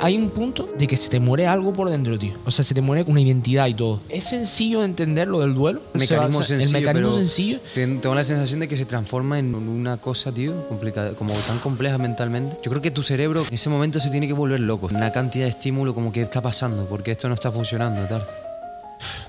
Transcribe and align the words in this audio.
Hay 0.00 0.16
un 0.16 0.30
punto 0.30 0.68
de 0.78 0.86
que 0.86 0.96
se 0.96 1.10
te 1.10 1.18
muere 1.18 1.48
algo 1.48 1.72
por 1.72 1.90
dentro, 1.90 2.16
tío. 2.16 2.34
O 2.44 2.52
sea, 2.52 2.64
se 2.64 2.72
te 2.72 2.80
muere 2.80 3.02
una 3.08 3.20
identidad 3.20 3.66
y 3.66 3.74
todo. 3.74 4.00
¿Es 4.08 4.22
sencillo 4.28 4.78
de 4.78 4.84
entender 4.84 5.26
lo 5.26 5.40
del 5.40 5.54
duelo? 5.56 5.82
El 5.92 5.98
mecanismo 5.98 6.38
o 6.38 6.42
sea, 6.44 6.56
sencillo, 6.56 6.76
El 6.78 6.82
mecanismo 6.84 7.08
pero 7.08 7.18
sencillo. 7.18 7.58
ten- 7.74 8.00
Tengo 8.00 8.14
la 8.14 8.22
sensación 8.22 8.60
de 8.60 8.68
que 8.68 8.76
se 8.76 8.84
transforma 8.84 9.40
en 9.40 9.56
una 9.56 9.96
cosa, 9.96 10.30
tío, 10.30 10.68
complicada, 10.68 11.14
como 11.14 11.34
tan 11.48 11.58
compleja 11.58 11.98
mentalmente. 11.98 12.58
Yo 12.62 12.70
creo 12.70 12.80
que 12.80 12.92
tu 12.92 13.02
cerebro 13.02 13.42
en 13.48 13.52
ese 13.52 13.68
momento 13.70 13.98
se 13.98 14.10
tiene 14.10 14.28
que 14.28 14.34
volver 14.34 14.60
loco. 14.60 14.86
Una 14.88 15.10
cantidad 15.10 15.46
de 15.46 15.50
estímulo 15.50 15.96
como 15.96 16.12
que 16.12 16.22
está 16.22 16.40
pasando, 16.40 16.86
porque 16.88 17.10
esto 17.10 17.26
no 17.26 17.34
está 17.34 17.50
funcionando, 17.50 18.06
tal. 18.06 18.24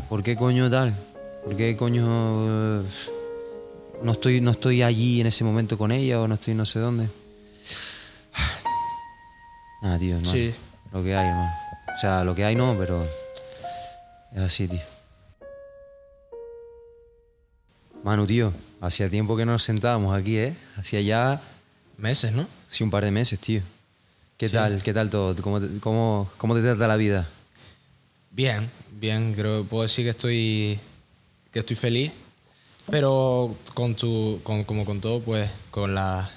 ¿Por 0.08 0.22
qué 0.22 0.36
coño 0.36 0.70
tal? 0.70 0.94
¿Por 1.46 1.56
qué 1.58 1.76
coño 1.76 2.06
eh, 2.06 2.82
no 4.04 4.12
estoy 4.12 4.40
no 4.40 4.52
estoy 4.52 4.84
allí 4.84 5.20
en 5.20 5.26
ese 5.26 5.44
momento 5.44 5.80
con 5.80 5.92
ella 5.92 6.22
o 6.22 6.28
no 6.28 6.36
estoy 6.36 6.54
no 6.54 6.68
sé 6.68 6.78
dónde? 6.78 7.08
Nada, 9.82 9.98
tío, 10.00 10.16
hermano. 10.18 10.32
Sí. 10.32 10.54
Lo 10.92 11.04
que 11.04 11.16
hay, 11.16 11.28
hermano. 11.28 11.52
O 11.96 11.98
sea, 11.98 12.24
lo 12.24 12.36
que 12.36 12.44
hay 12.46 12.56
no, 12.56 12.76
pero 12.78 13.04
es 14.34 14.40
así, 14.42 14.68
tío. 14.68 14.80
Manu, 18.04 18.26
tío, 18.26 18.54
hacía 18.82 19.10
tiempo 19.10 19.36
que 19.36 19.46
no 19.46 19.54
nos 19.54 19.64
sentábamos 19.64 20.18
aquí, 20.18 20.38
¿eh? 20.38 20.56
Hacía 20.78 21.02
ya, 21.02 21.42
Meses, 21.98 22.32
¿no? 22.32 22.48
sí, 22.68 22.84
un 22.84 22.90
par 22.90 23.04
de 23.04 23.12
meses, 23.12 23.40
tío. 23.40 23.62
¿Qué 24.38 24.48
Sí. 24.48 24.54
tal? 24.54 24.82
¿Qué 24.82 24.94
tal 24.94 25.10
todo? 25.10 25.36
¿Cómo 25.42 25.60
te, 25.60 25.68
cómo, 25.82 26.30
cómo 26.38 26.56
te 26.56 26.62
trata 26.62 26.88
la 26.88 26.96
vida? 26.96 27.28
Bien, 28.32 28.72
bien. 28.92 29.34
Creo 29.34 29.64
que 29.64 29.70
puedo 29.70 29.84
decir 29.84 30.06
que 30.06 30.12
estoy, 30.12 30.80
que 31.52 31.60
estoy 31.60 31.76
feliz. 31.76 32.14
Pero 32.90 33.54
con 33.74 33.96
tu, 33.96 34.40
con- 34.44 34.64
como 34.64 34.86
con 34.86 35.02
todo, 35.02 35.20
pues 35.20 35.50
con, 35.72 35.94
las 35.94 36.30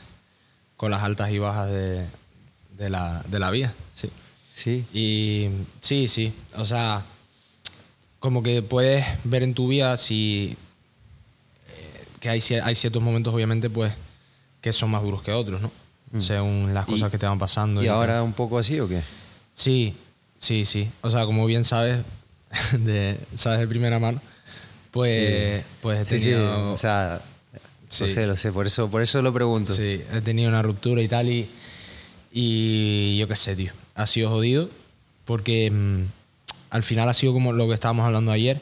con 0.77 0.91
las 0.91 1.03
altas 1.03 1.31
y 1.31 1.39
bajas 1.39 1.71
de, 1.71 2.07
de, 2.83 2.91
la, 2.91 3.23
de 3.29 3.39
la 3.39 3.51
vida. 3.51 3.73
Sí. 3.95 4.11
Sí. 4.55 4.85
Y 4.93 5.49
sí, 5.81 6.09
sí. 6.09 6.33
O 6.57 6.65
sea, 6.65 7.05
como 8.19 8.43
que 8.43 8.63
puedes 8.63 9.05
ver 9.25 9.43
en 9.43 9.55
tu 9.55 9.69
vida 9.69 9.97
si. 9.97 10.57
eh, 11.69 12.05
que 12.21 12.29
hay, 12.29 12.41
hay 12.63 12.75
ciertos 12.75 13.03
momentos, 13.03 13.33
obviamente, 13.35 13.71
pues, 13.71 13.93
que 14.61 14.73
son 14.73 14.91
más 14.91 15.03
duros 15.03 15.23
que 15.23 15.33
otros, 15.33 15.61
¿no? 15.61 15.71
Según 16.21 16.75
las 16.75 16.87
Mm. 16.87 16.91
Cosas 16.91 17.11
que 17.11 17.19
te 17.19 17.25
van 17.27 17.39
pasando. 17.39 17.83
¿Y 17.83 17.89
ahora 17.89 18.23
un 18.23 18.35
poco 18.35 18.59
así 18.59 18.79
o 18.79 18.87
qué? 18.89 19.01
Sí, 19.55 19.95
sí, 20.39 20.65
sí. 20.67 20.91
O 21.01 21.11
sea, 21.11 21.25
como 21.25 21.47
bien 21.47 21.65
sabes, 21.65 22.01
de, 22.79 23.19
sabes 23.35 23.61
de 23.61 23.67
primera 23.67 23.99
mano, 23.99 24.21
pues, 24.91 25.11
Sí. 25.63 25.67
pues 25.81 26.01
he 26.01 26.19
Sí, 26.19 26.25
sí, 26.25 26.31
tenido. 26.33 26.73
o 26.73 26.77
sea, 26.77 27.23
Sí. 27.89 28.05
lo 28.05 28.09
sé, 28.09 28.27
lo 28.27 28.37
sé, 28.37 28.53
por 28.53 28.67
eso, 28.67 28.91
por 28.91 29.01
eso 29.03 29.21
lo 29.23 29.33
pregunto. 29.33 29.75
Sí, 29.75 30.03
he 30.13 30.21
tenido 30.23 30.49
una 30.51 30.61
ruptura 30.63 31.01
y 31.03 31.09
tal 31.09 31.29
y, 31.31 31.49
y 32.33 33.17
yo 33.19 33.29
qué 33.29 33.37
sé, 33.37 33.55
tío. 33.57 33.73
Ha 33.95 34.07
sido 34.07 34.31
jodido 34.31 34.69
porque 35.25 35.71
mm, 35.71 36.05
al 36.71 36.83
final 36.83 37.09
ha 37.09 37.15
sido 37.15 37.33
como 37.33 37.53
lo 37.53 37.69
que 37.69 37.75
estábamos 37.75 38.07
hablando 38.07 38.33
ayer, 38.33 38.61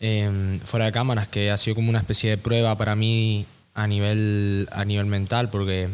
em, 0.00 0.58
fuera 0.60 0.86
de 0.86 0.92
cámaras, 0.92 1.28
que 1.28 1.50
ha 1.50 1.56
sido 1.56 1.74
como 1.76 1.90
una 1.90 1.98
especie 2.00 2.30
de 2.30 2.38
prueba 2.38 2.76
para 2.76 2.96
mí 2.96 3.46
a 3.74 3.86
nivel, 3.86 4.68
a 4.72 4.84
nivel 4.84 5.06
mental, 5.06 5.50
porque 5.50 5.88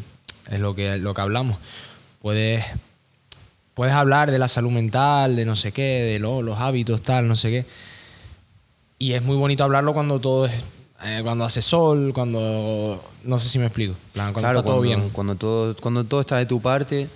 es 0.50 0.60
lo 0.60 0.74
que, 0.74 0.96
lo 0.98 1.12
que 1.14 1.20
hablamos. 1.20 1.58
Puedes, 2.22 2.64
puedes 3.74 3.94
hablar 3.94 4.30
de 4.30 4.38
la 4.38 4.48
salud 4.48 4.70
mental, 4.70 5.36
de 5.36 5.44
no 5.44 5.56
sé 5.56 5.72
qué, 5.72 5.82
de 5.82 6.18
lo- 6.18 6.42
los 6.42 6.58
hábitos, 6.58 7.02
tal, 7.02 7.26
no 7.28 7.36
sé 7.36 7.50
qué. 7.50 7.66
Y 8.98 9.12
es 9.14 9.22
muy 9.22 9.36
bonito 9.36 9.64
hablarlo 9.64 9.94
cuando 9.94 10.20
todo 10.20 10.46
es. 10.46 10.52
Eh, 11.04 11.20
cuando 11.22 11.44
hace 11.44 11.62
sol, 11.62 12.12
cuando. 12.14 13.02
No 13.24 13.38
sé 13.38 13.48
si 13.48 13.58
me 13.58 13.66
explico. 13.66 13.94
Plan, 14.12 14.32
Cuando 14.32 14.40
claro, 14.40 14.58
está 14.60 14.66
todo 14.66 14.76
cuando, 14.80 14.96
bien. 15.02 15.10
Cuando 15.10 15.34
todo, 15.34 15.76
cuando 15.76 16.04
todo 16.04 16.20
está 16.20 16.36
de 16.38 16.46
tu 16.46 16.60
parte, 16.60 17.08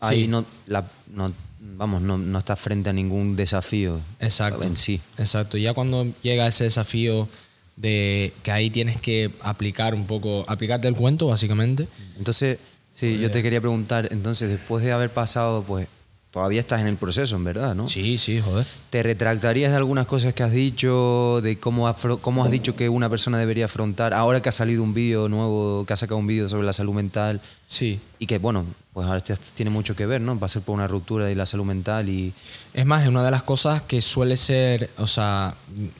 ahí 0.00 0.22
Sí. 0.22 0.28
no, 0.28 0.44
la- 0.66 0.84
no, 1.12 1.32
vamos, 1.60 2.02
no, 2.02 2.18
no 2.18 2.38
estás 2.38 2.58
frente 2.60 2.90
a 2.90 2.92
ningún 2.92 3.36
desafío 3.36 4.00
Exacto. 4.20 4.62
en 4.62 4.76
sí. 4.76 5.00
Exacto. 5.18 5.56
Ya 5.56 5.74
cuando 5.74 6.06
llega 6.22 6.46
ese 6.46 6.64
desafío 6.64 7.28
de 7.76 8.32
que 8.42 8.52
ahí 8.52 8.70
tienes 8.70 9.00
que 9.00 9.32
aplicar 9.42 9.94
un 9.94 10.06
poco. 10.06 10.44
aplicarte 10.46 10.86
el 10.88 10.94
cuento, 10.94 11.26
básicamente. 11.26 11.88
Entonces, 12.18 12.58
sí, 12.94 13.18
yo 13.18 13.30
te 13.30 13.42
quería 13.42 13.60
preguntar, 13.60 14.08
entonces 14.12 14.48
después 14.50 14.84
de 14.84 14.92
haber 14.92 15.10
pasado, 15.10 15.62
pues 15.64 15.88
todavía 16.34 16.58
estás 16.60 16.80
en 16.80 16.88
el 16.88 16.96
proceso, 16.96 17.36
en 17.36 17.44
verdad, 17.44 17.76
¿no? 17.76 17.86
Sí, 17.86 18.18
sí, 18.18 18.40
joder. 18.40 18.66
¿Te 18.90 19.04
retractarías 19.04 19.70
de 19.70 19.76
algunas 19.76 20.04
cosas 20.06 20.34
que 20.34 20.42
has 20.42 20.50
dicho, 20.50 21.40
de 21.44 21.58
cómo, 21.60 21.86
afro- 21.88 22.18
cómo 22.18 22.44
has 22.44 22.50
dicho 22.50 22.74
que 22.74 22.88
una 22.88 23.08
persona 23.08 23.38
debería 23.38 23.66
afrontar, 23.66 24.12
ahora 24.12 24.42
que 24.42 24.48
ha 24.48 24.52
salido 24.52 24.82
un 24.82 24.92
vídeo 24.94 25.28
nuevo, 25.28 25.84
que 25.86 25.92
ha 25.92 25.96
sacado 25.96 26.18
un 26.18 26.26
vídeo 26.26 26.48
sobre 26.48 26.66
la 26.66 26.72
salud 26.72 26.92
mental 26.92 27.40
Sí. 27.68 28.00
y 28.18 28.26
que, 28.26 28.38
bueno, 28.38 28.66
pues 28.92 29.06
ahora 29.06 29.20
tiene 29.54 29.70
mucho 29.70 29.94
que 29.94 30.06
ver, 30.06 30.20
¿no? 30.20 30.36
Pasar 30.38 30.62
por 30.62 30.74
una 30.74 30.88
ruptura 30.88 31.26
de 31.26 31.36
la 31.36 31.46
salud 31.46 31.64
mental 31.64 32.08
y... 32.08 32.32
Es 32.74 32.84
más, 32.84 33.02
es 33.02 33.08
una 33.08 33.22
de 33.24 33.30
las 33.30 33.44
cosas 33.44 33.82
que 33.82 34.00
suele 34.00 34.36
ser, 34.36 34.90
o 34.98 35.06
sea, 35.06 35.54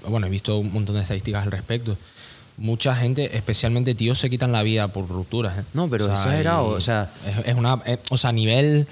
bueno, 0.08 0.26
he 0.26 0.30
visto 0.30 0.58
un 0.58 0.72
montón 0.72 0.96
de 0.96 1.02
estadísticas 1.02 1.44
al 1.44 1.52
respecto. 1.52 1.96
Mucha 2.56 2.94
gente, 2.96 3.36
especialmente 3.36 3.94
tíos, 3.94 4.18
se 4.18 4.28
quitan 4.30 4.50
la 4.50 4.64
vida 4.64 4.88
por 4.88 5.08
rupturas. 5.08 5.58
¿eh? 5.58 5.64
No, 5.74 5.88
pero 5.88 6.10
exagerado, 6.10 6.66
o 6.66 6.80
sea- 6.80 7.10
Es, 7.24 7.46
es 7.46 7.54
una, 7.54 7.80
es- 7.86 7.98
o 8.10 8.16
sea, 8.16 8.30
a 8.30 8.32
nivel... 8.32 8.88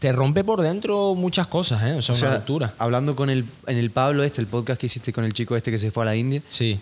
Te 0.00 0.10
rompe 0.12 0.42
por 0.42 0.60
dentro 0.62 1.14
muchas 1.14 1.46
cosas, 1.46 1.82
¿eh? 1.84 1.92
O 1.94 2.02
sea, 2.02 2.14
O 2.14 2.18
una 2.18 2.26
sea, 2.28 2.34
ruptura. 2.38 2.74
hablando 2.78 3.14
con 3.14 3.30
el, 3.30 3.44
en 3.68 3.76
el 3.76 3.90
Pablo 3.90 4.24
este, 4.24 4.40
el 4.40 4.48
podcast 4.48 4.80
que 4.80 4.86
hiciste 4.86 5.12
con 5.12 5.24
el 5.24 5.32
chico 5.32 5.56
este 5.56 5.70
que 5.70 5.78
se 5.78 5.90
fue 5.92 6.02
a 6.02 6.06
la 6.06 6.16
India, 6.16 6.42
Sí. 6.48 6.80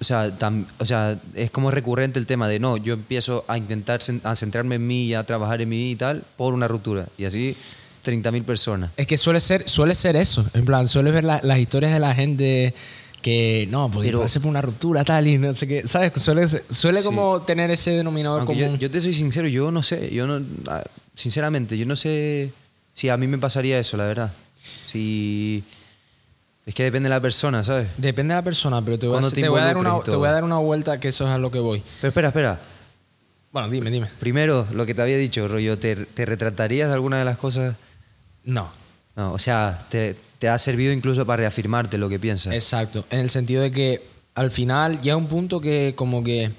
o 0.00 0.04
sea, 0.04 0.36
tam- 0.38 0.66
o 0.78 0.84
sea, 0.84 1.18
es 1.34 1.50
como 1.50 1.70
recurrente 1.70 2.18
el 2.18 2.26
tema 2.26 2.48
de 2.48 2.58
no, 2.58 2.76
yo 2.76 2.94
empiezo 2.94 3.44
a 3.48 3.56
intentar 3.56 4.00
a 4.24 4.34
centrarme 4.36 4.74
en 4.76 4.86
mí 4.86 5.04
y 5.04 5.14
a 5.14 5.24
trabajar 5.24 5.62
en 5.62 5.68
mí 5.68 5.92
y 5.92 5.96
tal 5.96 6.24
por 6.36 6.54
una 6.54 6.66
ruptura. 6.68 7.06
Y 7.16 7.24
así 7.24 7.56
30.000 8.04 8.44
personas. 8.44 8.90
Es 8.96 9.06
que 9.06 9.16
suele 9.16 9.38
ser, 9.40 9.68
suele 9.68 9.94
ser 9.94 10.16
eso. 10.16 10.44
En 10.54 10.64
plan, 10.64 10.88
suele 10.88 11.10
ver 11.10 11.24
la- 11.24 11.40
las 11.42 11.58
historias 11.58 11.92
de 11.92 12.00
la 12.00 12.14
gente 12.14 12.74
que 13.22 13.68
no, 13.70 13.88
porque 13.90 14.08
Pero- 14.08 14.20
pasé 14.22 14.40
por 14.40 14.48
una 14.50 14.60
ruptura 14.60 15.04
tal 15.04 15.26
y 15.28 15.38
no 15.38 15.54
sé 15.54 15.68
qué. 15.68 15.86
¿Sabes? 15.86 16.12
Suele, 16.16 16.46
suele 16.48 16.98
Sí. 17.00 17.04
como 17.06 17.42
tener 17.42 17.70
ese 17.70 17.92
denominador 17.92 18.40
Aunque 18.40 18.56
yo, 18.56 18.66
común. 18.66 18.80
yo 18.80 18.90
te 18.90 19.00
soy 19.00 19.14
sincero, 19.14 19.46
yo 19.46 19.70
no 19.70 19.82
sé, 19.84 20.10
yo 20.12 20.26
no, 20.26 20.44
ah, 20.68 20.82
sinceramente, 21.14 21.76
yo 21.78 21.86
no 21.86 21.96
sé 21.96 22.52
si 22.94 23.08
a 23.08 23.16
mí 23.16 23.26
me 23.26 23.38
pasaría 23.38 23.78
eso, 23.78 23.96
la 23.96 24.06
verdad. 24.06 24.32
Si 24.86 25.64
es 26.64 26.74
que 26.74 26.84
depende 26.84 27.08
de 27.08 27.14
la 27.14 27.20
persona, 27.20 27.64
¿sabes? 27.64 27.88
Depende 27.96 28.34
de 28.34 28.40
la 28.40 28.44
persona, 28.44 28.84
pero 28.84 28.98
te 28.98 29.06
voy, 29.06 29.18
a, 29.18 29.28
te 29.28 29.42
te 29.42 29.48
voy 29.48 29.60
a 29.60 29.64
dar 29.64 29.76
una, 29.76 30.00
te 30.00 30.14
voy 30.14 30.28
a 30.28 30.32
dar 30.32 30.44
una 30.44 30.58
vuelta 30.58 31.00
que 31.00 31.08
eso 31.08 31.24
es 31.24 31.30
a 31.30 31.38
lo 31.38 31.50
que 31.50 31.58
voy. 31.58 31.82
Pero 32.00 32.08
espera, 32.08 32.28
espera. 32.28 32.60
Bueno, 33.50 33.68
dime, 33.68 33.90
dime. 33.90 34.08
Primero, 34.18 34.66
lo 34.72 34.86
que 34.86 34.94
te 34.94 35.02
había 35.02 35.16
dicho, 35.18 35.46
rollo, 35.48 35.78
¿te, 35.78 35.96
te 35.96 36.24
retratarías 36.24 36.88
de 36.88 36.94
alguna 36.94 37.18
de 37.18 37.24
las 37.24 37.36
cosas? 37.36 37.76
No. 38.44 38.70
No, 39.14 39.32
o 39.32 39.38
sea, 39.38 39.86
te, 39.90 40.16
te 40.38 40.48
ha 40.48 40.56
servido 40.56 40.92
incluso 40.92 41.26
para 41.26 41.42
reafirmarte 41.42 41.98
lo 41.98 42.08
que 42.08 42.18
piensas. 42.18 42.54
Exacto. 42.54 43.04
En 43.10 43.20
el 43.20 43.28
sentido 43.28 43.62
de 43.62 43.70
que 43.70 44.02
al 44.34 44.50
final 44.50 45.00
llega 45.00 45.16
un 45.16 45.26
punto 45.26 45.60
que 45.60 45.92
como 45.94 46.24
que 46.24 46.50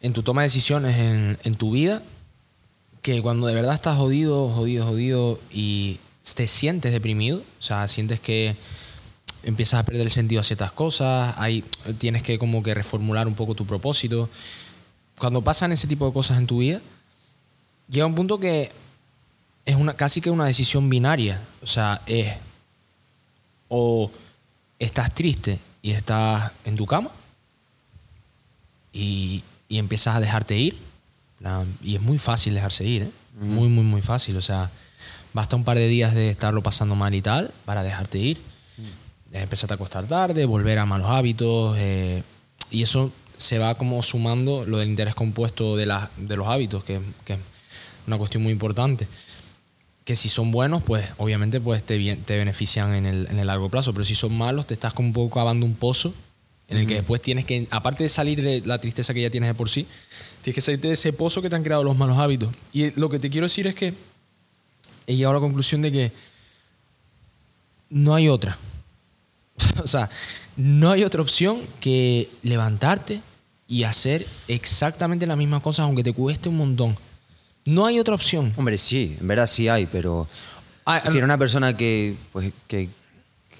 en 0.00 0.12
tu 0.12 0.22
toma 0.22 0.42
de 0.42 0.46
decisiones 0.46 0.96
en, 0.96 1.38
en 1.44 1.54
tu 1.56 1.72
vida, 1.72 2.02
que 3.06 3.22
cuando 3.22 3.46
de 3.46 3.54
verdad 3.54 3.76
estás 3.76 3.96
jodido, 3.96 4.48
jodido, 4.50 4.84
jodido 4.84 5.38
y 5.52 6.00
te 6.34 6.48
sientes 6.48 6.90
deprimido, 6.90 7.38
o 7.38 7.62
sea, 7.62 7.86
sientes 7.86 8.18
que 8.18 8.56
empiezas 9.44 9.78
a 9.78 9.84
perder 9.84 10.02
el 10.02 10.10
sentido 10.10 10.40
a 10.40 10.42
ciertas 10.42 10.72
cosas, 10.72 11.32
hay, 11.38 11.62
tienes 11.98 12.24
que 12.24 12.36
como 12.36 12.64
que 12.64 12.74
reformular 12.74 13.28
un 13.28 13.36
poco 13.36 13.54
tu 13.54 13.64
propósito. 13.64 14.28
Cuando 15.18 15.40
pasan 15.40 15.70
ese 15.70 15.86
tipo 15.86 16.04
de 16.04 16.12
cosas 16.12 16.38
en 16.38 16.48
tu 16.48 16.58
vida, 16.58 16.80
llega 17.86 18.06
un 18.06 18.16
punto 18.16 18.40
que 18.40 18.72
es 19.64 19.76
una, 19.76 19.94
casi 19.94 20.20
que 20.20 20.30
una 20.30 20.46
decisión 20.46 20.90
binaria. 20.90 21.40
O 21.62 21.68
sea, 21.68 22.02
es 22.06 22.34
o 23.68 24.10
estás 24.80 25.14
triste 25.14 25.60
y 25.80 25.92
estás 25.92 26.50
en 26.64 26.74
tu 26.74 26.86
cama 26.86 27.12
y, 28.92 29.44
y 29.68 29.78
empiezas 29.78 30.16
a 30.16 30.20
dejarte 30.20 30.58
ir. 30.58 30.85
Y 31.82 31.96
es 31.96 32.00
muy 32.02 32.18
fácil 32.18 32.54
dejarse 32.54 32.84
ir, 32.84 33.02
¿eh? 33.02 33.10
Muy, 33.40 33.68
muy, 33.68 33.84
muy 33.84 34.02
fácil. 34.02 34.36
O 34.36 34.42
sea, 34.42 34.70
basta 35.34 35.56
un 35.56 35.64
par 35.64 35.76
de 35.76 35.88
días 35.88 36.14
de 36.14 36.30
estarlo 36.30 36.62
pasando 36.62 36.94
mal 36.94 37.14
y 37.14 37.20
tal 37.22 37.52
para 37.64 37.82
dejarte 37.82 38.18
ir. 38.18 38.38
Eh, 39.32 39.42
Empezarte 39.42 39.74
a 39.74 39.76
acostar 39.76 40.06
tarde, 40.06 40.44
volver 40.46 40.78
a 40.78 40.86
malos 40.86 41.08
hábitos. 41.10 41.76
eh, 41.78 42.22
y 42.70 42.82
eso 42.82 43.12
se 43.36 43.58
va 43.58 43.74
como 43.76 44.02
sumando 44.02 44.64
lo 44.64 44.78
del 44.78 44.88
interés 44.88 45.14
compuesto 45.14 45.76
de, 45.76 45.84
la- 45.86 46.10
de 46.16 46.36
los 46.36 46.48
hábitos, 46.48 46.82
que, 46.84 47.00
que 47.24 47.34
es 47.34 47.38
una 48.06 48.16
cuestión 48.18 48.42
muy 48.42 48.52
importante 48.52 49.06
que 50.04 50.14
si 50.16 50.28
son 50.28 50.52
buenos, 50.52 50.82
pues 50.84 51.04
obviamente 51.18 51.60
pues 51.60 51.82
te, 51.82 51.98
bien- 51.98 52.22
te 52.22 52.36
benefician 52.38 52.94
en 52.94 53.06
el, 53.06 53.26
en 53.28 53.38
el 53.40 53.46
largo 53.48 53.68
plazo, 53.68 53.92
pero 53.92 54.04
si 54.04 54.14
son 54.14 54.32
malos, 54.38 54.64
te 54.66 54.74
estás 54.74 54.94
como 54.94 55.08
un 55.08 55.12
poco 55.12 55.34
cavando 55.34 55.66
un 55.66 55.74
pozo 55.74 56.14
en 56.68 56.78
el 56.78 56.86
que 56.86 56.94
después 56.94 57.20
tienes 57.20 57.44
que, 57.44 57.66
aparte 57.70 58.04
de 58.04 58.08
salir 58.08 58.40
de 58.42 58.62
la 58.64 58.78
tristeza 58.78 59.12
que 59.14 59.20
ya 59.22 59.30
tienes 59.30 59.48
de 59.50 59.54
por 59.54 59.68
sí, 59.68 59.86
tienes 60.46 60.54
que 60.54 60.60
salir 60.60 60.78
de 60.78 60.92
ese 60.92 61.12
pozo 61.12 61.42
que 61.42 61.50
te 61.50 61.56
han 61.56 61.64
creado 61.64 61.82
los 61.82 61.96
malos 61.96 62.18
hábitos. 62.18 62.54
Y 62.72 62.92
lo 62.92 63.10
que 63.10 63.18
te 63.18 63.28
quiero 63.28 63.46
decir 63.46 63.66
es 63.66 63.74
que 63.74 63.94
he 65.08 65.16
llegado 65.16 65.32
a 65.32 65.40
la 65.40 65.40
conclusión 65.40 65.82
de 65.82 65.90
que 65.90 66.12
no 67.90 68.14
hay 68.14 68.28
otra. 68.28 68.56
o 69.82 69.88
sea, 69.88 70.08
no 70.56 70.92
hay 70.92 71.02
otra 71.02 71.20
opción 71.20 71.62
que 71.80 72.30
levantarte 72.44 73.22
y 73.66 73.82
hacer 73.82 74.24
exactamente 74.46 75.26
las 75.26 75.36
mismas 75.36 75.62
cosas, 75.62 75.82
aunque 75.82 76.04
te 76.04 76.12
cueste 76.12 76.48
un 76.48 76.58
montón. 76.58 76.96
No 77.64 77.84
hay 77.84 77.98
otra 77.98 78.14
opción. 78.14 78.52
Hombre, 78.56 78.78
sí, 78.78 79.16
en 79.20 79.26
verdad 79.26 79.48
sí 79.48 79.66
hay, 79.66 79.86
pero 79.86 80.28
Ah, 80.84 81.02
si 81.06 81.16
era 81.16 81.24
una 81.24 81.38
persona 81.38 81.76
que, 81.76 82.14
pues, 82.30 82.52
que, 82.68 82.88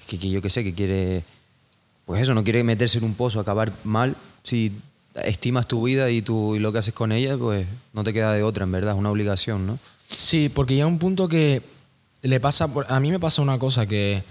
que, 0.07 0.17
que 0.17 0.29
yo 0.29 0.41
qué 0.41 0.49
sé, 0.49 0.63
que 0.63 0.73
quiere, 0.73 1.25
pues 2.05 2.21
eso, 2.21 2.33
no 2.33 2.45
quiere 2.45 2.63
meterse 2.63 2.99
en 2.99 3.03
un 3.03 3.13
pozo, 3.13 3.41
acabar 3.41 3.73
mal, 3.83 4.15
si 4.45 4.71
estimas 5.25 5.67
tu 5.67 5.83
vida 5.83 6.09
y, 6.09 6.21
tu, 6.21 6.55
y 6.55 6.59
lo 6.59 6.71
que 6.71 6.79
haces 6.79 6.93
con 6.93 7.11
ella, 7.11 7.37
pues 7.37 7.65
no 7.93 8.03
te 8.03 8.13
queda 8.13 8.33
de 8.33 8.43
otra, 8.43 8.63
en 8.63 8.71
verdad, 8.71 8.93
es 8.93 8.99
una 8.99 9.11
obligación, 9.11 9.65
¿no? 9.67 9.79
Sí, 10.09 10.49
porque 10.49 10.75
llega 10.75 10.87
un 10.87 10.99
punto 10.99 11.27
que 11.27 11.61
le 12.21 12.39
pasa. 12.39 12.67
por- 12.67 12.85
A 12.91 12.99
mí 12.99 13.11
me 13.11 13.19
pasa 13.19 13.41
una 13.41 13.57
cosa 13.59 13.85
que. 13.85 14.23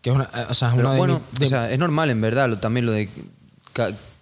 que 0.00 0.10
es 0.10 0.16
una, 0.16 0.30
o 0.48 0.54
sea, 0.54 0.68
es 0.68 0.74
Pero 0.74 0.86
una 0.86 0.92
de 0.92 0.98
bueno, 0.98 1.22
mi- 1.32 1.38
de- 1.40 1.46
o 1.46 1.48
sea, 1.48 1.70
es 1.72 1.78
normal, 1.78 2.10
en 2.10 2.20
verdad, 2.20 2.48
lo- 2.48 2.58
también 2.58 2.86
lo 2.86 2.92
de 2.92 3.08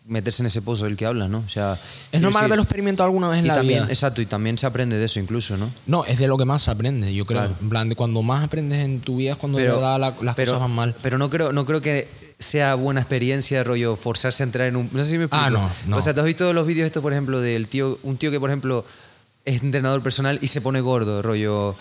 meterse 0.08 0.42
en 0.42 0.46
ese 0.46 0.62
pozo 0.62 0.84
del 0.84 0.96
que 0.96 1.04
hablas, 1.04 1.28
¿no? 1.28 1.42
O 1.44 1.48
sea, 1.48 1.78
es 2.12 2.20
normal 2.20 2.44
haberlo 2.44 2.62
experimentado 2.62 3.06
alguna 3.08 3.28
vez 3.28 3.40
en 3.40 3.46
y 3.46 3.48
la 3.48 3.54
también, 3.56 3.80
vida. 3.82 3.92
Exacto, 3.92 4.22
y 4.22 4.26
también 4.26 4.56
se 4.56 4.64
aprende 4.66 4.96
de 4.96 5.04
eso 5.04 5.18
incluso, 5.18 5.56
¿no? 5.56 5.68
No, 5.86 6.04
es 6.04 6.18
de 6.18 6.28
lo 6.28 6.36
que 6.38 6.44
más 6.44 6.62
se 6.62 6.70
aprende, 6.70 7.12
yo 7.12 7.26
creo. 7.26 7.40
Claro. 7.40 7.56
En 7.60 7.68
plan, 7.68 7.88
de 7.88 7.96
cuando 7.96 8.22
más 8.22 8.44
aprendes 8.44 8.84
en 8.84 9.00
tu 9.00 9.16
vida 9.16 9.32
es 9.32 9.36
cuando 9.36 9.58
de 9.58 9.64
verdad 9.68 9.98
la- 9.98 10.14
las 10.22 10.36
pero- 10.36 10.52
cosas 10.52 10.60
van 10.60 10.70
mal. 10.76 10.94
Pero 11.02 11.18
no 11.18 11.28
creo, 11.28 11.52
no 11.52 11.66
creo 11.66 11.80
que 11.80 12.06
sea 12.38 12.74
buena 12.74 13.00
experiencia, 13.00 13.64
rollo, 13.64 13.96
forzarse 13.96 14.42
a 14.42 14.46
entrar 14.46 14.66
en 14.68 14.76
un. 14.76 14.90
No 14.92 15.02
sé 15.04 15.10
si 15.12 15.18
me 15.18 15.24
explico. 15.24 15.44
Ah, 15.44 15.50
no, 15.50 15.70
no. 15.86 15.96
O 15.96 16.00
sea, 16.00 16.12
¿te 16.14 16.20
has 16.20 16.26
visto 16.26 16.52
los 16.52 16.66
vídeos 16.66 16.86
estos, 16.86 17.02
por 17.02 17.12
ejemplo, 17.12 17.40
del 17.40 17.68
tío, 17.68 17.98
un 18.02 18.16
tío 18.16 18.30
que, 18.30 18.38
por 18.40 18.50
ejemplo, 18.50 18.84
es 19.44 19.62
entrenador 19.62 20.02
personal 20.02 20.38
y 20.42 20.48
se 20.48 20.60
pone 20.60 20.80
gordo, 20.80 21.22
rollo. 21.22 21.74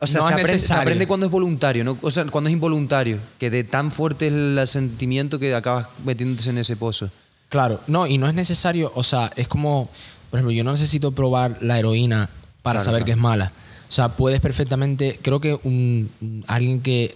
O 0.00 0.06
sea, 0.06 0.20
No 0.20 0.26
se, 0.26 0.32
aprende, 0.32 0.48
se 0.50 0.54
necesario. 0.56 0.82
aprende 0.82 1.06
cuando 1.06 1.26
es 1.26 1.32
voluntario, 1.32 1.82
¿no? 1.84 1.98
O 2.02 2.10
sea, 2.10 2.24
cuando 2.26 2.48
es 2.48 2.52
involuntario. 2.54 3.18
Que 3.38 3.48
de 3.50 3.64
tan 3.64 3.90
fuerte 3.90 4.26
es 4.26 4.32
el 4.32 4.60
sentimiento 4.66 5.38
que 5.38 5.54
acabas 5.54 5.86
metiéndote 6.04 6.50
en 6.50 6.58
ese 6.58 6.76
pozo. 6.76 7.10
Claro, 7.48 7.80
no, 7.86 8.06
y 8.06 8.18
no 8.18 8.26
es 8.28 8.34
necesario, 8.34 8.90
o 8.94 9.02
sea, 9.04 9.30
es 9.36 9.46
como, 9.48 9.88
por 10.30 10.38
ejemplo, 10.40 10.52
yo 10.52 10.64
no 10.64 10.72
necesito 10.72 11.12
probar 11.12 11.58
la 11.62 11.78
heroína 11.78 12.28
para 12.62 12.78
Claro, 12.80 12.84
saber 12.84 12.98
claro. 13.00 13.04
que 13.06 13.10
es 13.12 13.16
mala. 13.18 13.52
O 13.88 13.92
sea, 13.92 14.08
puedes 14.10 14.40
perfectamente, 14.40 15.20
creo 15.22 15.40
que 15.40 15.58
un- 15.62 16.10
alguien 16.48 16.80
que, 16.80 17.14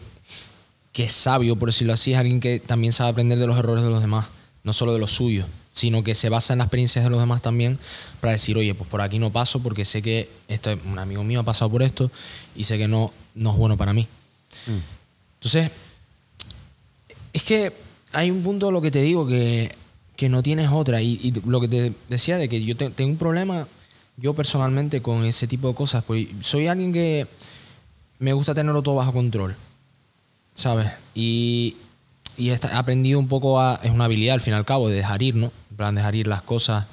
que 0.93 1.05
es 1.05 1.13
sabio, 1.13 1.57
por 1.57 1.69
decirlo 1.69 1.93
así, 1.93 2.13
es 2.13 2.19
alguien 2.19 2.41
que 2.41 2.61
también 2.61 2.93
sabe 2.93 3.11
aprender 3.11 3.39
de 3.39 3.47
los 3.47 3.59
errores 3.59 3.85
de 3.85 3.91
los 3.91 4.01
demás, 4.01 4.29
no 4.65 4.73
solo 4.73 4.93
de 4.93 4.99
los 4.99 5.11
suyos, 5.13 5.47
sino 5.73 6.03
que 6.03 6.15
se 6.15 6.29
basa 6.29 6.53
en 6.55 6.59
las 6.59 6.67
experiencias 6.67 7.05
de 7.05 7.11
los 7.11 7.21
demás 7.21 7.41
también 7.43 7.79
para 8.21 8.33
decir, 8.33 8.57
oye, 8.59 8.75
pues 8.75 8.89
por 8.91 9.01
aquí 9.01 9.19
no 9.19 9.33
paso 9.33 9.61
porque 9.63 9.85
sé 9.85 10.03
que 10.03 10.29
esto, 10.49 10.77
un 10.87 10.99
amigo 10.99 11.23
mío 11.23 11.41
ha 11.41 11.45
pasado 11.45 11.71
por 11.71 11.83
esto 11.83 12.11
y 12.57 12.65
sé 12.65 12.79
que 12.79 12.89
no, 12.89 13.11
no 13.35 13.53
es 13.53 13.57
bueno 13.57 13.77
para 13.77 13.93
mí. 13.93 14.09
Entonces, 15.37 15.71
es 17.33 17.43
que 17.43 17.73
hay 18.13 18.31
un 18.31 18.43
punto, 18.43 18.73
lo 18.73 18.81
que 18.81 18.91
te 18.91 19.03
digo, 19.03 19.27
que, 19.27 19.71
que 20.17 20.29
no 20.29 20.43
tienes 20.43 20.69
otra. 20.73 21.01
Y, 21.01 21.21
y 21.23 21.33
lo 21.49 21.61
que 21.61 21.69
te 21.69 21.93
decía 22.09 22.39
de 22.39 22.49
que 22.49 22.63
yo 22.65 22.77
te- 22.77 22.91
tengo 22.91 23.13
un 23.13 23.19
problema, 23.19 23.69
yo 24.17 24.35
personalmente, 24.35 25.01
con 25.03 25.25
ese 25.25 25.47
tipo 25.47 25.69
de 25.69 25.75
cosas. 25.75 26.03
Pues 26.05 26.27
soy 26.41 26.67
alguien 26.67 26.93
que 26.93 27.27
me 28.19 28.33
gusta 28.33 28.55
tenerlo 28.55 28.83
todo 28.83 28.97
bajo 28.97 29.13
control. 29.13 29.55
¿Sabes? 30.59 30.91
Y, 31.15 31.77
y 32.37 32.51
he 32.51 32.59
aprendido 32.73 33.21
un 33.21 33.29
poco 33.29 33.61
a. 33.61 33.79
Es 33.85 33.93
una 33.93 34.07
habilidad 34.07 34.35
al 34.35 34.41
fin 34.41 34.55
y 34.55 34.57
al 34.57 34.65
cabo, 34.65 34.89
de 34.89 34.97
dejar 34.97 35.23
ir, 35.23 35.37
¿no? 35.37 35.53
En 35.71 35.77
plan, 35.77 35.95
dejar 35.95 36.17
ir 36.17 36.27
las 36.27 36.43
cosas, 36.43 36.87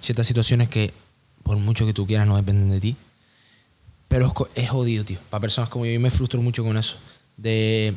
ciertas 0.00 0.26
situaciones 0.26 0.68
que, 0.68 0.92
por 1.44 1.56
mucho 1.56 1.86
que 1.86 1.94
tú 1.94 2.04
quieras, 2.04 2.26
no 2.26 2.34
dependen 2.36 2.68
de 2.70 2.80
ti. 2.80 2.96
Pero 4.08 4.26
es, 4.26 4.32
es 4.64 4.70
jodido, 4.70 5.04
tío. 5.04 5.18
Para 5.30 5.40
personas 5.40 5.70
como 5.70 5.86
yo, 5.86 5.92
yo 5.92 6.00
me 6.00 6.10
frustro 6.10 6.42
mucho 6.42 6.64
con 6.64 6.76
eso. 6.76 6.96
De 7.36 7.94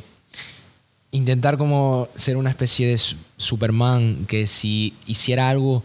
intentar 1.10 1.58
como 1.58 2.08
ser 2.14 2.36
una 2.36 2.50
especie 2.50 2.86
de 2.86 2.96
su- 2.98 3.16
Superman 3.36 4.26
que 4.28 4.46
si 4.46 4.94
hiciera 5.06 5.50
algo, 5.50 5.82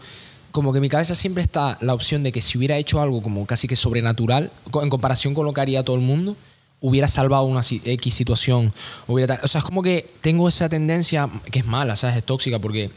como 0.52 0.72
que 0.72 0.78
en 0.78 0.82
mi 0.82 0.88
cabeza 0.88 1.16
siempre 1.16 1.42
está 1.42 1.78
la 1.80 1.94
opción 1.94 2.22
de 2.22 2.30
que 2.30 2.40
si 2.40 2.58
hubiera 2.58 2.76
hecho 2.76 3.00
algo 3.00 3.20
como 3.22 3.44
casi 3.46 3.66
que 3.66 3.74
sobrenatural, 3.74 4.52
en 4.80 4.88
comparación 4.88 5.34
con 5.34 5.46
lo 5.46 5.52
que 5.52 5.60
haría 5.60 5.82
todo 5.82 5.96
el 5.96 6.02
mundo, 6.02 6.36
hubiera 6.82 7.08
salvado 7.08 7.44
una 7.44 7.62
X 7.62 8.14
situación. 8.14 8.74
Hubiera 9.06 9.36
tal- 9.36 9.44
o 9.44 9.48
sea, 9.48 9.60
es 9.60 9.64
como 9.64 9.80
que 9.82 10.10
tengo 10.20 10.46
esa 10.48 10.68
tendencia 10.68 11.30
que 11.50 11.60
es 11.60 11.64
mala, 11.66 11.96
¿sabes? 11.96 12.16
Es 12.16 12.24
tóxica 12.24 12.58
porque 12.58 12.90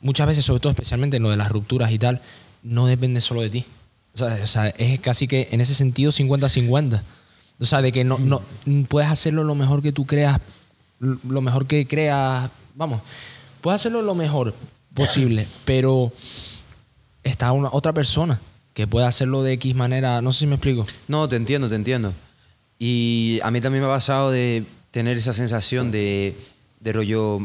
muchas 0.00 0.26
veces, 0.26 0.44
sobre 0.44 0.58
todo 0.60 0.70
especialmente 0.72 1.18
en 1.18 1.22
lo 1.22 1.30
de 1.30 1.36
las 1.36 1.50
rupturas 1.50 1.92
y 1.92 1.98
tal, 1.98 2.20
no 2.62 2.86
depende 2.86 3.20
solo 3.20 3.42
de 3.42 3.50
ti. 3.50 3.64
O 4.14 4.18
sea, 4.18 4.38
o 4.42 4.46
sea, 4.46 4.68
es 4.68 4.98
casi 5.00 5.28
que 5.28 5.48
en 5.52 5.60
ese 5.60 5.74
sentido 5.74 6.10
50-50. 6.10 7.02
O 7.60 7.66
sea, 7.66 7.80
de 7.82 7.92
que 7.92 8.02
no, 8.04 8.18
no 8.18 8.42
puedes 8.88 9.08
hacerlo 9.10 9.44
lo 9.44 9.54
mejor 9.54 9.80
que 9.82 9.92
tú 9.92 10.06
creas, 10.06 10.40
lo 10.98 11.40
mejor 11.40 11.66
que 11.66 11.86
creas, 11.86 12.50
vamos, 12.74 13.00
puedes 13.60 13.80
hacerlo 13.80 14.02
lo 14.02 14.14
mejor 14.14 14.54
posible, 14.94 15.46
pero 15.64 16.12
está 17.22 17.52
una, 17.52 17.68
otra 17.72 17.92
persona 17.92 18.40
que 18.72 18.86
puede 18.86 19.06
hacerlo 19.06 19.42
de 19.42 19.52
X 19.52 19.74
manera, 19.74 20.20
no 20.20 20.32
sé 20.32 20.40
si 20.40 20.46
me 20.46 20.56
explico. 20.56 20.84
No, 21.06 21.28
te 21.28 21.36
entiendo, 21.36 21.68
te 21.68 21.76
entiendo. 21.76 22.12
Y 22.78 23.40
a 23.42 23.50
mí 23.50 23.60
también 23.60 23.82
me 23.84 23.90
ha 23.90 23.94
pasado 23.94 24.30
de 24.30 24.64
tener 24.90 25.16
esa 25.16 25.32
sensación 25.32 25.90
de, 25.90 26.36
de 26.80 26.92
rollo 26.92 27.40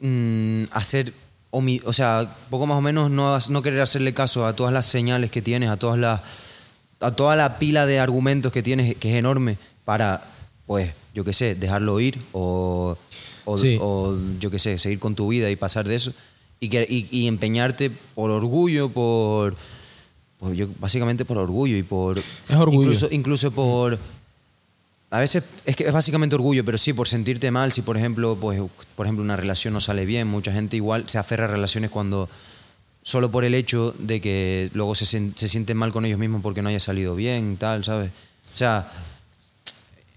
mm, 0.00 0.64
hacer, 0.72 1.12
o 1.50 1.92
sea, 1.92 2.36
poco 2.50 2.66
más 2.66 2.78
o 2.78 2.80
menos 2.80 3.10
no, 3.10 3.38
no 3.50 3.62
querer 3.62 3.80
hacerle 3.80 4.12
caso 4.14 4.46
a 4.46 4.54
todas 4.54 4.72
las 4.72 4.86
señales 4.86 5.30
que 5.30 5.42
tienes, 5.42 5.70
a 5.70 5.76
todas 5.76 5.98
las 5.98 6.20
a 7.00 7.10
toda 7.10 7.36
la 7.36 7.58
pila 7.58 7.86
de 7.86 7.98
argumentos 7.98 8.52
que 8.52 8.62
tienes, 8.62 8.96
que 8.96 9.10
es 9.10 9.16
enorme, 9.16 9.58
para, 9.84 10.22
pues, 10.66 10.92
yo 11.12 11.22
qué 11.22 11.32
sé, 11.32 11.54
dejarlo 11.54 12.00
ir 12.00 12.18
o, 12.32 12.96
o, 13.44 13.58
Sí. 13.58 13.78
o, 13.80 14.16
yo 14.40 14.50
qué 14.50 14.58
sé, 14.58 14.78
seguir 14.78 14.98
con 14.98 15.14
tu 15.14 15.28
vida 15.28 15.50
y 15.50 15.56
pasar 15.56 15.86
de 15.86 15.96
eso. 15.96 16.12
Y, 16.60 16.68
que, 16.70 16.86
y, 16.88 17.06
y 17.10 17.26
empeñarte 17.26 17.90
por 17.90 18.30
orgullo, 18.30 18.88
por, 18.88 19.54
por 20.38 20.54
yo, 20.54 20.68
básicamente 20.78 21.24
por 21.26 21.36
orgullo 21.36 21.76
y 21.76 21.82
por... 21.82 22.16
Es 22.16 22.24
orgullo. 22.56 22.82
Incluso, 22.82 23.08
incluso 23.10 23.50
por... 23.50 23.98
A 25.14 25.20
veces 25.20 25.44
es 25.64 25.92
básicamente 25.92 26.34
orgullo, 26.34 26.64
pero 26.64 26.76
sí 26.76 26.92
por 26.92 27.06
sentirte 27.06 27.48
mal, 27.52 27.70
si 27.70 27.82
por 27.82 27.96
ejemplo, 27.96 28.36
pues, 28.36 28.60
por 28.96 29.06
ejemplo 29.06 29.22
una 29.22 29.36
relación 29.36 29.72
no 29.72 29.80
sale 29.80 30.06
bien, 30.06 30.26
mucha 30.26 30.52
gente 30.52 30.74
igual 30.74 31.08
se 31.08 31.18
aferra 31.18 31.44
a 31.44 31.46
relaciones 31.46 31.90
cuando 31.90 32.28
solo 33.02 33.30
por 33.30 33.44
el 33.44 33.54
hecho 33.54 33.94
de 34.00 34.20
que 34.20 34.72
luego 34.74 34.96
se, 34.96 35.06
se 35.06 35.46
sienten 35.46 35.76
mal 35.76 35.92
con 35.92 36.04
ellos 36.04 36.18
mismos 36.18 36.42
porque 36.42 36.62
no 36.62 36.68
haya 36.68 36.80
salido 36.80 37.14
bien, 37.14 37.56
tal, 37.58 37.84
¿sabes? 37.84 38.10
O 38.52 38.56
sea, 38.56 38.90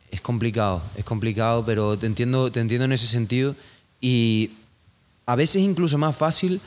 es 0.10 0.20
complicado, 0.20 0.82
es 0.96 1.06
complicado, 1.06 1.64
pero 1.64 1.96
te 1.96 2.08
entiendo, 2.08 2.52
te 2.52 2.60
entiendo 2.60 2.86
en 2.86 2.94
ese 2.94 3.06
sentido 3.06 3.56
y 4.02 4.50
a 5.28 5.36
veces 5.36 5.62
incluso 5.62 6.00
más 6.00 6.16
fácil, 6.16 6.60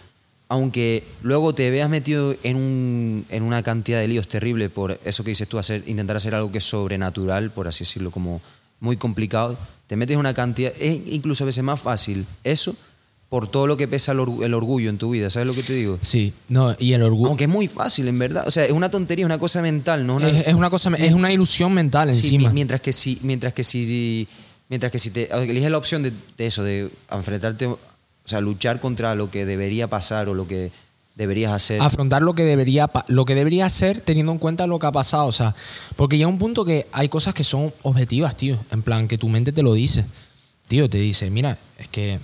aunque 0.50 1.05
luego 1.23 1.55
te 1.55 1.70
veas 1.70 1.88
metido 1.88 2.35
en, 2.43 2.56
un, 2.56 3.25
en 3.31 3.43
una 3.44 3.62
cantidad 3.62 4.00
de 4.00 4.08
líos 4.08 4.29
terrible 4.29 4.69
por 4.69 4.99
eso 5.05 5.25
que 5.25 5.31
dices 5.31 5.49
tú, 5.49 5.58
hacer, 5.58 5.85
intentar 5.87 6.17
hacer 6.17 6.35
algo 6.35 6.52
que 6.52 6.58
es 6.58 6.64
sobrenatural, 6.64 7.50
por 7.52 7.67
así 7.69 7.85
decirlo, 7.85 8.11
como 8.11 8.43
muy 8.81 8.96
complicado, 8.96 9.56
te 9.86 9.94
metes 9.96 10.15
en 10.15 10.20
una 10.20 10.34
cantidad, 10.34 10.72
es 10.79 11.01
incluso 11.06 11.44
a 11.44 11.46
veces 11.46 11.63
más 11.65 11.81
fácil 11.81 12.27
eso 12.44 12.74
por 13.29 13.46
todo 13.48 13.69
lo 13.69 13.77
que 13.77 13.86
pesa 13.86 14.10
el, 14.10 14.19
orgu- 14.19 14.44
el 14.44 14.53
orgullo 14.55 14.91
en 14.91 14.98
tu 14.98 15.10
vida, 15.10 15.31
¿sabes 15.31 15.46
lo 15.46 15.55
que 15.55 15.63
te 15.63 15.72
digo? 15.72 15.98
Sí, 16.03 16.32
no, 16.48 16.74
y 16.81 16.94
el 16.94 17.03
orgullo... 17.05 17.29
Aunque 17.29 17.44
es 17.44 17.51
muy 17.51 17.69
fácil, 17.69 18.08
en 18.08 18.19
verdad. 18.19 18.43
O 18.48 18.51
sea, 18.51 18.65
es 18.65 18.72
una 18.72 18.91
tontería, 18.91 19.22
es 19.24 19.27
una 19.27 19.39
cosa 19.39 19.63
mental, 19.63 20.05
¿no? 20.05 20.17
Una- 20.17 20.29
es, 20.31 20.48
es 20.48 20.55
una 20.55 20.69
cosa, 20.69 20.91
es 20.98 21.13
una 21.13 21.32
ilusión 21.32 21.72
mental 21.72 22.13
Sí, 22.13 22.22
encima. 22.34 22.48
mi- 22.48 22.55
mientras 22.56 22.81
que 22.81 22.93
si, 22.93 23.20
mientras 23.22 23.53
que 23.55 23.63
si, 23.63 24.27
mientras 24.69 24.91
que 24.91 24.98
si 24.98 25.10
te 25.13 25.32
eliges 25.32 25.70
la 25.70 25.79
opción 25.79 26.03
de, 26.03 26.13
de 26.36 26.46
eso, 26.46 26.65
de 26.65 26.91
enfrentarte, 27.08 27.69
sea, 28.31 28.41
luchar 28.41 28.81
contra 28.81 29.15
lo 29.15 29.31
que 29.31 29.44
debería 29.44 29.89
pasar 29.89 30.29
o 30.29 30.34
lo 30.34 30.46
que 30.46 30.72
deberías 31.15 31.53
hacer. 31.53 31.82
afrontar 31.82 32.22
lo 32.22 32.34
que 32.34 32.44
debería 32.44 32.91
lo 33.08 33.25
que 33.25 33.34
debería 33.34 33.67
hacer 33.67 34.01
teniendo 34.01 34.32
en 34.32 34.39
cuenta 34.39 34.67
lo 34.67 34.79
que 34.79 34.87
ha 34.87 34.93
pasado 34.93 35.27
o 35.27 35.32
sea 35.32 35.55
porque 35.96 36.17
llega 36.17 36.29
un 36.29 36.39
punto 36.39 36.65
que 36.65 36.87
hay 36.93 37.08
cosas 37.08 37.34
que 37.34 37.44
son 37.44 37.75
objetivas 37.82 38.37
tío 38.37 38.58
en 38.70 38.81
plan 38.82 39.06
que 39.06 39.19
tu 39.19 39.29
mente 39.29 39.53
te 39.53 39.63
lo 39.63 39.75
dice 39.75 40.06
tío 40.67 40.89
te 40.89 40.99
dice 40.99 41.29
mira 41.29 41.58
es 41.79 41.89
que 41.89 42.20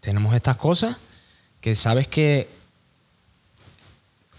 tenemos 0.00 0.34
estas 0.34 0.56
cosas 0.56 0.96
que 1.60 1.74
sabes 1.74 2.06
que 2.06 2.48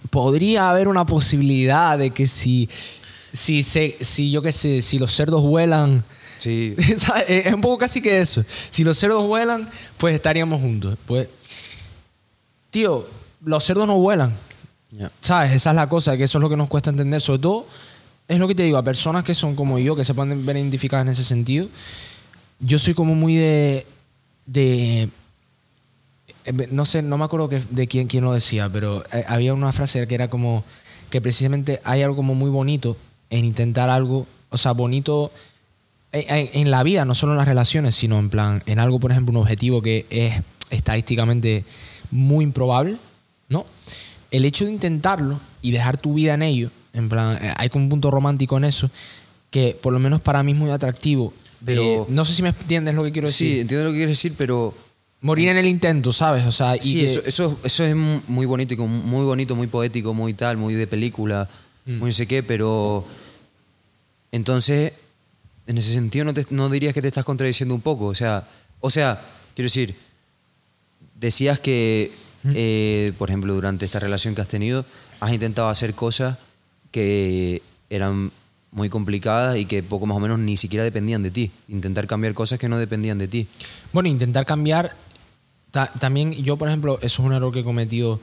podría 0.09 0.69
haber 0.69 0.87
una 0.87 1.05
posibilidad 1.05 1.97
de 1.97 2.11
que 2.11 2.27
si 2.27 2.69
si 3.31 3.63
se 3.63 3.97
si 4.01 4.31
yo 4.31 4.41
qué 4.41 4.51
sé 4.51 4.81
si 4.81 4.97
los 4.97 5.13
cerdos 5.13 5.41
vuelan 5.41 6.03
Sí. 6.43 6.75
es 7.27 7.53
un 7.53 7.61
poco 7.61 7.77
casi 7.77 8.01
que 8.01 8.19
eso 8.19 8.43
si 8.69 8.83
los 8.83 8.97
cerdos 8.97 9.25
vuelan 9.27 9.69
pues 9.97 10.13
estaríamos 10.15 10.59
juntos 10.61 10.97
pues 11.05 11.27
tío 12.69 13.07
los 13.45 13.63
cerdos 13.63 13.87
no 13.87 13.95
vuelan. 13.97 14.33
¿Sabes? 15.21 15.51
Esa 15.53 15.71
es 15.71 15.75
la 15.75 15.87
cosa, 15.87 16.15
que 16.17 16.23
eso 16.23 16.37
es 16.37 16.41
lo 16.41 16.49
que 16.49 16.57
nos 16.57 16.67
cuesta 16.69 16.89
entender. 16.89 17.19
Sobre 17.21 17.39
todo, 17.39 17.65
es 18.27 18.39
lo 18.39 18.47
que 18.47 18.55
te 18.55 18.63
digo, 18.63 18.77
a 18.77 18.83
personas 18.83 19.23
que 19.23 19.33
son 19.33 19.55
como 19.55 19.79
yo, 19.79 19.95
que 19.95 20.05
se 20.05 20.13
pueden 20.13 20.45
ver 20.45 20.55
identificadas 20.57 21.05
en 21.05 21.11
ese 21.11 21.23
sentido. 21.23 21.67
Yo 22.59 22.79
soy 22.79 22.93
como 22.93 23.15
muy 23.15 23.35
de. 23.35 23.87
de 24.45 25.09
eh, 26.45 26.67
no 26.71 26.85
sé, 26.85 27.01
no 27.01 27.17
me 27.17 27.25
acuerdo 27.25 27.49
que- 27.49 27.63
de 27.69 27.87
quién, 27.87 28.07
quién 28.07 28.23
lo 28.23 28.33
decía, 28.33 28.69
pero 28.71 29.03
eh, 29.11 29.25
había 29.27 29.53
una 29.53 29.73
frase 29.73 30.05
que 30.07 30.15
era 30.15 30.29
como 30.29 30.63
que 31.09 31.21
precisamente 31.21 31.81
hay 31.83 32.01
algo 32.03 32.15
como 32.15 32.35
muy 32.35 32.49
bonito 32.49 32.97
en 33.29 33.45
intentar 33.45 33.89
algo, 33.89 34.25
o 34.49 34.57
sea, 34.57 34.71
bonito 34.73 35.31
en, 36.13 36.49
en- 36.53 36.71
la 36.71 36.83
vida, 36.83 37.03
no 37.05 37.15
solo 37.15 37.33
en 37.33 37.39
las 37.39 37.47
relaciones, 37.47 37.95
sino 37.95 38.19
en 38.19 38.29
plan, 38.29 38.63
en 38.65 38.79
algo, 38.79 38.99
por 38.99 39.11
ejemplo, 39.11 39.31
un 39.31 39.37
objetivo 39.41 39.81
que 39.81 40.05
es 40.09 40.35
estadísticamente 40.69 41.65
muy 42.11 42.43
improbable, 42.45 42.97
¿no? 43.49 43.65
El 44.31 44.45
hecho 44.45 44.65
de 44.65 44.71
intentarlo 44.71 45.39
y 45.61 45.71
dejar 45.71 45.97
tu 45.97 46.13
vida 46.15 46.33
en 46.33 46.41
ello 46.43 46.69
En 46.93 47.09
plan, 47.09 47.37
eh, 47.43 47.53
hay 47.57 47.69
como 47.69 47.85
un 47.85 47.89
punto 47.89 48.11
romántico 48.11 48.55
en 48.57 48.65
eso 48.65 48.89
que 49.49 49.75
por 49.81 49.93
lo 49.93 49.99
menos 49.99 50.21
para 50.21 50.43
mí 50.43 50.51
es 50.51 50.57
muy 50.57 50.69
atractivo. 50.69 51.33
Pero- 51.65 51.81
Eh, 51.83 52.01
no 52.09 52.23
sé 52.25 52.33
si 52.33 52.43
me 52.43 52.49
entiendes 52.49 52.93
lo 52.95 53.03
que 53.03 53.11
quiero 53.11 53.27
Sí, 53.27 53.45
decir. 53.45 53.61
entiendo 53.61 53.85
lo 53.85 53.91
que 53.91 53.97
quieres 53.97 54.17
decir, 54.17 54.33
pero 54.37 54.73
Morir 55.21 55.47
en 55.49 55.57
el 55.57 55.65
intento, 55.67 56.11
¿sabes? 56.11 56.43
O 56.45 56.51
sea, 56.51 56.75
y 56.75 56.81
sí, 56.81 56.95
que- 56.99 57.05
eso, 57.05 57.21
eso, 57.25 57.57
eso 57.63 57.83
es 57.85 57.95
mu- 57.95 58.19
muy 58.27 58.45
bonito, 58.45 58.75
muy 58.85 59.23
bonito, 59.25 59.55
muy 59.55 59.67
poético, 59.67 60.13
muy 60.13 60.33
tal, 60.33 60.57
muy 60.57 60.73
de 60.73 60.85
película, 60.85 61.47
Mm. 61.85 61.97
muy 61.99 62.09
no 62.09 62.13
sé 62.13 62.27
qué, 62.27 62.43
pero 62.43 63.05
entonces, 64.31 64.93
en 65.67 65.77
ese 65.77 65.93
sentido, 65.93 66.25
no, 66.25 66.33
te- 66.33 66.45
no 66.49 66.69
dirías 66.69 66.93
que 66.93 67.01
te 67.01 67.07
estás 67.07 67.25
contradiciendo 67.25 67.73
un 67.75 67.81
poco. 67.81 68.05
O 68.07 68.15
sea, 68.15 68.47
o 68.79 68.89
sea, 68.89 69.21
quiero 69.55 69.65
decir, 69.67 69.95
decías 71.19 71.59
que, 71.59 72.11
eh, 72.45 73.13
por 73.17 73.29
ejemplo, 73.29 73.53
durante 73.53 73.85
esta 73.85 73.99
relación 73.99 74.35
que 74.35 74.41
has 74.41 74.47
tenido, 74.47 74.85
has 75.19 75.31
intentado 75.31 75.69
hacer 75.69 75.93
cosas 75.93 76.37
que 76.91 77.61
eran 77.89 78.31
muy 78.71 78.89
complicadas 78.89 79.57
y 79.57 79.65
que 79.65 79.83
poco 79.83 80.05
más 80.05 80.17
o 80.17 80.19
menos 80.19 80.39
ni 80.39 80.57
siquiera 80.57 80.83
dependían 80.83 81.23
de 81.23 81.31
ti. 81.31 81.51
Intentar 81.69 82.07
cambiar 82.07 82.33
cosas 82.33 82.59
que 82.59 82.67
no 82.67 82.77
dependían 82.77 83.17
de 83.19 83.27
ti. 83.27 83.47
Bueno, 83.93 84.09
intentar 84.09 84.45
cambiar. 84.45 84.95
ta- 85.71 85.91
también 85.99 86.33
yo, 86.33 86.57
por 86.57 86.67
ejemplo, 86.67 86.97
eso 87.01 87.21
es 87.21 87.25
un 87.27 87.33
error 87.33 87.51
que 87.53 87.59
he 87.61 87.63
cometido 87.63 88.19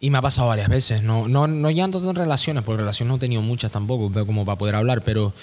y 0.00 0.08
me 0.10 0.16
ha 0.18 0.22
pasado 0.22 0.48
varias 0.48 0.68
veces. 0.68 1.02
No, 1.02 1.28
no, 1.28 1.46
no 1.46 1.70
ya 1.70 1.84
en 1.84 2.14
relaciones, 2.14 2.62
porque 2.64 2.78
relaciones 2.80 3.08
no 3.10 3.16
he 3.16 3.20
tenido 3.20 3.42
muchas 3.42 3.70
tampoco, 3.70 4.10
como 4.26 4.44
para 4.46 4.56
poder 4.58 4.76
hablar, 4.76 5.02
pero, 5.02 5.34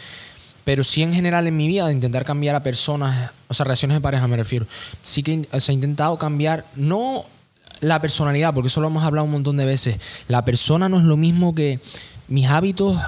pero 0.67 0.83
sí 0.83 1.01
en 1.01 1.13
general 1.13 1.47
en 1.47 1.55
mi 1.55 1.65
vida 1.65 1.85
de 1.87 1.93
intentar 1.93 2.25
cambiar 2.25 2.53
a 2.53 2.61
personas, 2.61 3.31
o 3.47 3.53
sea, 3.53 3.63
relaciones 3.63 3.95
de 3.95 4.01
pareja 4.01 4.27
me 4.27 4.35
refiero. 4.35 4.67
Sí 5.01 5.23
que 5.23 5.47
o 5.53 5.59
sea, 5.61 5.71
he 5.71 5.75
intentado 5.75 6.17
cambiar, 6.17 6.65
no 6.75 7.23
la 7.79 8.01
personalidad, 8.01 8.53
porque 8.53 8.67
eso 8.67 8.81
lo 8.81 8.87
hemos 8.87 9.01
hablado 9.05 9.23
un 9.23 9.31
montón 9.31 9.55
de 9.55 9.63
veces. 9.65 9.95
La 10.27 10.43
persona 10.43 10.89
no 10.89 10.97
es 10.97 11.05
lo 11.05 11.15
mismo 11.15 11.55
que 11.55 11.79
mis 12.27 12.47
hábitos. 12.47 12.99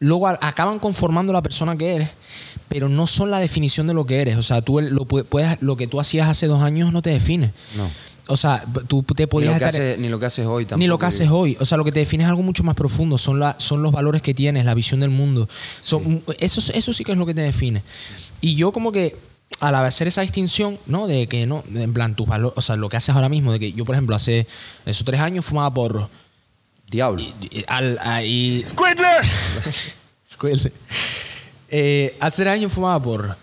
Luego 0.00 0.26
acaban 0.26 0.80
conformando 0.80 1.32
la 1.32 1.40
persona 1.40 1.76
que 1.76 1.94
eres, 1.94 2.10
pero 2.68 2.88
no 2.88 3.06
son 3.06 3.30
la 3.30 3.38
definición 3.38 3.86
de 3.86 3.94
lo 3.94 4.04
que 4.06 4.20
eres. 4.20 4.36
O 4.36 4.42
sea, 4.42 4.60
tú 4.60 4.80
lo, 4.80 5.06
pu- 5.06 5.24
puedes, 5.24 5.62
lo 5.62 5.76
que 5.76 5.86
tú 5.86 6.00
hacías 6.00 6.28
hace 6.28 6.48
dos 6.48 6.62
años 6.64 6.92
no 6.92 7.00
te 7.00 7.10
define. 7.10 7.52
No. 7.76 7.88
O 8.28 8.36
sea, 8.36 8.64
tú 8.88 9.02
te 9.02 9.24
Ni 9.24 9.26
podías 9.26 9.52
lo, 9.54 9.58
que 9.58 9.64
haces, 9.64 9.98
ni 9.98 10.08
lo 10.08 10.18
que 10.18 10.26
haces 10.26 10.46
hoy 10.46 10.64
tampoco. 10.64 10.78
ni 10.78 10.86
lo 10.86 10.98
que 10.98 11.06
haces 11.06 11.28
hoy. 11.30 11.56
O 11.60 11.64
sea, 11.64 11.76
lo 11.76 11.84
que 11.84 11.92
te 11.92 11.98
define 11.98 12.24
es 12.24 12.30
algo 12.30 12.42
mucho 12.42 12.62
más 12.64 12.74
profundo. 12.74 13.18
Son, 13.18 13.38
la, 13.38 13.56
son 13.58 13.82
los 13.82 13.92
valores 13.92 14.22
que 14.22 14.34
tienes, 14.34 14.64
la 14.64 14.74
visión 14.74 15.00
del 15.00 15.10
mundo. 15.10 15.48
Son, 15.80 16.22
eso, 16.38 16.60
eso 16.72 16.92
sí 16.92 17.04
que 17.04 17.12
es 17.12 17.18
lo 17.18 17.26
que 17.26 17.34
te 17.34 17.42
define. 17.42 17.82
Y 18.40 18.54
yo 18.54 18.72
como 18.72 18.92
que 18.92 19.16
al 19.60 19.74
hacer 19.74 20.08
esa 20.08 20.22
distinción, 20.22 20.78
¿no? 20.86 21.06
De 21.06 21.28
que 21.28 21.46
no, 21.46 21.64
en 21.74 21.92
plan, 21.92 22.14
tus 22.16 22.26
valores, 22.26 22.56
o 22.56 22.62
sea, 22.62 22.76
lo 22.76 22.88
que 22.88 22.96
haces 22.96 23.14
ahora 23.14 23.28
mismo, 23.28 23.52
de 23.52 23.60
que 23.60 23.72
yo, 23.72 23.84
por 23.84 23.94
ejemplo, 23.94 24.16
hace 24.16 24.46
esos 24.86 25.04
tres 25.04 25.20
años 25.20 25.44
fumaba 25.44 25.72
porro. 25.72 26.08
Diablo. 26.90 27.22
Y- 27.22 27.64
Al, 27.68 27.98
ahí... 28.02 28.62
Squidler. 28.66 30.72
Eh, 31.76 32.16
hace 32.20 32.42
tres 32.42 32.54
años 32.54 32.72
fumaba 32.72 33.02
porro. 33.02 33.34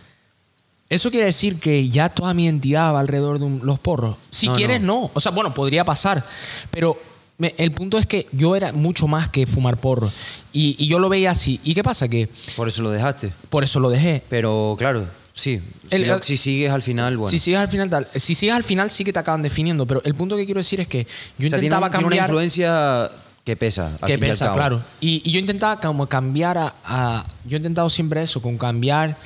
Eso 0.92 1.10
quiere 1.10 1.26
decir 1.26 1.60
que 1.60 1.88
ya 1.90 2.10
toda 2.10 2.34
mi 2.34 2.44
identidad 2.46 2.94
va 2.94 3.00
alrededor 3.00 3.40
de 3.40 3.46
un- 3.46 3.62
los 3.64 3.80
porros. 3.80 4.18
Si 4.30 4.48
No, 4.48 4.56
quieres, 4.56 4.82
no. 4.82 5.02
no. 5.04 5.12
O 5.14 5.20
sea, 5.22 5.32
bueno, 5.32 5.54
podría 5.54 5.86
pasar. 5.86 6.26
Pero 6.70 7.02
me- 7.38 7.56
el 7.58 7.72
punto 7.72 7.98
es 7.98 8.06
que 8.06 8.28
yo 8.34 8.56
era 8.58 8.74
mucho 8.74 9.08
más 9.08 9.30
que 9.30 9.48
fumar 9.48 9.78
porro. 9.78 10.12
Y, 10.52 10.76
y 10.78 10.88
yo 10.88 11.00
lo 11.00 11.08
veía 11.08 11.32
así. 11.32 11.60
¿Y 11.64 11.74
qué 11.74 11.82
pasa? 11.84 12.08
Que 12.10 12.30
Por 12.58 12.68
eso 12.68 12.82
lo 12.84 12.92
dejaste. 12.92 13.32
por 13.50 13.64
eso 13.64 13.80
lo 13.80 13.90
dejé. 13.90 14.22
Pero 14.30 14.76
claro, 14.78 15.08
sí. 15.34 15.62
El- 15.90 16.04
si, 16.04 16.10
el- 16.10 16.24
si 16.24 16.36
sigues 16.38 16.72
al 16.72 16.82
final, 16.82 17.16
bueno. 17.18 17.32
Si 17.32 17.40
sigues 17.40 17.60
al 17.62 17.70
final, 17.70 17.90
tal. 17.90 18.08
Si 18.16 18.36
sigues 18.36 18.54
al 18.56 18.64
final, 18.66 18.92
sí 18.92 19.04
que 19.06 19.14
te 19.14 19.20
acaban 19.20 19.42
definiendo. 19.42 19.88
Pero 19.88 20.02
el 20.04 20.14
punto 20.14 20.36
que 20.36 20.46
quiero 20.46 20.60
decir 20.60 20.82
es 20.82 20.88
que 20.90 21.06
yo 21.06 21.08
O 21.08 21.10
sea, 21.10 21.38
tiene, 21.38 21.58
intentaba 21.68 21.86
un- 21.88 21.92
tiene 21.92 22.06
una 22.06 22.16
cambiar. 22.18 22.26
influencia 22.30 23.12
que 23.46 23.56
pesa. 23.56 23.88
al 24.02 24.08
que 24.08 24.16
fin 24.16 24.24
y 24.24 24.26
al 24.28 24.32
pesa, 24.32 24.46
cabo. 24.48 24.58
claro. 24.58 24.84
Y, 25.00 25.22
y 25.26 25.32
yo 25.32 25.40
intentaba 25.40 25.80
como 25.80 26.06
cambiar 26.08 26.58
a, 26.58 26.76
a- 26.84 27.24
Yo 27.46 27.56
he 27.56 27.60
intentado 27.60 27.90
siempre 27.90 28.22
eso, 28.22 28.42
con 28.42 28.58
cambiar, 28.58 29.18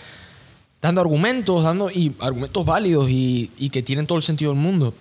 dando 0.86 1.02
argumentos, 1.02 1.64
dando 1.64 1.90
y 1.90 2.16
argumentos 2.20 2.66
válidos 2.66 3.08
y, 3.10 3.50
que 3.72 3.82
tienen 3.82 4.06
todo 4.08 4.18
el 4.18 4.24
sentido 4.24 4.52
del 4.52 4.60
mundo. 4.62 4.94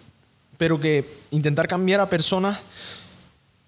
Pero 0.57 0.81
que 0.81 1.05
intentar 1.31 1.69
cambiar 1.69 2.01
a 2.01 2.09
personas. 2.09 2.61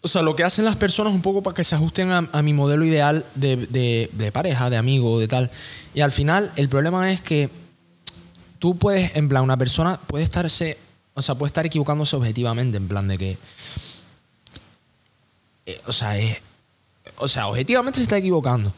O 0.01 0.09
sea, 0.09 0.23
lo 0.23 0.35
que 0.37 0.45
hacen 0.45 0.65
las 0.65 0.77
personas 0.77 1.13
un 1.13 1.21
poco 1.23 1.43
para 1.43 1.55
que 1.55 1.65
se 1.65 1.75
ajusten 1.75 2.11
a, 2.13 2.43
mi 2.43 2.53
modelo 2.53 2.85
ideal 2.85 3.25
de, 3.35 3.57
de- 3.67 4.09
de 4.13 4.33
pareja, 4.33 4.71
de 4.71 4.77
amigo, 4.77 5.19
de 5.19 5.29
tal. 5.29 5.51
Y 5.95 6.01
al 6.01 6.13
final, 6.13 6.53
el 6.57 6.69
problema 6.69 7.11
es 7.13 7.21
que 7.21 7.51
tú 8.59 8.77
puedes, 8.79 9.15
en 9.17 9.29
plan, 9.29 9.43
una 9.43 9.57
persona 9.57 9.99
puede 10.07 10.25
estarse. 10.25 10.79
O 11.15 11.23
sea, 11.23 11.35
puede 11.35 11.49
estar 11.49 11.67
equivocándose 11.67 12.15
objetivamente, 12.17 12.77
en 12.77 12.89
plan 12.89 13.09
de 13.09 13.19
que. 13.19 13.39
eh, 15.67 15.81
o 15.87 15.93
sea, 15.93 16.17
es, 16.19 16.41
o 17.19 17.29
sea, 17.29 17.49
objetivamente 17.49 17.99
se 17.99 18.05
está 18.05 18.17
equivocando. 18.17 18.73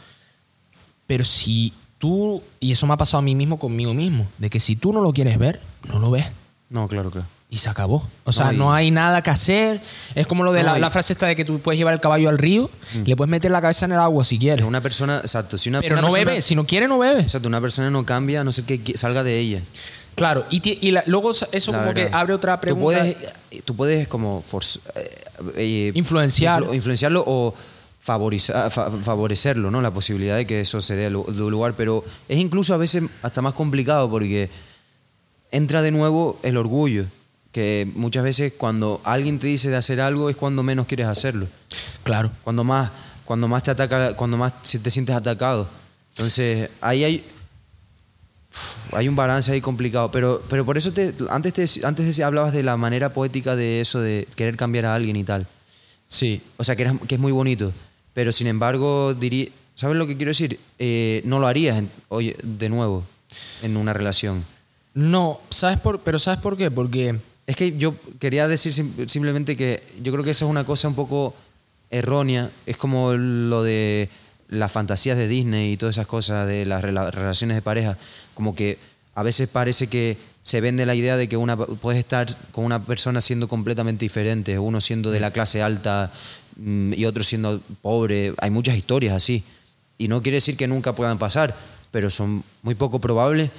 Pero 1.07 1.25
si 1.25 1.73
tú, 1.99 2.43
y 2.61 2.73
eso 2.73 2.87
me 2.87 2.95
ha 2.95 2.97
pasado 2.97 3.19
a 3.19 3.23
mí 3.23 3.35
mismo 3.35 3.59
conmigo 3.59 3.93
mismo, 3.95 4.26
de 4.38 4.50
que 4.50 4.61
si 4.61 4.76
tú 4.76 4.93
no 4.93 5.00
lo 5.00 5.12
quieres 5.12 5.38
ver, 5.38 5.61
no 5.88 5.99
lo 5.99 6.11
ves. 6.11 6.26
No, 6.71 6.87
claro, 6.88 7.11
claro. 7.11 7.26
Y 7.50 7.57
se 7.57 7.71
acabó. 7.71 8.02
O 8.25 8.33
sea, 8.33 8.52
No, 8.52 8.75
hay 8.75 8.90
nada 8.90 9.23
que 9.23 9.31
hacer. 9.31 9.81
Es 10.14 10.26
como 10.26 10.45
lo 10.45 10.52
de 10.52 10.62
No, 10.62 10.76
la, 10.76 10.90
frase 10.90 11.14
esta 11.14 11.26
de 11.26 11.35
que 11.35 11.47
tú 11.47 11.61
puedes 11.61 11.78
llevar 11.78 11.95
el 11.95 12.00
caballo 12.00 12.28
al 12.28 12.37
río, 12.37 12.69
le 13.07 13.17
puedes 13.17 13.31
meter 13.31 13.50
la 13.50 13.62
cabeza 13.62 13.87
en 13.87 13.93
el 13.93 13.99
agua 13.99 14.23
si 14.23 14.38
quieres. 14.38 14.67
Una 14.67 14.83
persona, 14.83 15.19
exacto. 15.21 15.57
Si 15.57 15.71
una, 15.71 15.81
pero 15.81 15.95
una 15.95 16.02
no 16.02 16.09
persona- 16.09 16.31
bebe. 16.31 16.43
Si 16.43 16.55
no 16.55 16.67
quiere, 16.67 16.87
no 16.88 16.99
bebe. 16.99 17.21
Exacto, 17.23 17.49
una 17.49 17.61
persona 17.62 17.90
no 17.90 18.05
cambia 18.05 18.43
a 18.43 18.45
no 18.45 18.52
ser 18.52 18.64
que 18.64 18.99
salga 18.99 19.23
de 19.23 19.38
ella. 19.38 19.62
Claro. 20.14 20.45
Y, 20.50 20.61
ti- 20.61 20.78
y 20.83 20.90
la- 20.90 21.05
luego 21.07 21.31
eso 21.31 21.73
La 21.73 21.78
como 21.78 21.95
que 21.95 22.11
abre 22.12 22.35
otra 22.35 22.57
Tú 22.57 22.61
pregunta. 22.61 22.99
puedes, 23.00 23.17
tú 23.64 23.75
puedes 23.76 24.09
como 24.09 24.43
forz- 24.43 24.81
eh, 24.97 25.25
eh, 25.57 25.93
Influenciar. 25.95 26.62
influ- 26.64 26.75
influenciarlo 26.75 27.25
o 27.26 27.55
favorecerlo, 28.09 29.71
¿no? 29.71 29.81
La 29.83 29.91
posibilidad 29.93 30.37
de 30.37 30.47
que 30.47 30.61
eso 30.61 30.81
se 30.81 30.97
dé 30.97 31.11
lugar. 31.11 31.75
Pero 31.77 32.05
es 32.29 32.38
incluso 32.38 32.75
a 32.75 32.77
veces 32.77 33.05
hasta 33.23 33.43
más 33.43 33.55
complicado 33.55 34.11
porque 34.11 34.50
entra 35.50 35.83
de 35.83 35.91
nuevo 35.91 36.38
el 36.43 36.57
orgullo. 36.57 37.07
Que 37.53 37.91
muchas 37.95 38.25
veces 38.25 38.53
cuando 38.57 39.00
alguien 39.05 39.38
te 39.38 39.47
dice 39.47 39.71
de 39.71 39.77
hacer 39.77 40.00
algo 40.00 40.29
es 40.29 40.37
cuando 40.37 40.62
menos 40.62 40.87
quieres 40.87 41.07
hacerlo. 41.07 41.47
Claro. 42.05 42.31
Cuando 42.45 42.62
más, 42.62 42.91
cuando 43.25 43.49
más 43.49 43.62
te 43.62 43.71
ataca, 43.71 44.15
cuando 44.15 44.37
más 44.37 44.62
te 44.62 44.91
sientes 44.91 45.15
atacado. 45.17 45.69
Entonces, 46.11 46.69
ahí 46.81 47.05
hay. 47.05 47.25
Hay 48.93 49.09
un 49.09 49.17
balance 49.17 49.50
ahí 49.53 49.61
complicado. 49.61 50.11
Pero, 50.11 50.43
pero 50.49 50.65
por 50.65 50.77
eso 50.77 50.93
te, 50.93 51.15
antes, 51.31 51.53
te, 51.55 51.87
antes 51.87 52.21
hablabas 52.21 52.53
de 52.53 52.62
la 52.62 52.77
manera 52.77 53.12
poética 53.12 53.57
de 53.57 53.81
eso, 53.81 54.00
de 54.00 54.27
querer 54.37 54.57
cambiar 54.57 54.87
a 54.87 54.95
alguien 54.95 55.17
y 55.17 55.25
tal. 55.25 55.47
Sí. 56.07 56.41
O 56.57 56.65
sea, 56.65 56.77
que, 56.77 56.83
eras- 56.83 56.97
que 57.07 57.15
es 57.15 57.21
muy 57.21 57.33
bonito. 57.33 57.73
Pero 58.18 58.32
sin 58.32 58.48
embargo, 58.48 59.14
diría. 59.14 59.46
¿Sabes 59.76 59.96
lo 59.96 60.08
que 60.08 60.16
quiero 60.16 60.30
decir? 60.30 60.58
Eh, 60.80 61.22
no 61.25 61.38
lo 61.38 61.46
harías 61.46 61.78
en- 61.78 61.88
oye, 62.08 62.34
de 62.42 62.68
nuevo 62.68 63.04
en 63.62 63.76
una 63.76 63.92
relación. 63.92 64.44
No, 64.92 65.40
¿sabes 65.50 65.78
por, 65.78 66.00
pero 66.00 66.18
¿sabes 66.18 66.40
por 66.40 66.56
qué? 66.56 66.68
Porque 66.68 67.14
Es 67.46 67.54
que 67.54 67.76
yo 67.78 67.94
quería 68.18 68.48
decir 68.48 68.72
sim- 68.72 69.06
simplemente 69.08 69.56
que 69.56 69.84
yo 70.02 70.10
creo 70.10 70.25
que 70.25 70.32
eso 70.32 70.46
es 70.46 70.50
una 70.50 70.64
cosa 70.64 70.88
un 70.88 70.96
poco 70.96 71.32
errónea. 71.92 72.50
Es 72.66 72.76
como 72.76 73.12
lo 73.12 73.62
de 73.62 74.08
las 74.48 74.72
fantasías 74.72 75.16
de 75.16 75.28
Disney 75.28 75.75
y 75.75 75.76
todas 75.76 75.94
esas 75.94 76.08
cosas 76.08 76.48
de 76.48 76.66
las 76.66 76.82
rela- 76.82 77.12
relaciones 77.12 77.56
de 77.56 77.62
pareja. 77.62 77.96
Como 78.34 78.56
que 78.56 78.78
a 79.14 79.22
veces 79.22 79.48
parece 79.48 79.87
que 79.87 80.16
se 80.42 80.60
vende 80.60 80.87
la 80.87 80.94
idea 80.96 81.16
de 81.16 81.28
que 81.28 81.37
una 81.37 81.56
puedes 81.56 81.98
estar 82.00 82.26
con 82.52 82.64
una 82.64 82.82
persona 82.82 83.20
siendo 83.20 83.46
completamente 83.48 84.04
diferente, 84.04 84.58
uno 84.58 84.80
siendo 84.80 85.10
de 85.12 85.20
la 85.20 85.30
clase 85.30 85.62
alta 85.62 86.10
y 86.59 87.05
otro 87.05 87.23
siendo 87.23 87.61
pobre. 87.83 88.35
Hay 88.38 88.50
muchas 88.50 88.77
historias 88.77 89.15
así. 89.15 89.45
Y 89.97 90.09
no 90.09 90.23
quiere 90.23 90.37
decir 90.37 90.57
que 90.57 90.69
nunca 90.69 90.95
puedan 90.95 91.19
pasar, 91.19 91.57
pero 91.91 92.11
son 92.11 92.45
muy 92.62 92.75
poco 92.75 93.00
probables 93.00 93.50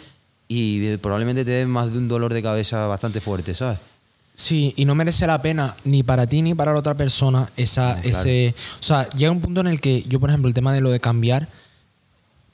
y 0.48 0.86
eh, 0.86 0.98
probablemente 0.98 1.46
te 1.46 1.51
den 1.51 1.70
más 1.70 1.91
de 1.91 1.98
un 1.98 2.08
dolor 2.08 2.34
de 2.34 2.41
cabeza 2.41 2.88
bastante 2.88 3.22
fuerte, 3.22 3.53
¿sabes? 3.53 3.79
Sí, 4.36 4.74
y 4.77 4.86
no 4.86 4.96
merece 4.96 5.27
la 5.27 5.41
pena 5.41 5.75
ni 5.84 6.01
para 6.01 6.25
ti 6.25 6.41
ni 6.41 6.56
para 6.56 6.72
la 6.72 6.79
otra 6.79 6.96
persona 6.96 7.51
esa, 7.58 7.96
No, 7.96 8.01
claro. 8.01 8.10
ese... 8.10 8.56
O 8.79 8.84
sea, 8.84 9.10
llega 9.10 9.32
un 9.32 9.41
punto 9.41 9.62
en 9.62 9.68
el 9.68 9.82
que 9.82 10.03
yo, 10.03 10.20
por 10.20 10.29
ejemplo, 10.29 10.48
el 10.48 10.53
tema 10.53 10.74
de 10.74 10.79
lo 10.79 10.91
de 10.91 11.01
cambiar, 11.01 11.50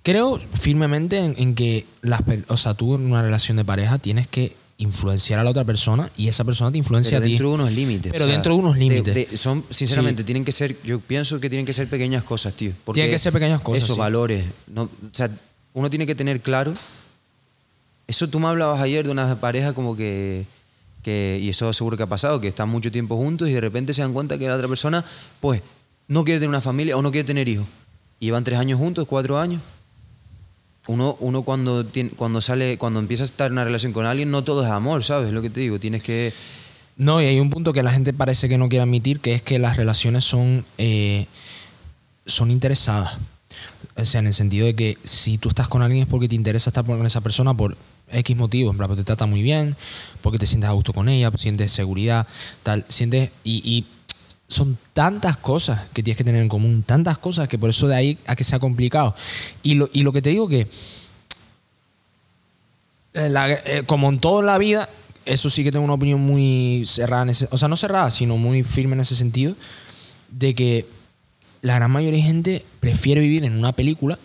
creo 0.02 0.42
firmemente 0.54 1.20
en, 1.20 1.36
en 1.38 1.54
que 1.54 1.86
las, 2.02 2.22
o 2.48 2.58
sea, 2.58 2.74
tú 2.74 2.96
en 2.96 3.06
una 3.06 3.22
relación 3.22 3.58
de 3.58 3.66
pareja 3.66 4.00
tienes 4.00 4.28
que 4.28 4.56
influenciar 4.78 5.40
a 5.40 5.44
la 5.44 5.52
otra 5.52 5.64
persona 5.64 6.12
y 6.18 6.28
esa 6.28 6.44
persona 6.44 6.72
te 6.72 6.78
influencia 6.78 7.12
Pero 7.18 7.24
a 7.24 7.26
ti. 7.26 7.32
dentro 7.32 7.48
de 7.50 7.54
unos 7.56 7.72
límites. 7.72 8.12
Pero 8.12 8.26
o 8.26 8.28
sea, 8.28 8.34
dentro 8.34 8.54
de 8.56 8.60
unos 8.60 8.78
límites. 8.78 9.16
de- 9.16 9.38
son, 9.38 9.64
sinceramente, 9.70 10.24
tienen 10.24 10.44
que 10.44 10.52
ser, 10.52 10.76
yo 10.84 11.00
pienso 11.00 11.40
que 11.40 11.50
tienen 11.50 11.66
que 11.66 11.72
ser 11.74 11.88
pequeñas 11.90 12.24
cosas, 12.24 12.54
tío. 12.54 12.74
Porque 12.84 13.00
Tienen 13.00 13.16
que 13.16 13.20
ser 13.20 13.32
pequeñas 13.32 13.62
cosas, 13.62 13.84
Esos 13.84 13.96
sí. 13.96 14.00
valores. 14.00 14.44
No, 14.68 14.84
o 14.84 14.90
sea, 15.14 15.30
uno 15.74 15.90
tiene 15.90 16.06
que 16.06 16.16
tener 16.16 16.42
claro. 16.42 16.74
Eso 18.08 18.28
tú 18.30 18.40
me 18.40 18.48
hablabas 18.48 18.82
ayer 18.82 19.06
de 19.06 19.12
una 19.12 19.40
pareja 19.40 19.74
como 19.74 19.96
que, 19.96 20.46
que, 21.04 21.40
y 21.42 21.50
eso 21.50 21.72
seguro 21.74 21.98
que 21.98 22.04
ha 22.04 22.08
pasado, 22.08 22.40
que 22.42 22.48
están 22.50 22.70
mucho 22.70 22.92
tiempo 22.92 23.16
juntos 23.18 23.48
y 23.50 23.54
de 23.54 23.62
repente 23.62 23.94
se 23.94 24.02
dan 24.02 24.14
cuenta 24.14 24.38
que 24.38 24.48
la 24.48 24.56
otra 24.56 24.68
persona, 24.68 25.04
pues, 25.40 25.62
no 26.08 26.24
quiere 26.24 26.40
tener 26.40 26.50
una 26.50 26.62
familia 26.62 26.98
o 26.98 27.02
no 27.02 27.12
quiere 27.12 27.26
tener 27.26 27.48
hijos. 27.48 27.66
Y 28.20 28.26
llevan 28.26 28.44
tres 28.44 28.60
años 28.60 28.78
juntos, 28.78 29.08
cuatro 29.08 29.40
años. 29.40 29.62
Uno, 30.88 31.18
uno 31.20 31.42
cuando, 31.42 31.86
tiene, 31.86 32.12
cuando 32.12 32.42
sale, 32.42 32.78
cuando 32.78 33.00
empieza 33.00 33.24
a 33.24 33.26
estar 33.26 33.48
en 33.48 33.54
una 33.54 33.64
relación 33.64 33.92
con 33.92 34.06
alguien, 34.06 34.30
no 34.30 34.44
todo 34.44 34.64
es 34.64 34.70
amor, 34.70 35.04
¿sabes? 35.04 35.32
Lo 35.32 35.42
que 35.42 35.50
te 35.50 35.62
digo, 35.62 35.80
tienes 35.80 36.04
que... 36.04 36.32
No, 36.98 37.22
y 37.22 37.26
hay 37.26 37.40
un 37.40 37.50
punto 37.50 37.74
que 37.74 37.84
la 37.84 37.92
gente 37.92 38.14
parece 38.14 38.48
que 38.48 38.58
no 38.58 38.70
quiere 38.70 38.84
admitir, 38.84 39.20
que 39.20 39.34
es 39.34 39.42
que 39.42 39.60
las 39.60 39.78
relaciones 39.78 40.24
son... 40.24 40.66
eh, 40.78 41.26
son 42.26 42.52
interesadas. 42.52 43.20
O 43.96 44.06
sea, 44.06 44.20
en 44.20 44.28
el 44.28 44.34
sentido 44.34 44.66
de 44.66 44.76
que 44.76 44.98
si 45.04 45.38
tú 45.38 45.50
estás 45.50 45.68
con 45.68 45.82
alguien 45.82 46.04
es 46.04 46.10
porque 46.10 46.28
te 46.28 46.36
interesa 46.36 46.70
estar 46.70 46.84
con 46.84 47.06
esa 47.06 47.22
persona 47.22 47.54
por 47.56 47.78
X 48.12 48.36
motivos, 48.36 48.72
en 48.72 48.78
plan, 48.78 48.90
porque 48.90 49.02
te 49.02 49.06
trata 49.06 49.26
muy 49.26 49.42
bien, 49.42 49.72
porque 50.22 50.38
te 50.38 50.46
sientes 50.46 50.70
a 50.70 50.74
gusto 50.74 50.94
con 50.94 51.10
ella, 51.10 51.32
sientes 51.36 51.72
seguridad, 51.72 52.28
tal, 52.64 52.86
sientes... 52.90 53.32
son 54.48 54.78
tantas 54.94 55.38
cosas 55.38 55.88
que 55.94 56.04
tienes 56.04 56.18
que 56.18 56.24
tener 56.24 56.42
en 56.42 56.50
común, 56.50 56.84
tantas 56.84 57.18
cosas 57.18 57.48
que 57.48 57.58
por 57.58 57.70
eso 57.72 57.88
de 57.88 57.96
ahí 57.96 58.18
a 58.28 58.36
que 58.36 58.44
sea 58.44 58.60
complicado. 58.60 59.16
Y 59.64 59.74
lo, 59.74 59.90
y 59.92 60.04
lo 60.04 60.14
que 60.14 60.22
te 60.22 60.30
digo 60.30 60.48
que, 60.48 60.68
eh, 63.14 63.62
eh, 63.66 63.84
como 63.86 64.10
en 64.10 64.20
todo 64.20 64.42
en 64.42 64.46
la 64.48 64.58
vida, 64.58 64.90
eso 65.26 65.50
sí 65.50 65.64
que 65.64 65.72
tengo 65.72 65.86
una 65.86 65.94
opinión 65.94 66.20
muy 66.22 66.84
cerrada, 66.86 67.24
en 67.24 67.30
ese- 67.30 67.48
o 67.52 67.58
sea, 67.58 67.68
no 67.68 67.78
cerrada, 67.78 68.12
sino 68.12 68.38
muy 68.38 68.64
firme 68.64 68.94
en 68.94 69.02
ese 69.02 69.16
sentido, 69.16 69.56
de 70.30 70.54
que 70.54 70.86
la 71.62 71.76
gran 71.76 71.90
mayoría 71.92 72.20
de 72.20 72.26
gente 72.28 72.66
prefiere 72.80 73.22
vivir 73.22 73.44
en 73.46 73.58
una 73.58 73.72
película 73.72 74.20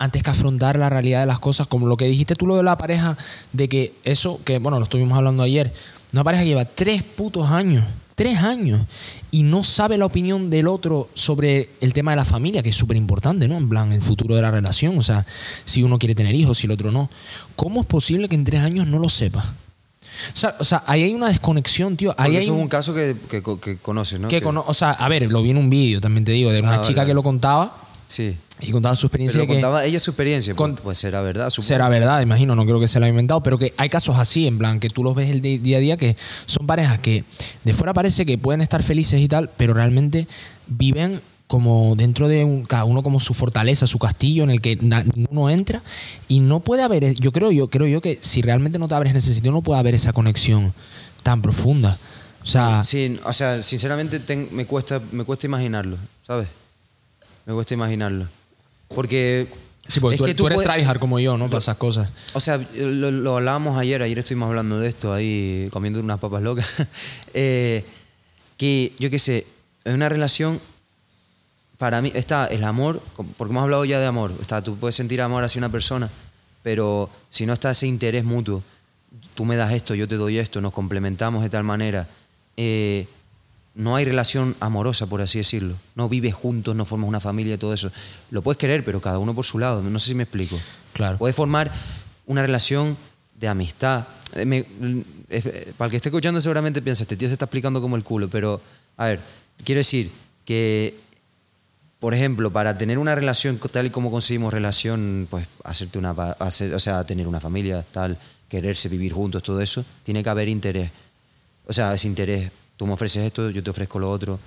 antes 0.00 0.22
que 0.22 0.30
afrontar 0.30 0.78
la 0.78 0.88
realidad 0.90 1.20
de 1.20 1.26
las 1.26 1.38
cosas, 1.40 1.66
como 1.66 1.86
lo 1.86 1.96
que 1.96 2.06
dijiste 2.06 2.34
tú 2.36 2.46
lo 2.46 2.56
de 2.56 2.62
la 2.62 2.78
pareja, 2.78 3.16
de 3.52 3.68
que 3.68 3.92
eso, 4.04 4.40
que 4.44 4.58
bueno, 4.58 4.78
lo 4.78 4.84
estuvimos 4.84 5.16
hablando 5.18 5.42
ayer, 5.42 5.72
una 6.12 6.24
pareja 6.24 6.44
lleva 6.44 6.64
tres 6.64 7.02
putos 7.02 7.50
años, 7.50 7.84
tres 8.18 8.38
años, 8.38 8.82
y 9.30 9.44
no 9.44 9.62
sabe 9.62 9.96
la 9.96 10.06
opinión 10.06 10.50
del 10.50 10.66
otro 10.66 11.08
sobre 11.14 11.70
el 11.80 11.92
tema 11.92 12.10
de 12.10 12.16
la 12.16 12.24
familia, 12.24 12.62
que 12.64 12.70
es 12.70 12.76
súper 12.76 12.96
importante, 12.96 13.46
¿no? 13.46 13.56
En 13.56 13.68
plan, 13.68 13.92
el 13.92 14.02
futuro 14.02 14.34
de 14.34 14.42
la 14.42 14.50
relación, 14.50 14.98
o 14.98 15.02
sea, 15.04 15.24
si 15.64 15.84
uno 15.84 16.00
quiere 16.00 16.16
tener 16.16 16.34
hijos, 16.34 16.58
si 16.58 16.66
el 16.66 16.72
otro 16.72 16.90
no. 16.90 17.08
¿Cómo 17.54 17.80
es 17.82 17.86
posible 17.86 18.28
que 18.28 18.34
en 18.34 18.42
tres 18.42 18.60
años 18.62 18.88
no 18.88 18.98
lo 18.98 19.08
sepa? 19.08 19.54
O 20.32 20.36
sea, 20.36 20.56
o 20.58 20.64
sea 20.64 20.82
ahí 20.86 21.04
hay 21.04 21.14
una 21.14 21.28
desconexión, 21.28 21.96
tío. 21.96 22.12
Ahí 22.18 22.32
hay 22.32 22.42
eso 22.42 22.56
es 22.56 22.60
un- 22.62 22.68
caso 22.68 22.92
que, 22.92 23.14
que, 23.30 23.40
que 23.62 23.76
conoces, 23.78 24.18
¿no? 24.18 24.26
que 24.28 24.42
cono- 24.42 24.64
o 24.66 24.74
sea, 24.74 24.90
a 24.90 25.08
ver, 25.08 25.30
lo 25.30 25.40
vi 25.42 25.50
en 25.50 25.58
un 25.58 25.70
vídeo, 25.70 26.00
también 26.00 26.24
te 26.24 26.32
digo, 26.32 26.50
de 26.50 26.60
una 26.60 26.76
Ah, 26.76 26.80
chica 26.80 27.02
vale. 27.02 27.10
que 27.10 27.14
lo 27.14 27.22
contaba 27.22 27.84
Sí. 28.04 28.36
Y 28.60 28.72
contaba 28.72 28.96
su 28.96 29.06
experiencia 29.06 29.38
Pero 29.40 29.46
que 29.48 29.54
contaba 29.54 29.84
ella 29.84 30.00
su 30.00 30.10
experiencia. 30.10 30.54
Con- 30.54 30.72
pues, 30.72 30.82
pues 30.82 30.98
será 30.98 31.20
verdad, 31.22 31.50
supongo. 31.50 31.66
será 31.68 31.88
verdad, 31.88 32.20
imagino, 32.22 32.54
no 32.56 32.64
creo 32.64 32.80
que 32.80 32.88
se 32.88 32.98
lo 32.98 33.04
haya 33.06 33.10
inventado, 33.10 33.42
pero 33.42 33.58
que 33.58 33.72
hay 33.76 33.88
casos 33.88 34.16
así, 34.18 34.46
en 34.46 34.58
plan, 34.58 34.80
que 34.80 34.90
tú 34.90 35.02
los 35.04 35.14
ves 35.14 35.30
el 35.30 35.40
día 35.42 35.76
a 35.76 35.80
día, 35.80 35.96
que 35.96 36.16
son 36.46 36.66
parejas 36.66 36.98
que 36.98 37.24
de 37.64 37.74
fuera 37.74 37.92
parece 37.94 38.26
que 38.26 38.36
pueden 38.38 38.60
estar 38.60 38.82
felices 38.82 39.20
y 39.20 39.28
tal, 39.28 39.50
pero 39.56 39.74
realmente 39.74 40.26
viven 40.66 41.20
como 41.46 41.94
dentro 41.96 42.28
de 42.28 42.44
un, 42.44 42.64
cada 42.66 42.84
uno 42.84 43.02
como 43.02 43.20
su 43.20 43.32
fortaleza, 43.32 43.86
su 43.86 43.98
castillo 43.98 44.42
en 44.44 44.50
el 44.50 44.60
que 44.60 44.76
na- 44.76 45.02
ninguno 45.04 45.48
entra 45.48 45.82
y 46.28 46.40
no 46.40 46.60
puede 46.60 46.82
haber, 46.82 47.14
yo 47.14 47.32
creo 47.32 47.50
yo 47.52 47.68
creo 47.70 47.86
yo 47.86 48.02
que 48.02 48.18
si 48.20 48.42
realmente 48.42 48.78
no 48.78 48.86
te 48.86 48.94
abres 48.94 49.12
en 49.12 49.16
ese 49.16 49.32
sitio 49.32 49.50
no 49.50 49.62
puede 49.62 49.80
haber 49.80 49.94
esa 49.94 50.12
conexión 50.12 50.74
tan 51.22 51.40
profunda. 51.40 51.96
O 52.42 52.46
sea, 52.46 52.84
Sí, 52.84 53.18
o 53.24 53.32
sea, 53.32 53.62
sinceramente 53.62 54.20
ten- 54.20 54.48
me, 54.52 54.66
cuesta, 54.66 55.00
me 55.12 55.24
cuesta 55.24 55.46
imaginarlo, 55.46 55.96
¿sabes? 56.26 56.48
Me 57.46 57.54
cuesta 57.54 57.72
imaginarlo. 57.72 58.26
Porque. 58.88 59.46
sí, 59.86 60.00
porque 60.00 60.14
es 60.16 60.18
tú, 60.18 60.24
que 60.26 60.34
tú 60.34 60.46
eres 60.46 60.56
puedes- 60.56 60.70
tryhard 60.72 60.98
como 60.98 61.18
yo, 61.20 61.36
¿no? 61.38 61.46
Para 61.46 61.58
esas 61.58 61.76
cosas. 61.76 62.10
O 62.32 62.40
sea, 62.40 62.58
lo, 62.76 63.10
lo 63.10 63.36
hablábamos 63.36 63.78
ayer, 63.78 64.02
ayer 64.02 64.18
estuvimos 64.18 64.48
hablando 64.48 64.78
de 64.80 64.88
esto 64.88 65.12
ahí, 65.12 65.68
comiendo 65.72 66.00
unas 66.00 66.18
papas 66.18 66.42
locas. 66.42 66.66
Eh, 67.34 67.84
que 68.56 68.92
yo 68.98 69.10
qué 69.10 69.18
sé, 69.20 69.46
en 69.84 69.94
una 69.94 70.08
relación, 70.08 70.60
para 71.76 72.02
mí 72.02 72.10
está 72.14 72.46
el 72.46 72.64
amor, 72.64 73.00
porque 73.36 73.52
hemos 73.52 73.62
hablado 73.62 73.84
ya 73.84 74.00
de 74.00 74.06
amor, 74.06 74.32
está, 74.40 74.62
tú 74.62 74.76
puedes 74.76 74.96
sentir 74.96 75.20
amor 75.22 75.44
hacia 75.44 75.60
una 75.60 75.68
persona, 75.68 76.10
pero 76.64 77.08
si 77.30 77.46
no 77.46 77.52
está 77.52 77.70
ese 77.70 77.86
interés 77.86 78.24
mutuo, 78.24 78.64
tú 79.36 79.44
me 79.44 79.54
das 79.54 79.72
esto, 79.74 79.94
yo 79.94 80.08
te 80.08 80.16
doy 80.16 80.38
esto, 80.38 80.60
nos 80.60 80.72
complementamos 80.72 81.42
de 81.44 81.50
tal 81.50 81.62
manera, 81.62 82.08
eh, 82.56 83.06
no 83.78 83.94
hay 83.94 84.04
relación 84.04 84.56
amorosa, 84.58 85.06
por 85.06 85.20
así 85.22 85.38
decirlo. 85.38 85.76
No 85.94 86.08
vives 86.08 86.34
juntos, 86.34 86.74
no 86.74 86.84
formas 86.84 87.08
una 87.08 87.20
familia, 87.20 87.56
todo 87.58 87.72
eso. 87.72 87.90
Lo 88.30 88.42
puedes 88.42 88.58
querer, 88.58 88.84
pero 88.84 89.00
cada 89.00 89.18
uno 89.18 89.34
por 89.34 89.46
su 89.46 89.58
lado. 89.58 89.80
No 89.82 89.98
sé 90.00 90.08
si 90.08 90.14
me 90.16 90.24
explico. 90.24 90.58
Claro. 90.92 91.16
Puedes 91.18 91.36
formar 91.36 91.70
una 92.26 92.42
relación 92.42 92.96
de 93.38 93.46
amistad. 93.46 94.06
Eh, 94.34 94.44
me- 94.44 94.66
eh, 95.30 95.72
para 95.78 95.86
el 95.86 95.90
que 95.92 95.96
esté 95.98 96.08
escuchando 96.08 96.40
seguramente 96.40 96.82
piensa, 96.82 97.04
este 97.04 97.16
tío 97.16 97.28
se 97.28 97.34
está 97.34 97.44
explicando 97.44 97.80
como 97.80 97.94
el 97.94 98.02
culo, 98.02 98.28
pero 98.28 98.60
a 98.96 99.06
ver, 99.06 99.20
quiero 99.64 99.78
decir 99.78 100.10
que, 100.44 100.98
por 102.00 102.14
ejemplo, 102.14 102.50
para 102.52 102.76
tener 102.78 102.98
una 102.98 103.14
relación 103.14 103.58
tal 103.70 103.86
y 103.86 103.90
como 103.90 104.10
conseguimos 104.10 104.52
relación, 104.52 105.28
pues 105.30 105.46
hacerte 105.62 105.98
una, 105.98 106.10
hacer- 106.40 106.74
o 106.74 106.80
sea, 106.80 107.04
tener 107.04 107.28
una 107.28 107.38
familia, 107.40 107.84
tal, 107.92 108.18
quererse, 108.48 108.88
vivir 108.88 109.12
juntos, 109.12 109.42
todo 109.42 109.60
eso, 109.60 109.84
tiene 110.02 110.22
que 110.24 110.30
haber 110.30 110.48
interés. 110.48 110.90
O 111.66 111.72
sea, 111.72 111.94
ese 111.94 112.08
interés, 112.08 112.50
tú 112.78 112.86
me 112.86 112.94
ofreces 112.94 113.24
esto, 113.26 113.50
yo 113.50 113.62
te 113.62 113.68
ofrezco 113.68 113.98
lo 113.98 114.10
otro, 114.10 114.38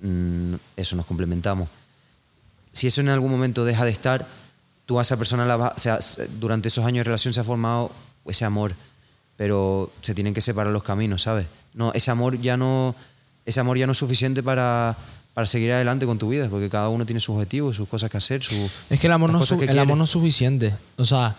mm, 0.00 0.54
eso 0.76 0.96
nos 0.96 1.06
complementamos 1.06 1.68
si 2.72 2.88
eso 2.88 3.00
en 3.00 3.08
algún 3.08 3.30
momento 3.30 3.64
deja 3.64 3.84
de 3.84 3.92
estar, 3.92 4.26
tú 4.84 4.98
a 4.98 5.02
esa 5.02 5.16
persona 5.16 5.46
la 5.46 5.56
vas, 5.56 5.74
o 5.76 5.78
sea, 5.78 5.94
s- 5.98 6.28
durante 6.40 6.66
esos 6.66 6.84
años 6.84 6.98
de 6.98 7.04
relación 7.04 7.32
se 7.32 7.38
ha 7.38 7.44
formado 7.44 7.92
ese 8.26 8.44
amor, 8.44 8.74
pero 9.36 9.92
se 10.02 10.12
tienen 10.12 10.34
que 10.34 10.40
separar 10.40 10.72
los 10.72 10.82
caminos, 10.82 11.22
¿sabes? 11.22 11.46
No, 11.72 11.92
ese 11.92 12.10
amor 12.10 12.40
ya 12.40 12.56
no, 12.56 12.96
ese 13.46 13.60
amor 13.60 13.78
ya 13.78 13.86
no 13.86 13.92
es 13.92 13.98
suficiente 13.98 14.42
para, 14.42 14.96
para 15.34 15.46
seguir 15.46 15.70
adelante 15.70 16.04
con 16.04 16.18
tu 16.18 16.28
vida, 16.30 16.48
porque 16.48 16.68
cada 16.68 16.88
uno 16.88 17.06
tiene 17.06 17.20
sus 17.20 17.36
objetivos, 17.36 17.76
sus 17.76 17.88
cosas 17.88 18.10
que 18.10 18.16
hacer, 18.16 18.42
su, 18.42 18.68
Es 18.90 18.98
que 18.98 19.06
el 19.06 19.12
amor, 19.12 19.30
no 19.30 19.38
su- 19.46 19.54
amor 19.78 19.96
no 19.96 20.04
es 20.04 20.10
suficiente. 20.10 20.74
O 20.96 21.04
sea, 21.06 21.36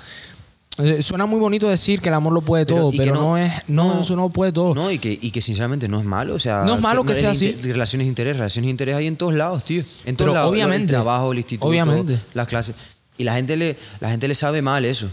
suena 1.01 1.25
muy 1.25 1.39
bonito 1.39 1.69
decir 1.69 2.01
que 2.01 2.09
el 2.09 2.15
amor 2.15 2.33
lo 2.33 2.41
puede 2.41 2.65
todo, 2.65 2.91
pero 2.95 3.13
no, 3.13 3.21
no- 3.21 3.37
es. 3.37 3.51
No, 3.67 3.95
no- 3.95 4.01
eso 4.01 4.15
no 4.15 4.29
puede 4.29 4.51
todo. 4.51 4.75
No, 4.75 4.91
y 4.91 4.99
que, 4.99 5.17
y 5.21 5.31
que 5.31 5.41
sinceramente 5.41 5.87
no 5.87 5.99
es 5.99 6.05
malo. 6.05 6.35
O 6.35 6.39
sea, 6.39 6.63
No 6.63 6.75
es 6.75 6.81
malo 6.81 7.03
que 7.05 7.15
sea 7.15 7.33
inter- 7.33 7.55
así. 7.55 7.67
Relaciones 7.71 8.05
de 8.05 8.09
interés, 8.09 8.37
relaciones 8.37 8.67
de 8.67 8.71
interés 8.71 8.95
hay 8.95 9.07
en 9.07 9.15
todos 9.15 9.33
lados, 9.35 9.63
tío. 9.63 9.83
En 10.05 10.15
todos 10.15 10.27
Pero 10.29 10.33
lados. 10.33 10.51
obviamente. 10.51 10.83
El 10.83 10.89
trabajo, 10.89 11.31
el 11.31 11.37
instituto, 11.39 11.67
Obviamente. 11.67 12.19
las 12.33 12.47
clases. 12.47 12.75
Y 13.17 13.23
la 13.23 13.35
gente, 13.35 13.55
le, 13.55 13.77
la 14.01 14.09
gente 14.09 14.27
le 14.27 14.35
sabe 14.35 14.61
mal 14.61 14.83
eso. 14.85 15.07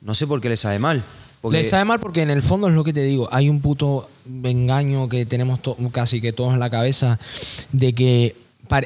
No 0.00 0.14
sé 0.14 0.26
por 0.26 0.40
qué 0.40 0.48
le 0.48 0.56
sabe 0.56 0.78
mal. 0.78 1.02
Porque, 1.40 1.58
Le 1.58 1.64
sabe 1.64 1.84
mal 1.84 2.00
porque 2.00 2.22
en 2.22 2.30
el 2.30 2.42
fondo 2.42 2.68
es 2.68 2.74
lo 2.74 2.82
que 2.84 2.92
te 2.92 3.02
digo. 3.02 3.28
Hay 3.32 3.48
un 3.48 3.60
puto 3.60 4.08
engaño 4.44 5.08
que 5.08 5.24
tenemos 5.26 5.60
casi 5.92 6.20
que 6.20 6.32
todos 6.32 6.52
en 6.54 6.60
la 6.60 6.70
cabeza 6.70 7.18
de 7.72 7.92
que 7.92 8.36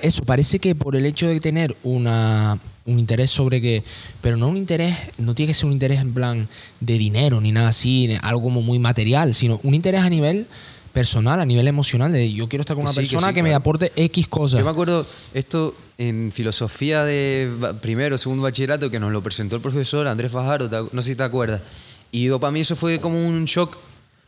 eso 0.02 0.24
parece 0.24 0.58
que 0.58 0.74
por 0.74 0.94
el 0.96 1.04
hecho 1.06 1.26
de 1.28 1.40
tener 1.40 1.76
una, 1.82 2.58
un 2.84 2.98
interés 2.98 3.30
sobre 3.30 3.60
que. 3.60 3.82
Pero 4.20 4.36
no 4.36 4.48
un 4.48 4.56
interés, 4.56 4.96
no 5.18 5.34
tiene 5.34 5.48
que 5.50 5.54
ser 5.54 5.66
un 5.66 5.72
interés 5.72 6.00
en 6.00 6.12
plan 6.14 6.48
de 6.80 6.98
dinero 6.98 7.40
ni 7.40 7.52
nada 7.52 7.68
así, 7.68 8.08
algo 8.22 8.42
como 8.42 8.62
muy 8.62 8.78
material, 8.78 9.34
sino 9.34 9.60
un 9.62 9.74
interés 9.74 10.02
a 10.02 10.10
nivel 10.10 10.46
personal, 10.92 11.40
a 11.40 11.46
nivel 11.46 11.66
emocional, 11.68 12.12
de 12.12 12.30
yo 12.32 12.48
quiero 12.48 12.60
estar 12.62 12.76
con 12.76 12.84
Que 12.84 12.90
una 12.90 12.92
sí, 12.92 13.00
que 13.08 13.14
persona 13.16 13.32
que, 13.32 13.38
sí, 13.38 13.42
me 13.42 13.48
claro. 13.48 13.60
aporte 13.60 13.92
X 13.96 14.28
cosas. 14.28 14.58
Yo 14.58 14.64
me 14.64 14.70
acuerdo 14.70 15.06
esto 15.32 15.74
en 15.96 16.30
filosofía 16.32 17.04
de 17.04 17.50
primero, 17.80 18.18
segundo 18.18 18.42
bachillerato, 18.42 18.90
que 18.90 19.00
nos 19.00 19.10
lo 19.10 19.22
presentó 19.22 19.56
el 19.56 19.62
profesor 19.62 20.06
Andrés 20.06 20.30
Fajardo, 20.32 20.68
¿te 20.68 20.76
acu- 20.76 20.90
no 20.92 21.00
sé 21.00 21.10
si 21.10 21.16
te 21.16 21.22
acuerdas. 21.22 21.62
Y 22.10 22.24
yo, 22.24 22.38
para 22.40 22.50
mí 22.50 22.60
eso 22.60 22.76
fue 22.76 23.00
como 23.00 23.26
un 23.26 23.46
shock 23.46 23.76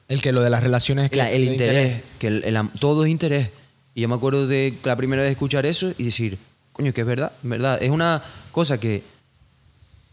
El 0.08 0.22
que 0.22 0.32
lo 0.32 0.40
de 0.40 0.48
las 0.48 0.62
relaciones. 0.62 1.10
que- 1.10 1.16
La- 1.18 1.30
el 1.30 1.44
de 1.44 1.52
interés, 1.52 2.02
que 2.18 2.28
el- 2.28 2.44
el 2.44 2.56
todo 2.80 3.04
es 3.04 3.10
interés. 3.10 3.50
Y 3.94 4.00
yo 4.00 4.08
me 4.08 4.14
acuerdo 4.14 4.46
de 4.46 4.72
la 4.84 4.96
primera 4.96 5.20
vez 5.22 5.30
escuchar 5.32 5.66
eso 5.66 5.92
y 5.98 6.04
decir, 6.04 6.38
coño, 6.72 6.94
que 6.94 7.02
es 7.02 7.06
verdad, 7.06 7.32
verdad. 7.42 7.82
Es 7.82 7.90
una 7.90 8.22
cosa 8.54 8.78
que 8.78 9.02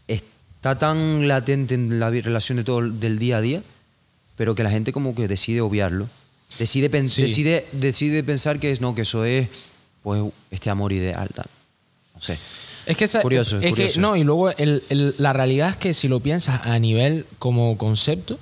está 0.08 0.78
tan 0.78 1.28
latente 1.28 1.74
en 1.76 2.00
la 2.00 2.10
relación 2.10 2.58
de 2.58 2.64
todo 2.64 2.80
el- 2.80 2.98
del 3.00 3.18
día 3.18 3.36
a 3.36 3.40
día, 3.40 3.62
pero 4.36 4.54
que 4.56 4.62
la 4.64 4.70
gente 4.70 4.92
como 4.92 5.14
que 5.14 5.28
decide 5.28 5.60
obviarlo. 5.60 6.08
Decide, 6.58 6.90
Sí. 7.08 7.22
decide, 7.22 7.66
decide 7.72 8.22
pensar 8.24 8.58
que 8.58 8.72
es 8.72 8.80
no, 8.80 8.94
que 8.94 9.02
eso 9.02 9.24
es 9.24 9.48
pues 10.02 10.20
este 10.50 10.68
amor 10.70 10.92
ideal, 10.92 11.28
tal. 11.32 11.46
No 12.14 12.20
sé. 12.20 12.36
Es 12.84 12.96
que, 12.96 13.04
esa- 13.04 13.22
Curioso, 13.22 13.60
es 13.60 13.70
curioso. 13.70 14.00
no, 14.00 14.16
y 14.16 14.24
luego 14.24 14.50
el- 14.50 14.82
el- 14.88 15.14
la 15.18 15.32
realidad 15.32 15.70
es 15.70 15.76
que 15.76 15.94
si 15.94 16.08
lo 16.08 16.18
piensas 16.18 16.66
a 16.66 16.76
nivel 16.80 17.26
como 17.38 17.78
concepto, 17.78 18.40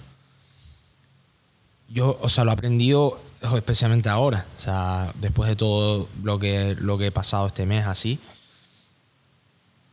yo, 1.91 2.19
o 2.23 2.29
sea, 2.31 2.45
lo 2.45 2.51
he 2.51 2.55
aprendido 2.55 3.21
especialmente 3.55 4.09
ahora, 4.09 4.47
o 4.57 4.61
sea, 4.61 5.13
después 5.21 5.49
de 5.51 5.57
todo 5.57 6.09
lo 6.23 6.39
que, 6.39 6.75
lo 6.81 6.97
que 6.99 7.07
he 7.07 7.11
pasado 7.13 7.47
este 7.49 7.67
mes 7.67 7.87
así, 7.87 8.19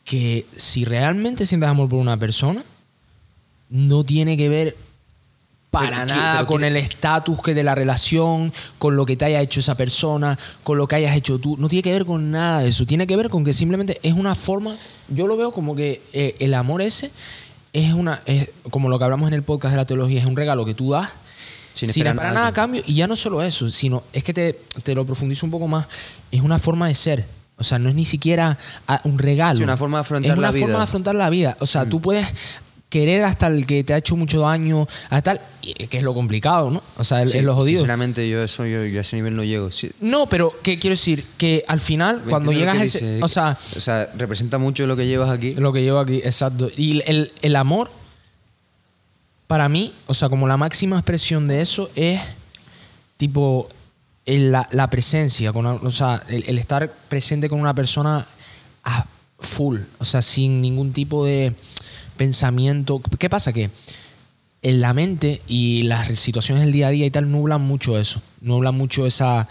que 0.07 0.45
si 0.55 0.85
realmente 0.85 1.45
sientes 1.45 1.67
amor 1.69 1.89
por 1.89 1.99
una 1.99 2.15
persona, 2.17 2.63
no 3.69 4.05
tiene 4.05 4.37
que 4.37 4.47
ver 4.47 4.77
para 5.69 5.89
Pero, 5.89 6.07
¿qué- 6.07 6.13
nada 6.13 6.33
pero 6.35 6.47
con 6.47 6.63
el 6.63 6.77
estatus 6.77 7.41
que 7.41 7.53
de 7.53 7.61
la 7.63 7.75
relación, 7.75 8.53
con 8.79 8.95
lo 8.95 9.05
que 9.05 9.17
te 9.17 9.25
haya 9.25 9.41
hecho 9.41 9.59
esa 9.59 9.75
persona, 9.75 10.39
con 10.63 10.77
lo 10.77 10.87
que 10.87 10.95
hayas 10.95 11.13
hecho 11.13 11.39
tú. 11.39 11.57
No 11.57 11.67
tiene 11.67 11.83
que 11.83 11.91
ver 11.91 12.05
con 12.05 12.31
nada 12.31 12.61
de 12.61 12.69
eso. 12.69 12.85
Tiene 12.85 13.05
que 13.05 13.17
ver 13.17 13.27
con 13.29 13.43
que 13.43 13.53
simplemente 13.53 13.99
es 14.01 14.13
una 14.13 14.33
forma. 14.33 14.77
Yo 15.09 15.27
lo 15.27 15.35
veo 15.35 15.51
como 15.51 15.75
que 15.75 16.01
eh, 16.13 16.35
el 16.39 16.53
amor 16.53 16.81
ese 16.81 17.11
es 17.73 17.91
una. 17.93 18.21
Es, 18.25 18.49
como 18.69 18.87
lo 18.87 18.97
que 18.97 19.03
hablamos 19.03 19.27
en 19.27 19.33
el 19.33 19.43
podcast 19.43 19.73
de 19.73 19.77
la 19.77 19.85
teología, 19.85 20.21
es 20.21 20.25
un 20.25 20.37
regalo 20.37 20.63
que 20.63 20.73
tú 20.73 20.91
das 20.91 21.09
Sin 21.73 21.91
sin, 21.91 22.07
esperar 22.07 22.33
nada 22.33 22.47
a 22.47 22.53
cambio. 22.53 22.81
Y 22.87 22.93
ya 22.95 23.07
no 23.07 23.17
solo 23.17 23.43
eso, 23.43 23.69
sino 23.71 24.03
es 24.13 24.23
que 24.23 24.33
te, 24.33 24.53
te 24.83 24.95
lo 24.95 25.05
profundizo 25.05 25.45
un 25.45 25.51
poco 25.51 25.67
más. 25.67 25.85
Es 26.31 26.39
una 26.39 26.59
forma 26.59 26.87
de 26.87 26.95
ser. 26.95 27.36
O 27.57 27.63
sea, 27.63 27.79
no 27.79 27.89
es 27.89 27.95
ni 27.95 28.05
siquiera 28.05 28.57
ah, 28.87 29.01
un 29.03 29.17
regalo. 29.17 29.57
Sí, 29.57 29.63
una 29.63 29.77
forma 29.77 29.97
de 29.97 30.01
afrontar 30.01 30.31
es 30.31 30.37
una 30.37 30.47
la 30.47 30.51
vida. 30.51 30.65
forma 30.65 30.77
de 30.79 30.83
afrontar 30.83 31.15
la 31.15 31.29
vida. 31.29 31.57
O 31.59 31.65
sea, 31.67 31.85
tú 31.87 31.99
puedes 32.01 32.27
querer 32.89 33.23
hasta 33.25 33.47
el 33.47 33.65
que 33.67 33.83
te 33.83 33.93
ha 33.93 33.97
hecho 33.97 34.15
mucho 34.15 34.41
daño, 34.41 34.87
hasta 35.09 35.33
el- 35.33 35.39
que 35.89 35.97
es 35.97 36.03
lo 36.03 36.13
complicado, 36.13 36.69
¿no? 36.71 36.81
O 36.97 37.03
sea, 37.03 37.21
es 37.23 37.31
Sí, 37.31 37.39
es 37.39 37.43
lo 37.43 37.53
jodido. 37.55 37.79
Sinceramente, 37.79 38.29
yo, 38.29 38.41
eso, 38.43 38.65
yo, 38.65 38.85
yo 38.85 38.99
a 38.99 39.01
ese 39.01 39.17
nivel 39.17 39.35
no 39.35 39.43
llego. 39.43 39.71
Sí, 39.71 39.91
No, 39.99 40.27
pero 40.29 40.53
¿qué 40.63 40.77
quiero 40.79 40.93
decir? 40.93 41.25
Que 41.37 41.65
al 41.67 41.81
final, 41.81 42.21
¿me 42.23 42.29
cuando 42.29 42.51
llegas 42.53 42.77
a 42.77 42.83
ese. 42.83 42.99
dice? 43.15 43.23
O 43.23 43.27
sea, 43.27 43.57
o 43.75 43.79
sea, 43.81 44.09
representa 44.17 44.57
mucho 44.57 44.87
lo 44.87 44.95
que 44.95 45.05
llevas 45.07 45.29
aquí. 45.29 45.53
lo 45.55 45.73
que 45.73 45.81
llevo 45.81 45.99
aquí, 45.99 46.17
exacto. 46.23 46.69
Y 46.77 47.01
el, 47.05 47.33
el 47.41 47.55
amor, 47.57 47.91
para 49.47 49.67
mí, 49.67 49.93
o 50.05 50.13
sea, 50.13 50.29
como 50.29 50.47
la 50.47 50.57
máxima 50.57 50.97
expresión 50.97 51.47
de 51.47 51.61
eso 51.61 51.89
es 51.95 52.21
tipo 53.17 53.67
el- 54.27 54.51
la, 54.51 54.89
presencia, 54.91 55.51
con, 55.51 55.65
una- 55.65 55.81
o 55.81 55.91
sea, 55.91 56.21
el, 56.29 56.43
el 56.47 56.59
estar 56.59 56.93
presente 57.09 57.49
con 57.49 57.59
una 57.59 57.73
persona 57.73 58.27
a 58.83 59.05
full, 59.39 59.79
o 59.97 60.05
sea, 60.05 60.21
sin 60.21 60.61
ningún 60.61 60.93
tipo 60.93 61.25
de 61.25 61.53
pensamiento. 62.17 63.01
¿Qué 63.19 63.29
pasa? 63.29 63.53
Que 63.53 63.69
en 64.61 64.81
la 64.81 64.93
mente 64.93 65.41
y 65.47 65.83
las 65.83 66.07
situaciones 66.19 66.63
del 66.63 66.71
día 66.73 66.87
a 66.87 66.91
día 66.91 67.05
y 67.05 67.11
tal 67.11 67.31
nublan 67.31 67.61
mucho 67.61 67.97
eso, 67.97 68.21
nublan 68.41 68.75
mucho 68.75 69.05
esa, 69.05 69.47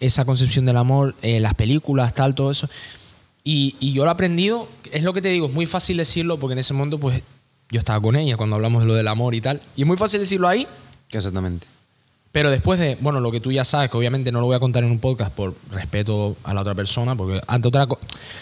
esa 0.00 0.24
concepción 0.24 0.64
del 0.64 0.76
amor, 0.76 1.14
eh, 1.22 1.40
las 1.40 1.54
películas, 1.54 2.14
tal, 2.14 2.34
todo 2.34 2.50
eso. 2.50 2.68
Y, 3.44 3.76
y 3.78 3.92
yo 3.92 4.04
lo 4.04 4.10
he 4.10 4.12
aprendido, 4.12 4.68
es 4.92 5.02
lo 5.04 5.12
que 5.12 5.22
te 5.22 5.28
digo, 5.28 5.46
es 5.46 5.52
muy 5.52 5.66
fácil 5.66 5.98
decirlo 5.98 6.38
porque 6.38 6.54
en 6.54 6.58
ese 6.58 6.74
momento 6.74 6.98
pues 6.98 7.22
yo 7.70 7.78
estaba 7.78 8.00
con 8.00 8.16
ella 8.16 8.36
cuando 8.36 8.56
hablamos 8.56 8.82
de 8.82 8.88
lo 8.88 8.94
del 8.94 9.06
amor 9.08 9.34
y 9.34 9.40
tal. 9.40 9.60
Y 9.76 9.82
es 9.82 9.86
muy 9.86 9.96
fácil 9.96 10.20
decirlo 10.20 10.48
ahí, 10.48 10.66
Exactamente. 11.10 11.66
Pero 12.36 12.50
después 12.50 12.78
de, 12.78 12.98
bueno, 13.00 13.18
lo 13.18 13.32
que 13.32 13.40
tú 13.40 13.50
ya 13.50 13.64
sabes, 13.64 13.90
que 13.90 13.96
obviamente 13.96 14.30
no 14.30 14.40
lo 14.40 14.46
voy 14.46 14.56
a 14.56 14.60
contar 14.60 14.84
en 14.84 14.90
un 14.90 14.98
podcast 14.98 15.32
por 15.32 15.54
respeto 15.72 16.36
a 16.44 16.52
la 16.52 16.60
otra 16.60 16.74
persona, 16.74 17.16
porque 17.16 17.40
ante 17.46 17.68
otra 17.68 17.86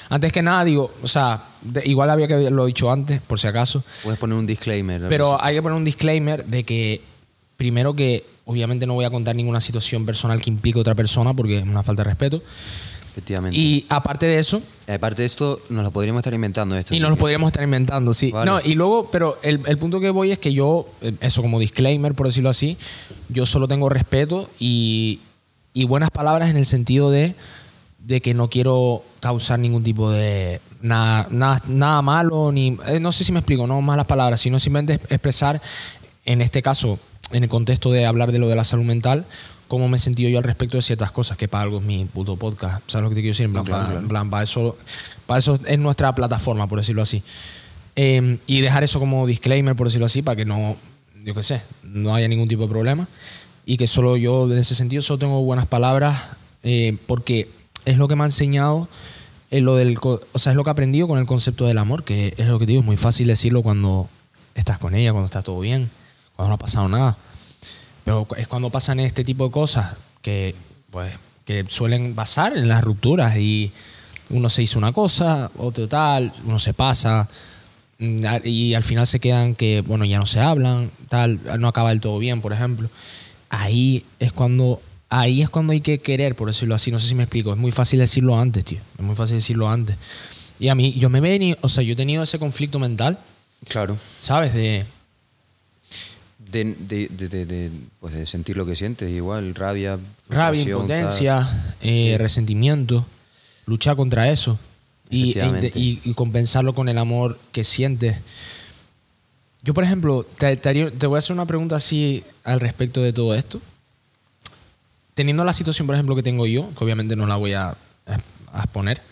antes 0.09 0.33
que 0.33 0.43
nada 0.43 0.65
digo, 0.65 0.91
o 1.01 1.07
sea, 1.07 1.45
de- 1.63 1.83
igual 1.87 2.11
había 2.11 2.27
que 2.27 2.35
haberlo 2.35 2.67
dicho 2.67 2.91
antes, 2.91 3.21
por 3.21 3.39
si 3.39 3.47
acaso, 3.47 3.85
Puedes 4.03 4.19
poner 4.19 4.37
un 4.37 4.47
disclaimer. 4.49 5.03
pero 5.09 5.41
hay 5.41 5.55
que 5.55 5.63
poner 5.63 5.79
un 5.79 5.85
disclaimer 5.85 6.45
de 6.45 6.65
que, 6.65 7.03
primero 7.57 7.95
que 7.95 8.25
obviamente 8.47 8.85
no 8.85 8.95
voy 8.95 9.05
a 9.05 9.11
contar 9.11 9.37
ninguna 9.37 9.61
situación 9.61 10.05
personal 10.05 10.43
que 10.43 10.51
implique 10.51 10.77
a 10.77 10.81
otra 10.81 10.97
persona, 10.97 11.33
porque 11.33 11.59
es 11.59 11.63
una 11.63 11.85
falta 11.85 12.03
de 12.03 12.11
respeto. 12.11 12.43
Efectivamente. 13.15 13.57
Y 13.57 13.87
aparte 13.89 14.27
de 14.27 14.39
eso, 14.41 14.61
Aparte 14.93 15.23
de 15.23 15.27
esto, 15.27 15.61
nos 15.71 15.83
lo 15.85 15.91
podríamos 15.93 16.21
estar 16.21 16.35
inventando 16.35 16.77
esto. 16.77 16.95
y 16.95 16.99
nos 17.01 17.09
lo 17.11 17.17
podríamos 17.17 17.49
estar 17.49 17.63
inventando, 17.63 18.13
sí. 18.13 18.31
Vale. 18.33 18.51
No, 18.51 18.61
y 18.63 18.75
luego, 18.75 19.09
pero 19.11 19.39
el, 19.43 19.61
el 19.67 19.79
punto 19.79 19.99
que 20.01 20.11
voy 20.11 20.31
es 20.33 20.39
que 20.39 20.53
yo, 20.53 20.87
eh, 21.01 21.15
eso 21.21 21.41
como 21.41 21.59
disclaimer, 21.61 22.13
por 22.15 22.27
decirlo 22.27 22.51
así, 22.51 22.77
yo 23.31 23.47
solo 23.47 23.67
tengo 23.69 23.89
respeto 23.89 24.51
y, 24.59 25.21
y 25.73 25.85
buenas 25.85 26.11
palabras 26.11 26.51
en 26.51 26.57
el 26.59 26.67
sentido 26.67 27.11
de, 27.11 27.35
de 28.01 28.21
que 28.21 28.35
no 28.35 28.51
quiero 28.51 29.03
causar 29.21 29.59
ningún 29.59 29.85
tipo 29.85 30.11
de 30.11 30.61
nada, 30.83 31.29
nada, 31.31 31.63
nada 31.67 32.03
malo, 32.03 32.53
ni 32.53 32.77
eh, 32.87 33.01
no 33.01 33.11
sé 33.13 33.25
si 33.25 33.33
me 33.33 33.39
explico, 33.39 33.67
no 33.67 33.81
malas 33.81 34.05
palabras, 34.07 34.41
sino 34.41 34.59
simplemente 34.61 34.95
es- 35.03 35.11
expresar, 35.13 35.63
en 36.27 36.43
este 36.43 36.61
caso, 36.63 36.99
en 37.33 37.43
el 37.45 37.49
contexto 37.49 37.91
de 37.91 38.05
hablar 38.05 38.33
de 38.33 38.39
lo 38.39 38.49
de 38.49 38.57
la 38.57 38.65
salud 38.65 38.85
mental, 38.85 39.25
cómo 39.69 39.89
me 39.89 39.97
he 39.97 40.01
sentido 40.01 40.31
yo 40.31 40.39
al 40.39 40.45
respecto 40.45 40.77
de 40.77 40.83
ciertas 40.83 41.13
cosas, 41.13 41.37
que 41.37 41.49
para 41.49 41.65
algo 41.65 41.79
es 41.79 41.85
mi 41.85 42.05
puto 42.05 42.37
podcast. 42.37 42.83
¿Sabes 42.87 43.05
lo 43.05 43.09
que 43.11 43.17
te 43.17 43.21
quiero 43.21 43.33
decir? 43.33 43.47
En 43.47 43.53
plan, 43.53 43.65
claro, 43.65 43.79
para, 43.81 43.91
claro. 43.91 44.03
en 44.03 44.09
plan, 44.09 44.31
para 44.31 44.45
eso, 44.45 44.77
para 45.27 45.39
eso 45.39 45.59
es 45.67 45.79
nuestra 45.79 46.15
plataforma, 46.15 46.67
por 46.67 46.79
decirlo 46.79 47.03
así. 47.03 47.23
Eh, 47.97 48.39
y 48.47 48.61
dejar 48.61 48.85
eso 48.85 48.99
como 48.99 49.27
disclaimer, 49.27 49.77
por 49.77 49.87
decirlo 49.87 50.07
así, 50.07 50.23
para 50.23 50.37
que 50.37 50.45
no, 50.45 50.77
yo 51.25 51.35
qué 51.35 51.43
sé, 51.43 51.63
no 51.83 52.15
haya 52.15 52.29
ningún 52.29 52.49
tipo 52.49 52.63
de 52.63 52.69
problema. 52.69 53.09
Y 53.67 53.77
que 53.77 53.87
solo 53.87 54.17
yo, 54.17 54.51
en 54.51 54.59
ese 54.59 54.75
sentido, 54.75 55.03
solo 55.03 55.19
tengo 55.19 55.43
buenas 55.43 55.67
palabras, 55.67 56.31
eh, 56.63 56.99
porque 57.07 57.49
es 57.85 57.97
lo 57.97 58.09
que 58.09 58.17
me 58.17 58.23
ha 58.23 58.27
enseñado, 58.27 58.89
eh, 59.51 59.61
lo 59.61 59.77
del, 59.77 59.97
o 60.03 60.39
sea, 60.39 60.53
es 60.53 60.57
lo 60.57 60.65
que 60.65 60.71
he 60.71 60.73
aprendido 60.73 61.09
con 61.09 61.19
el 61.19 61.27
concepto 61.27 61.67
del 61.67 61.79
amor, 61.79 62.05
que 62.05 62.35
es 62.37 62.47
lo 62.47 62.59
que 62.59 62.67
te 62.67 62.73
digo, 62.73 62.81
es 62.81 62.87
muy 62.87 62.97
fácil 62.97 63.27
decirlo 63.27 63.63
cuando 63.63 64.09
estás 64.55 64.79
con 64.79 64.95
ella, 64.95 65.13
cuando 65.13 65.27
está 65.27 65.43
todo 65.43 65.61
bien, 65.61 65.91
cuando 66.37 66.51
no 66.51 66.55
ha 66.55 66.59
pasado 66.59 66.89
nada. 66.89 67.17
Pero 68.05 68.27
es 68.37 68.47
cuando 68.49 68.71
pasan 68.71 69.01
este 69.01 69.25
tipo 69.25 69.47
de 69.47 69.51
cosas 69.51 69.95
que, 70.23 70.55
pues, 70.91 71.13
que 71.45 71.65
suelen 71.69 72.15
pasar 72.15 72.57
en 72.57 72.69
las 72.69 72.83
rupturas 72.85 73.37
y 73.37 73.73
uno 74.31 74.49
se 74.51 74.63
hizo 74.63 74.79
una 74.79 74.93
cosa, 74.93 75.51
otro 75.59 75.89
tal, 75.89 76.33
uno 76.47 76.59
se 76.59 76.75
pasa 76.75 77.29
mm, 77.99 78.25
y 78.45 78.75
al 78.75 78.83
final 78.85 79.07
se 79.07 79.21
quedan 79.21 79.55
que, 79.55 79.83
bueno, 79.87 80.05
ya 80.05 80.19
no 80.19 80.27
se 80.27 80.41
hablan, 80.41 80.91
tal, 81.09 81.41
no 81.59 81.69
acaba 81.69 81.91
del 81.91 82.01
todo 82.01 82.19
bien, 82.19 82.41
por 82.41 82.53
ejemplo. 82.53 82.89
Ahí 83.51 84.05
es 84.19 84.33
cuando 84.33 84.81
ahí 85.11 85.43
es 85.43 85.49
cuando 85.51 85.73
hay 85.73 85.81
que 85.81 85.99
querer, 85.99 86.35
por 86.35 86.49
decirlo 86.49 86.75
así, 86.75 86.91
no 86.91 86.99
sé 86.99 87.09
si 87.09 87.15
me 87.15 87.23
explico, 87.23 87.53
es 87.53 87.59
muy 87.59 87.71
fácil 87.71 88.01
decirlo 88.01 88.37
antes, 88.39 88.65
tío, 88.65 88.81
es 88.99 89.05
muy 89.05 89.15
fácil 89.15 89.37
decirlo 89.37 89.69
antes. 89.69 89.97
Y 90.59 90.69
a 90.69 90.75
mí 90.75 90.93
yo 90.95 91.09
me 91.09 91.19
he 91.19 91.21
venido, 91.21 91.57
o 91.61 91.69
sea, 91.69 91.83
yo 91.85 91.93
he 91.93 91.97
tenido 91.97 92.23
ese 92.23 92.39
conflicto 92.39 92.79
mental, 92.79 93.19
Claro. 93.69 93.97
¿sabes? 94.21 94.53
De 94.55 94.85
De, 96.55 97.09
de, 97.09 97.45
de, 97.45 97.71
pues 97.99 98.15
de 98.15 98.27
sentir 98.27 98.57
lo 98.57 98.65
que 98.65 98.77
sientes, 98.77 99.11
igual, 99.11 99.57
rabia, 99.57 99.99
rabia, 100.29 100.63
impotencia, 100.63 101.75
eh, 101.81 102.15
resentimiento, 102.17 103.05
luchar 103.67 103.97
contra 103.97 104.31
eso 104.31 104.57
y, 105.11 105.37
e 105.37 106.15
compensarlo 106.15 106.73
con 106.73 106.89
el 106.89 106.99
amor 106.99 107.41
que 107.51 107.65
sientes. 107.65 108.19
Yo, 109.63 109.75
por 109.75 109.83
ejemplo, 109.83 110.25
te, 110.39 110.57
te 110.57 111.07
voy 111.09 111.17
a 111.17 111.19
hacer 111.19 111.35
una 111.35 111.47
pregunta 111.47 111.75
así 111.75 112.23
al 112.45 112.61
respecto 112.61 113.03
de 113.03 113.13
todo 113.13 113.35
esto. 113.35 113.61
Teniendo 115.15 115.45
la 115.45 115.53
situación, 115.53 115.87
por 115.87 115.97
ejemplo, 115.97 116.15
que 116.15 116.23
tengo 116.23 116.47
yo, 116.47 116.71
que 116.77 116.85
obviamente 116.85 117.17
no 117.17 117.27
la 117.27 117.35
voy 117.35 117.55
a, 117.55 117.77
a 118.07 118.63
exponer. 118.63 119.03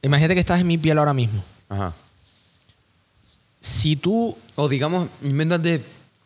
Imagínate 0.00 0.34
que 0.34 0.40
estás 0.40 0.60
en 0.60 0.68
mi 0.68 0.78
piel 0.78 0.96
ahora 0.96 1.12
mismo. 1.12 1.44
Ajá. 1.68 1.92
Si 3.60 3.96
tú 3.96 4.36
O 4.56 4.68
digamos, 4.68 5.08
invéntate 5.22 5.82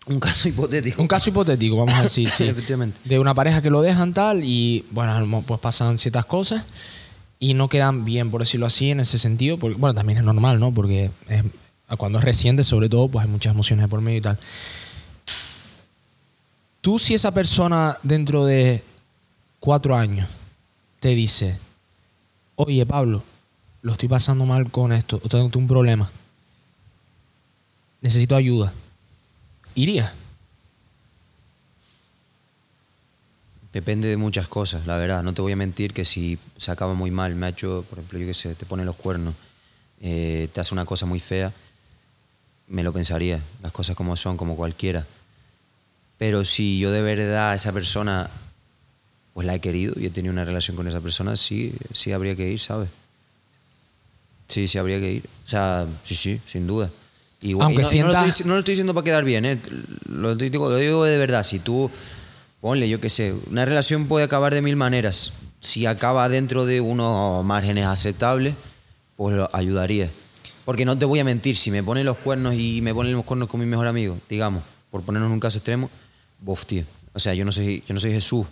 un 0.08 0.20
caso 0.20 0.48
hipotético. 0.48 1.00
Un 1.02 1.08
caso 1.08 1.30
hipotético, 1.30 1.76
vamos 1.76 1.94
a 1.94 2.02
decir, 2.02 2.30
sí. 2.30 2.44
Efectivamente. 2.48 2.98
De 3.04 3.18
una 3.18 3.34
pareja 3.34 3.60
que 3.62 3.70
lo 3.70 3.82
dejan 3.82 4.14
tal 4.14 4.42
y, 4.44 4.84
bueno, 4.90 5.42
pues 5.46 5.60
pasan 5.60 5.98
ciertas 5.98 6.24
cosas 6.26 6.64
y 7.38 7.54
no 7.54 7.68
quedan 7.68 8.04
bien, 8.04 8.30
por 8.30 8.40
decirlo 8.40 8.66
así, 8.66 8.90
en 8.90 9.00
ese 9.00 9.18
sentido. 9.18 9.58
Porque, 9.58 9.76
bueno, 9.78 9.94
también 9.94 10.18
es 10.18 10.24
normal, 10.24 10.58
¿no? 10.58 10.72
Porque 10.72 11.10
es- 11.28 11.44
cuando 11.96 12.18
es 12.18 12.24
reciente, 12.24 12.64
sobre 12.64 12.88
todo, 12.88 13.08
pues 13.08 13.24
hay 13.24 13.30
muchas 13.30 13.52
emociones 13.54 13.84
de 13.84 13.88
por 13.88 14.00
medio 14.00 14.18
y 14.18 14.22
tal. 14.22 14.38
Tú, 16.80 16.98
si 16.98 17.14
esa 17.14 17.30
persona 17.32 17.98
dentro 18.02 18.44
de 18.44 18.82
cuatro 19.60 19.96
años 19.96 20.28
te 21.00 21.10
dice, 21.10 21.58
oye, 22.56 22.84
Pablo, 22.86 23.22
lo 23.82 23.92
estoy 23.92 24.08
pasando 24.08 24.44
mal 24.46 24.70
con 24.70 24.92
esto, 24.92 25.20
o 25.24 25.28
tengo 25.28 25.50
un 25.56 25.66
problema, 25.66 26.10
necesito 28.00 28.36
ayuda, 28.36 28.72
iría. 29.78 30.12
Depende 33.72 34.08
de 34.08 34.16
muchas 34.16 34.48
cosas, 34.48 34.86
la 34.86 34.96
verdad. 34.96 35.22
No 35.22 35.34
te 35.34 35.42
voy 35.42 35.52
a 35.52 35.56
mentir 35.56 35.92
que 35.92 36.04
si 36.04 36.38
se 36.56 36.72
acaba 36.72 36.94
muy 36.94 37.10
mal, 37.10 37.34
me 37.36 37.46
ha 37.46 37.50
hecho, 37.50 37.84
por 37.88 37.98
ejemplo, 37.98 38.18
yo 38.18 38.26
qué 38.26 38.34
sé, 38.34 38.54
te 38.54 38.66
pone 38.66 38.84
los 38.84 38.96
cuernos, 38.96 39.34
eh, 40.00 40.48
te 40.52 40.60
hace 40.60 40.74
una 40.74 40.84
cosa 40.84 41.06
muy 41.06 41.20
fea, 41.20 41.52
me 42.66 42.82
lo 42.82 42.92
pensaría. 42.92 43.40
Las 43.62 43.72
cosas 43.72 43.94
como 43.94 44.16
son, 44.16 44.36
como 44.36 44.56
cualquiera. 44.56 45.06
Pero 46.18 46.44
si 46.44 46.80
yo 46.80 46.90
de 46.90 47.02
verdad 47.02 47.52
a 47.52 47.54
esa 47.54 47.72
persona, 47.72 48.28
pues 49.34 49.46
la 49.46 49.54
he 49.54 49.60
querido 49.60 49.94
y 49.96 50.06
he 50.06 50.10
tenido 50.10 50.32
una 50.32 50.44
relación 50.44 50.76
con 50.76 50.88
esa 50.88 51.00
persona, 51.00 51.36
sí, 51.36 51.72
sí 51.92 52.10
habría 52.10 52.34
que 52.34 52.50
ir, 52.50 52.58
¿sabes? 52.58 52.88
Sí, 54.48 54.66
sí 54.66 54.78
habría 54.78 54.98
que 54.98 55.12
ir. 55.12 55.24
O 55.44 55.46
sea, 55.46 55.86
sí, 56.02 56.14
sí, 56.16 56.40
sin 56.46 56.66
duda. 56.66 56.90
Igual- 57.40 57.66
Aunque 57.66 57.82
y 57.82 57.84
no, 57.84 57.92
y 57.92 57.98
no 58.00 58.06
lo 58.12 58.24
estoy, 58.26 58.46
no 58.46 58.52
lo 58.54 58.58
estoy 58.58 58.72
diciendo 58.72 58.94
para 58.94 59.04
quedar 59.04 59.24
bien, 59.24 59.44
¿eh? 59.44 59.58
Lo 60.08 60.34
digo, 60.34 60.68
lo 60.68 60.76
digo 60.76 61.04
de 61.04 61.18
verdad. 61.18 61.42
Si 61.44 61.58
tú, 61.60 61.90
ponle, 62.60 62.88
yo 62.88 63.00
qué 63.00 63.08
sé, 63.10 63.34
una 63.50 63.64
relación 63.64 64.06
puede 64.08 64.24
acabar 64.24 64.52
de 64.54 64.62
mil 64.62 64.76
maneras. 64.76 65.32
Si 65.60 65.86
acaba 65.86 66.28
dentro 66.28 66.66
de 66.66 66.80
unos 66.80 67.44
márgenes 67.44 67.86
aceptables, 67.86 68.54
pues 69.16 69.36
lo 69.36 69.48
ayudaría. 69.52 70.10
Porque 70.64 70.84
no 70.84 70.98
te 70.98 71.04
voy 71.04 71.18
a 71.20 71.24
mentir, 71.24 71.56
si 71.56 71.70
me 71.70 71.82
pone 71.82 72.04
los 72.04 72.16
cuernos 72.18 72.54
y 72.54 72.80
me 72.82 72.92
pone 72.94 73.10
los 73.12 73.24
cuernos 73.24 73.48
con 73.48 73.60
mi 73.60 73.66
mejor 73.66 73.86
amigo, 73.86 74.18
digamos, 74.28 74.62
por 74.90 75.02
ponernos 75.02 75.28
en 75.28 75.32
un 75.34 75.40
caso 75.40 75.58
extremo, 75.58 75.90
bof, 76.40 76.66
tío. 76.66 76.84
O 77.14 77.18
sea, 77.18 77.34
yo 77.34 77.44
no 77.44 77.52
soy, 77.52 77.82
yo 77.88 77.94
no 77.94 78.00
soy 78.00 78.12
Jesús. 78.12 78.46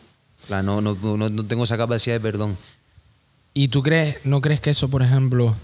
No, 0.48 0.80
no, 0.80 0.94
no 0.94 1.44
tengo 1.46 1.64
esa 1.64 1.76
capacidad 1.76 2.14
de 2.16 2.20
perdón. 2.20 2.56
¿Y 3.52 3.68
tú 3.68 3.82
crees, 3.82 4.16
no 4.24 4.40
crees 4.40 4.60
que 4.60 4.70
eso, 4.70 4.88
por 4.88 5.02
ejemplo, 5.02 5.56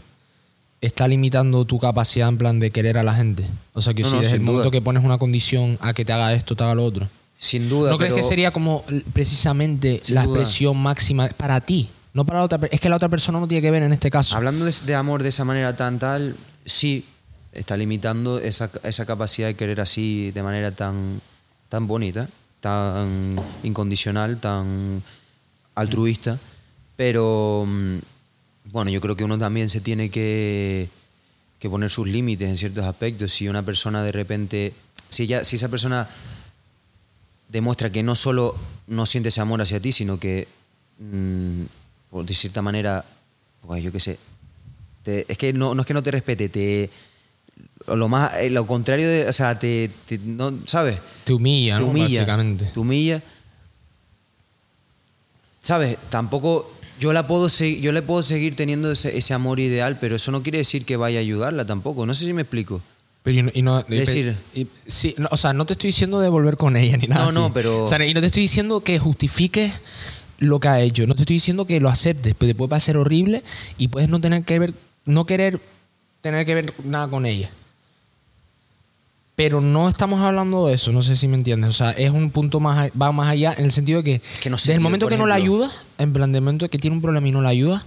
está 0.82 1.08
limitando 1.08 1.64
tu 1.64 1.78
capacidad 1.78 2.28
en 2.28 2.36
plan 2.36 2.60
de 2.60 2.70
querer 2.70 2.98
a 2.98 3.02
la 3.02 3.14
gente? 3.14 3.46
O 3.72 3.80
sea, 3.80 3.94
que 3.94 4.02
No, 4.02 4.08
si 4.08 4.14
no, 4.16 4.20
desde 4.20 4.34
el 4.34 4.38
sin 4.40 4.44
momento 4.44 4.64
duda. 4.64 4.70
que 4.72 4.82
pones 4.82 5.02
una 5.02 5.16
condición 5.16 5.78
a 5.80 5.94
que 5.94 6.04
te 6.04 6.12
haga 6.12 6.34
esto, 6.34 6.54
te 6.54 6.62
haga 6.64 6.74
lo 6.74 6.84
otro. 6.84 7.08
Sin 7.38 7.68
duda. 7.68 7.90
¿No 7.90 7.98
crees 7.98 8.12
que 8.12 8.22
sería 8.22 8.50
como 8.52 8.84
precisamente 9.14 10.00
la 10.10 10.24
duda. 10.24 10.34
expresión 10.40 10.76
máxima 10.76 11.28
para 11.28 11.60
ti? 11.60 11.88
No 12.14 12.26
para 12.26 12.40
la 12.40 12.44
otra 12.44 12.60
Es 12.70 12.78
que 12.80 12.88
la 12.90 12.96
otra 12.96 13.08
persona 13.08 13.40
no 13.40 13.48
tiene 13.48 13.62
que 13.62 13.70
ver 13.70 13.82
en 13.82 13.92
este 13.92 14.10
caso. 14.10 14.36
Hablando 14.36 14.64
de, 14.66 14.74
de 14.84 14.94
amor 14.94 15.22
de 15.22 15.30
esa 15.30 15.44
manera 15.44 15.74
tan 15.74 15.98
tal, 15.98 16.36
sí, 16.66 17.04
está 17.52 17.76
limitando 17.76 18.38
esa, 18.38 18.70
esa 18.82 19.06
capacidad 19.06 19.48
de 19.48 19.54
querer 19.54 19.80
así 19.80 20.30
de 20.32 20.42
manera 20.42 20.72
tan, 20.72 21.20
tan 21.68 21.86
bonita, 21.86 22.28
tan 22.60 23.36
incondicional, 23.62 24.38
tan 24.38 25.02
altruista. 25.74 26.38
Pero 26.96 27.64
mm, 27.66 27.96
bueno, 28.72 28.90
yo 28.90 29.00
creo 29.02 29.14
que 29.14 29.24
uno 29.24 29.38
también 29.38 29.68
se 29.68 29.80
tiene 29.80 30.10
que, 30.10 30.88
que 31.58 31.68
poner 31.70 31.90
sus 31.90 32.08
límites 32.08 32.48
en 32.48 32.56
ciertos 32.56 32.84
aspectos. 32.86 33.30
Si 33.32 33.46
una 33.46 33.62
persona 33.62 34.02
de 34.02 34.12
repente, 34.12 34.72
si, 35.10 35.24
ella, 35.24 35.44
si 35.44 35.56
esa 35.56 35.68
persona 35.68 36.08
demuestra 37.50 37.92
que 37.92 38.02
no 38.02 38.16
solo 38.16 38.56
no 38.86 39.04
siente 39.04 39.28
ese 39.28 39.42
amor 39.42 39.60
hacia 39.60 39.78
ti, 39.78 39.92
sino 39.92 40.18
que, 40.18 40.48
mm, 40.98 41.62
por 42.10 42.24
de 42.24 42.32
cierta 42.34 42.62
manera, 42.62 43.04
pues 43.66 43.82
yo 43.82 43.92
qué 43.92 44.00
sé, 44.00 44.18
te- 45.02 45.26
es 45.30 45.36
que 45.36 45.52
no, 45.52 45.74
no 45.74 45.82
es 45.82 45.86
que 45.86 45.94
no 45.94 46.02
te 46.02 46.10
respete, 46.10 46.48
te 46.48 46.88
lo 47.88 48.08
más 48.08 48.32
eh, 48.38 48.48
lo 48.48 48.66
contrario 48.66 49.06
de, 49.08 49.28
o 49.28 49.32
sea, 49.34 49.58
te, 49.58 49.90
te- 50.06 50.16
no, 50.18 50.60
¿sabes? 50.66 50.98
Te 51.24 51.32
humilla, 51.34 51.76
te 51.76 51.82
¿no? 51.84 51.92
Básicamente. 52.20 52.64
te 52.72 52.80
humilla. 52.80 53.22
¿Sabes? 55.60 55.96
Tampoco 56.08 56.72
yo 57.02 57.12
la 57.12 57.26
puedo 57.26 57.48
yo 57.48 57.90
le 57.90 58.00
puedo 58.02 58.22
seguir 58.22 58.54
teniendo 58.54 58.92
ese, 58.92 59.16
ese 59.18 59.34
amor 59.34 59.58
ideal, 59.58 59.98
pero 60.00 60.14
eso 60.14 60.30
no 60.30 60.42
quiere 60.44 60.58
decir 60.58 60.84
que 60.84 60.96
vaya 60.96 61.18
a 61.18 61.22
ayudarla 61.22 61.66
tampoco. 61.66 62.06
No 62.06 62.14
sé 62.14 62.24
si 62.26 62.32
me 62.32 62.42
explico. 62.42 62.80
Pero 63.24 63.38
y 63.38 63.42
no, 63.42 63.50
y 63.54 63.62
no- 63.62 63.82
decir- 63.82 64.36
y- 64.54 64.68
sí, 64.86 65.14
no, 65.18 65.28
o 65.32 65.36
sea, 65.36 65.52
no 65.52 65.64
te 65.66 65.72
estoy 65.72 65.88
diciendo 65.88 66.20
de 66.20 66.28
volver 66.28 66.56
con 66.56 66.76
ella 66.76 66.96
ni 66.96 67.08
nada. 67.08 67.24
No, 67.26 67.32
no, 67.32 67.44
así. 67.46 67.50
pero- 67.54 67.82
O 67.84 67.88
sea, 67.88 68.04
y 68.06 68.14
no 68.14 68.20
te 68.20 68.26
estoy 68.26 68.42
diciendo 68.42 68.80
que 68.82 68.98
justifiques 69.00 69.72
lo 70.38 70.60
que 70.60 70.68
ha 70.68 70.80
hecho. 70.80 71.06
No 71.08 71.14
te 71.16 71.22
estoy 71.22 71.36
diciendo 71.36 71.66
que 71.66 71.80
lo 71.80 71.88
aceptes, 71.88 72.34
pero 72.38 72.50
te 72.50 72.54
puede 72.54 72.68
parecer 72.68 72.96
horrible 72.96 73.42
y 73.78 73.88
puedes 73.88 74.08
no 74.08 74.20
tener 74.20 74.44
que 74.44 74.58
ver, 74.60 74.74
no 75.04 75.26
querer 75.26 75.60
tener 76.20 76.46
que 76.46 76.54
ver 76.54 76.72
nada 76.84 77.08
con 77.08 77.26
ella. 77.26 77.50
Pero 79.34 79.62
no 79.62 79.88
estamos 79.88 80.20
hablando 80.20 80.66
de 80.66 80.74
eso, 80.74 80.92
no 80.92 81.02
sé 81.02 81.16
si 81.16 81.26
me 81.26 81.36
entiendes. 81.36 81.70
O 81.70 81.72
sea, 81.72 81.92
es 81.92 82.10
un 82.10 82.30
punto 82.30 82.60
más, 82.60 82.90
va 82.90 83.12
más 83.12 83.28
allá 83.28 83.54
en 83.56 83.64
el 83.64 83.72
sentido 83.72 84.02
de 84.02 84.04
que, 84.04 84.22
que 84.42 84.50
no 84.50 84.56
desde 84.56 84.74
el 84.74 84.80
momento 84.80 85.08
que 85.08 85.16
no 85.16 85.26
la 85.26 85.34
ayudas, 85.36 85.80
en 85.98 86.12
plan, 86.12 86.32
del 86.32 86.42
momento 86.42 86.68
que 86.68 86.78
tiene 86.78 86.96
un 86.96 87.02
problema 87.02 87.26
y 87.26 87.32
no 87.32 87.40
la 87.40 87.48
ayudas, 87.48 87.82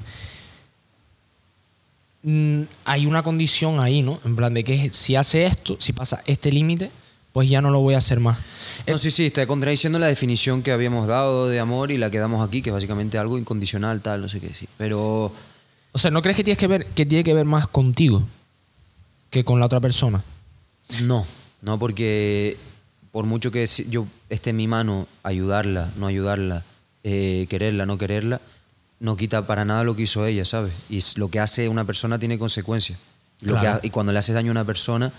mm, 2.24 2.62
hay 2.86 3.06
una 3.06 3.22
condición 3.22 3.80
ahí, 3.80 4.02
¿no? 4.02 4.20
En 4.26 4.36
plan 4.36 4.54
de 4.56 4.64
que 4.64 4.90
si 4.92 5.16
hace 5.16 5.46
esto, 5.46 5.78
si 5.80 5.94
pasa 5.94 6.22
este 6.26 6.52
límite, 6.52 6.90
pues 7.32 7.48
ya 7.48 7.62
no 7.62 7.70
lo 7.70 7.80
voy 7.82 7.94
a 7.94 8.00
hacer 8.00 8.20
más. 8.20 8.40
No, 8.88 8.98
sí, 8.98 9.12
sí, 9.12 9.28
está 9.28 9.46
contradiciendo 9.46 10.00
la 10.00 10.08
definición 10.08 10.64
que 10.64 10.72
habíamos 10.72 11.06
dado 11.08 11.48
de 11.48 11.60
amor 11.60 11.92
y 11.92 11.98
la 11.98 12.10
que 12.10 12.18
damos 12.18 12.48
aquí, 12.48 12.62
que 12.62 12.70
es 12.70 12.74
básicamente 12.74 13.18
algo 13.20 13.38
incondicional, 13.38 14.02
tal, 14.02 14.22
no 14.22 14.30
sé 14.30 14.40
qué, 14.40 14.54
sí. 14.54 14.68
Pero 14.78 15.32
O 15.92 15.98
sea, 15.98 16.10
¿no 16.10 16.22
crees 16.22 16.38
que 16.38 16.44
tienes 16.44 16.58
que 16.58 16.68
ver 16.68 16.86
que 16.88 17.06
tiene 17.06 17.24
que 17.24 17.34
ver 17.34 17.46
más 17.46 17.68
contigo 17.68 18.24
que 19.30 19.44
con 19.44 19.60
la 19.60 19.68
otra 19.68 19.80
persona? 19.80 20.24
No, 21.02 21.26
no 21.62 21.80
porque 21.80 22.58
por 23.12 23.26
mucho 23.26 23.52
que 23.52 23.66
yo 23.90 24.08
esté 24.30 24.50
en 24.52 24.58
mi 24.58 24.68
mano 24.68 25.08
ayudarla, 25.24 25.92
no 25.98 26.08
ayudarla, 26.08 26.64
eh, 27.04 27.46
quererla, 27.50 27.86
no 27.86 27.98
quererla, 27.98 28.42
no 29.00 29.16
quita 29.16 29.48
para 29.48 29.66
nada 29.66 29.84
lo 29.84 29.96
que 29.96 30.04
hizo 30.04 30.26
ella, 30.26 30.46
¿sabes? 30.46 30.74
Y 30.90 31.00
lo 31.18 31.30
que 31.30 31.40
hace 31.40 31.70
una 31.70 31.86
persona 31.86 32.20
tiene 32.20 32.38
consecuencias. 32.40 32.98
Y, 33.42 33.48
Claro. 33.48 33.82
cuando 33.92 34.12
le 34.14 34.20
haces 34.20 34.36
daño 34.36 34.50
a 34.50 34.54
una 34.54 34.66
persona, 34.66 35.12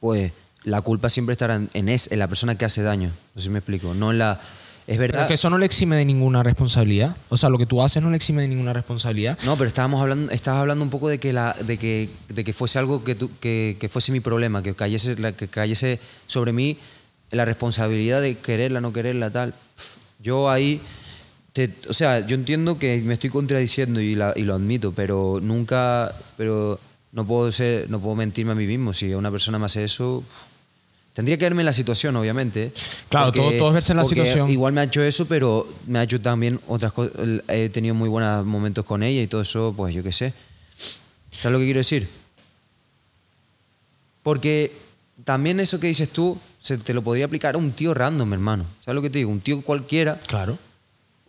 pues 0.00 0.32
la 0.64 0.80
culpa 0.82 1.08
siempre 1.10 1.32
estará 1.32 1.56
en, 1.56 1.70
en, 1.74 1.88
es- 1.88 2.10
en 2.12 2.18
la 2.18 2.28
persona 2.28 2.56
que 2.56 2.64
hace 2.64 2.82
daño. 2.82 3.08
No 3.34 3.40
sé 3.40 3.46
si 3.46 3.50
me 3.50 3.58
explico. 3.58 3.94
No 3.94 4.10
en 4.10 4.18
la... 4.18 4.40
Es 4.86 4.98
Pero 4.98 5.12
verdad... 5.12 5.26
que 5.28 5.34
eso 5.34 5.50
no 5.50 5.58
le 5.58 5.66
exime 5.66 5.96
de 5.96 6.04
ninguna 6.04 6.42
responsabilidad. 6.44 7.16
O 7.28 7.36
sea, 7.36 7.48
lo 7.48 7.58
que 7.58 7.66
tú 7.66 7.82
haces 7.82 8.00
no 8.02 8.10
le 8.10 8.16
exime 8.16 8.42
de 8.42 8.48
ninguna 8.48 8.72
responsabilidad. 8.72 9.36
No, 9.44 9.56
pero 9.56 9.66
estábamos 9.68 10.00
hablando, 10.00 10.30
estabas 10.32 10.60
hablando 10.60 10.84
un 10.84 10.90
poco 10.90 11.08
de 11.08 11.18
que 11.18 11.32
la, 11.32 11.54
de 11.66 11.76
que, 11.76 12.08
de 12.28 12.44
que 12.44 12.52
fuese 12.52 12.78
algo 12.78 13.02
que, 13.02 13.14
tú- 13.16 13.30
que, 13.40 13.76
que 13.80 13.88
fuese 13.88 14.12
mi 14.12 14.20
problema, 14.20 14.62
que 14.62 14.74
cayese, 14.74 15.16
que 15.34 15.48
cayese 15.48 15.98
sobre 16.28 16.52
mí 16.52 16.78
la 17.32 17.44
responsabilidad 17.44 18.20
de 18.22 18.36
quererla, 18.38 18.80
no 18.80 18.92
quererla, 18.92 19.30
tal. 19.30 19.54
Yo 20.22 20.48
ahí, 20.48 20.80
te- 21.52 21.74
o 21.88 21.92
sea, 21.92 22.24
yo 22.24 22.36
entiendo 22.36 22.78
que 22.78 23.00
me 23.02 23.14
estoy 23.14 23.30
contradiciendo 23.30 24.00
y, 24.00 24.14
la- 24.14 24.34
y 24.36 24.42
lo 24.42 24.54
admito, 24.54 24.92
pero 24.92 25.40
nunca, 25.42 26.14
pero 26.36 26.78
no 27.10 27.26
puedo 27.26 27.50
ser, 27.50 27.90
no 27.90 27.98
puedo 27.98 28.14
mentirme 28.14 28.52
a 28.52 28.54
mí 28.54 28.66
mismo. 28.68 28.94
Si 28.94 29.12
una 29.14 29.32
persona 29.32 29.58
me 29.58 29.66
hace 29.66 29.82
eso, 29.82 30.22
tendría 31.16 31.38
que 31.38 31.46
verme 31.46 31.62
en 31.62 31.66
la 31.66 31.72
situación, 31.72 32.14
obviamente. 32.14 32.72
Claro, 33.08 33.32
todo- 33.32 33.50
todo 33.56 33.68
es 33.68 33.74
verse 33.74 33.92
en 33.92 33.96
la 33.96 34.02
porque 34.04 34.16
situación. 34.20 34.50
Igual 34.50 34.74
me 34.74 34.82
ha 34.82 34.84
hecho 34.84 35.02
eso, 35.02 35.24
pero 35.26 35.66
me 35.86 35.98
ha 35.98 36.02
hecho 36.02 36.20
también 36.20 36.60
otras 36.68 36.92
cosas. 36.92 37.12
He 37.48 37.70
tenido 37.70 37.94
muy 37.94 38.08
buenos 38.10 38.44
momentos 38.44 38.84
con 38.84 39.02
ella 39.02 39.22
y 39.22 39.26
todo 39.26 39.40
eso, 39.40 39.72
pues 39.76 39.94
yo 39.94 40.02
qué 40.02 40.12
sé. 40.12 40.34
¿Sabes 41.32 41.52
lo 41.52 41.58
que 41.58 41.64
quiero 41.64 41.78
decir? 41.80 42.06
Porque 44.22 44.72
también 45.24 45.60
eso 45.60 45.78
que 45.80 45.86
dices 45.86 46.08
tú, 46.10 46.38
se 46.60 46.76
te 46.78 46.92
lo 46.92 47.02
podría 47.02 47.24
aplicar 47.26 47.54
a 47.54 47.58
un 47.58 47.72
tío 47.72 47.94
random, 47.94 48.32
hermano. 48.32 48.66
¿Sabes 48.84 48.96
lo 48.96 49.02
que 49.02 49.10
te 49.10 49.18
digo? 49.18 49.30
Un 49.30 49.40
tío 49.40 49.62
cualquiera, 49.62 50.18
Claro. 50.26 50.58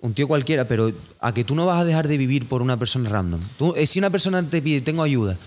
un 0.01 0.13
tío 0.13 0.27
cualquiera, 0.27 0.67
pero 0.67 0.91
a 1.19 1.33
que 1.33 1.43
tú 1.43 1.55
no 1.55 1.65
vas 1.65 1.79
a 1.79 1.85
dejar 1.85 2.07
de 2.07 2.17
vivir 2.17 2.47
por 2.47 2.61
una 2.61 2.77
persona 2.77 3.09
random. 3.09 3.41
Tú, 3.57 3.73
eh, 3.77 3.85
si 3.85 3.99
una 3.99 4.09
persona 4.09 4.43
te 4.43 4.61
pide, 4.61 4.81
tengo 4.81 5.03
ayuda, 5.03 5.37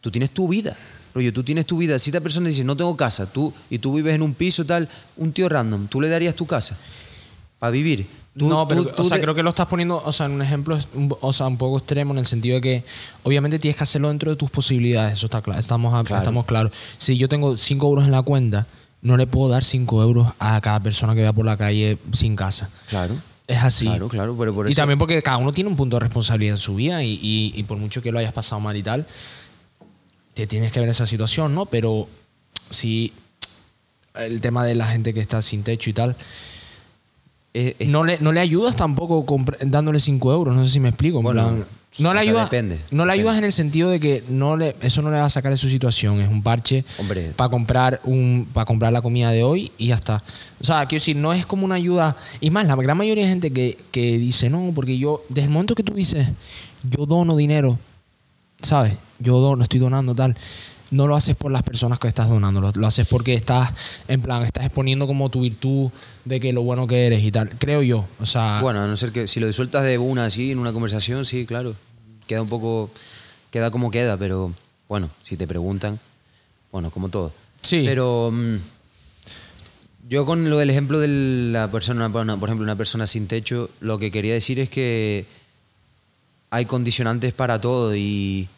tú 0.00 0.10
tienes 0.10 0.30
tu 0.30 0.46
vida. 0.48 0.76
Rollo, 1.14 1.32
tú 1.32 1.42
tienes 1.42 1.66
tu 1.66 1.76
vida. 1.78 1.98
Si 1.98 2.10
esta 2.10 2.20
persona 2.20 2.46
dice, 2.48 2.64
no 2.64 2.76
tengo 2.76 2.96
casa, 2.96 3.30
tú 3.30 3.52
y 3.68 3.78
tú 3.78 3.94
vives 3.94 4.14
en 4.14 4.22
un 4.22 4.34
piso 4.34 4.64
tal, 4.64 4.88
un 5.16 5.32
tío 5.32 5.48
random, 5.48 5.86
¿tú 5.88 6.00
le 6.00 6.08
darías 6.08 6.34
tu 6.34 6.46
casa 6.46 6.78
para 7.58 7.70
vivir? 7.70 8.06
Tú- 8.36 8.48
no, 8.48 8.66
pero 8.68 8.86
tú- 8.86 9.02
o 9.02 9.04
sea, 9.04 9.20
creo 9.20 9.34
que 9.34 9.42
lo 9.42 9.50
estás 9.50 9.66
poniendo, 9.66 10.00
o 10.04 10.12
sea, 10.12 10.26
en 10.26 10.32
un 10.32 10.42
ejemplo, 10.42 10.78
o 11.20 11.32
sea, 11.32 11.48
un 11.48 11.56
poco 11.56 11.78
extremo 11.78 12.12
en 12.12 12.18
el 12.18 12.26
sentido 12.26 12.54
de 12.54 12.60
que 12.60 12.84
obviamente 13.24 13.58
tienes 13.58 13.76
que 13.76 13.82
hacerlo 13.82 14.08
dentro 14.08 14.30
de 14.30 14.36
tus 14.36 14.50
posibilidades, 14.50 15.14
eso 15.14 15.26
está 15.26 15.42
claro, 15.42 15.58
estamos, 15.60 15.92
a- 15.94 16.04
Claro. 16.04 16.22
estamos 16.22 16.46
claros. 16.46 16.72
Si 16.96 17.16
yo 17.18 17.28
tengo 17.28 17.56
5 17.56 17.88
euros 17.88 18.04
en 18.04 18.12
la 18.12 18.22
cuenta, 18.22 18.66
no 19.02 19.16
le 19.16 19.26
puedo 19.26 19.50
dar 19.50 19.64
5 19.64 20.00
euros 20.02 20.28
a 20.38 20.60
cada 20.60 20.78
persona 20.80 21.14
que 21.16 21.22
vea 21.22 21.32
por 21.32 21.44
la 21.44 21.56
calle 21.56 21.98
sin 22.12 22.36
casa. 22.36 22.70
Claro. 22.88 23.16
Es 23.48 23.58
así. 23.64 23.86
Claro, 23.86 24.08
claro, 24.08 24.36
pero 24.38 24.54
por 24.54 24.68
y 24.68 24.72
eso- 24.72 24.80
también 24.80 24.96
porque 24.96 25.20
cada 25.24 25.38
uno 25.38 25.52
tiene 25.52 25.68
un 25.68 25.76
punto 25.76 25.96
de 25.96 26.00
responsabilidad 26.00 26.54
en 26.54 26.60
su 26.60 26.76
vida 26.76 27.02
y, 27.02 27.14
y- 27.20 27.52
y 27.56 27.62
por 27.64 27.78
mucho 27.78 28.00
que 28.00 28.12
lo 28.12 28.20
hayas 28.20 28.32
pasado 28.32 28.60
mal 28.60 28.76
y 28.76 28.82
tal, 28.84 29.06
te 30.40 30.46
tienes 30.46 30.72
que 30.72 30.80
ver 30.80 30.88
esa 30.88 31.06
situación, 31.06 31.54
¿no? 31.54 31.66
Pero 31.66 32.08
si 32.70 33.12
el 34.14 34.40
tema 34.40 34.64
de 34.64 34.74
la 34.74 34.86
gente 34.86 35.12
que 35.14 35.20
está 35.20 35.42
sin 35.42 35.62
techo 35.62 35.90
y 35.90 35.92
tal, 35.92 36.16
Eh, 37.52 37.74
eh, 37.80 37.86
no 37.86 38.04
le, 38.04 38.16
no 38.20 38.30
le 38.32 38.38
ayudas 38.38 38.76
tampoco 38.76 39.26
dándole 39.66 39.98
5 39.98 40.32
euros, 40.32 40.54
no 40.54 40.64
sé 40.64 40.70
si 40.70 40.78
me 40.78 40.88
explico. 40.90 41.18
en 41.18 41.24
Bueno, 41.24 41.48
plan, 41.48 41.66
no 41.98 42.14
le 42.14 42.20
ayudas, 42.20 42.48
depende, 42.48 42.78
no 42.92 43.04
le 43.04 43.12
ayudas 43.12 43.38
en 43.38 43.44
el 43.44 43.52
sentido 43.52 43.90
de 43.90 43.98
que 43.98 44.22
no 44.28 44.56
le, 44.56 44.76
eso 44.82 45.02
no 45.02 45.10
le 45.10 45.18
va 45.18 45.24
a 45.24 45.28
sacar 45.30 45.50
de 45.50 45.56
su 45.56 45.68
situación. 45.68 46.20
Es 46.20 46.28
un 46.28 46.44
parche 46.44 46.84
para 47.34 47.50
comprar 47.50 48.00
un 48.04 48.46
para 48.52 48.64
comprar 48.66 48.92
la 48.92 49.02
comida 49.02 49.32
de 49.32 49.42
hoy 49.42 49.72
y 49.78 49.88
ya 49.88 49.96
está. 49.96 50.22
O 50.60 50.64
sea, 50.64 50.86
quiero 50.86 51.00
decir, 51.00 51.16
no 51.16 51.32
es 51.32 51.44
como 51.44 51.64
una 51.64 51.74
ayuda. 51.74 52.16
Y 52.40 52.50
más, 52.50 52.68
la 52.68 52.76
gran 52.76 52.96
mayoría 52.96 53.24
de 53.24 53.30
gente 53.30 53.50
que, 53.52 53.76
que 53.90 54.16
dice, 54.16 54.48
no, 54.48 54.70
porque 54.72 54.96
yo, 54.96 55.24
desde 55.28 55.46
el 55.46 55.50
momento 55.50 55.74
que 55.74 55.82
tú 55.82 55.94
dices, 55.94 56.28
yo 56.88 57.04
dono 57.04 57.34
dinero, 57.34 57.80
¿sabes? 58.62 58.92
Yo 59.20 59.38
dono, 59.38 59.62
estoy 59.62 59.78
donando 59.80 60.14
tal. 60.14 60.36
No 60.90 61.06
lo 61.06 61.14
haces 61.14 61.36
por 61.36 61.52
las 61.52 61.62
personas 61.62 62.00
que 62.00 62.08
estás 62.08 62.28
donando, 62.28 62.60
lo, 62.60 62.72
lo 62.74 62.86
haces 62.88 63.06
porque 63.06 63.34
estás, 63.34 63.72
en 64.08 64.20
plan, 64.20 64.42
estás 64.42 64.64
exponiendo 64.64 65.06
como 65.06 65.28
tu 65.30 65.42
virtud 65.42 65.90
de 66.24 66.40
que 66.40 66.52
lo 66.52 66.62
bueno 66.62 66.88
que 66.88 67.06
eres 67.06 67.22
y 67.22 67.30
tal. 67.30 67.48
Creo 67.58 67.80
yo. 67.82 68.06
O 68.18 68.26
sea, 68.26 68.60
Bueno, 68.60 68.82
a 68.82 68.88
no 68.88 68.96
ser 68.96 69.12
que 69.12 69.28
si 69.28 69.38
lo 69.38 69.46
disueltas 69.46 69.84
de 69.84 69.98
una 69.98 70.24
así 70.24 70.50
en 70.50 70.58
una 70.58 70.72
conversación, 70.72 71.24
sí, 71.26 71.46
claro. 71.46 71.76
Queda 72.26 72.42
un 72.42 72.48
poco. 72.48 72.90
Queda 73.52 73.70
como 73.70 73.90
queda, 73.92 74.16
pero 74.16 74.52
bueno, 74.88 75.10
si 75.22 75.36
te 75.36 75.46
preguntan, 75.46 76.00
bueno, 76.72 76.90
como 76.90 77.08
todo. 77.08 77.32
Sí. 77.62 77.82
Pero 77.86 78.30
mm, 78.32 78.56
yo 80.08 80.26
con 80.26 80.48
lo 80.50 80.58
del 80.58 80.70
ejemplo 80.70 80.98
de 80.98 81.06
la 81.52 81.70
persona, 81.70 82.06
una- 82.08 82.36
por 82.36 82.48
ejemplo, 82.48 82.64
una 82.64 82.76
persona 82.76 83.06
sin 83.06 83.28
techo, 83.28 83.70
lo 83.80 83.98
que 83.98 84.10
quería 84.10 84.34
decir 84.34 84.58
es 84.58 84.70
que 84.70 85.26
hay 86.50 86.64
condicionantes 86.64 87.32
para 87.32 87.60
todo 87.60 87.94
y, 87.94 88.48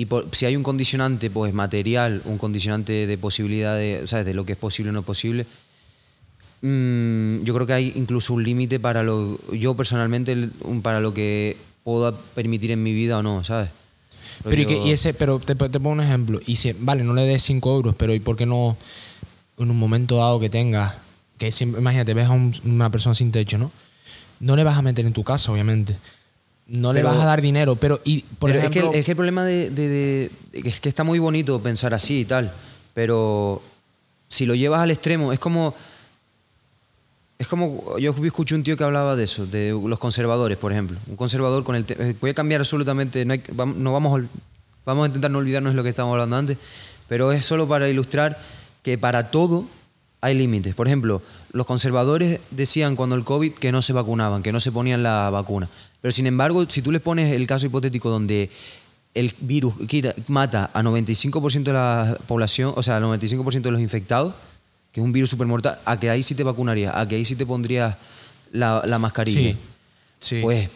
y 0.00 0.06
por- 0.06 0.28
si 0.32 0.46
hay 0.46 0.56
un 0.56 0.62
condicionante 0.62 1.28
pues 1.30 1.52
material, 1.52 2.22
un 2.24 2.38
condicionante 2.38 3.06
de 3.06 3.18
posibilidad 3.18 3.76
de, 3.76 4.06
¿sabes? 4.06 4.24
de 4.24 4.32
lo 4.32 4.46
que 4.46 4.52
es 4.52 4.58
posible 4.58 4.88
o 4.90 4.92
no 4.94 5.02
posible, 5.02 5.46
Mm, 6.62 7.42
yo 7.44 7.54
creo 7.54 7.66
que 7.66 7.72
hay 7.72 7.92
incluso 7.96 8.34
un 8.34 8.42
límite 8.44 8.78
para 8.78 9.02
lo. 9.02 9.38
Yo 9.52 9.74
personalmente, 9.74 10.36
para 10.82 11.00
lo 11.00 11.14
que 11.14 11.56
puedo 11.84 12.14
permitir 12.34 12.70
en 12.72 12.82
mi 12.82 12.92
vida 12.92 13.16
o 13.18 13.22
no, 13.22 13.42
¿sabes? 13.44 13.70
Pero, 14.44 14.60
y, 14.60 14.66
que- 14.66 14.76
y 14.86 14.90
ese, 14.90 15.14
pero 15.14 15.38
te, 15.38 15.54
te 15.54 15.80
pongo 15.80 15.90
un 15.92 16.02
ejemplo. 16.02 16.38
Y 16.46 16.56
si, 16.56 16.72
vale, 16.78 17.02
no 17.02 17.14
le 17.14 17.22
des 17.22 17.42
5 17.42 17.74
euros, 17.74 17.94
pero 17.96 18.12
¿y 18.14 18.20
por 18.20 18.36
qué 18.36 18.44
no 18.44 18.76
en 19.58 19.70
un 19.70 19.78
momento 19.78 20.16
dado 20.18 20.38
que 20.38 20.50
tengas, 20.50 20.94
que 21.38 21.50
siempre- 21.50 21.80
imagínate, 21.80 22.12
ves 22.12 22.26
a 22.26 22.32
un- 22.32 22.54
una 22.64 22.90
persona 22.90 23.14
sin 23.14 23.32
techo, 23.32 23.56
¿no? 23.56 23.72
No 24.40 24.54
le 24.54 24.62
vas 24.64 24.76
a 24.76 24.82
meter 24.82 25.06
en 25.06 25.14
tu 25.14 25.24
casa, 25.24 25.50
obviamente. 25.52 25.96
No 26.72 26.92
le 26.92 27.02
vas 27.02 27.16
a 27.16 27.24
dar 27.24 27.42
dinero, 27.42 27.74
pero 27.76 28.00
y 28.04 28.20
por 28.38 28.48
Pero 28.50 28.60
es, 28.60 28.64
ejemplo, 28.66 28.90
que, 28.92 28.96
el- 28.96 29.00
es 29.00 29.04
que 29.06 29.10
el 29.12 29.16
problema 29.16 29.44
de, 29.44 29.70
de- 29.70 29.88
de- 29.88 30.30
Es 30.68 30.80
que 30.80 30.88
está 30.88 31.02
muy 31.04 31.18
bonito 31.18 31.60
pensar 31.60 31.92
así 31.94 32.20
y 32.20 32.24
tal, 32.24 32.52
pero 32.94 33.60
si 34.28 34.46
lo 34.46 34.54
llevas 34.54 34.80
al 34.80 34.90
extremo, 34.92 35.32
es 35.32 35.40
como. 35.40 35.74
Es 37.38 37.46
como. 37.48 37.98
Yo 37.98 38.14
escuché 38.24 38.54
un 38.54 38.62
tío 38.62 38.76
que 38.76 38.84
hablaba 38.84 39.16
de 39.16 39.24
eso, 39.24 39.46
de 39.46 39.70
los 39.84 39.98
conservadores, 39.98 40.58
por 40.58 40.72
ejemplo. 40.72 40.98
Un 41.08 41.16
conservador 41.16 41.64
con 41.64 41.74
el. 41.74 41.84
eh, 41.88 42.14
Voy 42.20 42.30
a 42.30 42.34
cambiar 42.34 42.60
absolutamente. 42.60 43.24
No, 43.24 43.32
hay 43.32 43.38
que- 43.40 43.52
no 43.52 43.92
vamos, 43.92 44.22
vamos 44.84 45.04
a 45.04 45.06
intentar 45.06 45.30
no 45.30 45.38
olvidarnos 45.38 45.72
de 45.72 45.76
lo 45.76 45.82
que 45.82 45.88
estábamos 45.88 46.14
hablando 46.14 46.36
antes, 46.36 46.58
pero 47.08 47.32
es 47.32 47.44
solo 47.44 47.66
para 47.66 47.88
ilustrar 47.88 48.38
que 48.82 48.98
para 48.98 49.30
todo 49.30 49.64
hay 50.20 50.34
límites. 50.36 50.74
Por 50.74 50.86
ejemplo, 50.86 51.22
los 51.52 51.66
conservadores 51.66 52.40
decían 52.50 52.94
cuando 52.94 53.16
el 53.16 53.24
COVID 53.24 53.54
que 53.54 53.72
no 53.72 53.80
se 53.82 53.92
vacunaban, 53.94 54.42
que 54.42 54.52
no 54.52 54.60
se 54.60 54.70
ponían 54.70 55.02
la 55.02 55.30
vacuna. 55.30 55.68
Pero 56.00 56.12
sin 56.12 56.26
embargo, 56.26 56.64
si 56.68 56.82
tú 56.82 56.92
les 56.92 57.00
pones 57.00 57.32
el 57.32 57.46
caso 57.46 57.66
hipotético 57.66 58.10
donde 58.10 58.50
el 59.14 59.34
virus 59.40 59.74
mata 60.28 60.70
a 60.72 60.82
95% 60.82 61.64
de 61.64 61.72
la 61.72 62.18
población, 62.26 62.72
o 62.76 62.82
sea, 62.82 62.96
al 62.96 63.02
95% 63.02 63.60
de 63.62 63.70
los 63.70 63.80
infectados, 63.80 64.34
que 64.92 65.00
es 65.00 65.04
un 65.04 65.12
virus 65.12 65.30
súper 65.30 65.46
mortal, 65.46 65.78
a 65.84 65.98
que 65.98 66.10
ahí 66.10 66.22
sí 66.22 66.34
te 66.34 66.42
vacunarías, 66.42 66.94
a 66.96 67.06
que 67.06 67.16
ahí 67.16 67.24
sí 67.24 67.36
te 67.36 67.46
pondrías 67.46 67.96
la, 68.52 68.82
la 68.86 68.98
mascarilla. 68.98 69.52
Sí. 69.52 69.56
Sí. 70.20 70.40
Pues 70.42 70.68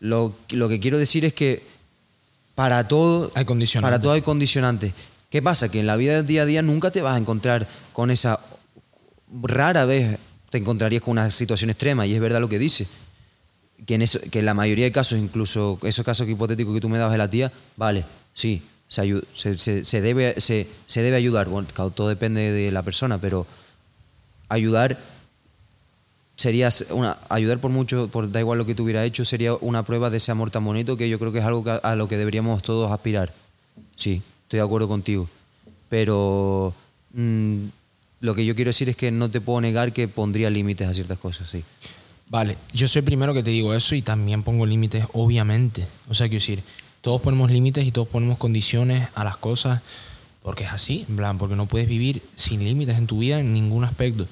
lo, 0.00 0.34
lo 0.50 0.68
que 0.68 0.80
quiero 0.80 0.98
decir 0.98 1.24
es 1.24 1.32
que 1.32 1.62
para 2.54 2.86
todo 2.88 3.30
Hay 3.34 3.44
condicionantes. 3.44 3.90
Para 3.90 4.02
todo 4.02 4.12
hay 4.12 4.22
condicionantes. 4.22 4.92
¿Qué 5.30 5.40
pasa? 5.40 5.70
Que 5.70 5.80
en 5.80 5.86
la 5.86 5.96
vida 5.96 6.16
del 6.16 6.26
día 6.26 6.42
a 6.42 6.46
día 6.46 6.62
nunca 6.62 6.90
te 6.90 7.00
vas 7.00 7.14
a 7.14 7.18
encontrar 7.18 7.66
con 7.92 8.10
esa 8.10 8.40
rara 9.42 9.84
vez 9.86 10.18
te 10.50 10.58
encontrarías 10.58 11.00
con 11.02 11.12
una 11.12 11.30
situación 11.30 11.70
extrema 11.70 12.06
y 12.06 12.14
es 12.14 12.20
verdad 12.20 12.40
lo 12.40 12.48
que 12.48 12.58
dice. 12.58 12.86
Que 13.86 13.94
en, 13.96 14.02
eso, 14.02 14.20
que 14.30 14.38
en 14.40 14.44
la 14.46 14.54
mayoría 14.54 14.84
de 14.84 14.92
casos, 14.92 15.18
incluso 15.18 15.78
esos 15.82 16.04
casos 16.04 16.28
hipotéticos 16.28 16.72
que 16.74 16.80
tú 16.80 16.88
me 16.88 16.98
dabas 16.98 17.12
de 17.12 17.18
la 17.18 17.28
tía, 17.30 17.52
vale, 17.76 18.04
sí, 18.34 18.62
se, 18.88 19.22
se, 19.58 19.84
se- 19.84 20.00
debe, 20.00 20.40
se, 20.40 20.68
se 20.86 21.02
debe 21.02 21.16
ayudar. 21.16 21.48
Bueno, 21.48 21.66
todo 21.90 22.08
depende 22.08 22.52
de 22.52 22.70
la 22.70 22.82
persona, 22.82 23.18
pero 23.18 23.46
ayudar 24.48 24.98
sería 26.36 26.70
una, 26.90 27.16
ayudar 27.28 27.58
por 27.60 27.70
mucho, 27.70 28.08
por 28.08 28.30
da 28.30 28.40
igual 28.40 28.58
lo 28.58 28.66
que 28.66 28.74
tú 28.74 28.84
hubieras 28.84 29.04
hecho, 29.06 29.24
sería 29.24 29.54
una 29.54 29.82
prueba 29.84 30.10
de 30.10 30.16
ese 30.16 30.30
amor 30.32 30.50
tan 30.50 30.64
bonito 30.64 30.96
que 30.96 31.08
yo 31.08 31.18
creo 31.18 31.32
que 31.32 31.38
es 31.40 31.44
algo 31.44 31.64
a 31.82 31.94
lo 31.96 32.08
que 32.08 32.16
deberíamos 32.16 32.62
todos 32.62 32.90
aspirar. 32.90 33.32
Sí, 33.96 34.22
estoy 34.44 34.58
de 34.58 34.64
acuerdo 34.64 34.88
contigo. 34.88 35.28
Pero 35.88 36.74
mm, 37.14 37.64
lo 38.20 38.34
que 38.34 38.44
yo 38.44 38.54
quiero 38.54 38.70
decir 38.70 38.88
es 38.88 38.96
que 38.96 39.10
no 39.10 39.30
te 39.30 39.40
puedo 39.40 39.60
negar 39.60 39.92
que 39.92 40.08
pondría 40.08 40.50
límites 40.50 40.88
a 40.88 40.94
ciertas 40.94 41.18
cosas, 41.18 41.48
sí. 41.50 41.64
Vale, 42.32 42.56
yo 42.72 42.88
soy 42.88 43.00
el 43.00 43.04
primero 43.04 43.34
que 43.34 43.42
te 43.42 43.50
digo 43.50 43.74
eso 43.74 43.94
y 43.94 44.00
también 44.00 44.42
pongo 44.42 44.64
límites, 44.64 45.04
obviamente. 45.12 45.86
O 46.08 46.14
sea, 46.14 46.28
quiero 46.28 46.40
decir, 46.40 46.62
todos 47.02 47.20
ponemos 47.20 47.50
límites 47.50 47.84
y 47.86 47.92
todos 47.92 48.08
ponemos 48.08 48.38
condiciones 48.38 49.06
a 49.14 49.22
las 49.22 49.36
cosas 49.36 49.82
porque 50.42 50.64
es 50.64 50.72
así, 50.72 51.04
en 51.10 51.16
plan, 51.16 51.36
porque 51.36 51.56
no 51.56 51.66
puedes 51.66 51.86
vivir 51.86 52.22
sin 52.34 52.64
límites 52.64 52.96
en 52.96 53.06
tu 53.06 53.18
vida 53.18 53.38
en 53.38 53.52
ningún 53.52 53.84
aspecto. 53.84 54.26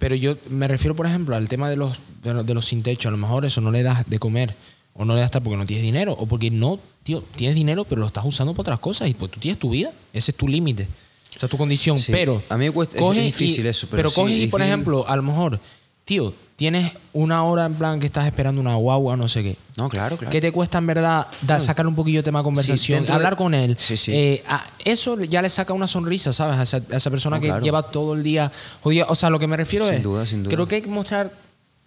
Pero 0.00 0.16
yo 0.16 0.36
me 0.50 0.66
refiero, 0.66 0.96
por 0.96 1.06
ejemplo, 1.06 1.36
al 1.36 1.48
tema 1.48 1.70
de 1.70 1.76
los, 1.76 1.96
de 2.24 2.34
los, 2.34 2.44
de 2.44 2.52
los 2.52 2.66
sin 2.66 2.82
techo. 2.82 3.08
A 3.08 3.12
lo 3.12 3.16
mejor 3.16 3.44
eso 3.44 3.60
no 3.60 3.70
le 3.70 3.84
das 3.84 4.02
de 4.10 4.18
comer 4.18 4.56
o 4.92 5.04
no 5.04 5.14
le 5.14 5.20
das 5.20 5.30
tal 5.30 5.42
porque 5.44 5.56
no 5.56 5.66
tienes 5.66 5.84
dinero 5.84 6.14
o 6.18 6.26
porque 6.26 6.50
no, 6.50 6.80
tío, 7.04 7.22
tienes 7.36 7.54
dinero 7.54 7.84
pero 7.84 8.00
lo 8.00 8.08
estás 8.08 8.24
usando 8.24 8.54
para 8.54 8.62
otras 8.62 8.78
cosas 8.80 9.08
y 9.08 9.14
pues 9.14 9.30
tú 9.30 9.38
tienes 9.38 9.60
tu 9.60 9.70
vida. 9.70 9.92
Ese 10.12 10.32
es 10.32 10.36
tu 10.36 10.48
límite. 10.48 10.88
Esa 11.36 11.46
es 11.46 11.50
tu 11.50 11.56
condición. 11.56 12.00
Sí, 12.00 12.10
Pero 12.10 12.42
a 12.48 12.58
mí 12.58 12.64
me 12.64 12.72
cuesta- 12.72 12.96
es 12.98 13.24
difícil 13.24 13.64
y- 13.66 13.68
eso, 13.68 13.86
pero 13.88 14.10
sí, 14.10 14.16
coges 14.16 14.36
y, 14.36 14.46
por 14.48 14.62
ejemplo, 14.62 15.08
a 15.08 15.14
lo 15.14 15.22
mejor, 15.22 15.60
tío, 16.06 16.32
tienes 16.56 16.92
una 17.12 17.44
hora 17.44 17.66
en 17.66 17.74
plan 17.74 18.00
que 18.00 18.06
estás 18.06 18.24
esperando 18.26 18.60
una 18.62 18.76
guagua, 18.76 19.14
no 19.16 19.28
sé 19.28 19.42
qué. 19.42 19.56
No, 19.76 19.90
claro, 19.90 20.16
claro. 20.16 20.30
¿Qué 20.32 20.40
te 20.40 20.50
cuesta 20.52 20.78
en 20.78 20.86
verdad 20.86 21.26
dar, 21.42 21.60
sacar 21.60 21.86
un 21.86 21.94
poquillo 21.94 22.20
de 22.20 22.22
tema 22.22 22.38
de 22.38 22.44
conversación, 22.44 23.04
de- 23.04 23.12
hablar 23.12 23.36
con 23.36 23.52
él? 23.52 23.76
Sí, 23.78 23.98
sí. 23.98 24.12
Eh, 24.14 24.42
a- 24.48 24.64
eso 24.84 25.20
ya 25.24 25.42
le 25.42 25.50
saca 25.50 25.74
una 25.74 25.86
sonrisa, 25.86 26.32
¿sabes? 26.32 26.56
A 26.56 26.62
esa, 26.62 26.76
a 26.90 26.96
esa 26.96 27.10
persona 27.10 27.36
No, 27.36 27.42
que 27.42 27.48
claro. 27.48 27.62
lleva 27.62 27.82
todo 27.90 28.14
el 28.14 28.22
día 28.22 28.50
jodida. 28.82 29.04
O 29.10 29.14
sea, 29.14 29.28
lo 29.28 29.38
que 29.38 29.46
me 29.46 29.56
refiero 29.58 29.84
Sin 29.86 29.96
es. 29.96 30.02
duda, 30.02 30.24
sin 30.24 30.44
duda. 30.44 30.54
Creo 30.54 30.66
que 30.66 30.76
hay 30.76 30.82
que 30.82 30.88
mostrar 30.88 31.30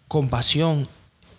compasión 0.08 0.84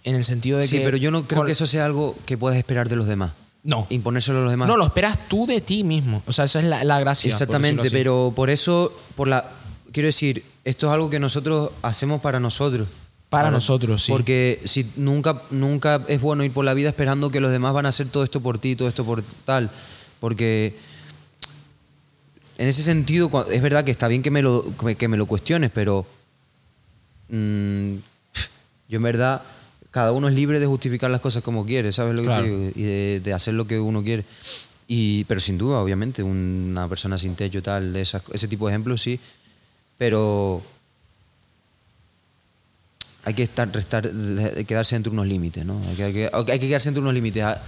en 0.04 0.16
el 0.16 0.24
sentido 0.24 0.58
de 0.58 0.66
Sí, 0.66 0.78
que. 0.78 0.84
pero 0.84 0.96
yo 0.96 1.10
no 1.10 1.26
creo 1.28 1.44
que 1.44 1.52
eso 1.52 1.66
sea 1.66 1.84
algo 1.84 2.16
que 2.26 2.36
puedas 2.38 2.58
esperar 2.58 2.88
de 2.88 2.96
los 2.96 3.06
demás. 3.06 3.32
No. 3.62 3.86
Imponérselo 3.90 4.38
a 4.38 4.42
los 4.42 4.50
demás. 4.50 4.66
No, 4.68 4.78
lo 4.78 4.86
esperas 4.86 5.18
tú 5.28 5.46
de 5.46 5.60
ti 5.60 5.84
mismo. 5.84 6.22
O 6.26 6.32
sea, 6.32 6.46
esa 6.46 6.60
es 6.60 6.64
la, 6.64 6.82
la 6.82 6.98
gracia. 6.98 7.28
Exactamente, 7.28 7.90
pero 7.90 8.32
por 8.34 8.48
eso, 8.48 8.90
por 9.16 9.28
la, 9.28 9.44
quiero 9.92 10.06
decir, 10.06 10.44
esto 10.64 10.86
es 10.86 10.92
algo 10.92 11.10
que 11.10 11.18
nosotros 11.20 11.70
hacemos 11.82 12.20
para 12.20 12.40
nosotros. 12.40 12.88
Para 13.28 13.50
nosotros, 13.50 14.02
sí. 14.02 14.10
Porque 14.10 14.60
si 14.64 14.90
nunca, 14.96 15.42
nunca 15.50 16.04
es 16.08 16.20
bueno 16.20 16.42
ir 16.44 16.52
por 16.52 16.64
la 16.64 16.74
vida 16.74 16.88
esperando 16.88 17.30
que 17.30 17.40
los 17.40 17.52
demás 17.52 17.72
van 17.74 17.86
a 17.86 17.90
hacer 17.90 18.08
todo 18.08 18.24
esto 18.24 18.40
por 18.40 18.58
ti, 18.58 18.74
todo 18.74 18.88
esto 18.88 19.04
por 19.04 19.22
tal. 19.44 19.70
Porque 20.18 20.74
en 22.58 22.68
ese 22.68 22.82
sentido, 22.82 23.30
es 23.50 23.62
verdad 23.62 23.84
que 23.84 23.90
está 23.92 24.08
bien 24.08 24.22
que 24.22 24.30
me 24.30 24.42
lo, 24.42 24.64
que 24.98 25.08
me 25.08 25.16
lo 25.16 25.26
cuestiones, 25.26 25.70
pero 25.72 26.06
mm, 27.28 27.94
yo 28.88 28.96
en 28.96 29.02
verdad, 29.02 29.42
cada 29.90 30.12
uno 30.12 30.28
es 30.28 30.34
libre 30.34 30.60
de 30.60 30.66
justificar 30.66 31.10
las 31.10 31.20
cosas 31.20 31.42
como 31.42 31.64
quiere, 31.64 31.92
¿sabes 31.92 32.14
lo 32.14 32.20
que 32.22 32.26
Claro. 32.26 32.44
te 32.44 32.50
digo? 32.50 32.72
Y 32.74 32.82
de, 32.82 33.20
de 33.24 33.32
hacer 33.32 33.54
lo 33.54 33.66
que 33.66 33.78
uno 33.78 34.02
quiere. 34.02 34.24
Y, 34.88 35.22
pero 35.24 35.38
sin 35.40 35.56
duda, 35.56 35.78
obviamente, 35.78 36.22
una 36.22 36.88
persona 36.88 37.16
sin 37.16 37.36
techo, 37.36 37.62
tal, 37.62 37.92
de 37.92 38.00
esas- 38.02 38.22
ese 38.32 38.48
tipo 38.48 38.66
de 38.66 38.72
ejemplos, 38.72 39.00
sí. 39.00 39.20
Pero 40.00 40.62
hay 43.22 43.34
que 43.34 43.42
estar, 43.42 43.70
restar, 43.70 44.10
de- 44.10 44.50
de 44.52 44.64
quedarse 44.64 44.96
entre 44.96 45.12
unos 45.12 45.26
límites, 45.26 45.62
¿no? 45.66 45.78
Hay 45.90 45.94
que, 45.94 46.04
hay 46.04 46.12
que- 46.14 46.30
hay 46.52 46.58
que 46.58 46.68
quedarse 46.68 46.88
entre 46.88 47.02
unos 47.02 47.12
límites. 47.12 47.42
Ah, 47.44 47.60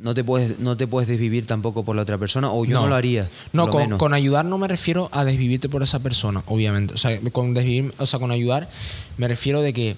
No 0.00 0.14
te, 0.14 0.22
puedes, 0.22 0.60
no 0.60 0.76
te 0.76 0.86
puedes 0.86 1.08
desvivir 1.08 1.44
tampoco 1.46 1.82
por 1.82 1.96
la 1.96 2.02
otra 2.02 2.18
persona, 2.18 2.50
o 2.52 2.64
yo 2.66 2.78
no, 2.80 2.86
lo 2.86 2.94
haría. 2.94 3.28
No, 3.54 3.66
lo 3.66 3.72
con, 3.72 3.82
menos. 3.82 3.98
con 3.98 4.12
ayudar 4.14 4.44
no 4.44 4.56
me 4.58 4.68
refiero 4.68 5.08
a 5.12 5.24
desvivirte 5.24 5.68
por 5.70 5.82
esa 5.82 5.98
persona, 5.98 6.42
obviamente. 6.46 6.92
O 6.94 6.98
sea, 6.98 7.18
con 7.32 7.52
desvivir, 7.54 7.92
o 7.98 8.04
sea, 8.06 8.20
con 8.20 8.30
ayudar 8.30 8.68
me 9.16 9.26
refiero 9.26 9.60
de 9.62 9.72
que 9.72 9.96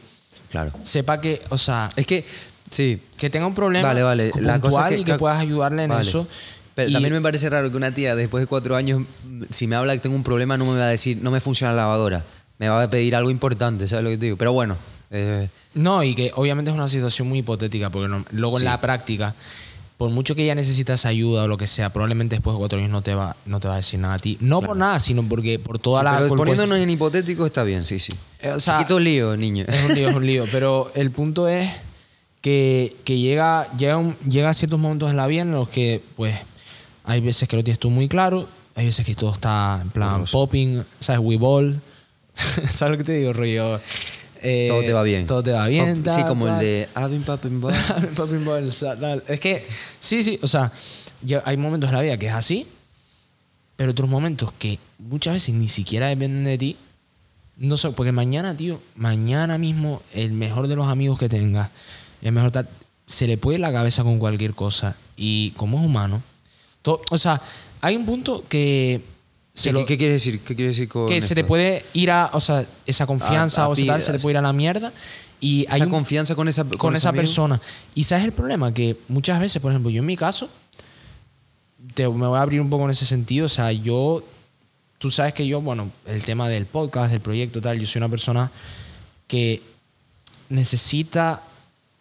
Claro. 0.50 0.70
sepa 0.84 1.20
que, 1.20 1.42
o 1.50 1.58
sea, 1.58 1.90
Es 1.96 2.06
que, 2.06 2.24
sí. 2.70 3.02
que 3.18 3.28
tenga 3.28 3.46
un 3.46 3.54
problema 3.54 3.88
Vale, 3.88 4.02
vale. 4.02 4.30
puntual 4.30 4.46
La 4.46 4.60
cosa 4.60 4.88
que- 4.88 4.98
y 5.00 5.04
que 5.04 5.12
que- 5.12 5.18
puedas 5.18 5.38
ayudarle 5.38 5.82
en 5.84 5.90
Vale. 5.90 6.00
eso. 6.00 6.26
Pero 6.80 6.90
Y- 6.90 6.92
también 6.94 7.12
me 7.14 7.20
parece 7.20 7.50
raro 7.50 7.70
que 7.70 7.76
una 7.76 7.92
tía 7.92 8.14
después 8.16 8.42
de 8.42 8.46
cuatro 8.46 8.74
años, 8.76 9.02
si 9.50 9.66
me 9.66 9.76
habla 9.76 9.92
que 9.94 10.00
tengo 10.00 10.16
un 10.16 10.22
problema, 10.22 10.56
no 10.56 10.64
me 10.64 10.78
va 10.78 10.86
a 10.86 10.88
decir, 10.88 11.18
no 11.20 11.30
me 11.30 11.40
funciona 11.40 11.72
la 11.74 11.82
lavadora. 11.82 12.24
Me 12.58 12.68
va 12.68 12.82
a 12.82 12.88
pedir 12.90 13.14
algo 13.16 13.30
importante, 13.30 13.86
¿sabes 13.86 14.04
lo 14.04 14.10
que 14.10 14.16
te 14.18 14.24
digo? 14.26 14.36
Pero 14.38 14.52
bueno, 14.52 14.76
eh, 15.10 15.48
No, 15.74 16.02
y 16.02 16.14
que 16.14 16.30
obviamente 16.34 16.70
es 16.70 16.74
una 16.76 16.88
situación 16.88 17.28
muy 17.28 17.40
hipotética, 17.40 17.90
porque 17.90 18.08
no- 18.08 18.24
luego 18.32 18.58
en 18.58 18.64
la 18.64 18.80
práctica, 18.80 19.34
por 19.98 20.08
mucho 20.10 20.34
que 20.34 20.42
ella 20.44 20.54
necesitas 20.54 21.04
ayuda 21.04 21.42
o 21.44 21.48
lo 21.48 21.58
que 21.58 21.66
sea, 21.66 21.90
probablemente 21.92 22.34
después 22.36 22.54
de 22.54 22.58
cuatro 22.58 22.78
años 22.78 22.90
no 22.90 23.02
te 23.02 23.14
va, 23.14 23.36
no 23.44 23.60
te 23.60 23.68
va 23.68 23.74
a 23.74 23.76
decir 23.76 24.00
nada 24.00 24.14
a 24.14 24.18
ti. 24.18 24.38
No 24.40 24.62
por 24.62 24.74
nada, 24.76 24.98
sino 25.00 25.22
porque 25.22 25.58
por 25.58 25.78
toda 25.78 26.00
sí, 26.00 26.04
la. 26.06 26.16
pero 26.16 26.28
por- 26.28 26.38
poniéndonos 26.38 26.78
en 26.78 26.88
hipotético 26.88 27.44
está 27.44 27.62
bien, 27.64 27.84
sí, 27.84 27.98
sí. 27.98 28.12
Eh, 28.40 28.50
o 28.52 28.58
sea, 28.60 28.78
Chiquito 28.78 28.98
lío, 28.98 29.36
niño. 29.36 29.64
Es 29.68 29.84
un 29.84 29.94
lío, 29.94 30.08
es 30.08 30.14
un 30.16 30.26
lío. 30.26 30.44
Pero 30.50 30.90
el 30.94 31.10
punto 31.10 31.46
es 31.48 31.70
que, 32.40 32.96
que 33.04 33.18
llega, 33.18 33.68
llega, 33.76 33.96
un- 33.98 34.16
llega 34.28 34.54
ciertos 34.54 34.78
momentos 34.78 35.10
en 35.10 35.16
la 35.16 35.26
vida 35.26 35.42
en 35.42 35.50
los 35.52 35.68
que, 35.68 36.02
pues, 36.16 36.34
hay 37.04 37.20
veces 37.20 37.48
que 37.48 37.56
lo 37.56 37.64
tienes 37.64 37.78
tú 37.78 37.90
muy 37.90 38.08
claro, 38.08 38.48
hay 38.74 38.86
veces 38.86 39.04
que 39.04 39.14
todo 39.14 39.32
está 39.32 39.80
en 39.82 39.90
plan 39.90 40.24
popping, 40.30 40.84
¿sabes? 40.98 41.20
We 41.22 41.36
ball. 41.36 41.80
¿Sabes 42.70 42.92
lo 42.92 42.98
que 42.98 43.04
te 43.04 43.12
digo, 43.12 43.32
rollo? 43.32 43.80
Eh, 44.42 44.68
todo 44.70 44.82
te 44.82 44.92
va 44.92 45.02
bien. 45.02 45.26
Todo 45.26 45.42
te 45.42 45.52
va 45.52 45.66
bien. 45.68 46.02
Sí, 46.08 46.22
como 46.24 46.48
el 46.48 46.58
de 46.58 46.88
been 46.94 47.22
popping 47.22 47.60
balls. 47.60 47.78
Popping 48.16 48.44
balls. 48.44 48.84
Es 49.28 49.40
que, 49.40 49.64
sí, 49.98 50.22
sí, 50.22 50.38
o 50.42 50.46
sea, 50.46 50.72
hay 51.44 51.56
momentos 51.56 51.90
en 51.90 51.96
la 51.96 52.02
vida 52.02 52.16
que 52.16 52.26
es 52.26 52.32
así, 52.32 52.66
pero 53.76 53.92
otros 53.92 54.08
momentos 54.08 54.52
que 54.58 54.78
muchas 54.98 55.34
veces 55.34 55.54
ni 55.54 55.68
siquiera 55.68 56.06
dependen 56.08 56.44
de 56.44 56.58
ti. 56.58 56.76
No 57.56 57.76
sé, 57.76 57.90
porque 57.90 58.12
mañana, 58.12 58.56
tío, 58.56 58.80
mañana 58.94 59.58
mismo 59.58 60.00
el 60.14 60.32
mejor 60.32 60.66
de 60.68 60.76
los 60.76 60.88
amigos 60.88 61.18
que 61.18 61.28
tengas, 61.28 61.70
el 62.22 62.32
mejor 62.32 62.50
tal, 62.50 62.68
se 63.06 63.26
le 63.26 63.36
puede 63.36 63.56
ir 63.56 63.60
la 63.60 63.72
cabeza 63.72 64.02
con 64.02 64.18
cualquier 64.18 64.54
cosa. 64.54 64.96
Y 65.16 65.50
como 65.52 65.78
es 65.78 65.84
humano, 65.84 66.22
o 66.84 67.18
sea, 67.18 67.40
hay 67.80 67.96
un 67.96 68.06
punto 68.06 68.44
que 68.48 69.02
se 69.54 69.68
¿Qué, 69.70 69.72
lo- 69.72 69.86
qué- 69.86 69.96
decir? 69.96 70.40
¿Qué 70.40 70.54
quiere 70.54 70.68
decir 70.68 70.88
con 70.88 71.08
que 71.08 71.20
se 71.20 71.34
te 71.34 71.44
puede 71.44 71.84
ir 71.92 72.10
a, 72.10 72.30
o 72.32 72.40
sea, 72.40 72.64
esa 72.86 73.06
confianza 73.06 73.62
A- 73.62 73.64
a 73.64 73.68
o 73.68 73.72
esa 73.74 73.86
tal, 73.86 74.00
se 74.00 74.06
piedras. 74.06 74.22
puede 74.22 74.32
ir 74.34 74.38
a 74.38 74.42
la 74.42 74.52
mierda. 74.52 74.92
Y 75.42 75.66
hay 75.70 75.76
Esa 75.80 75.84
un- 75.86 75.90
confianza 75.90 76.34
con 76.34 76.48
esa, 76.48 76.64
con, 76.64 76.94
ese 76.94 76.98
esa 77.08 77.12
persona. 77.12 77.60
Y 77.94 78.04
sabes 78.04 78.24
el 78.26 78.32
problema, 78.32 78.72
que 78.74 78.96
muchas 79.08 79.40
veces, 79.40 79.60
por 79.60 79.72
ejemplo, 79.72 79.90
yo 79.90 80.00
en 80.00 80.06
mi 80.06 80.16
caso, 80.16 80.48
te, 81.94 82.06
me 82.08 82.26
voy 82.26 82.38
a 82.38 82.42
abrir 82.42 82.60
un 82.60 82.68
poco 82.70 82.84
en 82.84 82.90
ese 82.90 83.06
sentido, 83.06 83.46
o 83.46 83.48
sea, 83.48 83.72
yo, 83.72 84.22
tú 84.98 85.10
sabes 85.10 85.32
que 85.34 85.46
yo, 85.46 85.60
bueno, 85.62 85.90
el 86.06 86.22
tema 86.24 86.48
del 86.48 86.66
podcast, 86.66 87.10
del 87.10 87.20
proyecto, 87.22 87.60
tal, 87.62 87.78
yo 87.80 87.86
soy 87.86 88.00
una 88.00 88.08
persona 88.10 88.50
que 89.26 89.62
necesita 90.50 91.42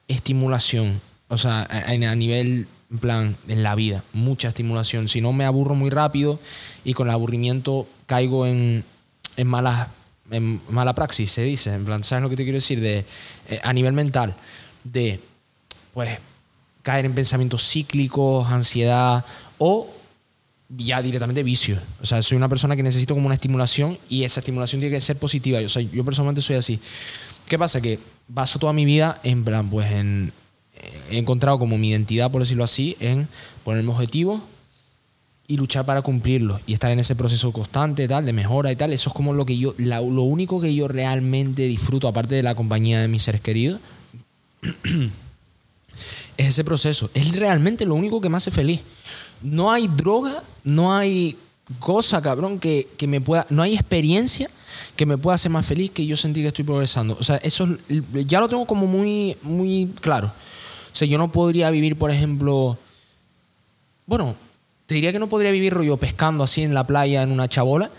estimulación, 0.07 0.99
o 1.29 1.37
sea, 1.37 1.61
a, 1.63 1.91
a 1.91 2.15
nivel, 2.15 2.67
en 2.91 2.97
plan, 2.97 3.37
en 3.47 3.63
la 3.63 3.75
vida, 3.75 4.03
mucha 4.13 4.49
estimulación. 4.49 5.07
Si 5.07 5.21
no, 5.21 5.33
me 5.33 5.45
aburro 5.45 5.75
muy 5.75 5.89
rápido 5.89 6.39
y 6.83 6.93
con 6.93 7.07
el 7.07 7.13
aburrimiento 7.13 7.87
caigo 8.07 8.45
en, 8.45 8.83
en 9.37 9.47
en 10.31 10.61
mala 10.69 10.95
praxis, 10.95 11.31
se 11.31 11.43
dice. 11.43 11.73
En 11.73 11.85
plan, 11.85 12.03
¿sabes 12.03 12.23
lo 12.23 12.29
que 12.29 12.35
te 12.35 12.43
quiero 12.43 12.57
decir? 12.57 12.79
De, 12.79 13.05
eh, 13.49 13.59
a 13.63 13.73
nivel 13.73 13.93
mental, 13.93 14.35
de, 14.83 15.19
pues, 15.93 16.19
caer 16.83 17.05
en 17.05 17.13
pensamientos 17.13 17.67
cíclicos, 17.67 18.47
ansiedad 18.47 19.25
o 19.57 19.89
ya 20.69 21.01
directamente 21.01 21.43
vicio. 21.43 21.79
O 22.01 22.05
sea, 22.05 22.21
soy 22.21 22.37
una 22.37 22.47
persona 22.47 22.75
que 22.75 22.83
necesito 22.83 23.15
como 23.15 23.25
una 23.25 23.35
estimulación 23.35 23.97
y 24.07 24.23
esa 24.23 24.39
estimulación 24.39 24.81
tiene 24.81 24.95
que 24.95 25.01
ser 25.01 25.17
positiva. 25.17 25.59
O 25.59 25.69
sea, 25.69 25.81
yo 25.81 26.05
personalmente 26.05 26.41
soy 26.41 26.55
así. 26.57 26.79
¿Qué 27.47 27.57
pasa? 27.57 27.81
Que 27.81 27.99
baso 28.27 28.59
toda 28.59 28.73
mi 28.73 28.85
vida 28.85 29.19
en 29.23 29.43
plan, 29.43 29.69
pues 29.69 29.91
en... 29.91 30.31
He 31.09 31.17
encontrado 31.17 31.59
como 31.59 31.77
mi 31.77 31.89
identidad, 31.89 32.31
por 32.31 32.41
decirlo 32.41 32.63
así, 32.63 32.95
en 32.99 33.27
ponerme 33.63 33.91
objetivos 33.91 34.41
y 35.47 35.57
luchar 35.57 35.85
para 35.85 36.01
cumplirlos 36.03 36.61
y 36.67 36.73
estar 36.73 36.91
en 36.91 36.99
ese 36.99 37.15
proceso 37.15 37.51
constante 37.51 38.07
tal 38.07 38.25
de 38.25 38.33
mejora 38.33 38.71
y 38.71 38.75
tal 38.75 38.93
eso 38.93 39.09
es 39.09 39.15
como 39.15 39.33
lo 39.33 39.47
que 39.47 39.57
yo 39.57 39.73
lo 39.77 40.21
único 40.21 40.61
que 40.61 40.75
yo 40.75 40.87
realmente 40.87 41.63
disfruto 41.63 42.07
aparte 42.07 42.35
de 42.35 42.43
la 42.43 42.53
compañía 42.53 43.01
de 43.01 43.07
mis 43.07 43.23
seres 43.23 43.41
queridos 43.41 43.79
es 46.37 46.47
ese 46.47 46.63
proceso. 46.63 47.09
Es 47.13 47.35
realmente 47.35 47.85
lo 47.85 47.95
único 47.95 48.21
que 48.21 48.29
me 48.29 48.37
hace 48.37 48.51
feliz. 48.51 48.81
No 49.41 49.71
hay 49.71 49.87
droga, 49.87 50.43
no 50.63 50.95
hay 50.95 51.37
cosa, 51.79 52.21
cabrón, 52.21 52.59
que, 52.59 52.87
que 52.97 53.07
me 53.07 53.21
pueda. 53.21 53.45
No 53.49 53.61
hay 53.61 53.73
experiencia 53.73 54.49
que 54.95 55.05
me 55.05 55.17
pueda 55.17 55.35
hacer 55.35 55.51
más 55.51 55.65
feliz 55.65 55.91
que 55.91 56.05
yo 56.05 56.15
sentir 56.15 56.43
que 56.43 56.49
estoy 56.49 56.65
progresando. 56.65 57.17
O 57.19 57.23
sea, 57.23 57.37
eso 57.37 57.67
es- 57.89 58.03
ya 58.27 58.39
lo 58.39 58.47
tengo 58.49 58.65
como 58.65 58.85
muy, 58.87 59.35
muy 59.41 59.89
claro. 60.01 60.31
O 60.91 60.95
sea, 60.95 61.07
yo 61.07 61.17
no 61.17 61.31
podría 61.31 61.69
vivir, 61.69 61.97
por 61.97 62.11
ejemplo. 62.11 62.77
Bueno, 64.05 64.35
te 64.85 64.95
diría 64.95 65.11
que 65.11 65.19
no 65.19 65.29
podría 65.29 65.51
vivir 65.51 65.73
rollo 65.73 65.97
pescando 65.97 66.43
así 66.43 66.63
en 66.63 66.73
la 66.73 66.85
playa 66.85 67.21
en 67.21 67.31
una 67.31 67.47
chabola. 67.47 67.91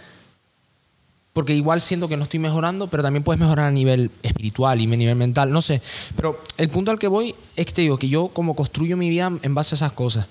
Porque 1.33 1.55
igual 1.55 1.81
siento 1.81 2.09
que 2.09 2.17
no 2.17 2.25
estoy 2.25 2.41
mejorando, 2.41 2.89
pero 2.89 3.05
también 3.05 3.23
puedes 3.23 3.41
mejorar 3.41 3.67
a 3.67 3.71
nivel 3.71 4.11
espiritual 4.23 4.81
y 4.81 4.93
a 4.93 4.97
nivel 4.97 5.15
mental, 5.15 5.53
no 5.53 5.63
sé. 5.63 5.81
Pero 6.17 6.41
el 6.57 6.69
punto 6.69 6.91
al 6.91 6.99
que 6.99 7.07
voy 7.07 7.37
es 7.55 7.67
que 7.67 7.73
te 7.73 7.83
digo 7.83 7.99
que 7.99 8.09
yo 8.09 8.29
como 8.29 8.57
construyo 8.57 8.97
mi 8.97 9.09
vida 9.09 9.31
en 9.41 9.55
base 9.55 9.75
a 9.75 9.77
esas 9.77 9.93
cosas. 9.93 10.29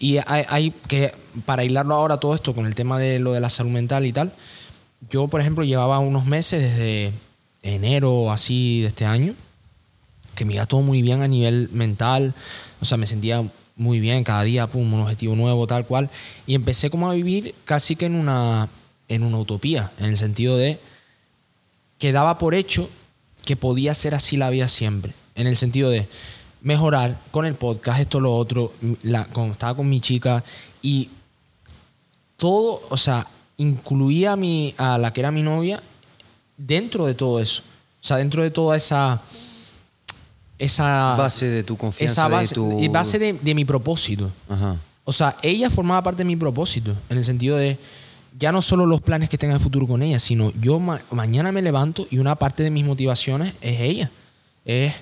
Y 0.00 0.18
hay, 0.26 0.72
que, 0.88 1.14
para 1.46 1.62
hilarlo 1.62 1.94
ahora 1.94 2.16
todo 2.16 2.34
esto 2.34 2.54
con 2.54 2.66
el 2.66 2.74
tema 2.74 2.98
de 2.98 3.20
lo 3.20 3.32
de 3.32 3.40
la 3.40 3.48
salud 3.48 3.70
mental 3.70 4.04
y 4.04 4.12
tal, 4.12 4.32
yo 5.08 5.28
por 5.28 5.40
ejemplo 5.40 5.62
llevaba 5.62 6.00
unos 6.00 6.26
meses 6.26 6.60
desde 6.60 7.12
enero 7.62 8.32
así 8.32 8.80
de 8.80 8.88
este 8.88 9.04
año, 9.04 9.34
que 10.34 10.44
me 10.44 10.54
iba 10.54 10.66
todo 10.66 10.80
muy 10.80 11.02
bien 11.02 11.22
a 11.22 11.28
nivel 11.28 11.68
mental, 11.72 12.34
o 12.80 12.84
sea, 12.84 12.98
me 12.98 13.06
sentía 13.06 13.44
muy 13.76 14.00
bien 14.00 14.24
cada 14.24 14.42
día, 14.42 14.66
pum, 14.66 14.92
un 14.92 15.00
objetivo 15.00 15.34
nuevo, 15.34 15.66
tal 15.66 15.86
cual, 15.86 16.10
y 16.46 16.54
empecé 16.54 16.90
como 16.90 17.10
a 17.10 17.14
vivir 17.14 17.54
casi 17.64 17.96
que 17.96 18.06
en 18.06 18.14
una, 18.14 18.68
en 19.08 19.22
una 19.22 19.38
utopía, 19.38 19.92
en 19.98 20.06
el 20.06 20.18
sentido 20.18 20.56
de 20.56 20.78
que 21.98 22.12
daba 22.12 22.38
por 22.38 22.54
hecho 22.54 22.88
que 23.44 23.56
podía 23.56 23.94
ser 23.94 24.14
así 24.14 24.36
la 24.36 24.50
vida 24.50 24.68
siempre, 24.68 25.14
en 25.34 25.46
el 25.46 25.56
sentido 25.56 25.90
de 25.90 26.08
mejorar 26.60 27.18
con 27.30 27.44
el 27.44 27.54
podcast, 27.54 28.00
esto, 28.00 28.20
lo 28.20 28.34
otro, 28.34 28.72
la, 29.02 29.28
estaba 29.50 29.74
con 29.74 29.88
mi 29.88 30.00
chica 30.00 30.44
y 30.80 31.10
todo, 32.36 32.82
o 32.88 32.96
sea, 32.96 33.26
incluía 33.56 34.32
a, 34.32 34.36
mi, 34.36 34.74
a 34.76 34.98
la 34.98 35.12
que 35.12 35.20
era 35.20 35.30
mi 35.30 35.42
novia 35.42 35.82
dentro 36.56 37.06
de 37.06 37.14
todo 37.14 37.40
eso. 37.40 37.62
O 37.62 38.04
sea, 38.04 38.16
dentro 38.16 38.42
de 38.42 38.50
toda 38.50 38.76
esa. 38.76 39.22
Esa 40.64 41.16
Base 41.16 41.48
de 41.48 41.62
tu 41.62 41.76
confianza, 41.76 42.12
esa 42.22 42.28
base, 42.28 42.48
de 42.50 42.54
tu... 42.54 42.80
y 42.80 42.88
base 42.88 43.18
de, 43.18 43.32
de 43.34 43.54
mi 43.54 43.64
propósito. 43.64 44.30
Ajá. 44.48 44.76
O 45.04 45.12
sea, 45.12 45.36
ella 45.42 45.68
formaba 45.70 46.02
parte 46.02 46.18
de 46.18 46.24
mi 46.24 46.36
propósito, 46.36 46.94
en 47.10 47.18
el 47.18 47.24
sentido 47.24 47.56
de 47.56 47.76
ya 48.38 48.52
no 48.52 48.62
solo 48.62 48.86
los 48.86 49.00
planes 49.00 49.28
que 49.28 49.36
tenga 49.36 49.54
de 49.54 49.60
futuro 49.60 49.86
con 49.86 50.02
ella, 50.02 50.18
sino 50.18 50.52
yo 50.60 50.78
ma- 50.78 51.00
mañana 51.10 51.50
me 51.52 51.60
levanto 51.60 52.06
y 52.10 52.18
una 52.18 52.36
parte 52.36 52.62
de 52.62 52.70
mis 52.70 52.84
motivaciones 52.84 53.54
es 53.60 53.80
ella. 53.80 54.10
Es, 54.64 54.94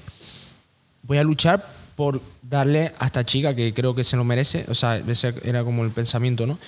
voy 1.02 1.18
a 1.18 1.22
luchar 1.24 1.64
por 1.96 2.20
darle 2.42 2.92
a 2.98 3.06
esta 3.06 3.24
chica 3.24 3.54
que 3.54 3.74
creo 3.74 3.94
que 3.94 4.02
se 4.04 4.16
lo 4.16 4.24
merece, 4.24 4.64
o 4.68 4.74
sea, 4.74 4.96
ese 4.96 5.34
era 5.44 5.62
como 5.62 5.84
el 5.84 5.90
pensamiento, 5.90 6.46
¿no? 6.46 6.58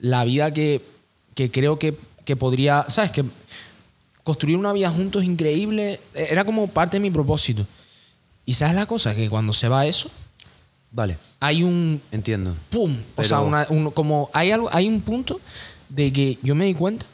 La 0.00 0.24
vida 0.24 0.52
que, 0.52 0.84
que 1.36 1.50
creo 1.52 1.78
que, 1.78 1.96
que 2.24 2.34
podría, 2.34 2.84
¿sabes? 2.88 3.12
Que 3.12 3.24
construir 4.24 4.56
una 4.56 4.72
vida 4.72 4.90
juntos 4.90 5.22
increíble 5.24 6.00
era 6.14 6.44
como 6.44 6.66
parte 6.66 6.96
de 6.96 7.00
mi 7.00 7.10
propósito. 7.10 7.64
Y 8.44 8.54
sabes 8.54 8.74
la 8.74 8.86
cosa, 8.86 9.14
que 9.14 9.28
cuando 9.28 9.52
se 9.52 9.68
va 9.68 9.86
eso, 9.86 10.10
Vale, 10.94 11.16
hay 11.40 11.62
un 11.62 12.02
entiendo. 12.10 12.54
¡pum! 12.68 12.98
O 13.16 13.24
sea, 13.24 13.40
una- 13.40 13.66
un- 13.70 13.90
como 13.92 14.28
hay, 14.34 14.50
algo, 14.50 14.68
hay 14.72 14.86
un 14.88 15.00
punto 15.00 15.40
de 15.88 16.12
que 16.12 16.38
yo 16.42 16.54
me 16.54 16.66
di 16.66 16.74
cuenta 16.74 17.06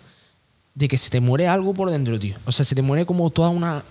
de 0.74 0.88
que 0.88 0.98
se 0.98 1.10
te 1.10 1.20
muere 1.20 1.46
algo 1.46 1.74
por 1.74 1.88
dentro, 1.90 2.18
tío. 2.18 2.36
O 2.44 2.50
sea, 2.52 2.64
se 2.64 2.74
te 2.74 2.82
muere 2.82 3.06
como 3.06 3.30
toda 3.30 3.50
una 3.50 3.84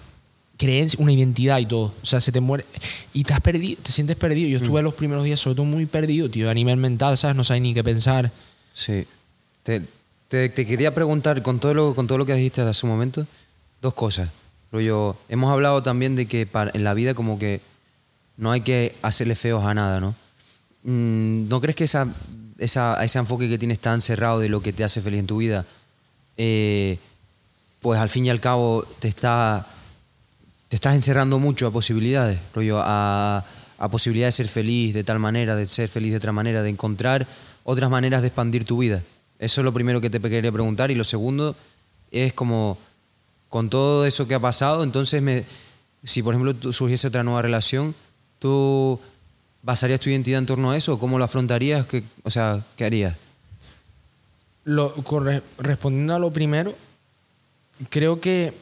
creencia, 0.58 0.98
una 1.02 1.14
identidad 1.14 1.60
y 1.60 1.66
todo. 1.68 1.94
O 2.02 2.06
sea, 2.06 2.20
se 2.20 2.32
te 2.34 2.42
muere. 2.42 2.66
Y 3.14 3.24
te 3.24 3.34
has 3.34 3.40
perdido, 3.42 3.80
te 3.82 3.92
sientes 3.94 4.18
perdido. 4.18 4.50
Yo 4.50 4.60
Mm. 4.60 4.64
estuve 4.64 4.82
los 4.82 4.94
primeros 4.94 5.24
días, 5.24 5.40
sobre 5.40 5.56
todo, 5.56 5.66
muy 5.66 5.86
perdido, 5.86 6.30
tío, 6.30 6.50
a 6.50 6.54
nivel 6.54 6.76
mental, 6.78 7.18
¿sabes? 7.18 7.36
No 7.38 7.44
sabes 7.46 7.62
ni 7.62 7.74
qué 7.74 7.84
pensar. 7.84 8.32
Sí. 8.74 9.06
Te, 9.64 9.84
te- 10.28 10.50
te 10.50 10.66
quería 10.66 10.94
preguntar, 10.94 11.42
con 11.44 11.60
todo, 11.60 11.74
lo, 11.74 11.96
con 11.96 12.08
todo 12.08 12.18
lo 12.18 12.26
que 12.26 12.34
dijiste 12.34 12.60
hace 12.62 12.86
un 12.86 12.92
momento, 12.92 13.26
dos 13.82 13.94
cosas. 13.94 14.30
Rollo, 14.72 15.18
hemos 15.30 15.52
hablado 15.52 15.82
también 15.84 16.16
de 16.16 16.26
que 16.26 16.48
en 16.74 16.84
la 16.84 16.94
vida 16.94 17.14
como 17.14 17.40
que 17.40 17.62
no 18.36 18.52
hay 18.52 18.62
que 18.62 18.96
hacerle 19.02 19.36
feos 19.36 19.66
a 19.66 19.74
nada, 19.74 20.00
¿no? 20.00 20.16
Mm, 20.84 21.48
¿No 21.48 21.62
crees 21.62 21.76
que 21.76 21.84
esa, 21.84 22.14
ese 22.58 23.20
enfoque 23.20 23.50
que 23.50 23.58
tienes 23.58 23.80
tan 23.80 24.02
cerrado 24.02 24.40
de 24.40 24.50
lo 24.50 24.62
que 24.62 24.74
te 24.74 24.84
hace 24.84 25.02
feliz 25.02 25.20
en 25.20 25.28
tu 25.28 25.38
vida, 25.38 25.66
eh, 26.38 27.00
pues 27.82 28.00
al 28.00 28.10
fin 28.10 28.26
y 28.26 28.30
al 28.30 28.42
cabo 28.42 28.86
te 29.00 29.08
está 29.08 29.68
te 30.70 30.76
estás 30.76 30.96
encerrando 30.96 31.40
mucho 31.40 31.68
a 31.68 31.72
posibilidades, 31.72 32.40
rollo, 32.54 32.80
a, 32.82 33.46
a 33.78 33.90
posibilidades 33.90 34.36
de 34.36 34.44
ser 34.44 34.52
feliz 34.52 34.94
de 34.94 35.04
tal 35.04 35.20
manera, 35.20 35.56
de 35.56 35.68
ser 35.68 35.88
feliz 35.88 36.12
de 36.12 36.18
otra 36.18 36.34
manera, 36.34 36.62
de 36.62 36.70
encontrar 36.70 37.26
otras 37.64 37.90
maneras 37.90 38.22
de 38.22 38.28
expandir 38.28 38.66
tu 38.66 38.80
vida. 38.80 39.02
Eso 39.40 39.62
es 39.62 39.66
lo 39.66 39.74
primero 39.74 40.02
que 40.02 40.10
te 40.10 40.20
quería 40.20 40.52
preguntar. 40.52 40.92
Y 40.92 40.96
lo 40.96 41.04
segundo 41.04 41.56
es 42.12 42.34
como, 42.34 42.78
con 43.50 43.70
todo 43.70 44.06
eso 44.06 44.28
que 44.28 44.36
ha 44.36 44.40
pasado, 44.40 44.84
entonces, 44.84 45.22
me, 45.22 45.46
si 46.04 46.22
por 46.24 46.34
ejemplo 46.34 46.54
tú- 46.54 46.74
surgiese 46.74 47.08
otra 47.08 47.24
nueva 47.24 47.42
relación, 47.42 47.96
¿tú 48.40 49.00
basarías 49.64 50.00
tu 50.00 50.10
identidad 50.10 50.40
en 50.40 50.46
torno 50.46 50.72
a 50.72 50.78
eso? 50.78 51.00
¿Cómo 51.00 51.18
lo 51.18 51.24
afrontarías? 51.26 51.86
¿Qué, 51.88 52.04
o 52.24 52.30
sea, 52.30 52.64
¿qué 52.76 52.86
harías? 52.86 53.16
Lo, 54.66 54.94
corre- 54.96 55.42
respondiendo 55.60 56.14
a 56.16 56.20
lo 56.20 56.32
primero, 56.32 56.76
creo 57.90 58.20
que 58.20 58.54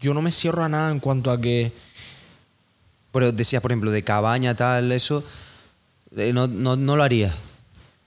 yo 0.00 0.14
no 0.14 0.22
me 0.22 0.32
cierro 0.32 0.64
a 0.64 0.68
nada 0.68 0.90
en 0.90 0.98
cuanto 1.00 1.30
a 1.30 1.40
que. 1.40 1.72
Pero 3.12 3.32
decías, 3.32 3.60
por 3.60 3.70
ejemplo, 3.72 3.90
de 3.90 4.02
cabaña, 4.02 4.54
tal, 4.54 4.92
eso, 4.92 5.22
eh, 6.16 6.32
no, 6.32 6.46
no, 6.46 6.76
no 6.76 6.96
lo 6.96 7.02
harías. 7.02 7.34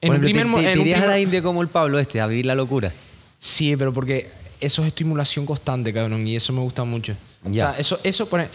En 0.01 0.07
Por 0.07 0.15
ejemplo, 0.25 0.51
primer 0.51 0.73
te- 0.73 0.79
irías 0.81 1.03
a 1.03 1.07
la 1.07 1.19
India 1.19 1.43
como 1.43 1.61
el 1.61 1.67
Pablo 1.67 1.99
este, 1.99 2.19
a 2.19 2.27
vivir 2.27 2.45
la 2.47 2.55
locura. 2.55 2.91
Sí, 3.39 3.75
pero 3.77 3.93
porque 3.93 4.31
eso 4.65 4.81
es 4.81 4.87
estimulación 4.87 5.45
constante, 5.45 5.93
cabrón, 5.93 6.27
y 6.27 6.35
eso 6.35 6.53
me 6.53 6.61
gusta 6.61 6.83
mucho. 6.83 7.15
O 7.43 7.53
sea, 7.53 7.75
eso, 7.77 7.99
eso 8.03 8.27
pone- 8.27 8.47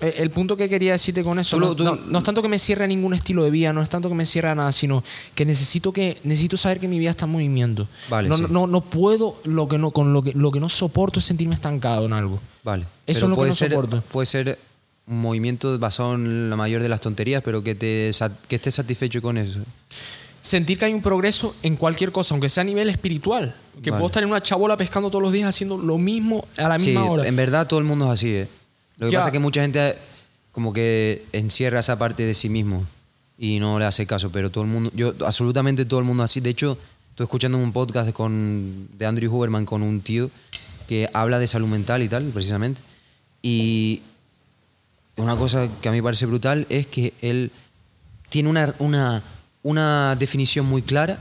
eh, 0.00 0.14
El 0.18 0.30
punto 0.30 0.56
que 0.56 0.68
quería 0.68 0.92
decirte 0.92 1.24
con 1.24 1.40
eso 1.40 1.58
no, 1.58 1.74
tú- 1.74 1.82
no- 1.82 1.96
no 1.96 2.18
es 2.18 2.24
tanto 2.24 2.40
que 2.40 2.46
me 2.48 2.58
cierre 2.60 2.84
a 2.84 2.86
ningún 2.86 3.14
estilo 3.14 3.42
de 3.42 3.50
vida, 3.50 3.72
no 3.72 3.82
es 3.82 3.88
tanto 3.88 4.08
que 4.08 4.14
me 4.14 4.24
cierre 4.24 4.48
a 4.48 4.54
nada, 4.54 4.70
sino 4.70 5.02
que 5.34 5.44
necesito 5.44 5.92
que 5.92 6.16
necesito 6.22 6.56
saber 6.56 6.78
que 6.78 6.86
mi 6.86 6.98
vida 7.00 7.10
está 7.10 7.24
en 7.24 7.32
movimiento. 7.32 7.88
Vale, 8.08 8.28
no, 8.28 8.36
sí. 8.36 8.44
no, 8.48 8.80
puedo, 8.80 9.40
lo 9.44 9.66
que 9.66 9.76
no, 9.78 9.90
con 9.90 10.12
lo 10.12 10.22
que, 10.22 10.32
lo 10.34 10.52
que 10.52 10.60
no 10.60 10.68
soporto 10.68 11.18
es 11.18 11.24
sentirme 11.24 11.54
estancado 11.56 12.06
en 12.06 12.12
algo. 12.12 12.38
Vale. 12.62 12.84
Eso 13.06 13.20
Pero 13.20 13.26
es 13.26 13.30
lo 13.30 13.42
que 13.42 13.48
no 13.48 13.54
ser, 13.56 13.70
soporto. 13.72 14.02
Puede 14.02 14.26
ser 14.26 14.58
un 15.08 15.20
movimiento 15.20 15.76
basado 15.80 16.14
en 16.14 16.48
la 16.50 16.54
mayor 16.54 16.80
de 16.82 16.88
las 16.88 17.00
tonterías, 17.00 17.42
pero 17.42 17.64
que, 17.64 17.74
te, 17.74 18.10
que 18.46 18.56
estés 18.56 18.74
satisfecho 18.76 19.20
con 19.20 19.36
eso. 19.36 19.58
Sentir 20.40 20.78
que 20.78 20.84
hay 20.84 20.94
un 20.94 21.02
progreso 21.02 21.56
en 21.64 21.74
cualquier 21.76 22.12
cosa, 22.12 22.34
aunque 22.34 22.48
sea 22.48 22.60
a 22.60 22.64
nivel 22.64 22.88
espiritual. 22.88 23.56
Que 23.82 23.90
Vale. 23.90 24.00
puedo 24.00 24.06
estar 24.08 24.22
en 24.22 24.28
una 24.30 24.42
chabola 24.42 24.76
pescando 24.76 25.10
todos 25.10 25.22
los 25.22 25.32
días 25.32 25.48
haciendo 25.48 25.76
lo 25.78 25.98
mismo 25.98 26.46
a 26.56 26.68
la 26.68 26.78
Sí, 26.78 26.90
misma 26.90 27.04
hora. 27.06 27.26
en 27.28 27.36
verdad 27.36 27.66
todo 27.66 27.78
el 27.78 27.84
mundo 27.86 28.06
es 28.06 28.12
así. 28.12 28.28
¿eh? 28.34 28.48
Lo 28.96 29.06
que 29.06 29.12
Ya. 29.12 29.18
pasa 29.18 29.28
es 29.28 29.32
que 29.32 29.38
mucha 29.38 29.60
gente 29.62 29.96
como 30.52 30.72
que 30.72 31.24
encierra 31.32 31.80
esa 31.80 31.98
parte 31.98 32.24
de 32.24 32.34
sí 32.34 32.48
mismo 32.48 32.84
y 33.38 33.60
no 33.60 33.78
le 33.78 33.84
hace 33.84 34.06
caso, 34.06 34.30
pero 34.30 34.50
todo 34.50 34.64
el 34.64 34.70
mundo, 34.70 34.90
yo 34.94 35.14
absolutamente 35.24 35.84
todo 35.84 36.00
el 36.00 36.06
mundo 36.06 36.24
es 36.24 36.30
así. 36.30 36.40
De 36.40 36.50
hecho, 36.50 36.76
estoy 37.10 37.24
escuchando 37.24 37.56
un 37.58 37.72
podcast 37.72 38.10
con, 38.12 38.88
de 38.98 39.06
Andrew 39.06 39.32
Huberman 39.32 39.64
con 39.64 39.82
un 39.82 40.00
tío 40.00 40.30
que 40.88 41.08
habla 41.12 41.38
de 41.38 41.46
salud 41.46 41.68
mental 41.68 42.02
y 42.02 42.08
tal, 42.08 42.24
precisamente. 42.30 42.80
Y 43.42 44.02
una 45.16 45.36
cosa 45.36 45.68
que 45.80 45.88
a 45.88 45.92
mí 45.92 45.98
me 45.98 46.02
parece 46.02 46.26
brutal 46.26 46.66
es 46.68 46.86
que 46.88 47.12
él 47.22 47.50
tiene 48.30 48.48
una, 48.48 48.74
una, 48.80 49.22
una 49.62 50.16
definición 50.18 50.66
muy 50.66 50.82
clara 50.82 51.18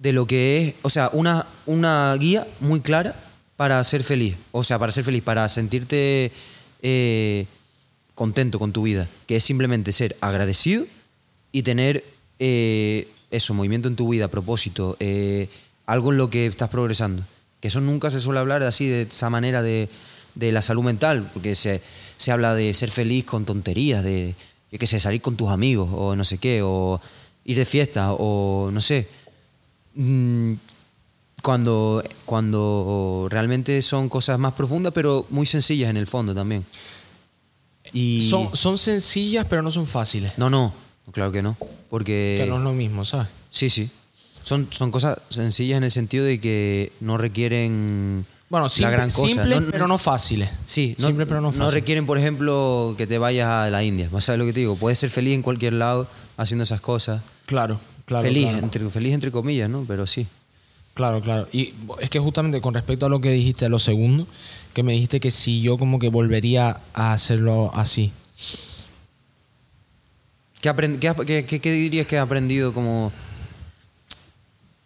de 0.00 0.12
lo 0.12 0.26
que 0.26 0.68
es, 0.68 0.74
o 0.82 0.90
sea, 0.90 1.10
una, 1.12 1.46
una 1.66 2.14
guía 2.18 2.46
muy 2.60 2.80
clara 2.80 3.16
para 3.56 3.82
ser 3.82 4.04
feliz. 4.04 4.36
O 4.52 4.62
sea, 4.62 4.78
para 4.78 4.92
ser 4.92 5.04
feliz, 5.04 5.22
para 5.22 5.48
sentirte 5.48 6.30
eh, 6.82 7.46
contento 8.14 8.58
con 8.58 8.72
tu 8.72 8.82
vida, 8.82 9.08
que 9.26 9.36
es 9.36 9.44
simplemente 9.44 9.92
ser 9.92 10.16
agradecido 10.20 10.86
y 11.50 11.62
tener 11.62 12.04
eh, 12.38 13.08
eso, 13.30 13.54
movimiento 13.54 13.88
en 13.88 13.96
tu 13.96 14.08
vida, 14.08 14.28
propósito, 14.28 14.96
eh, 15.00 15.48
algo 15.86 16.12
en 16.12 16.18
lo 16.18 16.30
que 16.30 16.46
estás 16.46 16.68
progresando. 16.68 17.24
Que 17.60 17.68
eso 17.68 17.80
nunca 17.80 18.10
se 18.10 18.20
suele 18.20 18.38
hablar 18.38 18.62
así, 18.62 18.86
de 18.86 19.02
esa 19.02 19.30
manera 19.30 19.62
de, 19.62 19.88
de 20.36 20.52
la 20.52 20.62
salud 20.62 20.84
mental, 20.84 21.28
porque 21.32 21.56
se, 21.56 21.82
se 22.16 22.30
habla 22.30 22.54
de 22.54 22.72
ser 22.74 22.90
feliz 22.90 23.24
con 23.24 23.44
tonterías, 23.44 24.04
de, 24.04 24.36
yo 24.70 24.78
qué 24.78 24.86
sé, 24.86 25.00
salir 25.00 25.20
con 25.20 25.36
tus 25.36 25.48
amigos, 25.48 25.88
o 25.92 26.14
no 26.14 26.24
sé 26.24 26.38
qué, 26.38 26.60
o 26.62 27.00
ir 27.44 27.58
de 27.58 27.64
fiesta, 27.64 28.12
o 28.12 28.70
no 28.70 28.80
sé. 28.80 29.08
Mm, 30.00 30.54
Cuando, 31.42 32.02
cuando 32.24 33.26
realmente 33.30 33.80
son 33.82 34.08
cosas 34.08 34.38
más 34.38 34.52
profundas, 34.54 34.92
pero 34.92 35.24
muy 35.30 35.46
sencillas 35.46 35.88
en 35.90 35.96
el 35.96 36.06
fondo 36.06 36.34
también. 36.34 36.64
Y 37.92 38.28
Son, 38.28 38.54
son 38.54 38.76
sencillas, 38.76 39.46
pero 39.48 39.62
no 39.62 39.70
son 39.70 39.86
fáciles. 39.86 40.32
no, 40.36 40.50
no, 40.50 40.74
claro 41.12 41.32
que 41.32 41.42
no. 41.42 41.56
Porque. 41.88 42.38
Que 42.42 42.46
no 42.50 42.56
es 42.58 42.62
lo 42.62 42.72
mismo, 42.72 43.04
¿sabes? 43.04 43.28
Sí, 43.50 43.70
sí. 43.70 43.88
Son, 44.42 44.66
son 44.70 44.90
cosas 44.90 45.18
sencillas 45.28 45.78
en 45.78 45.84
el 45.84 45.90
sentido 45.92 46.24
de 46.24 46.38
que 46.40 46.92
no 47.00 47.16
requieren 47.18 48.26
Bueno, 48.50 48.68
simple, 48.68 48.92
gran 48.92 49.10
cosa. 49.10 49.28
simples, 49.28 49.60
No- 49.60 49.66
no- 49.66 49.70
pero 49.72 49.86
no 49.88 49.96
fáciles. 49.98 50.50
Sí, 50.64 50.94
no, 50.98 51.06
Simples, 51.08 51.28
pero 51.28 51.40
no 51.40 51.48
no 51.48 51.52
fáciles. 51.52 51.72
requieren, 51.74 52.04
por 52.06 52.18
ejemplo, 52.18 52.94
que 52.98 53.06
te 53.06 53.18
vayas 53.18 53.48
a 53.48 53.70
la 53.70 53.82
India. 53.84 54.10
¿Sabes 54.20 54.38
lo 54.38 54.44
que 54.46 54.52
te 54.52 54.60
digo? 54.60 54.76
Puedes 54.76 54.98
ser 54.98 55.10
feliz 55.10 55.34
en 55.34 55.42
cualquier 55.42 55.74
lado 55.74 56.08
haciendo 56.36 56.64
esas 56.64 56.80
cosas. 56.80 57.22
Claro, 57.46 57.80
claro. 58.08 58.24
feliz, 58.24 58.44
claro. 58.48 58.58
Entre, 58.58 58.88
feliz 58.88 59.12
entre 59.14 59.30
comillas, 59.30 59.70
¿no? 59.70 59.84
Pero 59.86 60.06
sí. 60.06 60.26
Claro, 60.94 61.20
claro. 61.20 61.46
Y 61.52 61.74
es 62.00 62.10
que 62.10 62.18
justamente 62.18 62.60
con 62.60 62.74
respecto 62.74 63.06
a 63.06 63.08
lo 63.08 63.20
que 63.20 63.30
dijiste, 63.30 63.64
a 63.64 63.68
lo 63.68 63.78
segundo, 63.78 64.26
que 64.74 64.82
me 64.82 64.94
dijiste 64.94 65.20
que 65.20 65.30
si 65.30 65.60
yo 65.62 65.78
como 65.78 66.00
que 66.00 66.08
volvería 66.08 66.80
a 66.92 67.12
hacerlo 67.12 67.70
así. 67.74 68.10
¿Qué, 70.60 70.74
qué, 71.00 71.14
qué- 71.26 71.44
qué- 71.44 71.60
qué 71.60 71.72
dirías 71.72 72.06
que 72.06 72.18
has 72.18 72.24
aprendido 72.24 72.72
como... 72.74 73.12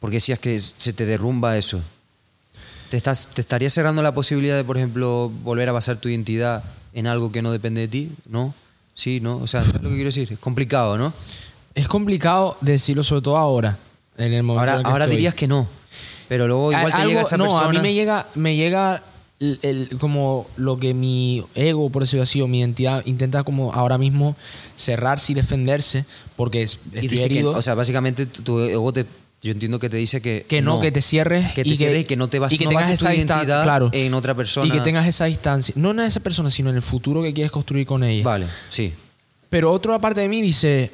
Porque 0.01 0.17
decías 0.17 0.39
que 0.39 0.59
se 0.59 0.93
te 0.93 1.07
derrumba 1.07 1.57
eso. 1.57 1.81
¿Te, 2.91 2.97
estás, 2.99 3.29
¿Te 3.29 3.41
estaría 3.41 3.71
cerrando 3.71 4.03
la 4.03 4.13
posibilidad 4.13 4.57
de, 4.57 4.65
por 4.65 4.77
ejemplo, 4.77 5.31
volver 5.43 5.69
a 5.69 5.73
basar 5.73 5.97
tu 5.97 6.09
identidad 6.11 6.63
en 6.93 7.07
algo 7.07 7.33
que 7.33 7.41
no 7.41 7.53
depende 7.53 7.81
de 7.83 7.89
ti? 7.89 8.11
¿No? 8.29 8.55
Sí, 8.95 9.21
¿no? 9.21 9.39
O 9.39 9.47
sea, 9.47 9.63
¿sabes 9.65 9.81
lo 9.81 9.89
que 9.89 9.95
quiero 9.95 10.09
decir? 10.09 10.31
Es 10.33 10.39
complicado, 10.39 10.99
¿no? 10.99 11.15
Es 11.75 11.89
complicado 11.89 12.57
decirlo 12.61 13.03
sobre 13.03 13.23
todo 13.23 13.37
ahora, 13.37 13.79
en 14.17 14.33
el 14.33 14.43
momento 14.43 14.61
Ahora, 14.61 14.73
en 14.75 14.79
el 14.79 14.85
que 14.85 14.91
ahora 14.91 15.05
estoy. 15.05 15.17
dirías 15.17 15.35
que 15.35 15.49
no. 15.49 15.69
Pero 16.29 16.47
luego 16.47 16.73
igual 16.73 16.87
te 16.93 16.93
Algo- 16.99 17.09
llega 17.09 17.21
esa 17.23 17.37
no, 17.37 17.45
persona... 17.45 17.67
a 17.67 17.71
mí 17.73 17.79
me 17.81 17.95
llega, 17.95 18.27
me 18.35 18.57
llega 18.57 19.03
el- 19.41 19.59
el- 19.63 19.99
como 19.99 20.47
lo 20.57 20.79
que 20.79 20.95
mi 20.95 21.45
ego, 21.55 21.91
por 21.91 22.03
decirlo 22.03 22.23
así, 22.23 22.41
o 22.41 22.49
mi 22.49 22.61
identidad 22.61 23.03
intenta 23.07 23.43
como 23.43 23.73
ahora 23.73 23.99
mismo 23.99 24.37
cerrarse 24.77 25.33
y 25.33 25.35
defenderse 25.35 26.05
porque 26.37 26.63
es, 26.63 26.79
Y 26.95 27.09
dice 27.09 27.29
que, 27.29 27.45
o 27.45 27.61
sea, 27.63 27.75
básicamente 27.75 28.27
tu 28.27 28.43
tu 28.43 28.61
ego 28.61 28.93
te, 28.93 29.05
yo 29.43 29.51
entiendo 29.53 29.79
que 29.81 29.91
te 29.91 29.97
dice 29.97 30.23
que 30.23 30.47
que 30.49 30.63
no, 30.63 30.81
que 30.81 30.93
te 30.93 31.03
cierres 31.03 31.53
que 31.53 31.65
te 31.65 31.71
y 31.71 31.77
cierres 31.77 32.03
y 32.03 32.05
que 32.05 32.17
no 32.17 32.29
te 32.29 32.39
vas 32.39 32.53
y 32.53 32.59
que 32.59 32.65
no 32.65 32.71
tengas 32.71 32.87
tu 32.89 32.93
esa 32.95 33.15
identidad 33.15 33.65
claro, 33.65 33.91
en 33.93 34.15
otra 34.15 34.35
persona. 34.35 34.67
y 34.67 34.71
que 34.71 34.81
tengas 34.81 35.07
esa 35.07 35.25
distancia 35.25 35.75
no 35.77 35.91
en 35.91 36.01
esa 36.01 36.21
persona 36.21 36.49
sino 36.51 36.71
en 36.71 36.77
el 36.77 36.83
futuro 36.83 37.21
que 37.23 37.33
quieres 37.35 37.51
construir 37.51 37.85
con 37.87 38.05
ella 38.05 38.23
Vale, 38.23 38.47
sí. 38.69 38.93
pero 39.51 39.73
otra 39.73 39.99
parte 39.99 40.21
de 40.21 40.29
mí 40.29 40.41
dice 40.41 40.93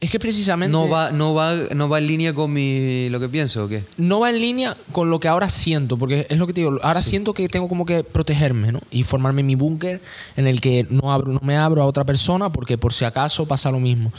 es 0.00 0.10
que 0.10 0.18
precisamente 0.20 0.70
No 0.70 0.88
va, 0.88 1.10
no 1.10 1.34
va, 1.34 1.54
no 1.74 1.88
va 1.88 1.98
en 1.98 2.06
línea 2.06 2.32
con 2.32 2.52
mi 2.52 3.08
lo 3.10 3.18
que 3.18 3.28
pienso 3.28 3.64
o 3.64 3.68
qué. 3.68 3.82
no 3.96 4.20
va 4.20 4.30
en 4.30 4.38
línea 4.40 4.76
con 4.92 5.10
lo 5.10 5.18
que 5.18 5.26
ahora 5.28 5.48
siento, 5.50 5.96
porque 5.96 6.26
es 6.30 6.38
lo 6.38 6.46
que 6.46 6.52
te 6.52 6.60
digo, 6.60 6.78
ahora 6.82 7.02
siento 7.02 7.34
que 7.34 7.48
tengo 7.48 7.68
como 7.68 7.84
que 7.84 8.04
protegerme, 8.04 8.70
¿no? 8.70 8.80
Y 8.92 9.02
formarme 9.02 9.42
mi 9.42 9.56
búnker 9.56 10.00
en 10.36 10.46
el 10.46 10.60
que 10.60 10.86
no 10.88 11.12
abro, 11.12 11.32
no 11.32 11.40
me 11.42 11.56
abro 11.56 11.82
a 11.82 11.86
otra 11.86 12.04
persona 12.04 12.50
porque 12.52 12.78
por 12.78 12.92
si 12.92 13.04
acaso 13.04 13.46
pasa 13.46 13.70
lo 13.72 13.80
mismo. 13.80 14.12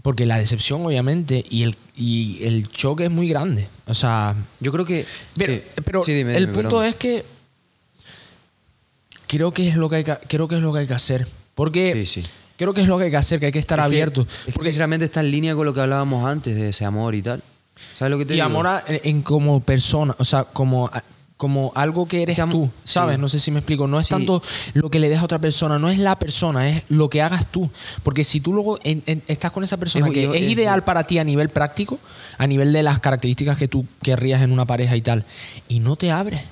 Porque 0.00 0.26
la 0.26 0.38
decepción, 0.38 0.86
obviamente, 0.86 1.44
y 1.50 1.64
el, 1.64 1.76
y 1.96 2.38
el 2.44 2.68
choque 2.68 3.04
es 3.06 3.10
muy 3.10 3.28
grande. 3.28 3.68
O 3.86 3.94
sea, 3.94 4.36
Yo 4.60 4.70
creo 4.70 4.84
que. 4.84 5.04
pero, 5.36 5.52
sí. 5.54 5.62
pero 5.84 6.02
Sí, 6.02 6.14
dime, 6.14 6.36
el 6.36 6.44
dime, 6.44 6.52
punto 6.54 6.68
perdón. 6.76 6.84
es 6.86 6.94
que 6.94 7.24
creo 9.26 9.52
que 9.52 9.68
es 9.68 9.76
lo 9.76 9.88
que 9.88 9.96
hay 9.96 10.04
que, 10.04 10.16
creo 10.28 10.48
que 10.48 10.54
es 10.56 10.62
lo 10.62 10.72
que 10.72 10.78
hay 10.80 10.86
que 10.86 10.94
hacer. 10.94 11.26
Porque 11.54 11.92
Sí, 12.06 12.22
sí. 12.22 12.28
Creo 12.58 12.74
que 12.74 12.82
es 12.82 12.88
lo 12.88 12.98
que 12.98 13.04
hay 13.04 13.10
que 13.10 13.16
hacer, 13.16 13.40
que 13.40 13.46
hay 13.46 13.52
que 13.52 13.58
estar 13.58 13.78
Es 13.78 13.82
que- 13.82 13.86
abierto. 13.86 14.20
Es 14.22 14.44
que 14.44 14.52
Porque- 14.52 14.64
sinceramente 14.70 15.06
está 15.06 15.20
en 15.20 15.30
línea 15.30 15.54
con 15.54 15.64
lo 15.64 15.72
que 15.72 15.80
hablábamos 15.80 16.26
antes 16.26 16.54
de 16.54 16.68
ese 16.68 16.84
amor 16.84 17.14
y 17.14 17.22
tal. 17.22 17.42
¿Sabes 17.94 18.10
lo 18.10 18.18
que 18.18 18.26
te 18.26 18.34
y 18.34 18.36
digo? 18.36 18.46
amor 18.46 18.66
a- 18.66 18.84
en, 18.86 19.00
en 19.04 19.22
como 19.22 19.60
persona, 19.60 20.14
o 20.18 20.24
sea, 20.24 20.44
como, 20.44 20.90
como 21.36 21.70
algo 21.76 22.08
que 22.08 22.22
eres 22.24 22.34
que 22.36 22.42
tú, 22.50 22.68
¿sabes? 22.82 23.14
sí. 23.14 23.20
No 23.20 23.28
sé 23.28 23.38
si 23.38 23.52
me 23.52 23.60
explico. 23.60 23.86
No 23.86 24.00
es 24.00 24.06
Sí. 24.06 24.10
tanto 24.14 24.42
lo 24.74 24.90
que 24.90 24.98
le 24.98 25.08
des 25.08 25.20
a 25.20 25.24
otra 25.24 25.38
persona, 25.38 25.78
no 25.78 25.88
es 25.88 25.98
la 26.00 26.18
persona, 26.18 26.68
es 26.68 26.82
lo 26.88 27.08
que 27.08 27.22
hagas 27.22 27.46
tú. 27.46 27.70
Porque 28.02 28.24
si 28.24 28.40
tú 28.40 28.52
luego 28.52 28.80
en- 28.82 29.04
en- 29.06 29.22
estás 29.28 29.52
con 29.52 29.62
esa 29.62 29.76
persona 29.76 30.08
Es- 30.08 30.12
que 30.12 30.24
es- 30.24 30.50
ideal 30.50 30.82
para 30.82 31.04
ti 31.04 31.18
a 31.20 31.24
nivel 31.24 31.48
práctico, 31.50 32.00
a 32.36 32.46
nivel 32.48 32.72
de 32.72 32.82
las 32.82 32.98
características 32.98 33.56
que 33.56 33.68
tú 33.68 33.86
querrías 34.02 34.42
en 34.42 34.50
una 34.50 34.64
pareja 34.66 34.96
y 34.96 35.00
tal, 35.02 35.24
y 35.68 35.78
no 35.78 35.94
te 35.94 36.10
abres, 36.10 36.42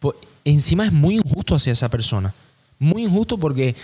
pues 0.00 0.16
encima 0.44 0.84
es 0.84 0.92
muy 0.92 1.14
injusto 1.18 1.54
hacia 1.54 1.72
esa 1.72 1.88
persona. 1.88 2.34
Muy 2.80 3.04
injusto 3.04 3.38
porque... 3.38 3.76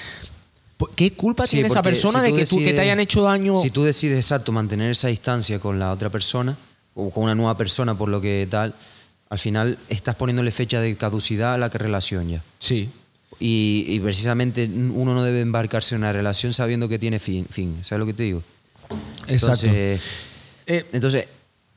¿Qué 0.94 1.12
culpa 1.12 1.46
Sí, 1.46 1.56
tiene 1.56 1.68
esa 1.68 1.82
persona 1.82 2.20
si 2.24 2.30
de 2.32 2.38
que, 2.38 2.46
tú, 2.46 2.58
que 2.58 2.72
te 2.72 2.80
hayan 2.80 3.00
hecho 3.00 3.22
daño? 3.22 3.56
Si 3.56 3.70
tú 3.70 3.84
decides, 3.84 4.18
exacto, 4.18 4.52
mantener 4.52 4.90
esa 4.90 5.08
distancia 5.08 5.58
con 5.58 5.78
la 5.78 5.92
otra 5.92 6.10
persona 6.10 6.56
o 6.94 7.10
con 7.10 7.24
una 7.24 7.34
nueva 7.34 7.56
persona 7.56 7.96
por 7.96 8.08
lo 8.08 8.20
que 8.20 8.46
tal, 8.50 8.74
al 9.28 9.38
final 9.38 9.78
estás 9.88 10.16
poniéndole 10.16 10.50
fecha 10.52 10.80
de 10.80 10.96
caducidad 10.96 11.54
a 11.54 11.58
la 11.58 11.68
relación 11.68 12.28
ya. 12.28 12.42
Sí. 12.58 12.90
Y, 13.38 13.84
y 13.88 14.00
precisamente 14.00 14.66
uno 14.66 15.14
no 15.14 15.22
debe 15.22 15.40
embarcarse 15.40 15.94
en 15.94 16.02
una 16.02 16.12
relación 16.12 16.52
sabiendo 16.52 16.88
que 16.88 16.98
tiene 16.98 17.18
fin. 17.18 17.46
fin 17.48 17.78
¿Sabes 17.84 18.00
lo 18.00 18.06
que 18.06 18.14
te 18.14 18.24
digo? 18.24 18.42
Exacto. 19.28 19.66
Entonces, 19.66 20.02
Eh, 20.66 20.86
entonces, 20.92 21.26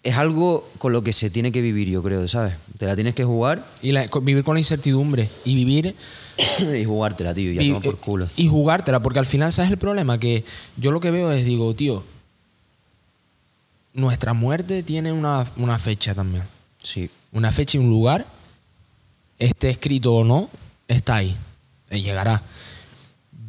es 0.03 0.15
algo 0.17 0.69
con 0.77 0.93
lo 0.93 1.03
que 1.03 1.13
se 1.13 1.29
tiene 1.29 1.51
que 1.51 1.61
vivir, 1.61 1.87
yo 1.89 2.03
creo, 2.03 2.27
¿sabes? 2.27 2.53
Te 2.83 2.87
la 2.87 2.95
tienes 2.95 3.15
que 3.15 3.23
jugar 3.23 3.65
y 3.81 3.93
la- 3.93 4.09
vivir 4.21 4.43
con 4.43 4.55
la 4.55 4.59
incertidumbre 4.59 5.29
y 5.45 5.55
vivir 5.55 5.95
y 6.77 6.83
jugártela, 6.83 7.33
tío, 7.33 7.49
y 7.53 7.55
ya 7.55 7.61
y, 7.61 7.69
toma 7.69 7.79
por 7.79 7.97
culo. 7.97 8.27
y 8.35 8.49
jugártela, 8.49 9.01
porque 9.01 9.19
al 9.19 9.25
final, 9.25 9.53
¿sabes 9.53 9.71
el 9.71 9.77
problema? 9.77 10.19
Que 10.19 10.43
yo 10.75 10.91
lo 10.91 10.99
que 10.99 11.09
veo 11.09 11.31
es, 11.31 11.45
digo, 11.45 11.73
tío, 11.75 12.03
nuestra 13.93 14.33
muerte 14.33 14.83
tiene 14.83 15.13
una, 15.13 15.49
una 15.55 15.79
fecha 15.79 16.13
también. 16.13 16.43
Sí. 16.83 17.09
Una 17.31 17.53
fecha 17.53 17.77
y 17.77 17.79
un 17.79 17.89
lugar, 17.89 18.25
esté 19.39 19.69
escrito 19.69 20.13
o 20.13 20.25
no, 20.25 20.49
está 20.89 21.15
ahí. 21.15 21.37
Eh, 21.89 22.01
Llegará. 22.01 22.43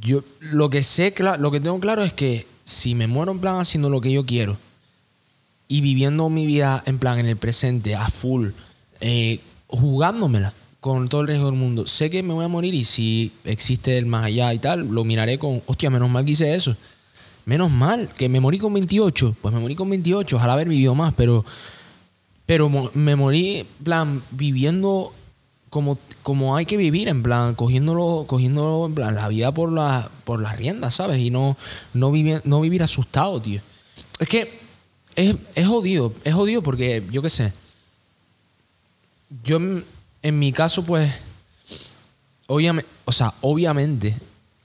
Yo 0.00 0.22
lo 0.42 0.70
que 0.70 0.84
sé, 0.84 1.12
lo 1.40 1.50
que 1.50 1.58
tengo 1.58 1.80
claro 1.80 2.04
es 2.04 2.12
que 2.12 2.46
si 2.64 2.94
me 2.94 3.08
muero 3.08 3.32
en 3.32 3.40
plan 3.40 3.56
haciendo 3.58 3.90
lo 3.90 4.00
que 4.00 4.12
yo 4.12 4.24
quiero 4.24 4.58
y 5.66 5.80
viviendo 5.80 6.28
mi 6.30 6.46
vida 6.46 6.84
en 6.86 7.00
plan 7.00 7.18
en 7.18 7.26
el 7.26 7.36
presente, 7.36 7.96
a 7.96 8.08
full, 8.10 8.50
eh, 9.06 9.40
jugándomela 9.68 10.54
con 10.80 11.08
todo 11.08 11.20
el 11.20 11.28
riesgo 11.28 11.46
del 11.46 11.54
mundo, 11.54 11.86
sé 11.86 12.08
que 12.08 12.22
me 12.22 12.32
voy 12.32 12.44
a 12.44 12.48
morir 12.48 12.74
y 12.74 12.84
si 12.84 13.32
existe 13.44 13.98
el 13.98 14.06
más 14.06 14.24
allá 14.24 14.54
y 14.54 14.58
tal, 14.58 14.88
lo 14.88 15.04
miraré 15.04 15.38
con, 15.38 15.62
hostia, 15.66 15.90
menos 15.90 16.08
mal 16.08 16.24
que 16.24 16.30
hice 16.32 16.54
eso. 16.54 16.74
Menos 17.44 17.70
mal, 17.70 18.08
que 18.16 18.30
me 18.30 18.40
morí 18.40 18.58
con 18.58 18.72
28. 18.72 19.36
Pues 19.42 19.54
me 19.54 19.60
morí 19.60 19.74
con 19.74 19.90
28, 19.90 20.36
ojalá 20.36 20.54
haber 20.54 20.68
vivido 20.68 20.94
más, 20.94 21.12
pero 21.12 21.44
pero 22.46 22.70
me 22.94 23.16
morí, 23.16 23.66
plan, 23.82 24.22
viviendo 24.30 25.12
como, 25.68 25.98
como 26.22 26.56
hay 26.56 26.64
que 26.64 26.78
vivir, 26.78 27.08
en 27.08 27.22
plan, 27.22 27.54
cogiéndolo, 27.54 28.24
cogiéndolo, 28.26 28.86
en 28.86 28.94
plan, 28.94 29.14
la 29.14 29.28
vida 29.28 29.52
por, 29.52 29.70
la, 29.70 30.10
por 30.24 30.40
las 30.40 30.56
riendas, 30.56 30.94
¿sabes? 30.94 31.18
Y 31.18 31.30
no, 31.30 31.58
no, 31.92 32.10
vivir, 32.10 32.40
no 32.44 32.60
vivir 32.60 32.82
asustado, 32.82 33.40
tío. 33.40 33.60
Es 34.18 34.28
que 34.28 34.50
es 35.16 35.66
jodido, 35.66 36.14
es 36.24 36.34
jodido 36.34 36.62
porque, 36.62 37.02
yo 37.10 37.20
qué 37.22 37.30
sé, 37.30 37.52
yo 39.42 39.56
en, 39.56 39.84
en 40.22 40.38
mi 40.38 40.52
caso, 40.52 40.84
pues, 40.84 41.12
obviamente, 42.46 42.88
o 43.04 43.12
sea, 43.12 43.34
obviamente, 43.40 44.16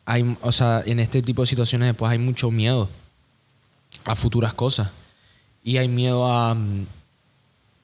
hay, 0.05 0.37
o 0.41 0.51
sea, 0.51 0.83
en 0.85 0.99
este 0.99 1.21
tipo 1.21 1.41
de 1.41 1.47
situaciones, 1.47 1.93
pues 1.95 2.11
hay 2.11 2.19
mucho 2.19 2.51
miedo 2.51 2.89
a 4.05 4.15
futuras 4.15 4.53
cosas. 4.53 4.91
Y 5.63 5.77
hay 5.77 5.87
miedo 5.87 6.31
a... 6.31 6.53
mm, 6.55 6.83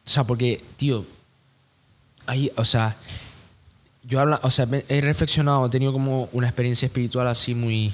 O 0.06 0.10
sea, 0.10 0.24
porque, 0.24 0.64
tío, 0.78 1.06
hay, 2.26 2.52
o 2.56 2.66
sea, 2.66 2.96
yo 4.04 4.20
habla, 4.20 4.40
o 4.44 4.50
sea, 4.52 4.68
he 4.88 5.02
reflexionado, 5.02 5.66
he 5.66 5.70
tenido 5.70 5.92
como 5.92 6.30
una 6.32 6.48
experiencia 6.48 6.86
espiritual 6.86 7.28
así 7.28 7.54
muy, 7.56 7.94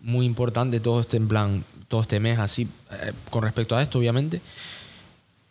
muy 0.00 0.26
importante 0.26 0.80
todo 0.80 1.00
este, 1.00 1.16
en 1.18 1.28
plan, 1.28 1.64
todo 1.88 2.00
este 2.02 2.20
mes, 2.20 2.38
así, 2.38 2.68
eh, 2.90 3.12
con 3.30 3.42
respecto 3.42 3.76
a 3.76 3.82
esto, 3.82 3.98
obviamente. 3.98 4.40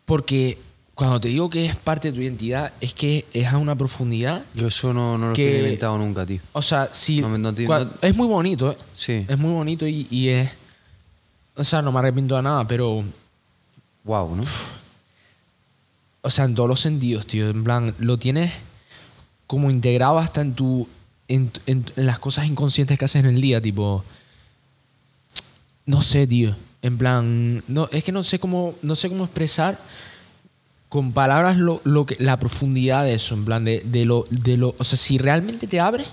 Porque 0.06 0.58
cuando 0.96 1.20
te 1.20 1.28
digo 1.28 1.50
que 1.50 1.66
es 1.66 1.76
parte 1.76 2.10
de 2.10 2.16
tu 2.18 2.22
identidad, 2.22 2.72
es 2.80 2.94
que 2.94 3.26
es 3.34 3.48
a 3.48 3.58
una 3.58 3.76
profundidad. 3.76 4.46
Yo 4.54 4.68
eso 4.70 4.94
no, 4.94 5.18
no 5.18 5.28
lo 5.28 5.34
he 5.34 5.36
Que- 5.36 5.48
experimentado 5.50 5.98
nunca, 5.98 6.26
tío. 6.26 6.40
O 6.54 6.62
sea, 6.62 6.90
si. 6.94 7.20
No 7.22 7.38
no- 7.38 7.54
es 8.02 8.16
muy 8.16 8.28
bonito, 8.28 8.72
¿eh? 8.72 8.78
Sí. 8.96 9.26
Es 9.28 9.38
muy 9.38 9.52
bonito 9.52 9.86
y, 9.86 10.08
y 10.10 10.30
es. 10.30 10.50
O 11.56 11.64
sea, 11.66 11.82
no 11.82 11.92
me 11.92 12.00
arrepiento 12.00 12.36
de 12.38 12.42
nada, 12.44 12.66
pero. 12.66 13.04
Wow, 14.06 14.36
¿no? 14.38 14.44
O 16.22 16.30
sea, 16.30 16.46
en 16.46 16.56
todos 16.56 16.70
los 16.70 16.80
sentidos, 16.80 17.28
tío. 17.28 17.50
En 17.50 17.64
plan, 17.64 17.94
lo 18.00 18.18
tienes 18.18 18.52
como 19.48 19.70
integrado 19.70 20.18
hasta 20.18 20.42
en 20.42 20.54
tu. 20.56 20.88
En, 21.28 21.52
en- 21.66 21.86
en 21.96 22.06
las 22.06 22.20
cosas 22.20 22.46
inconscientes 22.46 22.98
que 22.98 23.04
haces 23.06 23.20
en 23.20 23.26
el 23.32 23.42
día, 23.42 23.60
tipo. 23.62 24.04
No 25.86 26.02
sé, 26.02 26.26
tío. 26.26 26.56
En 26.82 26.98
plan. 26.98 27.64
No, 27.68 27.90
es 27.92 28.04
que 28.04 28.12
no 28.14 28.24
sé 28.24 28.40
cómo. 28.40 28.76
No 28.82 28.96
sé 28.96 29.10
cómo 29.10 29.26
expresar 29.26 29.78
con 30.96 31.12
palabras 31.12 31.58
lo, 31.58 31.82
lo 31.84 32.06
que, 32.06 32.16
la 32.20 32.40
profundidad 32.40 33.04
de 33.04 33.16
eso. 33.16 33.36
En 33.36 33.44
plan, 33.44 33.66
de, 33.66 33.82
de 33.82 34.06
lo, 34.06 34.26
de 34.30 34.56
lo. 34.56 34.76
O 34.78 34.86
sea, 34.86 34.98
si 34.98 35.18
realmente 35.18 35.68
te 35.68 35.82
abres. 35.82 36.08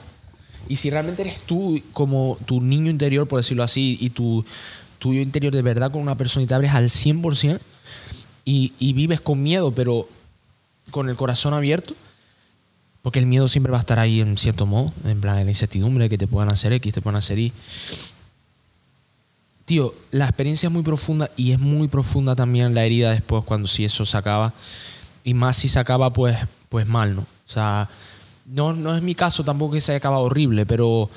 Y 0.68 0.74
si 0.74 0.90
realmente 0.90 1.22
eres 1.22 1.40
tú 1.42 1.80
como 1.92 2.36
tu 2.46 2.60
niño 2.60 2.90
interior, 2.90 3.28
por 3.28 3.38
decirlo 3.38 3.62
así, 3.62 3.96
y 4.00 4.10
tu 4.10 4.44
tuyo 4.98 5.20
interior 5.20 5.54
de 5.54 5.62
verdad 5.62 5.92
con 5.92 6.02
una 6.02 6.16
persona 6.16 6.42
y 6.42 6.48
te 6.48 6.54
abres 6.54 6.72
al 6.72 6.88
100%, 6.88 7.60
y, 8.44 8.72
y 8.80 8.92
vives 8.92 9.20
con 9.20 9.40
miedo, 9.40 9.72
pero 9.72 10.08
con 10.90 11.08
el 11.08 11.14
corazón 11.14 11.54
abierto, 11.54 11.94
porque 13.02 13.20
el 13.20 13.26
miedo 13.26 13.46
siempre 13.46 13.70
va 13.70 13.78
a 13.78 13.82
estar 13.82 14.00
ahí 14.00 14.20
en 14.20 14.36
cierto 14.36 14.66
modo, 14.66 14.92
en 15.04 15.20
plan, 15.20 15.38
en 15.38 15.44
la 15.44 15.50
incertidumbre 15.52 16.08
que 16.08 16.18
te 16.18 16.26
puedan 16.26 16.50
hacer 16.50 16.72
X, 16.72 16.92
te 16.92 17.00
puedan 17.00 17.18
hacer 17.18 17.38
Y. 17.38 17.52
Tío, 19.72 19.94
la 20.10 20.26
experiencia 20.26 20.66
es 20.66 20.70
muy 20.70 20.82
profunda 20.82 21.30
y 21.34 21.52
es 21.52 21.58
muy 21.58 21.88
profunda 21.88 22.36
también 22.36 22.74
la 22.74 22.84
herida 22.84 23.10
después 23.10 23.42
cuando 23.42 23.66
si 23.66 23.86
eso 23.86 24.04
se 24.04 24.18
acaba. 24.18 24.52
Y 25.24 25.32
más 25.32 25.56
si 25.56 25.66
se 25.66 25.78
acaba, 25.78 26.12
pues, 26.12 26.36
pues 26.68 26.86
mal, 26.86 27.16
¿no? 27.16 27.26
sea, 27.46 27.88
no, 28.44 28.74
no 28.74 28.94
es 28.94 29.02
mi 29.02 29.14
caso 29.14 29.42
tampoco 29.44 29.72
que 29.72 29.80
se 29.80 29.92
haya 29.92 29.96
acabado 29.96 30.24
horrible, 30.24 30.66
pero, 30.66 31.08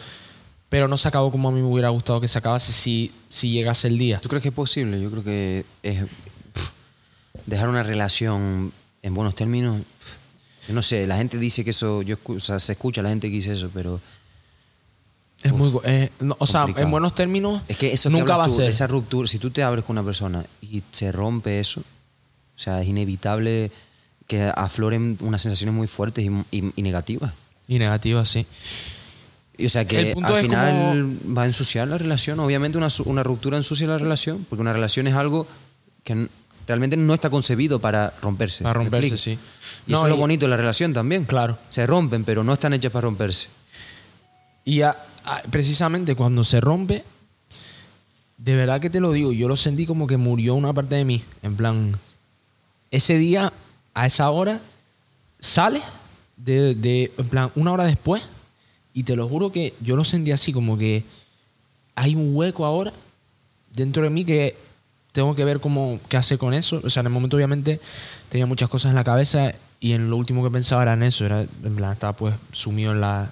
pero 0.70 0.88
no 0.88 0.96
se 0.96 1.10
acabó 1.10 1.32
como 1.32 1.50
a 1.50 1.52
mí 1.52 1.60
me 1.60 1.68
hubiera 1.68 1.90
gustado 1.90 2.22
que 2.22 2.30
se 2.30 2.38
acabase 2.38 2.72
si, 2.72 3.12
si 3.28 3.52
llegase 3.52 3.90
el 3.90 3.98
día. 3.98 4.22
¿Tú 4.22 4.30
crees 4.30 4.42
que 4.42 4.48
es 4.48 4.56
posible? 4.56 5.02
Yo 5.02 5.12
creo 5.12 5.24
que 5.26 5.66
es 5.84 6.04
pf, 6.54 6.72
dejar 7.48 7.68
una 7.68 7.84
relación 7.84 8.72
en 9.02 9.14
buenos 9.14 9.36
términos. 9.36 9.82
pf, 9.82 10.70
Yo 10.70 10.74
no 10.76 10.82
sé, 10.82 11.06
la 11.08 11.18
gente 11.18 11.38
dice 11.40 11.66
que 11.66 11.72
eso, 11.72 12.04
yo 12.04 12.16
o 12.24 12.40
sea, 12.40 12.58
se 12.60 12.72
escucha 12.72 13.02
la 13.02 13.10
gente 13.10 13.28
que 13.28 13.36
dice 13.36 13.52
eso, 13.52 13.70
pero 13.74 14.00
Es 15.46 15.54
muy, 15.54 15.72
eh, 15.84 16.10
no, 16.20 16.36
o 16.40 16.46
sea, 16.46 16.62
complicado. 16.62 16.86
en 16.88 16.92
buenos 16.92 17.14
términos, 17.16 17.62
es 17.68 17.78
que 17.78 17.94
eso 17.94 18.10
que 18.10 18.18
nunca 18.18 18.36
va 18.36 18.46
a 18.46 18.50
ser. 18.50 18.70
esa 18.70 18.88
ruptura, 18.88 19.28
si 19.28 19.38
tú 19.40 19.52
te 19.52 19.62
abres 19.64 19.86
con 19.86 19.96
una 19.98 20.04
persona 20.06 20.44
y 20.62 20.82
se 20.92 21.12
rompe 21.12 21.60
eso, 21.60 21.82
o 21.82 22.60
sea, 22.60 22.82
es 22.82 22.88
inevitable 22.88 23.72
que 24.28 24.52
afloren 24.56 25.18
unas 25.22 25.42
sensaciones 25.42 25.76
muy 25.76 25.88
fuertes 25.88 26.26
y, 26.26 26.58
y- 26.58 26.74
y 26.76 26.82
negativas. 26.82 27.34
Y 27.68 27.78
negativa, 27.80 28.26
sí. 28.26 28.46
Y, 29.58 29.68
o 29.68 29.70
sea 29.70 29.86
que 29.86 30.14
al 30.24 30.42
final 30.42 31.18
va 31.38 31.44
a 31.44 31.46
ensuciar 31.46 31.88
la 31.88 31.98
relación. 31.98 32.40
Obviamente 32.40 32.78
una, 32.78 32.88
una 33.06 33.24
ruptura 33.24 33.56
ensucia 33.58 33.88
la 33.88 33.98
relación, 33.98 34.46
porque 34.50 34.62
una 34.62 34.74
relación 34.74 35.08
es 35.08 35.14
algo 35.16 35.48
que 36.04 36.28
realmente 36.68 36.98
no 36.98 37.14
está 37.14 37.30
concebido 37.30 37.80
para 37.80 38.14
romperse. 38.22 38.64
Para 38.64 38.80
¿me 38.80 38.86
romperse, 38.86 39.18
sí. 39.18 39.38
Y 39.86 39.92
No, 39.92 39.98
eso 39.98 40.08
es 40.08 40.10
lo 40.12 40.18
bonito 40.18 40.46
de 40.46 40.50
la 40.50 40.58
relación 40.58 40.92
también. 40.94 41.26
Claro. 41.26 41.58
Se 41.70 41.86
rompen, 41.86 42.24
pero 42.24 42.44
no 42.44 42.54
están 42.54 42.74
hechas 42.74 42.92
para 42.92 43.04
romperse. 43.04 43.48
Y 44.66 44.82
a- 44.82 44.98
precisamente 45.50 46.16
cuando 46.16 46.44
se 46.44 46.62
rompe, 46.62 47.04
de 48.38 48.56
verdad 48.56 48.82
que 48.82 48.90
te 48.90 49.00
lo 49.00 49.12
digo, 49.12 49.32
yo 49.32 49.48
lo 49.48 49.56
sentí 49.56 49.86
como 49.86 50.08
que 50.08 50.18
murió 50.18 50.56
una 50.56 50.74
parte 50.74 50.96
de 50.96 51.06
mí. 51.06 51.24
En 51.42 51.56
plan, 51.56 51.98
ese 52.92 53.18
día, 53.18 53.52
a 53.94 54.06
esa 54.06 54.30
hora, 54.30 54.60
sale 55.40 55.82
de, 56.38 56.76
de- 56.76 57.12
en 57.18 57.30
plan, 57.30 57.52
una 57.56 57.72
hora 57.72 57.86
después, 57.86 58.24
y 58.94 59.04
te 59.04 59.16
lo 59.16 59.28
juro 59.28 59.52
que 59.52 59.74
yo 59.82 59.96
lo 59.96 60.04
sentí 60.04 60.32
así, 60.32 60.54
como 60.54 60.78
que 60.78 61.04
hay 61.96 62.16
un 62.16 62.36
hueco 62.36 62.66
ahora 62.66 62.94
dentro 63.74 64.04
de 64.04 64.10
mí 64.10 64.24
que 64.26 64.56
tengo 65.12 65.34
que 65.36 65.46
ver 65.46 65.60
cómo, 65.60 66.00
qué 66.10 66.18
hacer 66.18 66.38
con 66.38 66.54
eso. 66.54 66.82
O 66.84 66.90
sea, 66.90 67.02
en 67.02 67.08
el 67.08 67.14
momento 67.14 67.38
obviamente 67.38 67.80
tenía 68.30 68.46
muchas 68.46 68.70
cosas 68.70 68.90
en 68.90 68.96
la 68.96 69.04
cabeza 69.04 69.54
y 69.80 69.94
en 69.94 70.10
lo 70.10 70.18
último 70.18 70.44
que 70.44 70.50
pensaba 70.52 70.82
era 70.84 70.94
en 70.94 71.04
eso. 71.04 71.26
Era, 71.26 71.42
en 71.42 71.76
plan, 71.76 71.94
estaba 71.94 72.14
pues 72.14 72.36
sumido 72.52 72.92
en, 72.92 73.02
la, 73.02 73.32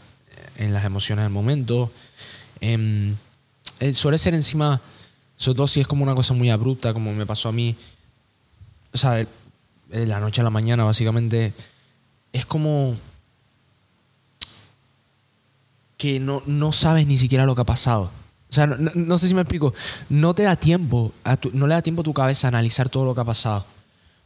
en 0.58 0.74
las 0.74 0.86
emociones 0.86 1.24
del 1.24 1.32
momento. 1.32 1.92
Em, 2.60 3.16
eh, 3.80 3.94
suele 3.94 4.18
ser 4.18 4.34
encima, 4.34 4.82
sobre 5.38 5.58
todo 5.58 5.68
si 5.68 5.80
es 5.80 5.88
como 5.88 6.04
una 6.04 6.16
cosa 6.16 6.34
muy 6.34 6.50
abrupta, 6.50 6.94
como 6.94 7.14
me 7.14 7.26
pasó 7.26 7.50
a 7.50 7.52
mí. 7.52 7.76
O 8.94 8.98
sea, 8.98 9.12
de, 9.14 9.28
la 9.90 10.20
noche 10.20 10.42
a 10.42 10.44
la 10.44 10.50
mañana, 10.50 10.84
básicamente, 10.84 11.54
es 12.32 12.46
como 12.46 12.96
que 15.98 16.20
no, 16.20 16.44
no 16.46 16.72
sabes 16.72 17.08
ni 17.08 17.18
siquiera 17.18 17.46
lo 17.46 17.56
que 17.56 17.62
ha 17.62 17.66
pasado. 17.66 18.12
O 18.50 18.54
sea, 18.54 18.68
no, 18.68 19.18
sé 19.18 19.28
si 19.28 19.34
me 19.34 19.42
explico. 19.42 19.74
No 20.10 20.36
te 20.36 20.44
da 20.44 20.56
tiempo, 20.56 21.12
no 21.54 21.66
le 21.66 21.74
da 21.74 21.82
tiempo 21.82 22.02
a 22.02 22.04
tu 22.04 22.14
cabeza 22.14 22.48
a 22.48 22.50
analizar 22.50 22.88
todo 22.88 23.04
lo 23.04 23.16
que 23.16 23.22
ha 23.22 23.26
pasado. 23.26 23.66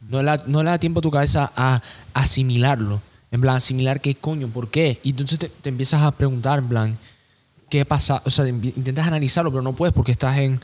No 0.08 0.22
le, 0.22 0.36
no 0.46 0.62
le 0.62 0.68
da 0.68 0.78
tiempo 0.78 0.98
a 1.00 1.02
tu 1.02 1.10
cabeza 1.10 1.50
a 1.56 1.80
asimilarlo. 2.12 3.00
En 3.30 3.40
plan, 3.40 3.56
asimilar 3.56 4.00
qué 4.00 4.14
coño, 4.14 4.48
por 4.48 4.70
qué. 4.70 5.00
Y 5.02 5.10
entonces 5.10 5.38
te, 5.38 5.48
te 5.48 5.68
empiezas 5.68 6.02
a 6.02 6.12
preguntar, 6.12 6.60
en 6.60 6.68
plan, 6.68 6.98
qué 7.68 7.84
pasa. 7.84 8.22
O 8.24 8.30
sea, 8.30 8.48
intentas 8.48 9.06
analizarlo, 9.06 9.50
pero 9.50 9.62
no 9.62 9.74
puedes 9.74 9.94
porque 9.94 10.12
estás 10.12 10.38
en 10.38 10.60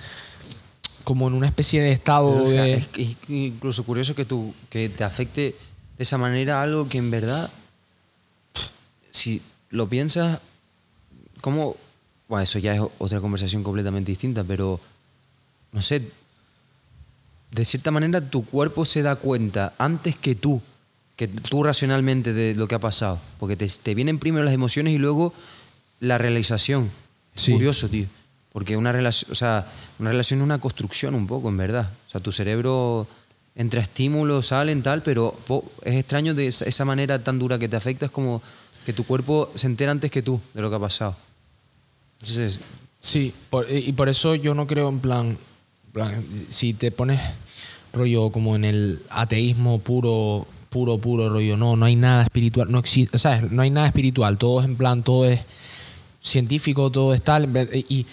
como 1.04 1.28
en 1.28 1.34
una 1.34 1.46
especie 1.46 1.82
de 1.82 1.92
estado 1.92 2.32
Pero, 2.32 2.48
o 2.48 2.50
sea, 2.50 2.62
de... 2.62 2.72
es, 2.72 2.88
incluso 3.28 3.84
curioso 3.84 4.14
que, 4.14 4.24
tú, 4.24 4.54
que 4.70 4.88
te 4.88 5.04
afecte 5.04 5.54
de 5.96 6.02
esa 6.02 6.18
manera 6.18 6.62
algo 6.62 6.88
que 6.88 6.98
en 6.98 7.10
verdad, 7.10 7.50
si 9.10 9.42
lo 9.70 9.88
piensas, 9.88 10.40
como, 11.40 11.76
bueno, 12.26 12.42
eso 12.42 12.58
ya 12.58 12.74
es 12.74 12.80
otra 12.98 13.20
conversación 13.20 13.62
completamente 13.62 14.10
distinta, 14.10 14.42
pero 14.42 14.80
no 15.72 15.82
sé, 15.82 16.10
de 17.50 17.64
cierta 17.64 17.90
manera 17.90 18.20
tu 18.20 18.44
cuerpo 18.44 18.84
se 18.84 19.02
da 19.02 19.16
cuenta 19.16 19.74
antes 19.78 20.16
que 20.16 20.34
tú, 20.34 20.60
que 21.16 21.28
tú 21.28 21.62
racionalmente 21.62 22.32
de 22.32 22.54
lo 22.54 22.66
que 22.68 22.74
ha 22.74 22.78
pasado, 22.80 23.20
porque 23.38 23.56
te, 23.56 23.66
te 23.68 23.94
vienen 23.94 24.18
primero 24.18 24.44
las 24.44 24.54
emociones 24.54 24.92
y 24.94 24.98
luego 24.98 25.32
la 26.00 26.18
realización. 26.18 26.90
Es 27.34 27.42
Sí. 27.42 27.52
curioso, 27.52 27.88
tío. 27.88 28.06
Porque 28.52 28.76
una 28.76 28.92
relación, 28.92 29.32
o 29.32 29.34
sea, 29.34 29.66
una 29.98 30.10
relación 30.10 30.40
es 30.40 30.44
una 30.44 30.60
construcción 30.60 31.14
un 31.14 31.26
poco, 31.26 31.48
en 31.48 31.56
verdad. 31.56 31.90
O 32.08 32.10
sea, 32.10 32.20
tu 32.20 32.30
cerebro 32.32 33.06
entra 33.56 33.80
estímulos, 33.80 34.48
salen, 34.48 34.82
tal, 34.82 35.02
pero 35.02 35.36
es 35.82 35.94
extraño 35.96 36.34
de 36.34 36.48
esa, 36.48 36.64
esa 36.64 36.84
manera 36.84 37.22
tan 37.22 37.38
dura 37.38 37.58
que 37.58 37.68
te 37.68 37.76
afecta, 37.76 38.06
es 38.06 38.12
como 38.12 38.42
que 38.86 38.92
tu 38.92 39.04
cuerpo 39.04 39.50
se 39.54 39.66
entera 39.68 39.90
antes 39.92 40.10
que 40.10 40.22
tú 40.22 40.40
de 40.52 40.62
lo 40.62 40.70
que 40.70 40.76
ha 40.76 40.80
pasado. 40.80 41.16
Entonces, 42.20 42.60
Sí, 43.00 43.34
por- 43.50 43.70
y 43.70 43.92
por 43.92 44.08
eso 44.08 44.34
yo 44.34 44.54
no 44.54 44.66
creo 44.66 44.88
en 44.88 44.98
plan, 45.00 45.36
plan, 45.92 46.24
si 46.48 46.72
te 46.72 46.90
pones 46.90 47.20
rollo 47.92 48.30
como 48.30 48.56
en 48.56 48.64
el 48.64 49.02
ateísmo 49.10 49.78
puro, 49.80 50.46
puro, 50.74 50.98
puro 50.98 51.28
rollo, 51.28 51.56
no, 51.56 51.76
no 51.76 51.86
hay 51.86 51.94
nada 51.94 52.24
espiritual, 52.24 52.66
no 52.68 52.80
existe, 52.80 53.16
¿sabes? 53.16 53.48
No 53.52 53.62
hay 53.62 53.70
nada 53.70 53.86
espiritual, 53.86 54.38
todo 54.38 54.58
es 54.58 54.66
en 54.66 54.74
plan, 54.74 55.04
todo 55.04 55.24
es 55.24 55.40
científico, 56.20 56.90
todo 56.90 57.14
es 57.14 57.22
tal, 57.22 57.48
y 57.88 58.04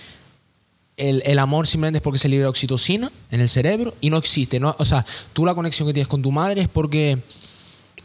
el, 0.95 1.23
el 1.25 1.39
amor 1.39 1.65
simplemente 1.65 1.97
es 1.97 2.03
porque 2.03 2.19
se 2.19 2.29
libera 2.29 2.49
oxitocina 2.49 3.11
en 3.31 3.41
el 3.41 3.49
cerebro 3.49 3.95
y 3.99 4.11
no 4.11 4.17
existe, 4.17 4.59
¿no? 4.59 4.75
O 4.77 4.85
sea, 4.85 5.03
tú 5.33 5.43
la 5.43 5.55
conexión 5.55 5.87
que 5.87 5.93
tienes 5.95 6.07
con 6.07 6.21
tu 6.21 6.31
madre 6.31 6.61
es 6.61 6.67
porque 6.67 7.17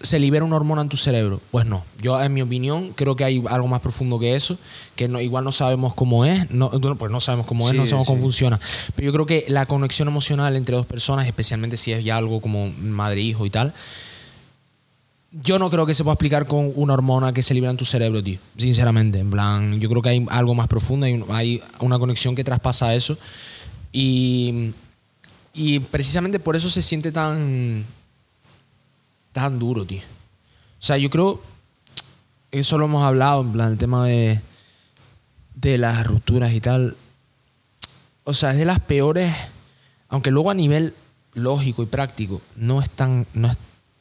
se 0.01 0.19
libera 0.19 0.43
una 0.43 0.57
hormona 0.57 0.81
en 0.81 0.89
tu 0.89 0.97
cerebro. 0.97 1.43
Pues 1.51 1.67
no. 1.67 1.85
Yo, 2.01 2.19
en 2.23 2.33
mi 2.33 2.41
opinión, 2.41 2.93
creo 2.95 3.15
que 3.15 3.25
hay 3.25 3.45
algo 3.49 3.69
más 3.69 3.83
profundo 3.83 4.19
que 4.19 4.35
eso, 4.37 4.59
que 4.95 5.07
no, 5.07 5.21
igual 5.21 5.45
no 5.45 5.53
sabemos 5.53 5.93
cómo 5.93 6.25
es, 6.25 6.51
no, 6.51 6.71
pues 6.71 7.13
no 7.13 7.21
sabemos 7.21 7.47
cómo 7.47 7.69
es, 7.69 7.77
no 7.77 7.87
sabemos 7.87 8.07
cómo 8.07 8.21
funciona. 8.21 8.59
Pero 8.95 9.07
yo 9.07 9.13
creo 9.13 9.27
que 9.27 9.45
la 9.49 9.67
conexión 9.67 10.09
emocional 10.09 10.57
entre 10.57 10.77
dos 10.77 10.87
personas, 10.87 11.27
especialmente 11.27 11.77
si 11.77 11.93
es 11.93 12.05
ya 12.05 12.17
algo 12.17 12.41
como 12.41 12.71
madre-hijo 12.71 13.45
y 13.47 13.51
tal, 13.51 13.75
yo 15.33 15.59
no 15.59 15.69
creo 15.71 15.85
que 15.87 15.95
se 15.95 16.03
pueda 16.05 16.15
explicar 16.15 16.47
con 16.47 16.73
una 16.77 16.95
hormona 16.95 17.33
que 17.33 17.43
se 17.43 17.53
libera 17.55 17.71
en 17.71 17.77
tu 17.77 17.85
cerebro, 17.85 18.23
tío. 18.23 18.39
Sinceramente. 18.57 19.19
En 19.19 19.31
plan, 19.31 19.81
yo 19.81 19.89
creo 19.89 20.01
que 20.03 20.09
hay 20.11 20.27
algo 20.31 20.55
más 20.55 20.69
profundo, 20.69 21.07
hay, 21.07 21.13
un- 21.15 21.27
hay 21.31 21.61
una 21.81 21.99
conexión 21.99 22.35
que 22.35 22.45
traspasa 22.45 22.95
eso. 22.95 23.19
Y, 23.93 24.73
y 25.53 25.81
precisamente 25.81 26.39
por 26.39 26.57
eso 26.57 26.69
se 26.71 26.83
siente 26.83 27.13
tan. 27.13 27.85
tan 29.33 29.59
duro, 29.59 29.85
tío. 29.85 30.01
O 30.01 30.83
sea, 30.83 30.97
yo 30.99 31.11
creo. 31.11 31.43
Eso 32.51 32.79
lo 32.79 32.87
hemos 32.87 33.05
hablado, 33.05 33.43
en 33.43 33.53
plan, 33.53 33.73
el 33.73 33.79
tema 33.79 34.07
de. 34.07 34.41
de 35.55 35.79
las 35.79 36.07
rupturas 36.07 36.53
y 36.53 36.61
tal. 36.61 36.97
O 38.25 38.33
sea, 38.35 38.53
es 38.53 38.57
de 38.59 38.65
las 38.65 38.81
peores. 38.81 39.35
Aunque 40.09 40.31
luego 40.31 40.51
a 40.51 40.55
nivel 40.55 40.95
lógico 41.35 41.83
y 41.83 41.87
práctico 41.87 42.41
no 42.57 42.81
es 42.81 42.89
tan. 42.89 43.27
no 43.35 43.49
es 43.51 43.57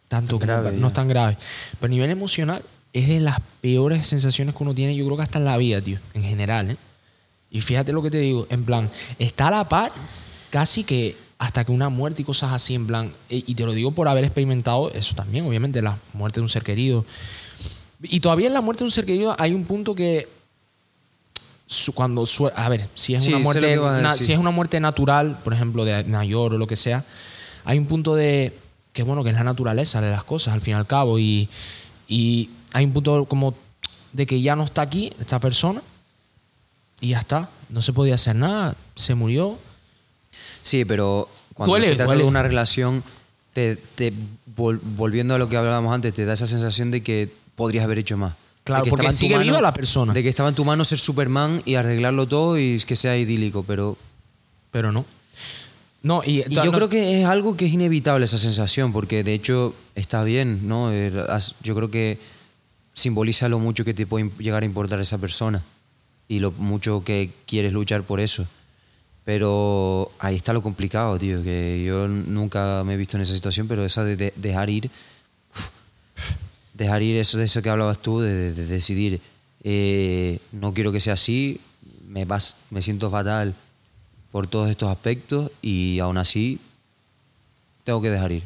tanto 0.08 0.34
como- 0.36 0.46
grave, 0.46 0.72
no 0.74 0.88
es 0.88 0.94
tan 0.94 1.08
grave. 1.08 1.38
Pero 1.80 1.86
a 1.92 1.94
nivel 1.96 2.10
emocional 2.12 2.64
es 2.94 3.08
de 3.08 3.20
las 3.20 3.40
peores 3.62 4.08
sensaciones 4.08 4.56
que 4.56 4.64
uno 4.64 4.74
tiene, 4.74 4.96
yo 4.96 5.06
creo 5.06 5.18
que 5.18 5.24
hasta 5.24 5.40
en 5.40 5.46
la 5.46 5.58
vida, 5.58 5.82
tío. 5.82 6.00
En 6.14 6.24
general, 6.24 6.72
¿eh? 6.72 6.78
Y 7.52 7.62
fíjate 7.62 7.92
lo 7.94 8.02
que 8.02 8.12
te 8.12 8.18
digo, 8.20 8.48
en 8.50 8.64
plan, 8.66 8.90
está 9.20 9.48
a 9.48 9.52
la 9.52 9.70
par 9.70 9.92
casi 10.50 10.84
que 10.84 11.16
hasta 11.38 11.66
que 11.66 11.72
una 11.72 11.90
muerte 11.90 12.22
y 12.22 12.26
cosas 12.26 12.54
así, 12.54 12.76
en 12.76 12.88
plan, 12.88 13.12
y 13.30 13.44
y 13.52 13.56
te 13.56 13.64
lo 13.66 13.74
digo 13.74 13.92
por 13.92 14.08
haber 14.08 14.24
experimentado 14.24 14.92
eso 14.92 15.16
también, 15.16 15.46
obviamente, 15.46 15.82
la 15.82 15.98
muerte 16.14 16.40
de 16.40 16.44
un 16.44 16.50
ser 16.50 16.64
querido. 16.64 17.06
Y 18.02 18.20
todavía 18.22 18.48
en 18.48 18.54
la 18.54 18.62
muerte 18.62 18.80
de 18.80 18.86
un 18.86 18.92
ser 18.92 19.06
querido 19.06 19.36
hay 19.40 19.54
un 19.54 19.66
punto 19.66 19.96
que 19.96 20.28
cuando 21.94 22.24
a 22.56 22.70
ver, 22.70 22.88
si 22.94 23.16
es 23.16 23.24
Sí, 23.24 23.30
una 23.34 23.40
muerte 23.44 23.76
na- 23.76 24.16
si 24.16 24.32
es 24.32 24.38
una 24.40 24.52
muerte 24.52 24.80
natural, 24.80 25.38
por 25.44 25.54
ejemplo, 25.54 25.84
de 25.84 26.04
mayor 26.04 26.54
o 26.54 26.58
lo 26.58 26.68
que 26.68 26.76
sea, 26.76 27.04
hay 27.66 27.80
un 27.80 27.86
punto 27.88 28.16
de 28.16 28.54
que 28.96 29.04
bueno, 29.04 29.24
que 29.24 29.30
es 29.30 29.36
la 29.36 29.44
naturaleza 29.44 30.02
de 30.02 30.10
las 30.10 30.24
cosas 30.24 30.54
al 30.56 30.62
fin 30.62 30.72
y 30.72 30.78
al 30.78 30.88
cabo 30.88 31.20
y, 31.20 31.48
y 32.08 32.50
hay 32.74 32.86
un 32.86 32.94
punto 32.94 33.26
como 33.26 33.54
de 34.14 34.26
que 34.26 34.42
ya 34.42 34.56
no 34.56 34.64
está 34.64 34.82
aquí 34.82 35.12
esta 35.20 35.40
persona 35.40 35.84
y 37.02 37.10
ya 37.10 37.20
está, 37.20 37.50
no 37.70 37.82
se 37.84 37.94
podía 37.94 38.16
hacer 38.16 38.36
nada, 38.38 38.76
se 38.96 39.14
murió. 39.14 39.58
Sí, 40.64 40.86
pero 40.86 41.30
cuando 41.54 41.72
Duele, 41.74 41.88
se 41.90 41.96
trata 41.96 42.06
duele. 42.08 42.24
de 42.24 42.30
una 42.30 42.42
relación, 42.42 43.04
te, 43.54 43.76
te- 43.76 44.14
vol- 44.56 44.80
volviendo 44.82 45.36
a 45.36 45.38
lo 45.38 45.50
que 45.50 45.58
hablábamos 45.58 45.94
antes, 45.94 46.14
te 46.14 46.24
da 46.26 46.34
esa 46.34 46.48
sensación 46.48 46.90
de 46.92 47.04
que 47.04 47.32
podrías 47.56 47.84
haber 47.84 48.00
hecho 48.00 48.16
más. 48.18 48.34
Claro, 48.64 48.84
De 48.84 48.86
que 48.86 48.90
porque 48.92 49.12
sigue 49.12 49.38
viva 49.38 49.62
la 49.62 49.74
persona. 49.74 50.14
De 50.14 50.24
que 50.24 50.30
estaba 50.30 50.50
en 50.50 50.56
tu 50.56 50.66
mano 50.66 50.84
ser 50.86 50.98
Superman 51.00 51.62
y 51.66 51.76
arreglarlo 51.76 52.28
todo 52.28 52.58
y 52.58 52.80
que 52.88 52.96
sea 52.96 53.16
idílico, 53.18 53.64
pero... 53.64 53.98
Pero 54.72 54.92
no. 54.92 55.06
No, 56.06 56.22
y, 56.24 56.42
Y 56.48 56.56
yo 56.56 56.72
creo 56.72 56.90
que 56.90 57.22
es 57.22 57.26
algo 57.28 57.58
que 57.58 57.66
es 57.66 57.74
inevitable 57.74 58.26
esa 58.26 58.38
sensación, 58.38 58.94
porque 58.94 59.24
de 59.24 59.34
hecho 59.34 59.74
está 59.96 60.24
bien, 60.24 60.68
¿no? 60.68 60.90
Has- 61.30 61.56
Yo 61.64 61.76
creo 61.76 61.90
que 61.90 62.20
simboliza 62.94 63.50
lo 63.50 63.58
mucho 63.60 63.84
que 63.84 63.94
te 63.94 64.06
puede 64.06 64.30
llegar 64.40 64.62
a 64.64 64.66
importar 64.66 65.00
esa 65.02 65.18
persona 65.18 65.64
y 66.28 66.40
lo 66.40 66.52
mucho 66.52 67.04
que 67.04 67.32
quieres 67.48 67.74
luchar 67.74 68.04
por 68.04 68.20
eso. 68.20 68.46
Pero 69.24 70.12
ahí 70.20 70.36
está 70.36 70.54
lo 70.54 70.62
complicado, 70.62 71.18
tío, 71.18 71.42
que 71.42 71.84
yo 71.86 72.08
nunca 72.08 72.84
me 72.86 72.94
he 72.94 72.98
visto 72.98 73.18
en 73.18 73.24
esa 73.24 73.34
situación, 73.34 73.68
pero 73.68 73.84
esa 73.84 74.04
de, 74.04 74.16
de- 74.16 74.34
dejar 74.36 74.70
ir, 74.70 74.92
dejar 76.74 77.02
ir 77.02 77.18
eso 77.18 77.38
de 77.40 77.46
eso 77.46 77.62
que 77.62 77.70
hablabas 77.70 77.98
tú, 78.02 78.20
de, 78.22 78.54
de 78.54 78.66
decidir, 78.68 79.22
eh, 79.64 80.38
no 80.52 80.74
quiero 80.74 80.92
que 80.92 81.00
sea 81.00 81.14
así, 81.14 81.60
me, 82.08 82.26
vas, 82.26 82.58
me 82.70 82.82
siento 82.84 83.10
fatal 83.10 83.56
por 84.36 84.48
todos 84.48 84.70
estos 84.70 84.90
aspectos 84.90 85.50
y 85.62 85.98
aún 86.00 86.18
así 86.18 86.60
tengo 87.86 88.02
que 88.02 88.10
dejar 88.10 88.34
ir. 88.34 88.44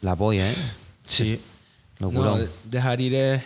La 0.00 0.16
polla, 0.16 0.50
¿eh? 0.50 0.56
Sí. 1.06 1.40
No, 2.00 2.36
de- 2.36 2.48
dejar 2.64 3.00
ir 3.00 3.14
es, 3.14 3.42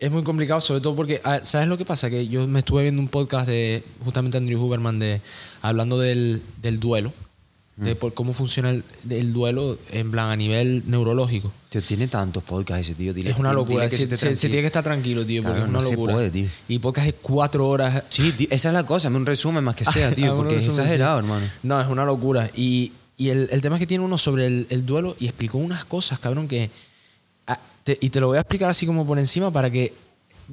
es 0.00 0.10
muy 0.10 0.24
complicado, 0.24 0.60
sobre 0.60 0.80
todo 0.80 0.96
porque, 0.96 1.20
ah, 1.22 1.38
¿sabes 1.44 1.68
lo 1.68 1.78
que 1.78 1.84
pasa? 1.84 2.10
Que 2.10 2.26
yo 2.26 2.48
me 2.48 2.58
estuve 2.58 2.82
viendo 2.82 3.00
un 3.00 3.06
podcast 3.08 3.46
de 3.46 3.84
justamente 4.04 4.36
Andrew 4.36 4.60
Huberman 4.60 4.98
de, 4.98 5.20
hablando 5.62 5.96
del, 6.00 6.42
del 6.60 6.80
duelo, 6.80 7.12
de 7.80 7.96
por 7.96 8.12
cómo 8.14 8.32
funciona 8.34 8.70
el, 8.70 8.84
el 9.08 9.32
duelo 9.32 9.78
en 9.90 10.10
plan 10.10 10.28
a 10.30 10.36
nivel 10.36 10.82
neurológico. 10.86 11.50
Tío, 11.70 11.80
tiene 11.82 12.08
tantos 12.08 12.42
podcasts 12.42 12.88
ese 12.88 12.94
tío. 12.94 13.14
Dile- 13.14 13.30
es 13.30 13.38
una 13.38 13.50
dile 13.50 13.60
locura. 13.62 13.88
que 13.88 13.96
se, 13.96 14.04
se- 14.06 14.16
se 14.16 14.26
tranquilo. 14.26 14.40
tiene 14.50 14.60
que 14.62 14.66
estar 14.66 14.84
tranquilo, 14.84 15.24
tío, 15.26 15.42
porque 15.42 15.54
Claro, 15.60 15.64
es 15.64 15.70
una 15.70 15.78
no 15.78 15.84
se 15.84 15.92
locura. 15.92 16.14
puede, 16.14 16.30
tío. 16.30 16.48
Y 16.68 16.78
podcast 16.78 17.06
de 17.06 17.12
cuatro 17.14 17.68
horas. 17.68 18.02
Sí, 18.10 18.32
tío, 18.32 18.48
esa 18.50 18.68
es 18.68 18.74
la 18.74 18.84
cosa, 18.84 19.08
un 19.08 19.24
resumen 19.24 19.64
más 19.64 19.76
que 19.76 19.84
sea, 19.86 20.14
tío, 20.14 20.36
porque 20.36 20.56
es 20.56 20.66
exagerado, 20.66 21.20
sí. 21.20 21.24
hermano. 21.26 21.46
No, 21.62 21.80
es 21.80 21.88
una 21.88 22.04
locura. 22.04 22.50
Y, 22.54 22.92
y 23.16 23.30
el, 23.30 23.48
el 23.50 23.60
tema 23.60 23.76
es 23.76 23.80
que 23.80 23.86
tiene 23.86 24.04
uno 24.04 24.18
sobre 24.18 24.46
el, 24.46 24.66
el 24.68 24.84
duelo 24.84 25.16
y 25.18 25.26
explicó 25.26 25.58
unas 25.58 25.84
cosas, 25.84 26.18
cabrón, 26.18 26.48
que... 26.48 26.70
ah, 27.46 27.58
te- 27.84 27.98
y 28.00 28.10
te 28.10 28.20
lo 28.20 28.26
voy 28.28 28.36
a 28.36 28.40
explicar 28.40 28.68
así 28.68 28.84
como 28.86 29.06
por 29.06 29.18
encima 29.18 29.50
para 29.50 29.70
que 29.70 29.94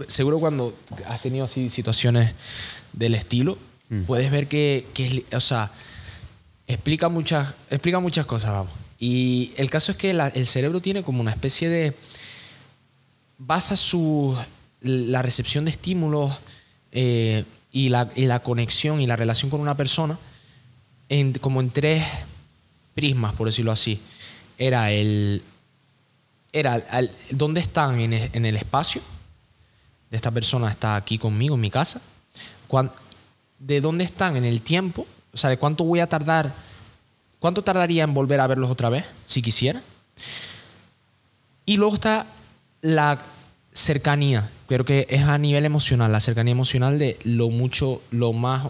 seguro 0.08 0.40
cuando 0.40 0.76
has 1.08 1.22
tenido 1.22 1.44
así 1.46 1.70
situaciones 1.70 2.34
del 2.94 3.16
estilo, 3.16 3.58
Mm. 3.90 4.02
puedes 4.02 4.30
ver 4.30 4.48
que, 4.48 4.86
que 4.94 5.08
es- 5.30 5.34
o 5.34 5.40
sea, 5.40 5.72
explica 6.68 7.09
muchas, 7.09 7.53
explica 7.70 7.99
muchas 7.99 8.26
cosas, 8.26 8.51
vamos. 8.51 8.74
Y 8.99 9.53
el 9.57 9.70
caso 9.70 9.91
es 9.91 9.97
que 9.97 10.09
el 10.11 10.47
cerebro 10.47 10.82
tiene 10.82 11.03
como 11.03 11.22
una 11.22 11.32
especie 11.32 11.70
de... 11.70 11.95
Basa 13.39 13.76
su, 13.76 14.36
la 14.82 15.22
recepción 15.22 15.65
de 15.65 15.72
estímulos 15.72 16.36
eh, 16.91 17.45
y, 17.72 17.89
la, 17.89 18.09
y 18.15 18.26
la 18.26 18.39
conexión 18.39 18.99
y 18.99 19.05
la 19.05 19.15
relación 19.15 19.51
con 19.51 19.61
una 19.61 19.78
persona 19.78 20.18
en, 21.07 21.34
como 21.34 21.61
en 21.61 21.70
tres 21.70 22.03
prismas, 22.95 23.36
por 23.36 23.47
decirlo 23.47 23.72
así. 23.72 23.99
Era 24.57 24.91
el... 24.91 25.43
Era 26.51 26.74
al- 26.89 27.11
dónde 27.30 27.61
están 27.61 27.99
en 27.99 28.13
el, 28.13 28.30
en 28.34 28.45
el 28.45 28.55
espacio. 28.57 29.01
De 30.09 30.18
esta 30.18 30.32
persona 30.32 30.72
está 30.72 30.95
aquí 30.95 31.20
conmigo 31.20 31.53
en 31.55 31.61
mi 31.61 31.70
casa. 31.70 32.01
Cuán- 32.68 32.91
de 33.59 33.80
dónde 33.82 34.03
están 34.03 34.36
en 34.38 34.45
el 34.45 34.61
tiempo. 34.61 35.05
O 35.34 35.38
sea, 35.38 35.50
de 35.50 35.58
cuánto 35.58 35.84
voy 35.84 36.00
a 36.00 36.08
tardar. 36.08 36.54
¿Cuánto 37.40 37.64
tardaría 37.64 38.04
en 38.04 38.14
volver 38.14 38.40
a 38.40 38.48
verlos 38.48 38.70
otra 38.72 38.90
vez, 38.90 39.06
si 39.26 39.42
quisiera? 39.42 39.82
Y 41.66 41.78
luego 41.78 41.96
está 41.96 42.28
la 42.82 43.20
cercanía. 43.74 44.50
Creo 44.68 44.86
que 44.86 45.06
es 45.10 45.24
a 45.24 45.38
nivel 45.38 45.66
emocional, 45.66 46.12
la 46.12 46.20
cercanía 46.20 46.52
emocional 46.52 46.98
de 46.98 47.20
lo 47.24 47.50
mucho, 47.50 48.02
lo 48.12 48.34
más, 48.34 48.68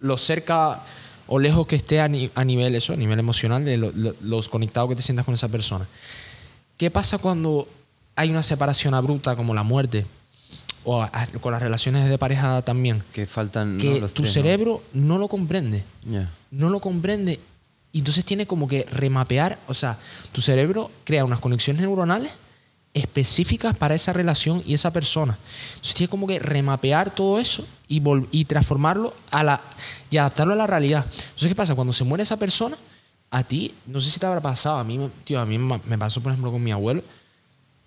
lo 0.00 0.16
cerca 0.18 0.82
o 1.28 1.38
lejos 1.38 1.66
que 1.66 1.76
esté 1.76 2.00
a, 2.00 2.08
ni- 2.08 2.30
a 2.34 2.44
nivel 2.44 2.74
eso, 2.74 2.92
a 2.92 2.96
nivel 2.96 3.18
emocional, 3.18 3.64
de 3.64 3.76
lo- 3.76 3.92
lo- 3.92 4.14
los 4.20 4.48
conectados 4.48 4.88
que 4.88 4.96
te 4.96 5.02
sientas 5.02 5.24
con 5.24 5.34
esa 5.34 5.48
persona. 5.48 5.86
¿Qué 6.78 6.90
pasa 6.90 7.18
cuando 7.18 7.68
hay 8.14 8.30
una 8.30 8.42
separación 8.42 8.94
abrupta 8.94 9.34
como 9.36 9.54
la 9.54 9.62
muerte? 9.62 10.06
O 10.88 11.02
a- 11.02 11.10
con 11.40 11.50
las 11.52 11.60
relaciones 11.60 12.08
de 12.08 12.16
pareja 12.16 12.62
también. 12.62 13.02
Que 13.12 13.26
faltan 13.26 13.76
¿no? 13.76 13.82
Que 13.82 14.00
los 14.00 14.12
tu 14.14 14.22
tres, 14.22 14.36
¿no? 14.36 14.42
cerebro 14.42 14.82
no 14.92 15.18
lo 15.18 15.26
comprende 15.28 15.82
Ya. 16.04 16.30
no 16.52 16.70
lo 16.70 16.80
comprende 16.80 17.40
y 17.92 17.98
entonces 17.98 18.24
tiene 18.24 18.46
como 18.46 18.68
que 18.68 18.86
remapear, 18.90 19.58
o 19.66 19.74
sea, 19.74 19.98
tu 20.32 20.40
cerebro 20.40 20.90
crea 21.04 21.24
unas 21.24 21.40
conexiones 21.40 21.80
neuronales 21.82 22.30
específicas 22.94 23.76
para 23.76 23.94
esa 23.94 24.12
relación 24.12 24.62
y 24.66 24.74
esa 24.74 24.90
persona. 24.92 25.36
Entonces 25.74 25.94
tiene 25.94 26.08
como 26.10 26.26
que 26.26 26.38
remapear 26.38 27.14
todo 27.14 27.38
eso 27.38 27.66
y, 27.88 28.00
vol- 28.00 28.26
y 28.30 28.44
transformarlo 28.46 29.14
a 29.30 29.42
la 29.42 29.60
y 30.10 30.16
adaptarlo 30.16 30.52
a 30.54 30.56
la 30.56 30.66
realidad. 30.66 31.04
Entonces, 31.06 31.48
¿qué 31.48 31.54
pasa? 31.54 31.74
Cuando 31.74 31.92
se 31.92 32.04
muere 32.04 32.22
esa 32.22 32.38
persona, 32.38 32.76
a 33.30 33.42
ti, 33.44 33.74
no 33.86 34.00
sé 34.00 34.10
si 34.10 34.18
te 34.20 34.26
habrá 34.26 34.40
pasado, 34.40 34.78
a 34.78 34.84
mí, 34.84 34.96
me- 34.98 35.10
tío, 35.24 35.40
a 35.40 35.46
mí 35.46 35.58
me 35.58 35.98
pasó, 35.98 36.22
por 36.22 36.32
ejemplo, 36.32 36.50
con 36.52 36.62
mi 36.62 36.70
abuelo. 36.72 37.02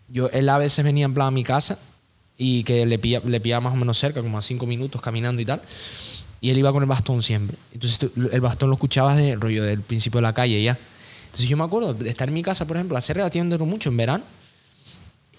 Yo, 0.09 0.27
él 0.29 0.47
a 0.49 0.57
veces 0.57 0.83
venía 0.85 1.05
en 1.05 1.13
plan 1.13 1.27
a 1.27 1.31
mi 1.31 1.43
casa 1.43 1.79
y 2.41 2.63
que 2.63 2.85
le 2.85 2.97
pilla, 2.97 3.21
le 3.23 3.39
pillaba 3.41 3.61
más 3.65 3.73
o 3.73 3.75
menos 3.75 3.97
cerca, 3.97 4.21
como 4.23 4.37
a 4.37 4.41
cinco 4.41 4.65
minutos 4.65 5.01
caminando 5.01 5.41
y 5.41 5.45
tal. 5.45 5.61
Y 6.41 6.49
él 6.49 6.57
iba 6.57 6.71
con 6.71 6.81
el 6.81 6.87
bastón 6.89 7.21
siempre. 7.21 7.57
Entonces 7.73 8.09
el 8.31 8.39
bastón 8.41 8.69
lo 8.69 8.75
escuchabas 8.75 9.17
de 9.17 9.35
rollo 9.35 9.61
del 9.63 9.81
principio 9.81 10.19
de 10.19 10.21
la 10.21 10.33
calle 10.33 10.63
ya. 10.63 10.79
Entonces 11.25 11.49
yo 11.49 11.57
me 11.57 11.65
acuerdo 11.65 11.93
de 11.93 12.09
estar 12.09 12.29
en 12.29 12.33
mi 12.33 12.41
casa, 12.41 12.65
por 12.65 12.77
ejemplo, 12.77 12.97
hace 12.97 13.13
relativamente 13.13 13.57
mucho 13.63 13.89
en 13.89 13.97
verano. 13.97 14.23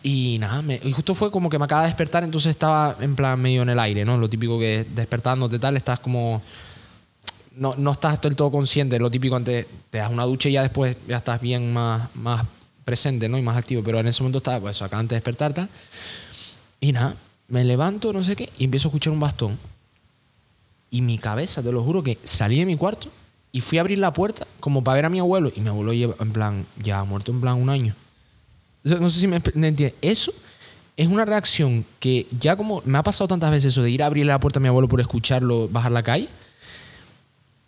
Y 0.02 0.36
nada, 0.40 0.60
me- 0.62 0.78
y 0.82 0.92
justo 0.92 1.14
fue 1.14 1.30
como 1.30 1.48
que 1.50 1.58
me 1.58 1.64
acaba 1.64 1.82
de 1.82 1.88
despertar, 1.88 2.22
entonces 2.22 2.50
estaba 2.50 2.96
en 3.00 3.16
plan 3.16 3.40
medio 3.40 3.62
en 3.62 3.70
el 3.70 3.78
aire, 3.78 4.04
¿no? 4.04 4.16
Lo 4.18 4.28
típico 4.30 4.58
que 4.58 4.86
despertándote 4.94 5.58
tal, 5.58 5.76
estás 5.76 6.00
como... 6.00 6.42
No, 7.56 7.74
no 7.76 7.92
estás 7.92 8.20
del 8.20 8.36
todo 8.36 8.50
consciente, 8.50 8.98
lo 8.98 9.10
típico 9.10 9.36
antes 9.36 9.66
te 9.90 9.98
das 9.98 10.10
una 10.10 10.24
ducha 10.24 10.48
y 10.48 10.52
ya 10.52 10.62
después 10.62 10.96
ya 11.08 11.16
estás 11.18 11.40
bien 11.40 11.72
más, 11.72 12.08
más 12.14 12.46
presente, 12.84 13.28
¿no? 13.28 13.36
Y 13.36 13.42
más 13.42 13.56
activo, 13.56 13.82
pero 13.82 13.98
en 14.00 14.06
ese 14.06 14.22
momento 14.22 14.38
estaba, 14.38 14.60
pues, 14.60 14.80
acá 14.80 14.98
antes 14.98 15.10
de 15.10 15.16
despertar 15.16 15.52
tal. 15.52 15.68
Y 16.80 16.92
nada, 16.92 17.16
me 17.48 17.64
levanto, 17.64 18.12
no 18.12 18.24
sé 18.24 18.36
qué, 18.36 18.50
y 18.58 18.64
empiezo 18.64 18.88
a 18.88 18.90
escuchar 18.90 19.12
un 19.12 19.20
bastón. 19.20 19.58
Y 20.90 21.02
mi 21.02 21.18
cabeza, 21.18 21.62
te 21.62 21.70
lo 21.70 21.82
juro, 21.84 22.02
que 22.02 22.18
salí 22.24 22.58
de 22.58 22.66
mi 22.66 22.76
cuarto 22.76 23.08
y 23.52 23.60
fui 23.60 23.78
a 23.78 23.80
abrir 23.82 23.98
la 23.98 24.12
puerta 24.12 24.46
como 24.60 24.82
para 24.82 24.96
ver 24.96 25.04
a 25.06 25.08
mi 25.08 25.18
abuelo. 25.18 25.52
Y 25.54 25.60
mi 25.60 25.68
abuelo 25.68 25.92
lleva, 25.92 26.14
en 26.20 26.32
plan, 26.32 26.66
ya 26.82 27.00
ha 27.00 27.04
muerto 27.04 27.30
en 27.32 27.40
plan 27.40 27.56
un 27.56 27.68
año. 27.70 27.94
No 28.82 29.08
sé 29.10 29.20
si 29.20 29.26
me, 29.28 29.40
me 29.54 29.68
entiendes. 29.68 29.94
Eso 30.00 30.32
es 30.96 31.06
una 31.06 31.24
reacción 31.24 31.84
que 31.98 32.26
ya 32.38 32.56
como 32.56 32.82
me 32.84 32.98
ha 32.98 33.02
pasado 33.02 33.28
tantas 33.28 33.50
veces 33.50 33.66
eso 33.72 33.82
de 33.82 33.90
ir 33.90 34.02
a 34.02 34.06
abrirle 34.06 34.32
la 34.32 34.40
puerta 34.40 34.58
a 34.58 34.62
mi 34.62 34.68
abuelo 34.68 34.88
por 34.88 35.00
escucharlo 35.00 35.68
bajar 35.68 35.92
la 35.92 36.02
calle, 36.02 36.28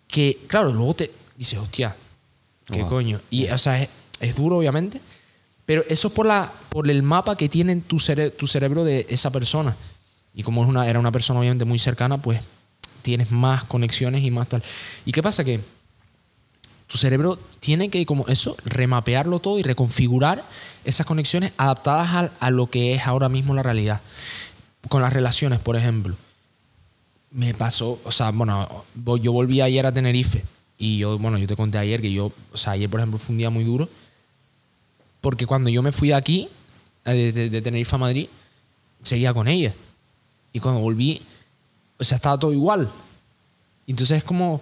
que 0.08 0.38
claro, 0.46 0.72
luego 0.72 0.94
te 0.94 1.10
dices, 1.36 1.58
hostia, 1.58 1.96
¿qué 2.70 2.80
Wow. 2.80 2.88
coño? 2.88 3.20
Y 3.30 3.48
o 3.48 3.58
sea, 3.58 3.80
es, 3.82 3.88
es 4.20 4.36
duro 4.36 4.58
obviamente, 4.58 5.00
pero 5.72 5.86
eso 5.88 6.08
es 6.08 6.12
por, 6.12 6.26
la, 6.26 6.52
por 6.68 6.90
el 6.90 7.02
mapa 7.02 7.34
que 7.34 7.48
tiene 7.48 7.72
en 7.72 7.80
tu, 7.80 7.96
tu 8.36 8.46
cerebro 8.46 8.84
de 8.84 9.06
esa 9.08 9.32
persona. 9.32 9.74
Y 10.34 10.42
como 10.42 10.62
es 10.62 10.68
una, 10.68 10.86
era 10.86 10.98
una 10.98 11.10
persona 11.10 11.40
obviamente 11.40 11.64
muy 11.64 11.78
cercana, 11.78 12.20
pues 12.20 12.42
tienes 13.00 13.30
más 13.30 13.64
conexiones 13.64 14.22
y 14.22 14.30
más 14.30 14.50
tal. 14.50 14.62
¿Y 15.06 15.12
qué 15.12 15.22
pasa? 15.22 15.44
Que 15.44 15.60
tu 16.86 16.98
cerebro 16.98 17.38
tiene 17.58 17.88
que, 17.88 18.04
como 18.04 18.28
eso, 18.28 18.54
remapearlo 18.66 19.38
todo 19.38 19.58
y 19.58 19.62
reconfigurar 19.62 20.44
esas 20.84 21.06
conexiones 21.06 21.54
adaptadas 21.56 22.10
a, 22.10 22.32
a 22.38 22.50
lo 22.50 22.68
que 22.68 22.92
es 22.92 23.06
ahora 23.06 23.30
mismo 23.30 23.54
la 23.54 23.62
realidad. 23.62 24.02
Con 24.90 25.00
las 25.00 25.14
relaciones, 25.14 25.58
por 25.58 25.76
ejemplo. 25.76 26.16
Me 27.30 27.54
pasó, 27.54 27.98
o 28.04 28.12
sea, 28.12 28.30
bueno, 28.30 28.84
yo 29.22 29.32
volví 29.32 29.62
ayer 29.62 29.86
a 29.86 29.92
Tenerife 29.92 30.44
y 30.76 30.98
yo, 30.98 31.18
bueno, 31.18 31.38
yo 31.38 31.46
te 31.46 31.56
conté 31.56 31.78
ayer 31.78 32.02
que 32.02 32.12
yo, 32.12 32.30
o 32.52 32.56
sea, 32.58 32.74
ayer, 32.74 32.90
por 32.90 33.00
ejemplo, 33.00 33.18
fue 33.18 33.32
un 33.32 33.38
día 33.38 33.48
muy 33.48 33.64
duro 33.64 33.88
porque 35.22 35.46
cuando 35.46 35.70
yo 35.70 35.82
me 35.82 35.92
fui 35.92 36.08
de 36.08 36.14
aquí, 36.14 36.48
eh, 37.06 37.32
de, 37.32 37.62
Tenerife 37.62 37.94
a 37.94 37.98
Madrid, 37.98 38.28
seguía 39.02 39.32
con 39.32 39.48
ella. 39.48 39.72
Y 40.52 40.60
cuando 40.60 40.80
volví, 40.80 41.22
o 41.98 42.04
sea, 42.04 42.16
estaba 42.16 42.38
todo 42.38 42.52
igual. 42.52 42.90
Entonces 43.86 44.18
es 44.18 44.24
como 44.24 44.60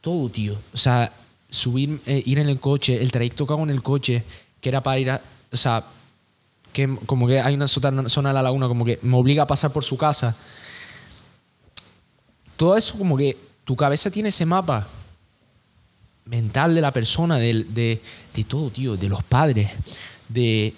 todo, 0.00 0.28
tío. 0.28 0.56
O 0.72 0.76
sea, 0.76 1.10
subir, 1.48 2.00
eh, 2.04 2.22
ir 2.26 2.38
en 2.38 2.48
el 2.48 2.60
coche, 2.60 3.00
el 3.00 3.10
trayecto 3.10 3.46
que 3.46 3.54
hago 3.54 3.62
en 3.62 3.70
el 3.70 3.82
coche, 3.82 4.22
que 4.60 4.68
era 4.68 4.82
para 4.82 4.98
ir 4.98 5.10
a. 5.10 5.22
O 5.50 5.56
sea, 5.56 5.84
que 6.72 6.96
como 7.06 7.26
que 7.26 7.40
hay 7.40 7.54
una 7.54 7.66
zona 7.66 8.02
de 8.02 8.34
la 8.34 8.42
laguna, 8.42 8.68
como 8.68 8.84
que 8.84 8.98
me 9.00 9.16
obliga 9.16 9.44
a 9.44 9.46
pasar 9.46 9.72
por 9.72 9.82
su 9.82 9.96
casa. 9.96 10.36
Todo 12.58 12.76
eso, 12.76 12.98
como 12.98 13.16
que 13.16 13.36
tu 13.64 13.76
cabeza 13.76 14.10
tiene 14.10 14.28
ese 14.28 14.44
mapa 14.44 14.86
mental 16.26 16.74
de 16.74 16.80
la 16.80 16.92
persona, 16.92 17.38
del- 17.38 17.72
de, 17.74 18.00
de 18.34 18.44
todo, 18.44 18.70
tío, 18.70 18.96
de 18.96 19.08
los 19.08 19.22
padres, 19.24 19.70
de. 20.28 20.74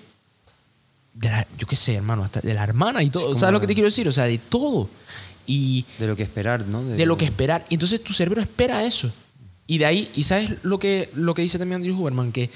de 1.14 1.28
la- 1.30 1.46
yo 1.58 1.66
qué 1.66 1.76
sé, 1.76 1.94
hermano, 1.94 2.24
hasta 2.24 2.40
de 2.40 2.52
la 2.54 2.64
hermana 2.64 3.02
y 3.02 3.10
todo. 3.10 3.32
Sí, 3.34 3.40
¿Sabes 3.40 3.52
lo 3.52 3.60
que 3.60 3.66
te 3.66 3.74
quiero 3.74 3.86
decir? 3.86 4.06
O 4.08 4.12
sea, 4.12 4.24
de 4.24 4.38
todo. 4.38 4.88
Y 5.46 5.84
De 5.98 6.06
lo 6.08 6.16
que 6.16 6.24
esperar, 6.24 6.66
¿no? 6.66 6.82
de 6.84 7.06
lo 7.06 7.16
que 7.16 7.24
esperar. 7.24 7.64
Y 7.70 7.74
entonces 7.74 8.02
tu 8.02 8.12
cerebro 8.12 8.40
espera 8.40 8.84
eso. 8.84 9.10
Y 9.68 9.78
de 9.78 9.86
ahí, 9.86 10.10
y 10.14 10.24
sabes 10.24 10.52
lo 10.62 10.78
que, 10.78 11.10
lo 11.14 11.34
que 11.34 11.42
dice 11.42 11.58
también 11.58 11.76
Andrew 11.76 11.96
Huberman, 12.00 12.32
que 12.32 12.50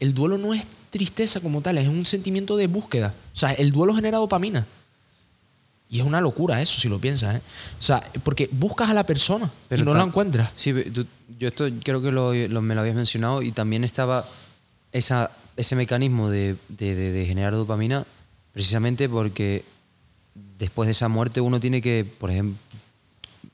el 0.00 0.12
duelo 0.14 0.36
no 0.38 0.52
es 0.54 0.66
tristeza 0.90 1.40
como 1.40 1.60
tal, 1.62 1.78
es 1.78 1.88
un 1.88 2.04
sentimiento 2.04 2.56
de 2.56 2.66
búsqueda. 2.66 3.14
O 3.34 3.36
sea, 3.36 3.52
el 3.52 3.72
duelo 3.72 3.94
genera 3.94 4.18
dopamina. 4.18 4.66
Y 5.94 6.00
es 6.00 6.04
una 6.06 6.20
locura 6.20 6.60
eso, 6.60 6.80
si 6.80 6.88
lo 6.88 6.98
piensas. 6.98 7.36
¿eh? 7.36 7.40
O 7.78 7.82
sea, 7.82 8.02
porque 8.24 8.48
buscas 8.50 8.90
a 8.90 8.94
la 8.94 9.04
persona 9.06 9.48
y 9.70 9.80
no 9.82 9.94
la 9.94 10.02
encuentras. 10.02 10.50
Sí, 10.56 10.72
tú- 10.92 11.06
yo 11.38 11.46
esto 11.48 11.68
creo 11.84 12.02
que 12.02 12.10
lo, 12.10 12.34
lo- 12.34 12.62
me 12.62 12.74
lo 12.74 12.80
habías 12.80 12.96
mencionado 12.96 13.42
y 13.42 13.52
también 13.52 13.84
estaba 13.84 14.28
esa, 14.90 15.30
ese 15.56 15.76
mecanismo 15.76 16.30
de, 16.30 16.56
de- 16.68 16.94
de- 16.96 17.12
de 17.12 17.26
generar 17.26 17.52
dopamina 17.52 18.04
precisamente 18.52 19.08
porque 19.08 19.64
después 20.58 20.88
de 20.88 20.90
esa 20.92 21.06
muerte 21.06 21.40
uno 21.40 21.60
tiene 21.60 21.80
que, 21.80 22.04
por 22.18 22.30
ejemplo, 22.32 22.58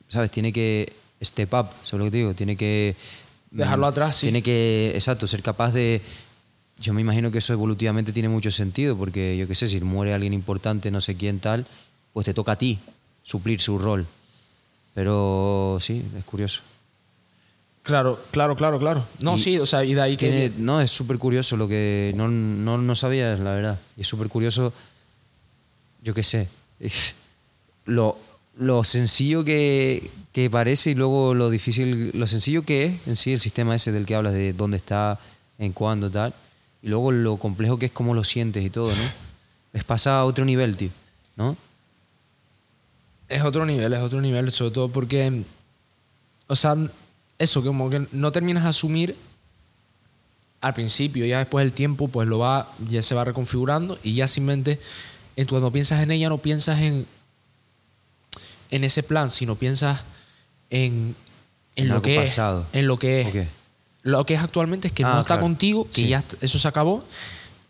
¿sabes? 0.09 0.31
Tiene 0.31 0.51
que 0.51 0.93
step 1.23 1.53
up, 1.53 1.67
¿sabes 1.85 1.99
lo 1.99 2.05
que 2.07 2.11
te 2.11 2.17
digo? 2.17 2.35
Tiene 2.35 2.57
que... 2.57 2.97
Dejarlo 3.51 3.85
mm, 3.87 3.91
atrás, 3.91 4.17
sí. 4.17 4.27
Tiene 4.27 4.43
que, 4.43 4.93
exacto, 4.95 5.27
ser 5.27 5.43
capaz 5.43 5.73
de, 5.73 6.01
yo 6.79 6.95
me 6.95 7.03
imagino 7.03 7.31
que 7.31 7.37
eso 7.39 7.53
evolutivamente 7.53 8.13
tiene 8.15 8.31
mucho 8.31 8.51
sentido, 8.51 8.97
porque 8.97 9.37
yo 9.37 9.47
qué 9.47 9.55
sé, 9.55 9.67
si 9.69 9.79
muere 9.81 10.15
alguien 10.15 10.33
importante, 10.33 10.91
no 10.91 11.01
sé 11.03 11.17
quién 11.17 11.39
tal, 11.41 11.67
pues 12.13 12.25
te 12.27 12.35
toca 12.35 12.53
a 12.53 12.57
ti 12.59 12.79
suplir 13.23 13.61
su 13.61 13.79
rol. 13.79 14.07
Pero 14.95 15.79
sí, 15.81 16.05
es 16.19 16.25
curioso. 16.25 16.63
Claro, 17.83 18.21
claro, 18.31 18.57
claro, 18.57 18.79
claro. 18.79 19.07
No, 19.21 19.37
Y 19.37 19.39
sí, 19.39 19.59
o 19.59 19.65
sea, 19.67 19.85
y 19.85 19.95
de 19.95 20.01
ahí 20.03 20.17
que... 20.17 20.29
Tiene- 20.29 20.53
no, 20.59 20.81
es 20.81 20.91
súper 20.91 21.19
curioso 21.19 21.57
lo 21.57 21.67
que 21.69 22.13
no, 22.15 22.29
no, 22.29 22.77
no 22.79 22.95
sabía, 22.95 23.37
la 23.37 23.53
verdad. 23.55 23.79
Y 23.97 24.03
es 24.03 24.09
súper 24.09 24.29
curioso, 24.29 24.73
yo 26.03 26.13
qué 26.13 26.23
sé, 26.23 26.49
lo, 27.87 28.19
lo 28.59 28.85
sencillo 28.85 29.45
que, 29.45 30.11
que 30.33 30.51
parece 30.51 30.91
y 30.91 30.95
luego 30.95 31.35
lo 31.35 31.51
difícil, 31.51 32.11
lo 32.15 32.27
sencillo 32.27 32.63
que 32.65 32.85
es 32.85 33.07
en 33.07 33.17
sí 33.17 33.33
el 33.33 33.41
sistema 33.41 33.75
ese 33.75 33.93
del 33.93 34.07
que 34.07 34.15
hablas, 34.15 34.35
de 34.35 34.53
dónde 34.53 34.77
está, 34.77 35.19
en 35.59 35.73
cuándo, 35.73 36.11
tal. 36.11 36.35
Y 36.83 36.89
luego 36.89 37.13
lo 37.13 37.37
complejo 37.39 37.79
que 37.79 37.87
es 37.87 37.93
cómo 37.93 38.15
lo 38.15 38.25
sientes 38.25 38.65
y 38.65 38.71
todo, 38.71 38.89
¿no? 38.95 39.03
Es 39.73 39.85
pasar 39.85 40.15
a 40.15 40.25
otro 40.25 40.45
nivel, 40.45 40.77
tío, 40.77 40.91
¿no? 41.37 41.57
Es 43.31 43.43
otro 43.43 43.65
nivel, 43.65 43.93
es 43.93 44.01
otro 44.01 44.21
nivel, 44.21 44.51
sobre 44.53 44.73
todo 44.73 44.89
porque, 44.89 45.45
o 46.49 46.57
sea, 46.57 46.77
eso, 47.39 47.63
como 47.63 47.89
que 47.89 48.07
no 48.13 48.33
terminas 48.33 48.65
de 48.65 48.69
asumir 48.71 49.17
al 50.61 50.75
principio, 50.75 51.25
ya 51.25 51.39
después 51.39 51.65
del 51.65 51.73
tiempo, 51.73 52.09
pues 52.09 52.29
lo 52.29 52.39
va, 52.39 52.71
ya 52.89 53.03
se 53.03 53.15
va 53.15 53.25
reconfigurando 53.25 53.99
y 54.03 54.15
ya 54.15 54.29
simplemente, 54.29 54.79
cuando 55.49 55.71
piensas 55.73 56.03
en 56.03 56.11
ella, 56.11 56.29
no 56.29 56.37
piensas 56.39 56.81
en, 56.81 57.07
en 58.71 58.85
ese 58.85 59.03
plan, 59.03 59.31
sino 59.31 59.55
piensas 59.57 60.05
en, 60.69 61.15
en 61.77 61.85
En 61.87 61.89
lo 61.89 62.03
que 62.03 62.17
pasado. 62.17 62.67
es. 62.73 62.79
En 62.81 62.87
lo 62.89 62.99
que 62.99 63.21
es. 63.23 63.49
Lo 64.03 64.25
que 64.27 64.35
es 64.35 64.41
actualmente 64.43 64.89
es 64.89 64.93
que 64.93 65.05
Ah, 65.05 65.13
no 65.15 65.21
está 65.21 65.35
claro. 65.35 65.43
contigo, 65.43 65.87
que 65.87 66.03
Sí. 66.03 66.09
ya 66.09 66.23
eso 66.41 66.59
se 66.59 66.69
acabó 66.69 67.03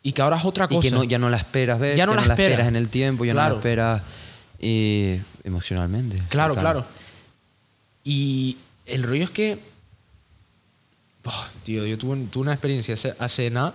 y 0.03 0.13
que 0.13 0.23
ahora 0.23 0.37
es 0.39 0.45
otra 0.45 0.67
Y 0.71 0.75
cosa. 0.75 0.89
que 0.89 0.95
no, 0.95 1.05
ya 1.05 1.19
no 1.19 1.29
la 1.31 1.37
esperas 1.37 1.79
ver, 1.79 1.97
Ya 1.97 2.07
no 2.07 2.15
la 2.15 2.23
esperas. 2.23 2.39
esperas 2.41 2.69
en 2.69 2.77
el 2.77 2.89
tiempo, 2.89 3.25
ya 3.25 3.35
no 3.35 3.41
la 3.49 3.55
esperas 3.55 4.03
eh, 4.61 5.23
emocionalmente. 5.45 6.23
Claro, 6.29 6.55
claro. 6.55 6.87
Y 8.05 8.57
el 8.87 9.03
rollo 9.03 9.25
es 9.25 9.31
que. 9.31 9.59
Buah, 11.25 11.49
tío, 11.65 11.85
yo 11.87 11.99
tuve, 11.99 12.17
tuve 12.31 12.43
una 12.43 12.53
experiencia 12.53 12.95
hace, 12.95 13.15
hace 13.19 13.51
nada. 13.51 13.75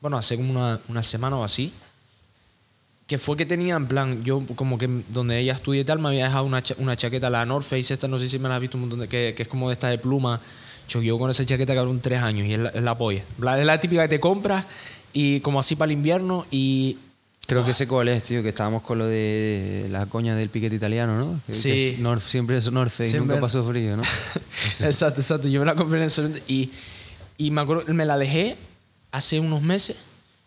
Bueno, 0.00 0.16
hace 0.16 0.36
como 0.36 0.50
una, 0.52 0.80
una 0.88 1.02
semana 1.02 1.36
o 1.36 1.44
así. 1.44 1.72
Que 3.06 3.18
fue 3.18 3.36
que 3.36 3.44
tenía, 3.44 3.74
en 3.76 3.86
plan, 3.86 4.22
yo 4.24 4.40
como 4.54 4.78
que 4.78 4.88
donde 5.08 5.38
ella 5.38 5.52
estudia 5.52 5.80
y 5.80 5.84
tal, 5.84 5.98
me 5.98 6.08
había 6.08 6.24
dejado 6.26 6.44
una, 6.44 6.62
cha- 6.62 6.76
una 6.78 6.94
chaqueta, 6.96 7.28
la 7.28 7.44
North 7.44 7.64
Face, 7.66 7.92
esta 7.92 8.06
no 8.08 8.18
sé 8.18 8.28
si 8.28 8.38
me 8.38 8.48
la 8.48 8.54
has 8.54 8.60
visto 8.60 8.76
un 8.76 8.82
montón 8.82 9.00
de. 9.00 9.08
que, 9.08 9.34
que 9.36 9.42
es 9.42 9.48
como 9.48 9.68
de 9.68 9.74
esta 9.74 9.88
de 9.88 9.98
pluma. 9.98 10.40
Yo 10.88 11.02
llevo 11.02 11.18
con 11.18 11.30
esa 11.30 11.44
chaqueta 11.44 11.74
cabrón 11.74 12.00
tres 12.00 12.22
años 12.22 12.46
y 12.48 12.54
es 12.54 12.58
la, 12.60 12.68
es 12.70 12.82
la 12.82 12.96
polla. 12.96 13.22
La- 13.38 13.58
Es 13.58 13.66
la 13.66 13.78
típica 13.80 14.02
que 14.02 14.08
te 14.16 14.20
compras 14.20 14.64
y 15.12 15.40
como 15.40 15.60
así 15.60 15.76
para 15.76 15.90
el 15.92 15.98
invierno 15.98 16.46
y. 16.50 16.96
Creo 17.50 17.64
que 17.64 17.74
sé 17.74 17.88
cuál 17.88 18.08
es, 18.08 18.22
tío, 18.22 18.42
que 18.42 18.50
estábamos 18.50 18.82
con 18.82 18.98
lo 18.98 19.06
de 19.06 19.88
la 19.90 20.06
coña 20.06 20.36
del 20.36 20.48
piquete 20.50 20.76
italiano, 20.76 21.16
¿no? 21.18 21.40
Que- 21.46 21.52
Sí. 21.52 21.68
que 21.70 21.88
es 21.90 21.98
North- 21.98 22.26
siempre 22.26 22.56
es 22.56 22.64
Face, 22.70 23.10
Siempre- 23.10 23.18
nunca 23.34 23.40
pasó 23.40 23.64
frío, 23.68 23.96
¿no? 23.96 24.02
Exacto, 24.80 25.20
exacto. 25.20 25.48
Yo 25.48 25.58
me 25.60 25.66
la 25.66 25.74
compré 25.74 25.98
en 26.00 26.06
ese 26.06 26.22
momento 26.22 26.44
y, 26.46 26.70
y 27.38 27.50
me 27.50 27.60
acuerdo, 27.60 27.92
me 27.92 28.06
la 28.06 28.16
dejé 28.18 28.56
hace 29.10 29.40
unos 29.40 29.62
meses 29.62 29.96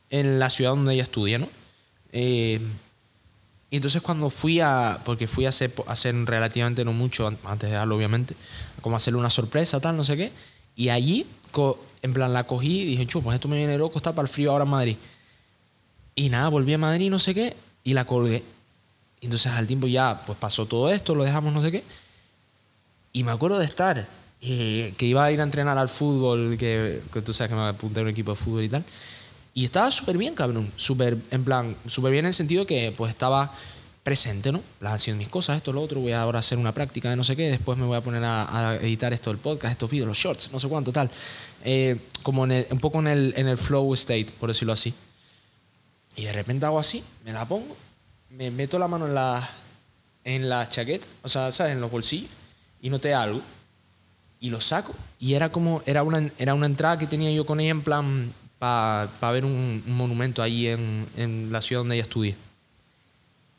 en 0.10 0.40
la 0.40 0.50
ciudad 0.50 0.72
donde 0.72 0.94
ella 0.94 1.04
estudia, 1.04 1.40
¿no? 1.40 1.50
Eh, 2.14 2.62
y 3.70 3.76
entonces 3.76 4.02
cuando 4.02 4.30
fui 4.30 4.60
a, 4.62 5.00
porque 5.04 5.28
fui 5.28 5.46
a 5.46 5.50
hacer, 5.50 5.74
a 5.88 5.92
hacer 5.92 6.16
relativamente 6.26 6.86
no 6.86 6.94
mucho, 6.94 7.28
an- 7.28 7.38
antes 7.44 7.70
de 7.70 7.76
darlo 7.76 7.96
obviamente, 7.98 8.36
como 8.82 8.96
hacerle 8.96 9.20
una 9.20 9.30
sorpresa, 9.30 9.80
tal, 9.82 9.98
no 9.98 10.04
sé 10.06 10.16
qué, 10.16 10.32
y 10.76 10.88
allí, 10.90 11.26
en 12.02 12.14
plan, 12.14 12.32
la 12.32 12.46
cogí 12.46 12.82
y 12.82 12.86
dije, 12.86 13.06
chu, 13.08 13.22
pues 13.22 13.36
esto 13.36 13.48
me 13.50 13.58
viene 13.58 13.78
loco, 13.78 13.98
está 13.98 14.14
para 14.14 14.26
el 14.28 14.30
frío 14.34 14.52
ahora 14.52 14.64
en 14.64 14.70
Madrid. 14.70 14.96
Y 16.16 16.30
nada, 16.30 16.50
volví 16.50 16.74
a 16.74 16.78
Madrid, 16.78 17.10
no 17.10 17.20
sé 17.20 17.34
qué, 17.34 17.56
y 17.84 17.94
la 17.94 18.06
colgué. 18.06 18.44
Y 19.22 19.26
entonces 19.26 19.52
al 19.52 19.68
tiempo 19.68 19.88
ya, 19.88 20.24
pues 20.26 20.38
pasó 20.38 20.66
todo 20.66 20.92
esto, 20.92 21.16
lo 21.16 21.24
dejamos, 21.24 21.54
no 21.54 21.62
sé 21.62 21.72
qué. 21.72 21.84
Y 23.14 23.24
me 23.24 23.32
acuerdo 23.32 23.60
de 23.60 23.66
estar, 23.66 24.08
eh, 24.42 24.94
que 24.98 25.06
iba 25.06 25.24
a 25.24 25.32
ir 25.32 25.40
a 25.40 25.44
entrenar 25.44 25.78
al 25.78 25.90
fútbol, 25.90 26.58
que, 26.58 27.02
que 27.12 27.22
tú 27.22 27.34
sabes 27.34 27.50
que 27.50 27.56
me 27.56 27.68
apunté 27.68 28.00
a 28.00 28.04
un 28.04 28.10
equipo 28.10 28.32
de 28.32 28.38
fútbol 28.38 28.64
y 28.64 28.70
tal. 28.70 28.84
Y 29.54 29.66
estaba 29.66 29.90
súper 29.92 30.18
bien, 30.18 30.34
cabrón. 30.36 30.72
Súper, 30.76 31.18
en 31.32 31.44
plan, 31.44 31.76
súper 31.88 32.12
bien 32.12 32.26
en 32.26 32.30
el 32.30 32.34
sentido 32.34 32.66
que 32.66 32.94
pues 32.98 33.12
estaba 33.12 33.52
presente, 34.02 34.52
¿no? 34.52 34.62
Plan, 34.80 34.94
haciendo 34.94 35.20
mis 35.20 35.30
cosas, 35.30 35.58
esto, 35.58 35.72
lo 35.72 35.82
otro. 35.82 36.00
Voy 36.02 36.12
ahora 36.12 36.40
a 36.40 36.42
hacer 36.42 36.58
una 36.58 36.74
práctica 36.74 37.10
de 37.10 37.16
no 37.16 37.24
sé 37.24 37.36
qué. 37.36 37.50
Después 37.50 37.78
me 37.78 37.86
voy 37.86 37.96
a 37.96 38.02
poner 38.02 38.24
a, 38.24 38.70
a 38.72 38.76
editar 38.76 39.14
esto 39.14 39.30
del 39.30 39.40
podcast, 39.40 39.72
estos 39.72 39.90
vídeos, 39.90 40.08
los 40.08 40.18
shorts, 40.18 40.52
no 40.52 40.60
sé 40.60 40.68
cuánto, 40.68 40.92
tal. 40.92 41.10
Eh, 41.64 41.98
como 42.24 42.44
en 42.46 42.52
el- 42.52 42.68
un 42.72 42.80
poco 42.80 43.00
en 43.00 43.08
el, 43.08 43.34
en 43.38 43.48
el 43.48 43.58
flow 43.58 43.94
state, 43.94 44.28
por 44.40 44.50
decirlo 44.50 44.74
así. 44.74 44.94
Y 46.16 46.24
de 46.24 46.34
repente 46.34 46.66
hago 46.66 46.80
así, 46.80 47.04
me 47.26 47.34
la 47.34 47.48
pongo, 47.48 47.76
me 48.30 48.52
meto 48.52 48.78
la 48.78 48.88
mano 48.88 49.08
en 49.08 49.16
la, 49.16 49.50
en 50.24 50.50
la 50.50 50.70
chaqueta, 50.70 51.08
o 51.24 51.30
sea, 51.30 51.52
¿sabes? 51.52 51.74
En 51.74 51.82
los 51.82 51.92
bolsillos, 51.92 52.30
y 52.82 52.90
noté 52.90 53.14
algo. 53.14 53.42
Y 54.40 54.50
lo 54.50 54.60
saco. 54.60 54.94
Y 55.20 55.36
era 55.36 55.50
como, 55.50 55.82
era 55.86 56.04
una, 56.04 56.30
era 56.38 56.54
una 56.54 56.66
entrada 56.66 56.98
que 56.98 57.08
tenía 57.08 57.32
yo 57.32 57.46
con 57.46 57.62
ella 57.62 57.72
en 57.72 57.82
plan 57.82 58.34
para 58.60 59.10
ver 59.32 59.46
un, 59.46 59.84
un 59.86 59.96
monumento 59.96 60.42
ahí 60.42 60.68
en, 60.68 61.08
en 61.16 61.52
la 61.52 61.62
ciudad 61.62 61.82
donde 61.82 61.96
ella 61.96 62.04
estudia. 62.04 62.36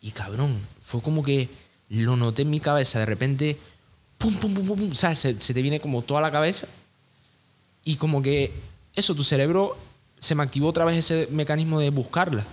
Y 0.03 0.11
cabrón, 0.11 0.61
fue 0.81 1.01
como 1.01 1.23
que 1.23 1.49
lo 1.89 2.17
noté 2.17 2.43
en 2.43 2.51
mi 2.51 2.61
cabeza, 2.61 2.99
de 2.99 3.07
repente, 3.07 3.59
pum, 4.19 4.35
pum, 4.35 4.55
pum, 4.55 4.67
pum, 4.67 4.79
pum, 4.79 4.95
¿sabes? 4.95 5.19
Se, 5.19 5.41
se 5.41 5.55
te 5.55 5.63
viene 5.63 5.81
como 5.81 6.03
toda 6.03 6.21
la 6.21 6.31
cabeza. 6.31 6.69
Y 7.85 7.97
como 7.97 8.21
que 8.21 8.53
eso, 8.95 9.15
tu 9.15 9.25
cerebro 9.25 9.77
se 10.25 10.35
me 10.35 10.43
activó 10.43 10.69
otra 10.69 10.85
vez 10.85 10.97
ese 10.99 11.29
mecanismo 11.31 11.79
de 11.81 11.91
buscarla. 11.91 12.45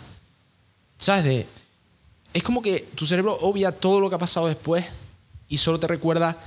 ¿Sabes? 0.98 1.24
De, 1.24 1.46
es 2.34 2.44
como 2.44 2.62
que 2.62 2.88
tu 2.96 3.06
cerebro 3.06 3.38
obvia 3.42 3.72
todo 3.72 4.00
lo 4.00 4.10
que 4.10 4.16
ha 4.16 4.20
pasado 4.20 4.48
después 4.48 4.86
y 5.48 5.58
solo 5.58 5.80
te 5.80 5.88
recuerda 5.88 6.38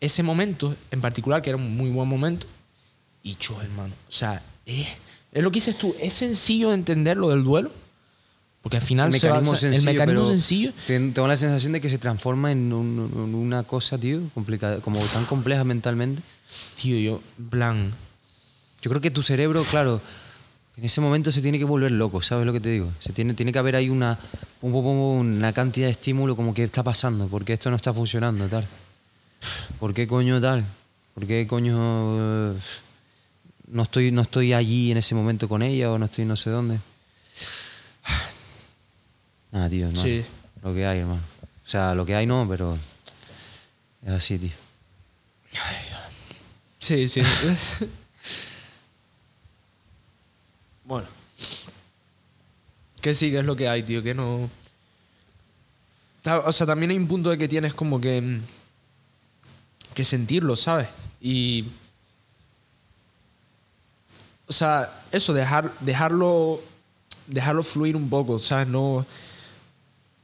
ese 0.00 0.22
momento 0.22 0.74
en 0.90 1.00
particular, 1.00 1.42
que 1.42 1.50
era 1.50 1.56
un 1.56 1.76
muy 1.76 1.90
buen 1.90 2.08
momento. 2.08 2.46
Y 3.22 3.36
yo, 3.40 3.60
hermano, 3.60 3.94
o 4.08 4.12
sea, 4.12 4.42
es, 4.64 4.86
es 5.32 5.42
lo 5.42 5.50
que 5.50 5.56
dices 5.56 5.76
tú, 5.76 5.94
es 6.00 6.12
sencillo 6.14 6.68
de 6.68 6.74
entender 6.74 7.16
lo 7.16 7.28
del 7.30 7.42
duelo, 7.44 7.70
porque 8.62 8.76
al 8.76 8.82
final 8.82 9.08
El 9.12 9.20
se 9.20 9.26
mecanismo 9.26 9.52
basa- 9.52 9.60
sencillo, 9.62 9.90
el 9.90 9.94
mecanismo 9.94 10.20
pero 10.22 10.30
sencillo. 10.30 10.72
ten- 10.86 11.12
Tengo 11.12 11.26
la 11.28 11.36
sensación 11.36 11.72
de 11.72 11.80
que 11.80 11.88
se 11.88 11.98
transforma 11.98 12.52
en, 12.52 12.72
un- 12.72 13.10
en 13.14 13.34
una 13.34 13.64
cosa, 13.64 13.98
tío, 13.98 14.20
complicada, 14.34 14.80
como 14.80 15.00
tan 15.06 15.24
compleja 15.24 15.64
mentalmente. 15.64 16.22
Tío, 16.80 16.96
yo, 16.98 17.20
plan, 17.50 17.92
Yo 18.80 18.88
creo 18.90 19.00
que 19.02 19.10
tu 19.10 19.22
cerebro, 19.22 19.64
claro, 19.64 20.00
en 20.78 20.84
ese 20.84 21.00
momento 21.00 21.32
se 21.32 21.42
tiene 21.42 21.58
que 21.58 21.64
volver 21.64 21.90
loco, 21.90 22.22
¿sabes 22.22 22.46
lo 22.46 22.52
que 22.52 22.60
te 22.60 22.68
digo? 22.68 22.92
Se 23.00 23.12
tiene, 23.12 23.34
tiene 23.34 23.52
que 23.52 23.58
haber 23.58 23.74
ahí 23.74 23.90
una, 23.90 24.16
una 24.62 25.52
cantidad 25.52 25.88
de 25.88 25.92
estímulo 25.92 26.36
como 26.36 26.54
que 26.54 26.62
está 26.62 26.84
pasando, 26.84 27.26
porque 27.26 27.54
esto 27.54 27.68
no 27.68 27.74
está 27.74 27.92
funcionando, 27.92 28.46
tal. 28.46 28.64
¿Por 29.80 29.92
qué 29.92 30.06
coño 30.06 30.40
tal? 30.40 30.64
¿Por 31.14 31.26
qué 31.26 31.48
coño 31.48 32.52
eh, 32.52 32.54
no 33.72 33.82
estoy, 33.82 34.12
no 34.12 34.22
estoy 34.22 34.52
allí 34.52 34.92
en 34.92 34.98
ese 34.98 35.16
momento 35.16 35.48
con 35.48 35.62
ella 35.62 35.90
o 35.90 35.98
no 35.98 36.04
estoy 36.04 36.24
no 36.24 36.36
sé 36.36 36.50
dónde? 36.50 36.78
Nada, 39.50 39.68
tío, 39.68 39.88
hermano. 39.88 40.00
Sí. 40.00 40.24
Lo 40.62 40.74
que 40.74 40.86
hay, 40.86 41.00
hermano. 41.00 41.22
O 41.42 41.68
sea, 41.68 41.92
lo 41.92 42.06
que 42.06 42.14
hay 42.14 42.26
no, 42.26 42.46
pero 42.48 42.78
es 44.06 44.12
así, 44.12 44.38
tío. 44.38 44.52
Sí, 46.78 47.08
sí. 47.08 47.20
bueno. 50.88 51.06
Que 53.02 53.14
sí, 53.14 53.30
que 53.30 53.38
es 53.38 53.44
lo 53.44 53.54
que 53.54 53.68
hay, 53.68 53.82
tío, 53.82 54.02
que 54.02 54.14
no... 54.14 54.50
O 56.44 56.52
sea, 56.52 56.66
también 56.66 56.90
hay 56.90 56.96
un 56.96 57.06
punto 57.06 57.30
de 57.30 57.38
que 57.38 57.46
tienes 57.46 57.74
como 57.74 58.00
que... 58.00 58.20
mm, 58.20 58.40
Que 59.94 60.02
sentirlo, 60.02 60.56
¿sabes? 60.56 60.88
Y... 61.20 61.66
O 64.46 64.52
sea, 64.52 65.02
eso, 65.12 65.34
dejar, 65.34 65.78
dejarlo... 65.80 66.60
Dejarlo 67.26 67.62
fluir 67.62 67.94
un 67.94 68.08
poco, 68.08 68.38
¿sabes? 68.40 68.66
No... 68.66 69.06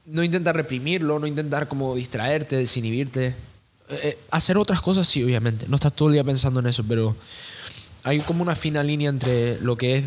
No 0.07 0.23
intentar 0.23 0.55
reprimirlo, 0.55 1.17
no 1.19 1.27
intentar 1.27 1.67
como 1.67 1.95
distraerte, 1.95 2.57
desinhibirte. 2.57 3.27
Eh, 3.27 3.99
eh, 4.03 4.19
hacer 4.31 4.57
otras 4.57 4.81
cosas 4.81 5.07
sí, 5.07 5.23
obviamente. 5.23 5.67
No 5.67 5.75
estás 5.75 5.93
todo 5.95 6.09
el 6.09 6.13
día 6.13 6.23
pensando 6.23 6.59
en 6.59 6.67
eso, 6.67 6.83
pero 6.83 7.15
hay 8.03 8.19
como 8.21 8.43
una 8.43 8.55
fina 8.55 8.83
línea 8.83 9.09
entre 9.09 9.59
lo 9.61 9.77
que 9.77 9.97
es 9.97 10.05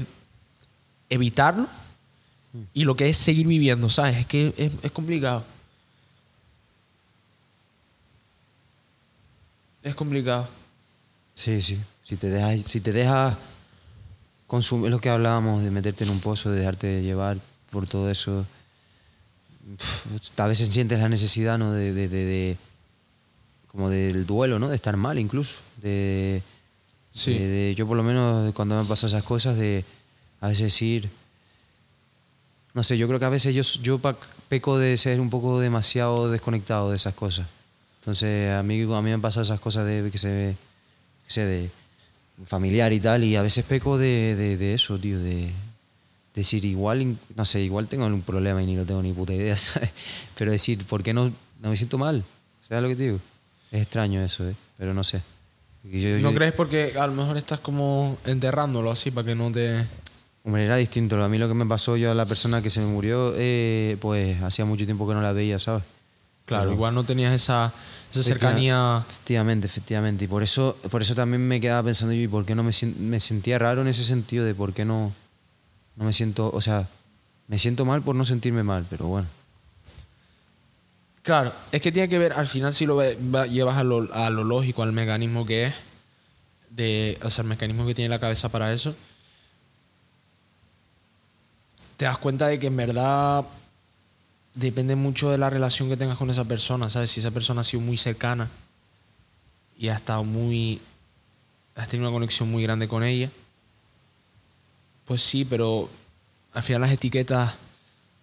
evitarlo 1.11 1.67
y 2.75 2.85
lo 2.85 2.97
que 2.97 3.09
es 3.09 3.17
seguir 3.17 3.47
viviendo, 3.47 3.89
¿sabes? 3.91 4.17
Es 4.17 4.27
que 4.27 4.53
es, 4.57 4.73
es 4.83 4.91
complicado. 4.93 5.45
Es 9.83 9.95
complicado. 9.95 10.49
Sí, 11.35 11.63
sí. 11.63 11.79
Si 12.05 12.17
te 12.17 12.29
dejas, 12.29 12.61
si 12.71 12.81
te 12.81 12.93
dejas 12.93 13.37
consumir, 14.47 14.87
es 14.87 14.91
lo 14.93 14.99
que 14.99 15.11
hablábamos 15.11 15.63
de 15.63 15.71
meterte 15.71 16.05
en 16.05 16.11
un 16.11 16.21
pozo, 16.21 16.51
de 16.51 16.59
dejarte 16.61 17.03
llevar 17.03 17.39
por 17.71 17.87
todo 17.87 18.11
eso. 18.11 18.45
Pf, 19.77 20.41
a 20.43 20.47
veces 20.47 20.69
sientes 20.73 20.99
la 20.99 21.09
necesidad, 21.09 21.59
¿no? 21.59 21.73
De, 21.73 21.93
de- 21.93 22.09
de- 22.09 22.25
de- 22.25 22.57
como 23.69 23.91
del 23.91 24.27
duelo, 24.27 24.59
¿no? 24.59 24.69
De 24.69 24.77
estar 24.77 24.97
mal 24.97 25.19
incluso. 25.19 25.59
De, 25.77 26.43
Sí. 27.11 27.75
yo 27.77 27.87
por 27.87 27.97
lo 27.97 28.03
menos 28.03 28.53
cuando 28.55 28.75
me 28.75 28.81
han 28.83 28.87
pasado 28.87 29.09
esas 29.09 29.25
cosas 29.25 29.57
de, 29.57 29.85
A 30.41 30.49
veces 30.49 30.65
decir... 30.65 31.09
No 32.75 32.85
sé, 32.85 32.97
yo 32.97 33.09
creo 33.09 33.19
que 33.19 33.25
a 33.25 33.31
veces 33.31 33.55
yo, 33.55 33.63
yo 33.83 34.01
peco 34.49 34.79
de 34.79 34.97
ser 34.97 35.21
un 35.21 35.31
poco 35.31 35.59
demasiado 35.59 36.31
desconectado 36.31 36.91
de 36.91 36.97
esas 36.97 37.15
cosas. 37.15 37.47
Entonces, 38.01 38.53
a 38.53 38.63
mí, 38.63 38.83
a 38.83 38.87
mí 38.87 39.03
me 39.03 39.13
han 39.15 39.21
pasado 39.21 39.43
esas 39.43 39.59
cosas 39.59 39.85
de 39.87 40.09
que 40.13 40.19
se 40.19 40.55
que 41.27 41.33
sé, 41.33 41.45
de 41.45 41.71
familiar 42.45 42.93
y 42.93 43.01
tal, 43.01 43.25
y 43.25 43.37
a 43.37 43.43
veces 43.43 43.65
peco 43.65 43.99
de, 43.99 44.37
de, 44.37 44.57
de 44.57 44.75
eso, 44.75 44.99
tío, 44.99 45.19
de 45.19 45.51
decir, 46.35 46.65
igual, 46.65 47.17
no 47.35 47.45
sé, 47.45 47.61
igual 47.63 47.89
tengo 47.89 48.07
un 48.07 48.23
problema 48.23 48.63
y 48.63 48.67
ni 48.67 48.77
lo 48.77 48.85
tengo 48.87 49.03
ni 49.03 49.13
puta 49.13 49.35
idea, 49.35 49.57
¿sabes? 49.57 49.91
Pero 50.37 50.53
decir, 50.53 50.85
¿por 50.85 51.03
qué 51.03 51.13
no, 51.13 51.33
no 51.61 51.71
me 51.71 51.77
siento 51.77 51.99
mal? 51.99 52.23
¿Sabes 52.69 52.83
lo 52.83 52.89
que 52.91 52.97
te 52.97 53.03
digo? 53.05 53.21
Es 53.73 53.83
extraño 53.83 54.23
eso, 54.23 54.49
¿eh? 54.49 54.55
Pero 54.79 54.95
no 54.95 55.03
sé. 55.03 55.21
Yo- 55.83 56.19
¿No 56.21 56.31
yo- 56.31 56.35
crees 56.37 56.53
porque 56.53 56.95
a 56.99 57.07
lo 57.09 57.15
mejor 57.15 57.37
estás 57.39 57.59
como 57.61 58.19
enterrándolo 58.25 58.91
así 58.93 59.11
para 59.11 59.27
que 59.27 59.35
no 59.35 59.51
te... 59.51 59.85
Hombre, 60.45 60.65
era 60.65 60.77
distinto. 60.77 61.23
A 61.23 61.29
mí 61.29 61.37
lo 61.39 61.49
que 61.49 61.55
me 61.55 61.67
pasó 61.67 61.97
yo 61.97 62.11
a 62.11 62.15
la 62.15 62.25
persona 62.27 62.63
que 62.63 62.71
se 62.71 62.81
me 62.81 62.87
murió, 62.87 63.35
eh, 63.37 63.97
pues 64.01 64.41
hacía 64.43 64.65
mucho 64.65 64.85
tiempo 64.87 65.07
que 65.07 65.15
no 65.15 65.21
la 65.21 65.33
veía, 65.33 65.59
¿sabes? 65.59 65.83
Claro, 66.47 66.73
igual 66.73 66.95
no 66.95 67.05
tenías 67.05 67.35
esa, 67.35 67.75
esa 68.11 68.23
cercanía... 68.23 69.05
Efectivamente, 69.07 69.67
efectivamente. 69.67 70.25
Y 70.25 70.29
por 70.29 70.43
eso, 70.43 70.79
por 70.91 71.03
eso 71.03 71.15
también 71.15 71.47
me 71.47 71.61
quedaba 71.61 71.83
pensando 71.83 72.15
yo, 72.15 72.23
¿y 72.23 72.29
por 72.29 72.47
qué 72.47 72.55
no 72.55 72.63
me, 72.63 72.71
me 73.01 73.21
sentía 73.21 73.59
raro 73.59 73.83
en 73.83 73.89
ese 73.89 74.03
sentido 74.03 74.47
de 74.47 74.55
por 74.55 74.73
qué 74.73 74.87
no, 74.87 75.13
no 75.97 76.05
me 76.07 76.15
siento, 76.15 76.51
o 76.51 76.61
sea, 76.63 76.89
me 77.49 77.59
siento 77.59 77.85
mal 77.85 78.01
por 78.01 78.17
no 78.17 78.25
sentirme 78.25 78.63
mal, 78.63 78.87
pero 78.89 79.07
bueno. 79.07 79.29
Claro, 81.23 81.53
es 81.73 81.83
que 81.83 81.93
tiene 81.93 82.09
que 82.09 82.19
ver, 82.19 82.33
al 82.33 82.47
final 82.47 82.73
si 82.73 82.87
lo 82.87 82.97
ve- 82.97 83.19
va- 83.35 83.47
llevas 83.47 83.77
a 83.77 83.85
lo, 83.85 84.09
a 84.15 84.31
lo 84.31 84.45
lógico, 84.45 84.83
al 84.83 84.93
mecanismo 84.93 85.45
que 85.45 85.67
es, 85.67 85.75
de, 86.71 87.19
o 87.23 87.29
sea, 87.29 87.43
el 87.43 87.49
mecanismo 87.49 87.85
que 87.87 87.95
tiene 87.95 88.09
la 88.09 88.19
cabeza 88.21 88.49
para 88.49 88.73
eso, 88.73 88.95
te 91.99 92.05
das 92.07 92.17
cuenta 92.17 92.47
de 92.47 92.59
que 92.59 92.69
en 92.69 92.77
verdad 92.77 93.45
depende 94.55 94.97
mucho 94.97 95.31
de 95.31 95.37
la 95.37 95.51
relación 95.51 95.89
que 95.91 95.97
tengas 95.97 96.17
con 96.17 96.31
esa 96.31 96.45
persona, 96.45 96.89
¿sabes? 96.89 97.11
Si 97.11 97.21
esa 97.21 97.31
persona 97.33 97.61
ha 97.61 97.65
sido 97.65 97.83
muy 97.83 97.97
cercana 97.97 98.49
y 99.77 99.89
ha 99.89 99.97
estado 99.97 100.25
muy... 100.25 100.81
has 101.75 101.89
tenido 101.89 102.09
una 102.09 102.15
conexión 102.17 102.51
muy 102.51 102.63
grande 102.63 102.89
con 102.89 103.03
ella, 103.03 103.31
pues 105.05 105.23
sí, 105.23 105.45
pero 105.45 105.89
al 106.55 106.63
final 106.63 106.83
las 106.83 106.93
etiquetas 106.93 107.57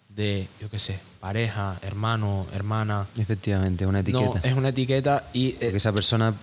de, 0.09 0.47
yo 0.61 0.69
qué 0.69 0.79
sé, 0.79 0.99
pareja, 1.19 1.77
hermano, 1.81 2.47
hermana, 2.53 3.07
Efectivamente, 3.17 3.83
es 3.83 3.89
una 3.89 4.01
no, 4.01 4.07
etiqueta. 4.07 4.39
es 4.47 4.55
una 4.55 4.69
etiqueta 4.69 5.29
y... 5.33 5.49
eh, 5.49 5.57
Porque 5.59 5.77
esa 5.77 5.91
persona, 5.91 6.33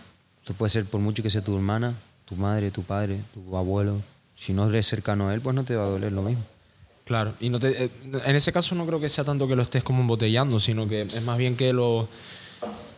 tú 0.44 0.52
puede 0.54 0.68
ser 0.68 0.84
por 0.84 1.00
mucho 1.00 1.22
que 1.22 1.30
sea 1.30 1.42
tu 1.42 1.56
hermana, 1.56 1.94
tu 2.26 2.36
madre, 2.36 2.70
tu 2.70 2.82
padre, 2.82 3.20
tu 3.32 3.56
abuelo. 3.56 4.02
Si 4.34 4.52
no 4.52 4.68
eres 4.68 4.86
cercano 4.86 5.28
a 5.28 5.34
él, 5.34 5.40
pues 5.40 5.54
no 5.54 5.64
te 5.64 5.76
va 5.76 5.84
a 5.84 5.88
doler 5.88 6.12
lo 6.12 6.22
mismo. 6.22 6.44
Claro, 7.04 7.34
y 7.40 7.48
no 7.50 7.58
te, 7.58 7.84
eh, 7.86 7.90
en 8.24 8.36
ese 8.36 8.52
caso 8.52 8.74
no 8.74 8.86
creo 8.86 9.00
que 9.00 9.08
sea 9.08 9.24
tanto 9.24 9.48
que 9.48 9.56
lo 9.56 9.62
estés 9.62 9.82
como 9.82 10.00
embotellando, 10.02 10.60
sino 10.60 10.88
que 10.88 11.02
es 11.02 11.24
más 11.24 11.36
bien 11.36 11.56
que 11.56 11.72
lo 11.72 12.08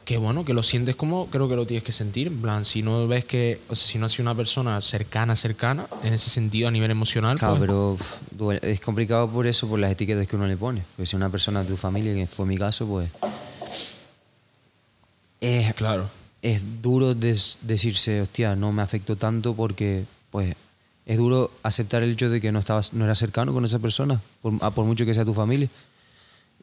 que 0.05 0.19
bueno, 0.19 0.45
que 0.45 0.53
lo 0.53 0.63
sientes 0.63 0.95
como 0.97 1.29
creo 1.31 1.49
que 1.49 1.57
lo 1.57 1.65
tienes 1.67 1.83
que 1.83 1.91
sentir, 1.93 2.27
en 2.27 2.43
plan, 2.43 2.67
si 2.67 2.83
no 2.83 3.09
ves 3.09 3.25
que, 3.25 3.63
o 3.71 3.75
sea, 3.75 3.89
si 3.91 3.97
no 3.99 4.05
has 4.05 4.13
sido 4.13 4.25
una 4.25 4.35
persona 4.35 4.79
cercana, 4.83 5.35
cercana, 5.35 5.87
en 6.03 6.13
ese 6.13 6.29
sentido 6.29 6.69
a 6.69 6.71
nivel 6.71 6.91
emocional, 6.91 7.39
Claro, 7.39 7.55
pues, 7.55 7.61
pero 7.63 7.93
uf, 7.93 8.13
duele- 8.31 8.61
es 8.63 8.81
complicado 8.81 9.27
por 9.31 9.47
eso, 9.47 9.67
por 9.67 9.79
las 9.79 9.91
etiquetas 9.91 10.29
que 10.29 10.37
uno 10.37 10.47
le 10.47 10.59
pone. 10.59 10.83
Porque 10.95 11.07
si 11.07 11.17
una 11.17 11.31
persona 11.31 11.63
de 11.63 11.71
tu 11.71 11.79
familia, 11.79 12.13
que 12.15 12.27
fue 12.27 12.45
mi 12.45 12.59
caso, 12.59 12.87
pues. 12.87 13.09
Es, 15.41 15.73
claro, 15.75 16.11
es 16.43 16.83
duro 16.83 17.15
des- 17.15 17.59
decirse, 17.63 18.21
hostia, 18.21 18.55
no 18.57 18.73
me 18.73 18.83
afectó 18.83 19.17
tanto 19.17 19.55
porque, 19.55 20.05
pues, 20.31 20.55
es 21.07 21.19
duro 21.19 21.51
aceptar 21.63 22.03
el 22.03 22.13
hecho 22.13 22.31
de 22.31 22.41
que 22.41 22.51
no, 22.53 22.59
estabas, 22.59 22.93
no 22.95 23.05
eras 23.05 23.19
cercano 23.19 23.53
con 23.53 23.65
esa 23.65 23.79
persona, 23.79 24.21
por, 24.41 24.55
a 24.61 24.71
por 24.71 24.87
mucho 24.87 25.05
que 25.05 25.15
sea 25.15 25.25
tu 25.25 25.35
familia. 25.35 25.69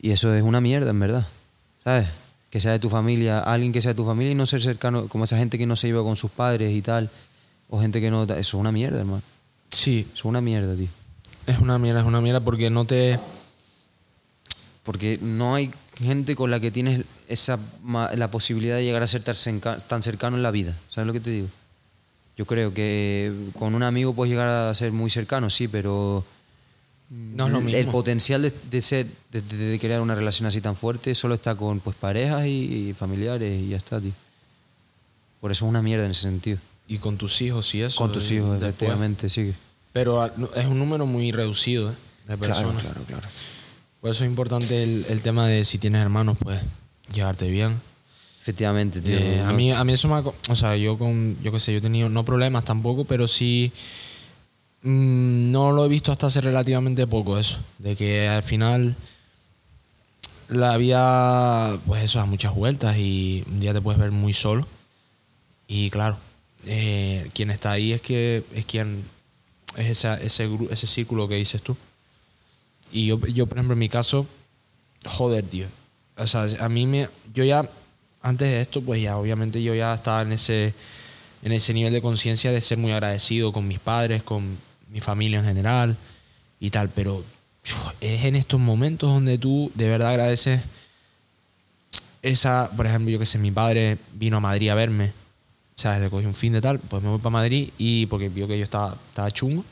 Y 0.01 0.11
eso 0.11 0.33
es 0.33 0.41
una 0.41 0.61
mierda, 0.61 0.89
en 0.89 0.99
verdad. 0.99 1.27
¿Sabes? 1.83 2.07
Que 2.49 2.59
sea 2.59 2.71
de 2.71 2.79
tu 2.79 2.89
familia, 2.89 3.39
alguien 3.39 3.71
que 3.71 3.81
sea 3.81 3.91
de 3.91 3.95
tu 3.95 4.05
familia 4.05 4.31
y 4.31 4.35
no 4.35 4.45
ser 4.45 4.61
cercano, 4.61 5.07
como 5.07 5.25
esa 5.25 5.37
gente 5.37 5.57
que 5.57 5.65
no 5.65 5.75
se 5.75 5.87
lleva 5.87 6.03
con 6.03 6.15
sus 6.15 6.31
padres 6.31 6.73
y 6.73 6.81
tal, 6.81 7.09
o 7.69 7.79
gente 7.79 8.01
que 8.01 8.09
no. 8.09 8.23
Eso 8.23 8.39
es 8.39 8.53
una 8.55 8.71
mierda, 8.71 8.99
hermano. 8.99 9.21
sí, 9.69 10.07
Eso 10.11 10.21
es 10.21 10.25
una 10.25 10.41
mierda, 10.41 10.75
tío. 10.75 10.89
es 11.45 11.59
una 11.59 11.77
mierda, 11.77 12.01
es 12.01 12.05
una 12.05 12.19
mierda 12.19 12.39
porque 12.39 12.69
no 12.69 12.85
te, 12.85 13.19
Porque 14.83 15.19
no 15.21 15.53
hay 15.53 15.71
gente 15.95 16.35
con 16.35 16.49
la 16.49 16.59
que 16.59 16.71
tienes 16.71 17.05
esa 17.27 17.59
la 18.15 18.31
posibilidad 18.31 18.75
de 18.75 18.83
llegar 18.83 19.03
a 19.03 19.07
ser 19.07 19.21
tan 19.23 20.03
cercano 20.03 20.35
en 20.35 20.43
la 20.43 20.51
vida. 20.51 20.75
¿Sabes 20.89 21.05
lo 21.05 21.13
que 21.13 21.19
te 21.19 21.29
digo? 21.29 21.47
Yo 22.37 22.45
creo 22.45 22.73
que 22.73 23.33
con 23.57 23.75
un 23.75 23.83
amigo 23.83 24.13
puedes 24.13 24.31
llegar 24.31 24.47
a 24.49 24.73
ser 24.73 24.91
muy 24.91 25.09
cercano, 25.09 25.49
sí, 25.49 25.67
pero 25.67 26.23
no 27.09 27.47
es 27.47 27.51
lo 27.51 27.59
el 27.59 27.65
mismo. 27.65 27.91
potencial 27.91 28.41
de, 28.41 28.53
de 28.69 28.81
ser 28.81 29.05
de, 29.31 29.77
crear 29.79 30.01
una 30.01 30.15
relación 30.15 30.47
así 30.47 30.61
tan 30.61 30.77
fuerte 30.77 31.13
solo 31.13 31.35
está 31.35 31.55
con 31.55 31.81
pues 31.81 31.95
parejas 31.97 32.45
y, 32.45 32.89
y 32.89 32.93
familiares 32.93 33.61
y 33.61 33.69
ya 33.69 33.77
está, 33.77 33.99
tío. 33.99 34.13
Por 35.41 35.51
eso 35.51 35.65
es 35.65 35.69
una 35.69 35.81
mierda 35.81 36.05
en 36.05 36.11
ese 36.11 36.21
sentido. 36.21 36.59
Y 36.87 36.99
con 36.99 37.17
tus 37.17 37.41
hijos 37.41 37.73
y 37.75 37.81
eso. 37.81 37.97
con 37.97 38.11
tus 38.11 38.31
hijos, 38.31 38.51
después. 38.53 38.69
efectivamente, 38.69 39.29
sí. 39.29 39.53
Pero 39.91 40.21
ah, 40.21 40.31
es 40.55 40.65
un 40.67 40.79
número 40.79 41.05
muy 41.05 41.31
reducido 41.31 41.91
¿eh? 41.91 41.95
de 42.27 42.37
personas. 42.37 42.81
claro, 42.81 43.01
claro. 43.05 43.27
Por 43.99 44.11
eso 44.11 44.23
es 44.23 44.29
importante 44.29 44.81
el, 44.81 45.05
el 45.09 45.21
tema 45.21 45.47
de 45.47 45.65
si 45.65 45.77
tienes 45.77 46.01
hermanos, 46.01 46.37
pues 46.39 46.61
llevarte 47.13 47.47
bien. 47.49 47.81
Efectivamente, 48.41 49.01
tío. 49.01 49.17
Eh, 49.17 49.39
a, 49.41 49.51
mí, 49.53 49.71
a 49.71 49.83
mí 49.83 49.93
eso 49.93 50.07
me 50.07 50.15
ha... 50.15 50.23
O 50.49 50.55
sea, 50.55 50.75
yo 50.75 50.97
con... 50.97 51.37
Yo 51.43 51.51
qué 51.51 51.59
sé, 51.59 51.71
yo 51.73 51.77
he 51.77 51.81
tenido 51.81 52.09
no 52.09 52.25
problemas 52.25 52.65
tampoco, 52.65 53.05
pero 53.05 53.27
sí... 53.27 53.71
mm, 54.81 55.51
no 55.51 55.71
lo 55.71 55.85
he 55.85 55.87
visto 55.87 56.11
hasta 56.11 56.25
hace 56.27 56.41
relativamente 56.41 57.05
poco 57.05 57.37
eso. 57.37 57.59
De 57.77 57.95
que 57.95 58.27
al 58.27 58.41
final 58.41 58.95
la 60.49 60.75
vida, 60.77 61.79
pues 61.85 62.03
eso, 62.03 62.17
da 62.19 62.25
muchas 62.25 62.53
vueltas 62.55 62.97
y 62.97 63.43
un 63.47 63.59
día 63.59 63.73
te 63.73 63.81
puedes 63.81 63.99
ver 64.01 64.11
muy 64.11 64.33
solo. 64.33 64.67
Y 65.67 65.89
claro, 65.91 66.17
eh, 66.65 67.29
quien 67.33 67.51
está 67.51 67.71
ahí 67.71 67.93
es 67.93 68.01
que 68.01 68.43
es 68.53 68.65
quien 68.65 69.03
es 69.77 69.89
esa- 69.89 70.19
ese, 70.19 70.49
ese 70.71 70.87
círculo 70.87 71.27
que 71.27 71.35
dices 71.35 71.61
tú. 71.61 71.77
Y 72.91 73.05
yo, 73.05 73.19
yo, 73.27 73.45
por 73.45 73.57
ejemplo, 73.57 73.73
en 73.73 73.79
mi 73.79 73.87
caso, 73.87 74.25
joder, 75.05 75.43
tío. 75.45 75.67
O 76.17 76.27
sea, 76.27 76.47
a 76.59 76.67
mí 76.67 76.85
me. 76.85 77.07
Yo 77.33 77.45
ya, 77.45 77.69
antes 78.21 78.49
de 78.49 78.61
esto, 78.61 78.81
pues 78.81 79.01
ya, 79.01 79.17
obviamente, 79.17 79.61
yo 79.63 79.73
ya 79.73 79.93
estaba 79.93 80.21
en 80.21 80.31
ese, 80.33 80.73
en 81.41 81.51
ese 81.51 81.73
nivel 81.73 81.93
de 81.93 82.01
conciencia 82.01 82.51
de 82.51 82.61
ser 82.61 82.77
muy 82.77 82.91
agradecido 82.91 83.51
con 83.51 83.67
mis 83.67 83.79
padres, 83.79 84.23
con 84.23 84.57
mi 84.89 85.01
familia 85.01 85.39
en 85.39 85.45
general 85.45 85.97
y 86.59 86.69
tal. 86.69 86.89
Pero 86.89 87.23
es 87.99 88.25
en 88.25 88.35
estos 88.35 88.59
momentos 88.59 89.11
donde 89.11 89.37
tú 89.37 89.71
de 89.75 89.87
verdad 89.87 90.09
agradeces 90.09 90.61
esa. 92.21 92.69
Por 92.75 92.85
ejemplo, 92.85 93.11
yo 93.11 93.19
que 93.19 93.25
sé, 93.25 93.37
mi 93.37 93.51
padre 93.51 93.97
vino 94.13 94.37
a 94.37 94.39
Madrid 94.39 94.69
a 94.69 94.75
verme. 94.75 95.13
¿Sabes? 95.75 96.01
Le 96.01 96.09
cogí 96.11 96.27
un 96.27 96.35
fin 96.35 96.53
de 96.53 96.61
tal, 96.61 96.77
pues 96.77 97.01
me 97.01 97.09
voy 97.09 97.17
para 97.17 97.31
Madrid 97.31 97.71
y 97.79 98.05
porque 98.05 98.29
vio 98.29 98.47
que 98.47 98.57
yo 98.57 98.63
estaba, 98.63 98.97
chungo. 99.31 99.65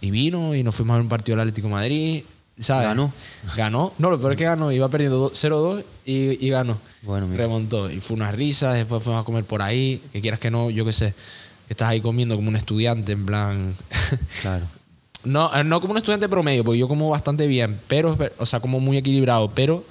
Y 0.00 0.10
vino 0.10 0.54
y 0.54 0.64
nos 0.64 0.74
fuimos 0.74 0.96
a 0.96 1.00
un 1.00 1.08
partido 1.08 1.36
del 1.36 1.48
Atlético 1.48 1.68
Madrid. 1.68 2.24
¿Sabes? 2.58 2.86
¿Ganó? 2.88 3.12
Ganó. 3.56 3.92
No, 3.98 4.10
lo 4.10 4.18
peor 4.18 4.32
es 4.32 4.38
que 4.38 4.44
ganó. 4.44 4.70
Iba 4.72 4.88
perdiendo 4.88 5.18
do- 5.18 5.30
0-2 5.32 5.84
y, 6.04 6.46
y 6.46 6.50
ganó. 6.50 6.78
Bueno, 7.02 7.26
mira. 7.26 7.44
Remontó. 7.44 7.90
Y 7.90 8.00
fue 8.00 8.16
una 8.16 8.30
risa. 8.32 8.72
Después 8.72 9.02
fuimos 9.02 9.22
a 9.22 9.24
comer 9.24 9.44
por 9.44 9.62
ahí. 9.62 10.02
Que 10.12 10.20
quieras 10.20 10.40
que 10.40 10.50
no, 10.50 10.70
yo 10.70 10.84
qué 10.84 10.92
sé. 10.92 11.14
Que 11.66 11.72
estás 11.74 11.88
ahí 11.88 12.00
comiendo 12.00 12.36
como 12.36 12.48
un 12.48 12.56
estudiante, 12.56 13.12
en 13.12 13.26
plan. 13.26 13.74
Claro. 14.42 14.66
no, 15.24 15.50
eh, 15.56 15.64
no 15.64 15.80
como 15.80 15.92
un 15.92 15.98
estudiante 15.98 16.28
promedio, 16.28 16.62
porque 16.64 16.78
yo 16.78 16.88
como 16.88 17.08
bastante 17.10 17.46
bien. 17.46 17.80
Pero, 17.88 18.16
o 18.38 18.46
sea, 18.46 18.60
como 18.60 18.80
muy 18.80 18.96
equilibrado. 18.98 19.50
Pero 19.50 19.84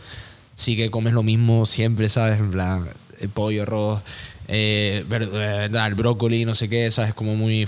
sí 0.55 0.76
que 0.76 0.91
comes 0.91 1.14
lo 1.14 1.24
mismo 1.24 1.66
siempre, 1.66 2.07
¿sabes? 2.09 2.39
En 2.39 2.51
plan, 2.51 2.88
el 3.20 3.30
pollo, 3.30 3.64
arroz, 3.64 4.01
eh, 4.47 5.03
ver- 5.09 5.30
eh, 5.34 5.70
el 5.88 5.95
brócoli, 5.95 6.45
no 6.45 6.53
sé 6.55 6.70
qué, 6.70 6.89
¿sabes? 6.91 7.14
Como 7.14 7.36
muy. 7.36 7.68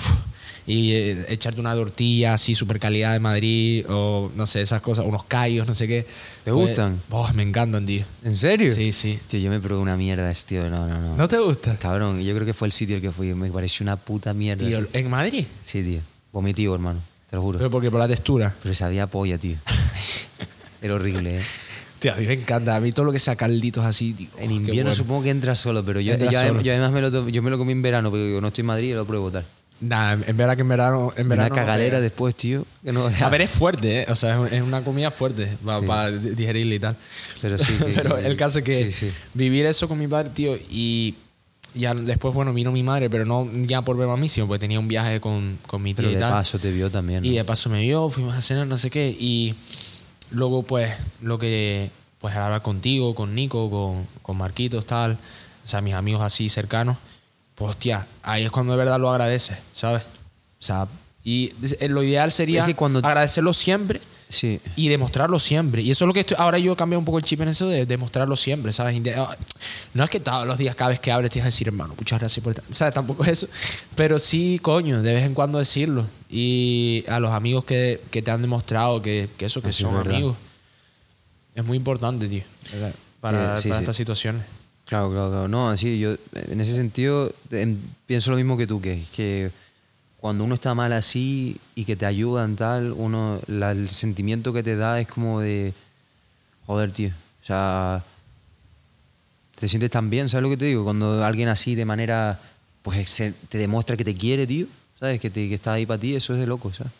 Y 0.68 0.93
eh, 0.93 1.26
echarte 1.30 1.59
una 1.61 1.74
tortilla 1.76 2.34
así, 2.34 2.55
super 2.55 2.80
calidad 2.80 3.13
de 3.13 3.20
Madrid, 3.20 3.86
o 3.88 4.32
no 4.36 4.47
sé, 4.47 4.61
esas 4.61 4.82
cosas, 4.82 5.05
unos 5.05 5.24
callos, 5.26 5.68
no 5.68 5.74
sé 5.76 5.88
qué. 5.88 6.05
¿Te 6.43 6.51
Pues, 6.51 6.68
gustan? 6.70 6.99
oh, 7.11 7.30
me 7.34 7.43
encantan, 7.43 7.86
tío. 7.86 8.03
¿En 8.24 8.36
serio? 8.36 8.74
Sí, 8.74 8.91
sí. 8.91 9.20
Tío, 9.28 9.39
yo 9.39 9.49
me 9.51 9.59
probé 9.59 9.82
una 9.82 9.95
mierda, 9.95 10.30
ese 10.32 10.47
tío. 10.47 10.70
No, 10.70 10.88
no, 10.88 10.99
no. 10.99 11.16
¿No 11.16 11.28
te 11.28 11.38
gusta? 11.39 11.78
Cabrón, 11.78 12.22
yo 12.24 12.34
creo 12.34 12.45
que 12.45 12.53
fue 12.53 12.68
el 12.68 12.72
sitio 12.72 12.95
al 12.95 13.01
que 13.01 13.11
fui. 13.11 13.34
Me 13.36 13.49
pareció 13.51 13.84
una 13.84 13.95
puta 13.95 14.34
mierda. 14.34 14.66
Tío, 14.66 14.88
¿en 14.91 15.09
Madrid? 15.09 15.45
Sí, 15.63 15.84
tío. 15.84 15.99
Vomitivo, 16.34 16.74
hermano. 16.74 16.99
Te 17.30 17.36
lo 17.36 17.41
juro. 17.43 17.57
Pero 17.59 17.70
porque 17.70 17.91
por 17.91 17.99
la 17.99 18.07
textura. 18.07 18.55
Pero 18.63 18.74
sabía 18.74 19.03
a 19.03 19.07
polla, 19.07 19.38
tío. 19.38 19.57
Era 20.82 20.95
horrible, 20.95 21.38
¿eh? 21.38 21.41
Tío, 21.99 22.13
a 22.13 22.18
mí 22.18 22.26
me 22.28 22.34
encanta. 22.34 22.76
A 22.76 22.80
mí 22.80 22.91
todo 22.91 23.05
lo 23.05 23.11
que 23.11 23.20
sea 23.20 23.36
calditos 23.36 23.84
así, 23.86 24.13
tío. 24.13 24.28
En 24.38 24.51
invierno 24.51 24.89
bueno. 24.89 24.95
supongo 24.95 25.24
que 25.24 25.30
entra 25.30 25.55
solo, 25.55 25.84
pero 25.86 25.99
yo, 26.01 26.16
yo- 26.18 26.32
solo. 26.32 26.61
yo 26.61 26.72
además 26.74 26.91
me 26.91 27.01
lo, 27.01 27.30
yo 27.30 27.41
me 27.41 27.49
lo 27.49 27.57
comí 27.57 27.72
en 27.72 27.82
verano, 27.82 28.09
porque 28.11 28.32
yo 28.32 28.41
no 28.41 28.49
estoy 28.49 28.61
en 28.63 28.66
Madrid 28.68 28.89
y 28.89 28.93
lo 28.93 29.05
pruebo 29.05 29.32
tal. 29.32 29.45
Nah, 29.82 30.13
en 30.13 30.21
que 30.23 30.32
en 30.61 30.67
verano. 30.69 31.13
En 31.17 31.28
verano 31.28 31.47
Una 31.47 31.55
cagalera 31.55 31.91
pega. 31.97 32.01
después, 32.01 32.34
tío. 32.36 32.65
que 32.84 32.91
no- 32.93 33.07
A 33.07 33.30
ver, 33.30 33.41
es 33.41 33.51
fuerte, 33.51 34.01
¿eh? 34.01 34.05
O 34.09 34.15
sea, 34.15 34.34
es 34.36 34.39
un- 34.39 34.47
es 34.57 34.61
una 34.61 34.82
comida 34.84 35.11
fuerte 35.11 35.57
para 35.63 36.09
Sí. 36.11 36.30
digerirla 36.30 36.76
y 36.76 36.80
tal. 36.80 36.95
Pero 37.41 37.57
sí. 37.57 37.73
que- 37.78 37.86
Pero 37.93 38.17
el 38.17 38.38
caso 38.38 38.59
es 38.59 38.65
que 38.65 38.89
Sí, 38.89 38.91
sí. 38.91 39.11
vivir 39.34 39.65
eso 39.65 39.88
con 39.88 39.99
mi 39.99 40.07
padre, 40.07 40.30
tío, 40.30 40.55
y 40.69 41.15
ya 41.73 41.93
después, 41.93 42.34
bueno, 42.34 42.53
vino 42.53 42.71
mi 42.71 42.84
madre, 42.84 43.09
pero 43.09 43.26
no 43.26 43.49
ya 43.63 43.82
por 43.82 43.97
verme 43.97 44.13
a 44.13 44.17
mí, 44.17 44.30
sino 44.30 44.47
porque 44.47 44.59
tenía 44.59 44.80
un 44.80 44.88
viaje 44.88 45.19
con, 45.19 45.59
con 45.67 45.82
mi 45.84 45.93
tía 45.93 46.03
Pero 46.03 46.11
y 46.11 46.13
de 46.15 46.19
tal. 46.21 46.32
paso 46.32 46.57
te 46.57 46.71
vio 46.71 46.89
también. 46.89 47.21
¿no? 47.21 47.28
Y 47.28 47.34
de 47.36 47.43
paso 47.43 47.69
me 47.69 47.82
vio, 47.82 48.09
fuimos 48.09 48.36
a 48.38 48.41
cenar, 48.41 48.65
no 48.67 48.78
sé 48.78 48.89
qué. 48.89 49.09
Y 49.19 49.55
luego, 50.32 50.63
pues, 50.63 50.93
lo 51.21 51.38
que. 51.38 51.89
Pues 52.19 52.34
al 52.36 52.43
hablar 52.43 52.61
contigo, 52.61 53.13
con 53.13 53.36
Nico, 53.36 53.69
con, 53.69 54.07
con 54.21 54.38
Marquitos, 54.38 54.86
tal. 54.88 55.17
O 55.63 55.67
sea, 55.67 55.82
mis 55.82 55.93
amigos 55.93 56.21
así 56.23 56.47
cercanos. 56.49 56.97
Pues, 57.56 57.70
hostia, 57.72 58.06
ahí 58.24 58.43
es 58.43 58.51
cuando 58.51 58.74
de 58.74 58.78
verdad 58.78 58.99
lo 58.99 59.10
agradeces, 59.10 59.58
¿sabes? 59.74 60.03
O 60.60 60.64
sea, 60.64 60.88
y 61.24 61.53
es- 61.64 61.89
lo 61.89 62.03
ideal 62.03 62.32
sería 62.32 62.62
Es 62.62 62.68
que 62.68 62.76
cuando- 62.76 62.99
agradecerlo 62.99 63.53
siempre 63.53 64.01
Sí. 64.28 64.60
y 64.76 64.89
demostrarlo 64.89 65.39
siempre. 65.39 65.82
Y 65.82 65.91
eso 65.91 66.03
es 66.03 66.08
lo 66.08 66.14
que 66.14 66.20
estoy. 66.22 66.36
Ahora 66.39 66.58
yo 66.60 66.74
he 66.74 66.76
cambiado 66.76 66.99
un 66.99 67.06
poco 67.06 67.20
el 67.20 67.24
chip 67.24 67.39
en 67.41 67.47
eso 67.47 67.68
de 67.70 67.86
demostrarlo 67.86 68.36
siempre, 68.36 68.74
¿sabes? 68.74 68.99
Ah, 69.16 69.38
No 69.93 70.03
es 70.03 70.10
que 70.10 70.20
todos 70.20 70.45
los 70.45 70.58
días, 70.58 70.76
cada 70.76 70.89
vez 70.89 70.99
que 70.99 71.12
hables, 71.12 71.32
te 71.32 71.39
vas 71.39 71.43
a 71.45 71.47
decir, 71.47 71.68
hermano, 71.68 71.93
muchas 71.97 72.20
gracias 72.20 72.43
por 72.43 72.53
estar. 72.53 72.66
¿Sabes? 72.74 72.93
Tampoco 72.93 73.24
es 73.24 73.30
eso. 73.30 73.47
Pero 73.95 74.20
sí, 74.20 74.60
coño, 74.62 75.01
de 75.01 75.14
vez 75.14 75.24
en 75.24 75.34
cuando 75.36 75.60
decirlo. 75.60 76.08
Y 76.30 77.06
a 77.08 77.20
los 77.20 77.32
amigos 77.32 77.64
que, 77.66 78.01
que 78.12 78.22
te 78.22 78.32
han 78.32 78.41
demostrado 78.41 79.01
que, 79.01 79.30
que 79.38 79.45
eso, 79.45 79.62
que 79.62 79.70
Así 79.70 79.84
es 79.84 79.89
son 79.89 79.95
amigos. 80.06 80.36
Es 81.53 81.64
muy 81.64 81.78
importante, 81.78 82.28
tío. 82.28 82.43
Para, 83.22 83.58
Eh, 83.58 83.62
sí, 83.62 83.70
para 83.70 83.80
sí. 83.80 83.84
estas 83.84 83.95
situaciones. 83.95 84.43
Claro, 84.86 85.10
claro, 85.12 85.30
claro. 85.32 85.48
No, 85.48 85.70
así 85.70 86.00
yo 86.00 86.16
en 86.34 86.62
ese 86.62 86.76
sentido 86.76 87.34
em, 87.52 87.78
pienso 88.06 88.32
lo 88.32 88.38
mismo 88.38 88.56
que 88.58 88.68
tú, 88.68 88.80
que, 88.82 89.04
que 89.16 89.52
cuando 90.18 90.44
uno 90.44 90.56
está 90.56 90.74
mal 90.76 90.94
así 90.94 91.58
y 91.76 91.86
que 91.86 91.96
te 91.96 92.06
ayudan 92.06 92.56
tal, 92.56 92.92
uno 92.92 93.40
la- 93.48 93.72
el 93.72 93.90
sentimiento 93.90 94.54
que 94.54 94.62
te 94.64 94.76
da 94.76 95.00
es 95.00 95.08
como 95.08 95.42
de 95.42 95.74
joder, 96.68 96.92
tío. 96.92 97.10
O 97.42 97.46
sea, 97.46 98.04
te 99.60 99.68
sientes 99.68 99.90
tan 99.90 100.10
bien, 100.10 100.30
¿sabes 100.30 100.44
lo 100.44 100.50
que 100.50 100.58
te 100.58 100.66
digo? 100.66 100.84
Cuando 100.84 101.24
alguien 101.24 101.48
así 101.50 101.76
de 101.76 101.86
manera 101.86 102.40
pues 102.82 103.10
se- 103.10 103.32
te 103.50 103.58
demuestra 103.58 103.98
que 103.98 104.04
te 104.04 104.14
quiere, 104.16 104.46
tío, 104.46 104.68
¿sabes? 105.00 105.20
Que, 105.20 105.32
te, 105.32 105.48
que 105.50 105.56
está 105.56 105.74
ahí 105.74 105.88
para 105.88 106.00
ti, 106.00 106.16
eso 106.16 106.34
es 106.34 106.40
de 106.40 106.46
loco, 106.46 106.72
¿sabes? 106.74 106.94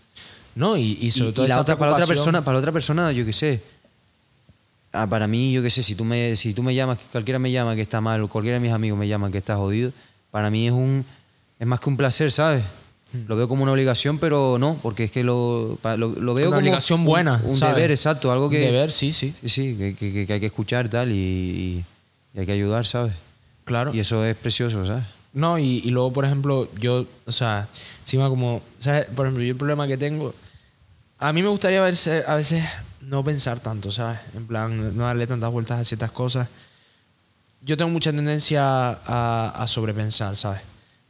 No, 0.56 0.76
y, 0.78 0.98
y 1.02 1.12
sobre 1.12 1.30
Y- 1.30 1.34
todo 1.34 1.46
y 1.46 1.50
la 1.50 1.60
otra, 1.62 1.78
para 1.78 1.92
otra 1.94 2.08
persona, 2.08 2.44
para 2.44 2.58
otra 2.58 2.72
persona, 2.72 3.12
yo 3.12 3.26
qué 3.26 3.34
sé. 3.34 3.62
Ah, 4.96 5.08
para 5.08 5.28
mí, 5.28 5.52
yo 5.52 5.62
qué 5.62 5.70
sé, 5.70 5.82
si 5.84 5.96
tú 5.96 6.04
me, 6.06 6.36
si 6.36 6.54
tú 6.54 6.64
me 6.64 6.74
llamas, 6.74 6.98
cualquiera 7.12 7.38
me 7.40 7.52
llama 7.52 7.76
que 7.76 7.82
está 7.82 8.02
mal, 8.02 8.22
o 8.24 8.28
cualquiera 8.28 8.56
de 8.56 8.60
mis 8.62 8.72
amigos 8.72 8.98
me 8.98 9.08
llama 9.08 9.30
que 9.32 9.38
está 9.40 9.56
jodido, 9.58 9.92
para 10.32 10.50
mí 10.50 10.68
es 10.68 10.74
un 10.74 11.06
es 11.60 11.68
más 11.68 11.80
que 11.80 11.90
un 11.90 11.98
placer, 11.98 12.32
¿sabes? 12.32 12.64
Hmm. 13.14 13.28
Lo 13.28 13.36
veo 13.36 13.48
como 13.48 13.64
una 13.64 13.72
obligación, 13.72 14.18
pero 14.20 14.58
no, 14.60 14.78
porque 14.82 15.06
es 15.06 15.12
que 15.12 15.24
lo, 15.24 15.78
lo, 15.84 15.96
lo 16.10 16.34
veo 16.34 16.48
Una 16.48 16.56
como 16.58 16.60
obligación 16.60 17.00
un- 17.02 17.06
buena. 17.06 17.42
Un, 17.44 17.56
¿sabes? 17.56 17.76
deber, 17.76 17.92
exacto, 17.92 18.32
algo 18.32 18.50
que. 18.50 18.58
Un 18.66 18.72
deber, 18.74 18.92
sí, 18.92 19.14
sí. 19.14 19.34
Sí, 19.44 19.50
sí, 19.50 19.76
que, 19.98 20.26
que- 20.26 20.34
hay 20.34 20.40
que 20.40 20.46
escuchar 20.48 20.90
tal 20.90 21.12
y 21.12 21.84
hay 22.36 22.46
que 22.46 22.52
ayudar, 22.52 22.86
¿sabes? 22.86 23.14
Claro. 23.64 23.94
Y 23.94 24.00
eso 24.00 24.24
es 24.26 24.36
precioso, 24.36 24.86
¿sabes? 24.86 25.04
No, 25.34 25.58
y, 25.60 25.82
y 25.84 25.90
luego, 25.92 26.14
por 26.14 26.24
ejemplo, 26.26 26.70
yo, 26.80 27.06
o 27.26 27.32
sea, 27.32 27.68
encima 28.02 28.30
como, 28.30 28.62
¿sabes? 28.78 29.06
Por 29.16 29.26
ejemplo, 29.26 29.44
yo 29.44 29.52
el 29.52 29.58
problema 29.58 29.88
que 29.88 29.98
tengo, 29.98 30.34
a 31.18 31.32
mí 31.34 31.42
me 31.42 31.50
gustaría 31.50 31.82
verse, 31.82 32.24
a 32.28 32.36
veces 32.36 32.64
no 33.08 33.24
pensar 33.24 33.60
tanto, 33.60 33.92
¿sabes? 33.92 34.20
En 34.36 34.46
plan, 34.48 34.96
no 34.98 35.04
darle 35.04 35.28
tantas 35.28 35.52
vueltas 35.52 35.80
a 35.80 35.86
ciertas 35.86 36.12
cosas. 36.12 36.48
Yo 37.62 37.78
tengo 37.78 37.90
mucha 37.92 38.12
tendencia 38.12 38.62
a, 38.64 39.50
a 39.56 39.68
sobrepensar, 39.68 40.36
¿sabes? 40.38 40.62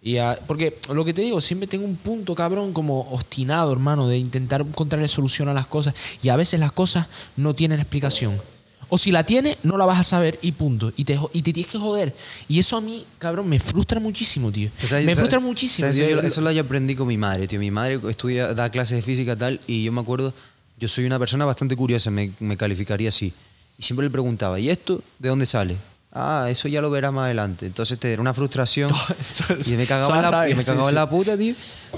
Y 0.02 0.18
a- 0.18 0.40
porque 0.48 0.80
lo 0.94 1.04
que 1.04 1.14
te 1.14 1.22
digo, 1.22 1.42
siempre 1.42 1.68
tengo 1.68 1.86
un 1.86 1.96
punto, 1.96 2.36
cabrón, 2.36 2.74
como 2.74 3.02
obstinado, 3.12 3.72
hermano, 3.72 4.08
de 4.08 4.18
intentar 4.18 4.62
encontrarle 4.62 5.08
solución 5.08 5.50
a 5.50 5.54
las 5.54 5.68
cosas. 5.68 5.94
Y 6.22 6.30
a 6.30 6.36
veces 6.36 6.60
las 6.60 6.72
cosas 6.72 7.08
no 7.36 7.54
tienen 7.56 7.80
explicación. 7.80 8.40
O 8.88 9.00
si 9.00 9.12
la 9.12 9.24
tiene, 9.24 9.58
no 9.64 9.78
la 9.78 9.86
vas 9.86 10.00
a 10.00 10.04
saber 10.04 10.38
y 10.44 10.52
punto. 10.52 10.94
Y 10.96 11.06
te, 11.06 11.20
y 11.34 11.42
te 11.42 11.52
tienes 11.52 11.72
que 11.72 11.80
joder. 11.80 12.16
Y 12.48 12.60
eso 12.60 12.78
a 12.78 12.82
mí, 12.82 13.04
cabrón, 13.18 13.50
me 13.50 13.60
frustra 13.60 14.00
muchísimo, 14.00 14.52
tío. 14.52 14.70
O 14.84 14.86
sea, 14.88 15.00
me 15.00 15.06
¿sabes- 15.06 15.18
frustra 15.18 15.40
muchísimo. 15.40 15.90
tío. 15.90 16.08
Yo- 16.10 16.22
eso 16.22 16.40
lo 16.42 16.52
yo 16.52 16.62
aprendí 16.62 16.94
con 16.96 17.08
mi 17.08 17.18
madre, 17.18 17.48
tío. 17.48 17.60
Mi 17.60 17.72
madre 17.72 18.00
estudia, 18.10 18.54
da 18.54 18.70
clases 18.70 18.98
de 18.98 19.02
física 19.02 19.36
tal, 19.36 19.60
y 19.66 19.84
yo 19.86 19.92
me 19.92 20.02
acuerdo, 20.02 20.34
yo 20.78 20.88
soy 20.88 21.06
una 21.06 21.20
persona 21.20 21.46
bastante 21.46 21.76
curiosa, 21.76 22.12
me, 22.12 22.32
me 22.40 22.58
calificaría 22.58 23.10
así. 23.10 23.34
Y 23.78 23.84
siempre 23.84 24.06
le 24.06 24.10
preguntaba, 24.10 24.60
¿y 24.60 24.70
esto 24.70 25.02
de 25.20 25.30
dónde 25.30 25.46
sale? 25.46 25.76
Ah, 26.18 26.48
eso 26.50 26.70
ya 26.70 26.80
lo 26.82 26.90
verás 26.90 27.12
más 27.12 27.26
adelante. 27.26 27.66
Entonces 27.66 28.00
te 28.00 28.14
era 28.14 28.22
una 28.22 28.34
frustración. 28.34 28.90
y 29.66 29.72
me 29.74 29.86
cagaba, 29.86 30.16
en 30.16 30.32
la, 30.32 30.50
y 30.50 30.56
me 30.56 30.62
sí, 30.62 30.68
cagaba 30.68 30.86
en 30.86 30.90
sí. 30.92 30.96
la 30.96 31.10
puta, 31.10 31.38
tío. 31.38 31.54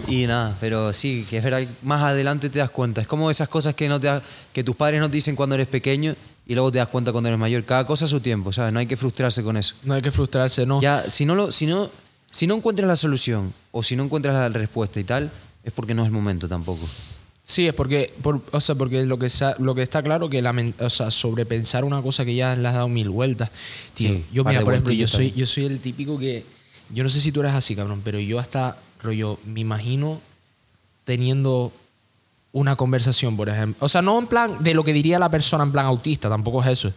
Y 0.07 0.25
nada, 0.25 0.57
pero 0.59 0.91
sí, 0.91 1.23
que 1.29 1.37
es 1.37 1.43
verdad, 1.43 1.61
más 1.83 2.01
adelante 2.01 2.49
te 2.49 2.57
das 2.57 2.71
cuenta. 2.71 2.99
Es 3.01 3.05
como 3.07 3.29
esas 3.29 3.47
cosas 3.47 3.75
que, 3.75 3.87
no 3.87 3.99
te, 3.99 4.07
da- 4.07 4.23
que 4.53 4.63
tus 4.63 4.75
padres 4.75 4.99
no 5.01 5.07
te 5.07 5.17
dicen 5.17 5.35
cuando 5.35 5.53
eres 5.53 5.67
pequeño 5.67 6.15
y 6.47 6.55
luego 6.55 6.71
te 6.71 6.79
das 6.79 6.87
cuenta 6.87 7.11
cuando 7.11 7.27
eres 7.27 7.39
mayor. 7.39 7.63
Cada 7.63 7.85
cosa 7.85 8.05
a 8.05 8.07
su 8.07 8.19
tiempo, 8.19 8.51
¿sabes? 8.51 8.73
No 8.73 8.79
hay 8.79 8.87
que 8.87 8.97
frustrarse 8.97 9.43
con 9.43 9.55
eso. 9.55 9.75
No 9.83 9.93
hay 9.93 10.01
que 10.01 10.09
frustrarse, 10.11 10.65
no. 10.65 10.81
Ya, 10.81 11.07
si 11.07 11.23
no, 11.25 11.35
lo, 11.35 11.51
si, 11.51 11.67
no, 11.67 11.91
si 12.31 12.47
no 12.47 12.55
encuentras 12.55 12.87
la 12.87 12.95
solución 12.95 13.53
o 13.71 13.83
si 13.83 13.95
no 13.95 14.03
encuentras 14.03 14.33
la 14.33 14.49
respuesta 14.49 14.99
y 14.99 15.03
tal, 15.03 15.29
es 15.63 15.71
porque 15.73 15.93
no 15.93 16.01
es 16.01 16.07
el 16.07 16.11
momento 16.13 16.49
tampoco. 16.49 16.87
Sí, 17.49 17.65
es 17.65 17.73
porque, 17.73 18.13
por- 18.21 18.41
o 18.51 18.59
sea, 18.59 18.75
porque 18.75 19.05
lo 19.05 19.17
que, 19.17 19.29
sa- 19.29 19.55
lo 19.57 19.73
que 19.73 19.81
está 19.81 20.03
claro 20.03 20.29
que 20.29 20.43
lamen- 20.43 20.73
o 20.81 20.89
sea, 20.89 21.09
sobrepensar 21.09 21.85
una 21.85 22.01
cosa 22.01 22.25
que 22.25 22.35
ya 22.35 22.53
le 22.57 22.67
has 22.67 22.73
dado 22.73 22.89
mil 22.89 23.09
vueltas. 23.09 23.49
Tío, 23.93 24.09
Sí, 24.15 24.25
yo, 24.33 24.43
mira, 24.43 24.61
por 24.63 24.73
ejemplo, 24.73 24.91
yo 24.91 25.07
soy, 25.07 25.31
yo 25.31 25.47
soy 25.47 25.63
el 25.63 25.79
típico 25.79 26.19
que. 26.19 26.43
Yo 26.89 27.03
no 27.03 27.09
sé 27.09 27.21
si 27.21 27.31
tú 27.31 27.39
eres 27.39 27.53
así, 27.53 27.73
cabrón, 27.73 28.01
pero 28.03 28.19
yo 28.19 28.37
hasta, 28.37 28.75
rollo, 29.01 29.39
me 29.45 29.61
imagino 29.61 30.19
teniendo 31.05 31.71
una 32.51 32.75
conversación, 32.75 33.37
por 33.37 33.47
ejemplo. 33.47 33.85
O 33.85 33.87
sea, 33.89 34.01
no 34.01 34.19
en 34.19 34.27
plan 34.27 34.61
de 34.61 34.73
lo 34.73 34.83
que 34.83 34.91
diría 34.91 35.17
la 35.17 35.29
persona 35.29 35.63
en 35.63 35.71
plan 35.71 35.85
autista, 35.85 36.27
tampoco 36.29 36.61
es 36.63 36.67
eso. 36.67 36.91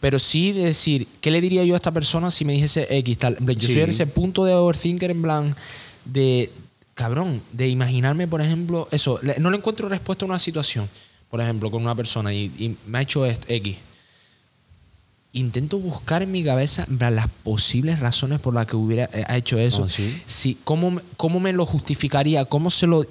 Pero 0.00 0.18
sí 0.18 0.50
de 0.52 0.64
decir, 0.66 1.06
¿qué 1.20 1.30
le 1.30 1.40
diría 1.40 1.64
yo 1.64 1.74
a 1.74 1.76
esta 1.76 1.92
persona 1.92 2.30
si 2.32 2.44
me 2.44 2.54
dijese 2.54 2.86
X 2.90 3.18
tal? 3.18 3.36
Yo 3.40 3.68
Sí. 3.68 3.74
soy 3.74 3.82
en 3.82 3.90
ese 3.90 4.06
punto 4.08 4.44
de 4.44 4.52
overthinker 4.54 5.10
en 5.12 5.22
plan 5.22 5.56
de, 6.04 6.50
cabrón, 6.96 7.42
de 7.52 7.68
imaginarme, 7.68 8.26
por 8.26 8.40
ejemplo, 8.40 8.88
eso, 8.90 9.20
no 9.38 9.50
le 9.52 9.56
encuentro 9.58 9.88
respuesta 9.88 10.24
a 10.24 10.28
una 10.28 10.38
situación, 10.40 10.88
por 11.30 11.40
ejemplo, 11.40 11.70
con 11.70 11.82
una 11.82 11.94
persona 11.94 12.32
y, 12.34 12.46
y 12.58 12.76
me 12.88 12.98
ha 12.98 13.02
hecho 13.02 13.24
esto, 13.24 13.46
X. 13.48 13.76
Intento 15.32 15.78
buscar 15.78 16.22
en 16.22 16.32
mi 16.32 16.42
cabeza 16.42 16.86
las 16.88 17.28
posibles 17.44 18.00
razones 18.00 18.40
por 18.40 18.54
las 18.54 18.64
que 18.66 18.74
hubiera 18.76 19.04
eh, 19.12 19.24
hecho 19.36 19.58
eso. 19.58 19.82
Oh, 19.82 19.88
¿sí? 19.90 20.22
Si, 20.26 20.56
¿cómo, 20.64 20.92
me- 20.92 21.02
¿Cómo 21.18 21.38
me 21.40 21.52
lo 21.52 21.66
justificaría? 21.66 22.46
¿Cómo 22.46 22.70
se 22.70 22.86
lo 22.86 23.04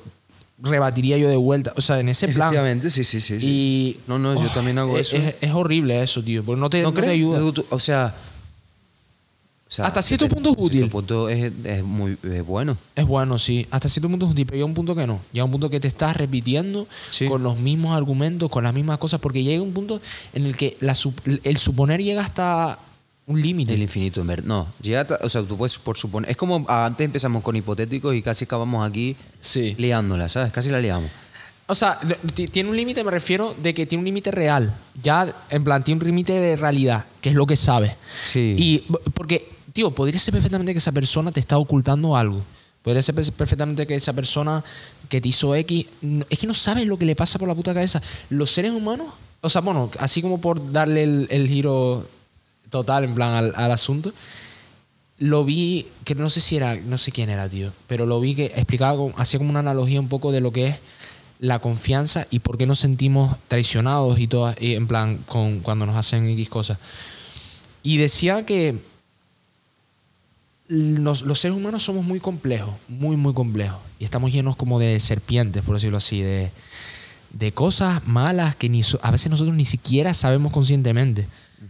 rebatiría 0.58 1.20
yo 1.20 1.30
de 1.30 1.36
vuelta? 1.36 1.72
O 1.78 1.82
sea, 1.82 2.00
en 2.00 2.10
ese 2.10 2.28
plan. 2.30 2.48
Efectivamente, 2.48 2.90
sí, 2.90 3.04
sí, 3.04 3.22
sí. 3.22 3.38
Y. 3.40 4.00
No, 4.08 4.18
no, 4.18 4.42
yo 4.42 4.50
también 4.50 4.80
hago 4.80 4.98
es, 4.98 5.14
eso. 5.14 5.18
Es, 5.18 5.36
es 5.40 5.52
horrible 5.52 6.02
eso, 6.02 6.24
tío. 6.24 6.44
Porque 6.44 6.60
no 6.60 6.68
te, 6.72 6.82
¿No 6.82 6.92
no 6.92 7.00
te 7.00 7.08
ayuda. 7.12 7.44
O 7.70 7.80
sea, 7.80 8.16
o 9.68 9.72
sea, 9.72 9.86
Hasta 9.86 10.02
cierto 10.04 10.30
punto 10.30 10.50
es 10.50 10.56
hasta 10.56 10.62
cierto 10.70 10.78
útil. 10.86 10.90
punto 10.92 11.30
es, 11.30 11.52
es 11.64 11.84
muy 11.84 12.18
es 12.24 12.46
bueno. 12.46 12.78
Es 12.96 13.06
bueno, 13.06 13.40
sí. 13.40 13.66
Hasta 13.72 13.90
cierto 13.90 14.08
punto 14.10 14.26
es 14.28 14.32
útil, 14.32 14.46
pero 14.46 14.56
llega 14.58 14.66
un 14.66 14.74
punto 14.76 14.96
que 14.96 15.08
no. 15.08 15.22
Llega 15.34 15.44
un 15.44 15.52
punto 15.52 15.70
que 15.70 15.80
te 15.80 15.88
estás 15.88 16.16
repitiendo 16.16 16.88
Sí. 17.10 17.28
con 17.28 17.42
los 17.44 17.58
mismos 17.58 17.96
argumentos, 17.98 18.50
con 18.52 18.64
las 18.64 18.74
mismas 18.74 19.00
cosas, 19.00 19.20
porque 19.20 19.44
llega 19.44 19.64
un 19.64 19.74
punto 19.74 20.00
en 20.34 20.46
el 20.46 20.56
que 20.56 20.78
la 20.82 20.96
el 21.44 21.58
suponer 21.58 22.02
llega 22.02 22.22
hasta 22.24 22.78
un 23.28 23.42
límite. 23.42 23.74
El 23.74 23.82
infinito, 23.82 24.22
en 24.22 24.28
verdad. 24.28 24.46
No, 24.46 24.68
llega 24.84 25.02
hasta- 25.02 25.20
o 25.24 25.30
sea, 25.30 25.42
tú 25.42 25.58
puedes 25.58 25.80
por 25.80 25.98
suponer. 25.98 26.30
Es 26.30 26.38
como 26.38 26.64
antes 26.70 27.04
empezamos 27.04 27.42
con 27.42 27.56
hipotéticos 27.56 28.14
y 28.16 28.22
casi 28.22 28.46
acabamos 28.46 28.88
aquí 28.88 29.16
Sí. 29.40 29.74
liándola, 29.80 30.30
¿sabes? 30.30 30.52
Casi 30.54 30.70
la 30.70 30.80
liamos. 30.80 31.10
O 31.68 31.74
sea, 31.74 32.00
tiene 32.52 32.70
un 32.70 32.78
límite, 32.78 33.04
me 33.04 33.10
refiero 33.10 33.56
de 33.64 33.74
que 33.74 33.88
tiene 33.88 34.02
un 34.02 34.06
límite 34.06 34.30
real. 34.30 34.76
Ya, 35.02 35.36
en 35.50 35.64
plan, 35.64 35.84
tiene 35.84 36.00
un 36.00 36.06
límite 36.06 36.34
de 36.34 36.56
realidad, 36.56 37.06
que 37.20 37.30
es 37.30 37.36
lo 37.36 37.48
que 37.48 37.56
sabe. 37.56 37.96
Sí. 38.24 38.54
Y 38.60 38.78
porque, 39.16 39.50
tío, 39.76 39.92
podría 39.92 40.18
ser 40.18 40.34
perfectamente 40.34 40.72
que 40.72 40.78
esa 40.78 40.94
persona 40.94 41.34
te 41.34 41.42
está 41.42 41.58
ocultando 41.58 42.16
algo. 42.16 42.42
Podría 42.82 43.02
ser 43.02 43.14
per- 43.14 43.30
perfectamente 43.34 43.86
que 43.86 43.96
esa 43.96 44.14
persona 44.14 44.64
que 45.10 45.20
te 45.20 45.28
hizo 45.28 45.54
X. 45.54 45.86
Es 46.30 46.40
que 46.40 46.48
no 46.48 46.54
sabes 46.54 46.88
lo 46.88 46.98
que 46.98 47.04
le 47.04 47.14
pasa 47.14 47.38
por 47.38 47.50
la 47.50 47.56
puta 47.56 47.74
cabeza. 47.74 48.02
Los 48.30 48.52
seres 48.52 48.72
humanos, 48.72 49.08
o 49.42 49.50
sea, 49.50 49.60
bueno, 49.60 49.92
así 50.00 50.22
como 50.22 50.40
por 50.40 50.72
darle 50.72 51.04
el, 51.04 51.48
giro 51.50 52.08
total, 52.70 53.04
en 53.04 53.16
plan, 53.16 53.34
al, 53.34 53.54
al 53.54 53.72
asunto, 53.72 54.14
lo 55.20 55.44
vi, 55.44 55.88
que 56.06 56.16
no 56.16 56.30
sé 56.30 56.40
si 56.40 56.56
era, 56.56 56.78
no 56.78 56.98
sé 56.98 57.12
quién 57.12 57.30
era, 57.30 57.50
tío, 57.50 57.74
pero 57.88 58.06
lo 58.06 58.22
vi 58.22 58.34
que 58.34 58.46
explicaba, 58.46 58.98
hacía 59.18 59.40
como 59.40 59.50
una 59.50 59.60
analogía 59.60 60.00
un 60.00 60.08
poco 60.08 60.32
de 60.32 60.40
lo 60.40 60.52
que 60.52 60.68
es 60.68 60.76
la 61.40 61.60
confianza 61.60 62.28
y 62.32 62.40
por 62.40 62.58
qué 62.58 62.66
nos 62.66 62.80
sentimos 62.80 63.36
traicionados 63.50 64.20
y 64.20 64.28
todo, 64.28 64.56
y 64.58 64.74
en 64.76 64.88
plan, 64.88 65.18
con, 65.28 65.60
cuando 65.60 65.86
nos 65.86 65.98
hacen 65.98 66.30
X 66.30 66.48
cosas. 66.48 66.78
Y 67.84 67.98
decía 67.98 68.46
que 68.46 68.80
los, 70.68 71.22
los 71.22 71.40
seres 71.40 71.58
humanos 71.58 71.84
somos 71.84 72.04
muy 72.04 72.20
complejos, 72.20 72.74
muy, 72.88 73.18
muy 73.18 73.34
complejos. 73.34 73.80
Y 74.00 74.04
estamos 74.04 74.32
llenos 74.32 74.56
como 74.56 74.80
de 74.80 75.00
serpientes, 75.00 75.64
por 75.64 75.76
decirlo 75.76 75.98
así, 75.98 76.22
de, 76.22 76.52
de 77.32 77.52
cosas 77.52 78.06
malas 78.08 78.56
que 78.56 78.70
ni, 78.70 78.82
a 79.02 79.12
veces 79.12 79.30
nosotros 79.30 79.56
ni 79.56 79.66
siquiera 79.66 80.14
sabemos 80.14 80.52
conscientemente 80.52 81.28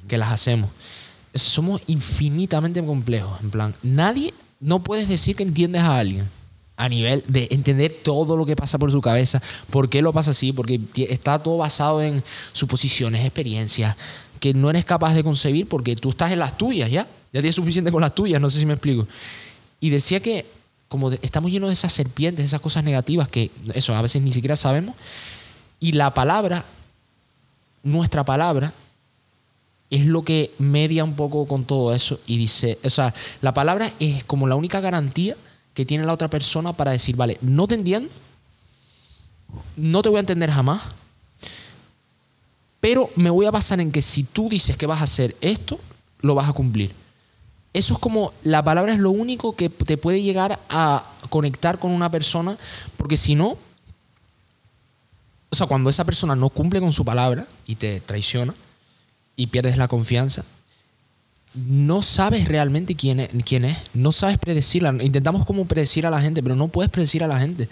que 0.07 0.17
las 0.17 0.31
hacemos. 0.31 0.69
Somos 1.33 1.81
infinitamente 1.87 2.83
complejos. 2.83 3.39
En 3.41 3.51
plan, 3.51 3.75
nadie, 3.83 4.33
no 4.59 4.83
puedes 4.83 5.09
decir 5.09 5.35
que 5.35 5.43
entiendes 5.43 5.81
a 5.81 5.99
alguien 5.99 6.29
a 6.77 6.89
nivel 6.89 7.23
de 7.27 7.47
entender 7.51 7.99
todo 8.03 8.35
lo 8.35 8.45
que 8.45 8.55
pasa 8.55 8.77
por 8.77 8.91
su 8.91 9.01
cabeza, 9.01 9.41
por 9.69 9.89
qué 9.89 10.01
lo 10.01 10.11
pasa 10.11 10.31
así, 10.31 10.51
porque 10.51 10.79
está 11.09 11.41
todo 11.41 11.57
basado 11.57 12.01
en 12.01 12.23
suposiciones, 12.51 13.23
experiencias, 13.23 13.95
que 14.39 14.53
no 14.53 14.69
eres 14.69 14.85
capaz 14.85 15.13
de 15.13 15.23
concebir 15.23 15.67
porque 15.67 15.95
tú 15.95 16.09
estás 16.09 16.31
en 16.31 16.39
las 16.39 16.57
tuyas 16.57 16.91
ya. 16.91 17.07
Ya 17.35 17.41
tienes 17.41 17.55
suficiente 17.55 17.91
con 17.91 17.99
las 17.99 18.15
tuyas, 18.15 18.39
no 18.39 18.49
sé 18.49 18.59
si 18.59 18.65
me 18.65 18.71
explico. 18.73 19.05
Y 19.81 19.89
decía 19.89 20.21
que 20.21 20.45
como 20.87 21.09
de- 21.09 21.19
estamos 21.21 21.51
llenos 21.51 21.67
de 21.67 21.73
esas 21.73 21.91
serpientes, 21.91 22.45
esas 22.45 22.61
cosas 22.61 22.85
negativas 22.85 23.27
que 23.27 23.51
eso 23.73 23.93
a 23.93 24.01
veces 24.01 24.21
ni 24.21 24.31
siquiera 24.31 24.55
sabemos, 24.55 24.95
y 25.81 25.91
la 25.91 26.13
palabra, 26.13 26.63
nuestra 27.83 28.23
palabra, 28.23 28.71
es 29.89 30.05
lo 30.05 30.23
que 30.23 30.53
media 30.59 31.03
un 31.03 31.17
poco 31.17 31.45
con 31.45 31.65
todo 31.65 31.93
eso 31.93 32.21
y 32.25 32.37
dice, 32.37 32.79
o 32.85 32.89
sea, 32.89 33.13
la 33.41 33.53
palabra 33.53 33.91
es 33.99 34.23
como 34.23 34.47
la 34.47 34.55
única 34.55 34.79
garantía 34.79 35.35
que 35.73 35.85
tiene 35.85 36.05
la 36.05 36.13
otra 36.13 36.29
persona 36.29 36.71
para 36.71 36.91
decir, 36.91 37.17
vale, 37.17 37.37
no 37.41 37.67
te 37.67 37.75
entiendo, 37.75 38.09
no 39.75 40.01
te 40.01 40.07
voy 40.07 40.17
a 40.17 40.21
entender 40.21 40.49
jamás, 40.51 40.83
pero 42.79 43.09
me 43.17 43.29
voy 43.29 43.45
a 43.45 43.51
basar 43.51 43.81
en 43.81 43.91
que 43.91 44.01
si 44.01 44.23
tú 44.23 44.47
dices 44.47 44.77
que 44.77 44.85
vas 44.85 45.01
a 45.01 45.03
hacer 45.03 45.35
esto, 45.41 45.79
lo 46.21 46.33
vas 46.33 46.47
a 46.49 46.53
cumplir. 46.53 46.93
Eso 47.75 47.93
es 47.95 47.99
como, 47.99 48.31
la 48.43 48.63
palabra 48.63 48.93
es 48.93 48.99
lo 48.99 49.11
único 49.11 49.53
que 49.57 49.67
te 49.69 49.97
puede 49.97 50.21
llegar 50.21 50.61
a 50.69 51.11
conectar 51.29 51.77
con 51.77 51.91
una 51.91 52.09
persona, 52.09 52.57
porque 52.95 53.17
si 53.17 53.35
no, 53.35 53.57
o 55.49 55.55
sea, 55.55 55.67
cuando 55.67 55.89
esa 55.89 56.05
persona 56.05 56.37
no 56.37 56.49
cumple 56.49 56.79
con 56.79 56.93
su 56.93 57.03
palabra 57.03 57.47
y 57.67 57.75
te 57.75 57.99
traiciona 57.99 58.53
y 59.35 59.47
pierdes 59.47 59.75
la 59.77 59.89
confianza, 59.89 60.45
no 61.53 62.01
sabes 62.01 62.47
realmente 62.47 62.95
quién 62.95 63.19
es, 63.19 63.29
quién 63.45 63.65
es, 63.65 63.77
no 63.93 64.13
sabes 64.13 64.37
predecirla. 64.37 64.95
Intentamos 65.01 65.45
como 65.45 65.65
predecir 65.65 66.05
a 66.05 66.09
la 66.09 66.21
gente, 66.21 66.41
pero 66.41 66.55
no 66.55 66.69
puedes 66.69 66.89
predecir 66.89 67.25
a 67.25 67.27
la 67.27 67.39
gente. 67.39 67.67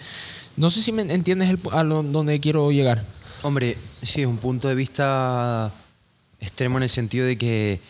No 0.56 0.68
sé 0.68 0.82
si 0.82 0.92
me 0.92 1.02
entiendes 1.02 1.48
el- 1.48 1.60
a 1.72 1.82
lo- 1.82 2.04
quiero 2.42 2.70
llegar. 2.72 3.06
Hombre, 3.42 3.78
sí, 4.02 4.20
es 4.20 4.26
un 4.26 4.36
punto 4.36 4.68
de 4.68 4.74
vista 4.74 5.72
extremo 6.40 6.76
en 6.76 6.82
el 6.82 6.90
sentido 6.90 7.26
de 7.26 7.38
que 7.38 7.80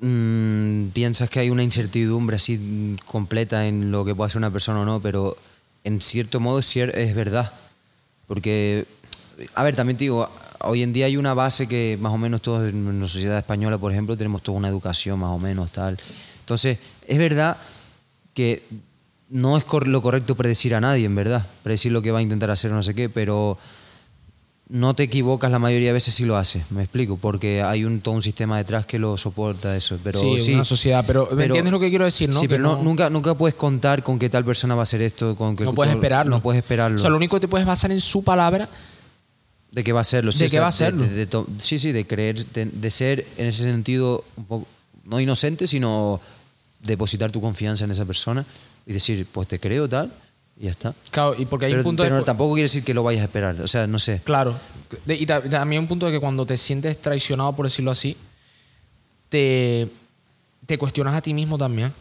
mm, 0.00 0.88
piensas 0.88 1.30
que 1.30 1.40
hay 1.40 1.50
una 1.50 1.62
incertidumbre 1.62 2.36
así 2.36 2.96
completa 3.06 3.66
en 3.66 3.90
lo 3.90 4.04
que 4.04 4.14
puede 4.14 4.28
hacer 4.28 4.38
una 4.38 4.50
persona 4.50 4.80
o 4.80 4.84
no, 4.84 5.00
pero 5.00 5.36
en 5.84 6.00
cierto 6.00 6.40
modo 6.40 6.58
es 6.60 7.14
verdad. 7.14 7.52
Porque, 8.26 8.86
a 9.54 9.64
ver, 9.64 9.74
también 9.74 9.96
te 9.96 10.04
digo, 10.04 10.30
hoy 10.60 10.82
en 10.82 10.92
día 10.92 11.06
hay 11.06 11.16
una 11.16 11.34
base 11.34 11.66
que 11.66 11.98
más 12.00 12.12
o 12.12 12.18
menos 12.18 12.42
todos 12.42 12.68
en 12.68 13.00
la 13.00 13.08
sociedad 13.08 13.38
española, 13.38 13.78
por 13.78 13.92
ejemplo, 13.92 14.16
tenemos 14.16 14.42
toda 14.42 14.58
una 14.58 14.68
educación 14.68 15.18
más 15.18 15.30
o 15.30 15.38
menos 15.38 15.72
tal. 15.72 15.98
Entonces, 16.40 16.78
es 17.06 17.18
verdad 17.18 17.56
que 18.34 18.62
no 19.28 19.56
es 19.56 19.64
lo 19.86 20.02
correcto 20.02 20.36
predecir 20.36 20.74
a 20.74 20.80
nadie, 20.80 21.06
en 21.06 21.14
verdad. 21.14 21.46
Predecir 21.62 21.92
lo 21.92 22.02
que 22.02 22.10
va 22.10 22.18
a 22.18 22.22
intentar 22.22 22.50
hacer 22.50 22.70
no 22.70 22.82
sé 22.82 22.94
qué, 22.94 23.08
pero 23.08 23.58
no 24.72 24.94
te 24.94 25.02
equivocas 25.02 25.50
la 25.50 25.58
mayoría 25.58 25.88
de 25.88 25.92
veces 25.94 26.14
si 26.14 26.24
lo 26.24 26.36
haces, 26.36 26.70
me 26.70 26.82
explico, 26.84 27.16
porque 27.16 27.60
hay 27.60 27.84
un, 27.84 28.00
todo 28.00 28.14
un 28.14 28.22
sistema 28.22 28.56
detrás 28.56 28.86
que 28.86 29.00
lo 29.00 29.16
soporta 29.16 29.76
eso. 29.76 29.98
Pero 30.02 30.20
sí, 30.20 30.38
sí, 30.38 30.54
una 30.54 30.64
sociedad, 30.64 31.04
pero, 31.04 31.28
¿me 31.34 31.46
entiendes 31.46 31.72
lo 31.72 31.80
que 31.80 31.88
quiero 31.90 32.04
decir, 32.04 32.28
no? 32.28 32.36
Sí, 32.36 32.42
Que 32.42 32.50
pero 32.50 32.62
no- 32.62 32.82
nunca, 32.82 33.10
nunca 33.10 33.34
puedes 33.34 33.56
contar 33.56 34.02
con 34.04 34.18
que 34.18 34.30
tal 34.30 34.44
persona 34.44 34.76
va 34.76 34.82
a 34.82 34.84
hacer 34.84 35.02
esto, 35.02 35.34
con 35.34 35.56
que 35.56 35.64
no 35.64 35.74
puedes 35.74 35.90
todo- 35.92 35.98
esperarlo. 36.00 36.30
No 36.36 36.40
puedes 36.40 36.62
esperarlo. 36.62 36.96
O 36.96 36.98
sea, 37.00 37.10
lo 37.10 37.16
único 37.16 37.36
que 37.36 37.40
te 37.40 37.48
puedes 37.48 37.66
basar 37.66 37.90
en 37.90 38.00
su 38.00 38.22
palabra 38.22 38.68
de 39.72 39.82
que 39.84 39.92
va 39.92 40.00
a 40.02 40.04
serlo. 40.04 40.30
sí, 40.30 40.38
de 40.40 40.44
que 40.46 40.50
sea, 40.50 40.60
va 40.62 40.68
a 40.68 40.72
serlo. 40.72 41.02
de- 41.04 41.28
sí, 41.58 41.78
sí, 41.78 41.90
de 41.92 42.06
creer, 42.06 42.46
de, 42.46 42.66
de 42.66 42.90
ser 42.90 43.26
en 43.38 43.46
ese 43.46 43.64
sentido 43.64 44.24
un 44.36 44.44
poco, 44.44 44.66
no 45.04 45.20
inocente, 45.20 45.66
sino 45.66 46.20
depositar 46.80 47.32
tu 47.32 47.40
confianza 47.40 47.84
en 47.84 47.90
esa 47.90 48.04
persona 48.04 48.46
y 48.86 48.92
decir, 48.92 49.26
pues 49.30 49.48
te 49.48 49.58
creo 49.58 49.88
tal, 49.88 50.12
y 50.60 50.64
ya 50.64 50.70
está. 50.72 50.94
Claro, 51.10 51.34
y 51.38 51.46
porque 51.46 51.66
hay 51.66 51.72
pero 51.72 51.80
un 51.80 51.84
punto 51.84 52.02
pero 52.02 52.16
de... 52.16 52.22
tampoco 52.22 52.52
quiere 52.54 52.64
decir 52.64 52.84
que 52.84 52.92
lo 52.94 53.02
vayas 53.02 53.22
a 53.22 53.24
esperar. 53.24 53.60
O 53.62 53.66
sea, 53.66 53.86
no 53.86 53.98
sé. 53.98 54.20
Claro. 54.24 54.54
Y 55.08 55.24
ta- 55.26 55.42
también 55.42 55.82
un 55.82 55.88
punto 55.88 56.04
de 56.06 56.12
que 56.12 56.20
cuando 56.20 56.44
te 56.46 56.56
sientes 56.56 57.00
traicionado, 57.00 57.54
por 57.56 57.64
decirlo 57.66 57.90
así, 57.90 58.16
te, 59.28 59.88
te 60.66 60.78
cuestionas 60.78 61.14
a 61.14 61.20
ti 61.22 61.34
mismo 61.34 61.56
también. 61.58 61.92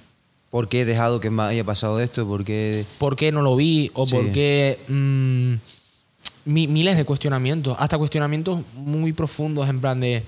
¿Por 0.49 0.67
qué 0.67 0.81
he 0.81 0.85
dejado 0.85 1.19
que 1.19 1.29
me 1.29 1.43
haya 1.43 1.63
pasado 1.63 1.99
esto? 1.99 2.27
¿Por 2.27 2.43
qué...? 2.43 2.85
¿Por 2.97 3.15
qué 3.15 3.31
no 3.31 3.41
lo 3.41 3.55
vi? 3.55 3.91
¿O 3.93 4.05
Sí. 4.05 4.11
por 4.15 4.31
qué...? 4.31 4.79
mm, 4.87 5.53
mi- 6.45 6.67
miles 6.67 6.97
de 6.97 7.05
cuestionamientos. 7.05 7.77
Hasta 7.79 7.97
cuestionamientos 7.99 8.61
muy 8.73 9.13
profundos 9.13 9.69
en 9.69 9.79
plan 9.79 9.99
de... 9.99 10.23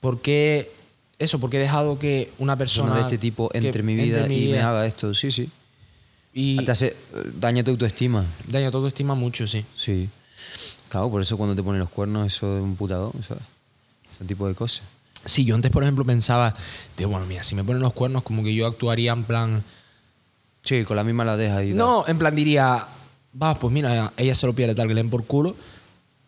¿Por 0.00 0.20
qué... 0.20 0.70
Eso, 1.18 1.40
¿por 1.40 1.50
qué 1.50 1.56
he 1.56 1.60
dejado 1.60 1.98
que 1.98 2.30
una 2.38 2.56
persona... 2.56 2.90
Persona 2.92 3.08
de 3.08 3.14
este 3.14 3.18
tipo 3.18 3.50
entre 3.54 3.82
mi 3.82 3.96
vida 3.96 4.18
entre 4.22 4.28
mi 4.28 4.44
y 4.44 4.52
me 4.52 4.60
haga 4.60 4.86
esto. 4.86 5.12
Sí, 5.14 5.30
sí. 5.32 5.48
Y 6.38 6.56
Te 6.64 6.70
hace, 6.70 6.94
daña 7.40 7.64
tu 7.64 7.70
autoestima. 7.70 8.26
daña 8.46 8.70
tu 8.70 8.76
autoestima 8.76 9.14
mucho, 9.14 9.46
sí. 9.48 9.64
Sí. 9.74 10.08
Claro, 10.90 11.10
por 11.10 11.22
eso 11.22 11.36
cuando 11.38 11.56
te 11.56 11.62
ponen 11.62 11.80
los 11.80 11.88
cuernos, 11.88 12.26
eso 12.26 12.58
es 12.58 12.62
un 12.62 12.76
putador, 12.76 13.12
¿sabes? 13.26 13.42
Ese 14.14 14.24
tipo 14.26 14.46
de 14.46 14.54
cosas. 14.54 14.82
Sí, 15.24 15.46
yo 15.46 15.54
antes, 15.54 15.70
por 15.72 15.82
ejemplo, 15.82 16.04
pensaba, 16.04 16.52
de 16.96 17.06
bueno, 17.06 17.24
mira, 17.26 17.42
si 17.42 17.54
me 17.54 17.64
ponen 17.64 17.80
los 17.80 17.94
cuernos, 17.94 18.22
como 18.22 18.44
que 18.44 18.54
yo 18.54 18.66
actuaría 18.66 19.12
en 19.12 19.24
plan... 19.24 19.64
Sí, 20.62 20.84
con 20.84 20.96
la 20.96 21.04
misma 21.04 21.24
la 21.24 21.36
deja 21.38 21.56
ahí. 21.56 21.72
No, 21.72 22.04
en 22.06 22.18
plan 22.18 22.34
diría, 22.36 22.86
va, 23.42 23.54
pues 23.58 23.72
mira, 23.72 24.12
ella 24.18 24.34
se 24.34 24.46
lo 24.46 24.52
pierde 24.52 24.74
tal 24.74 24.88
que 24.88 24.94
le 24.94 25.00
den 25.00 25.10
por 25.10 25.24
culo. 25.24 25.56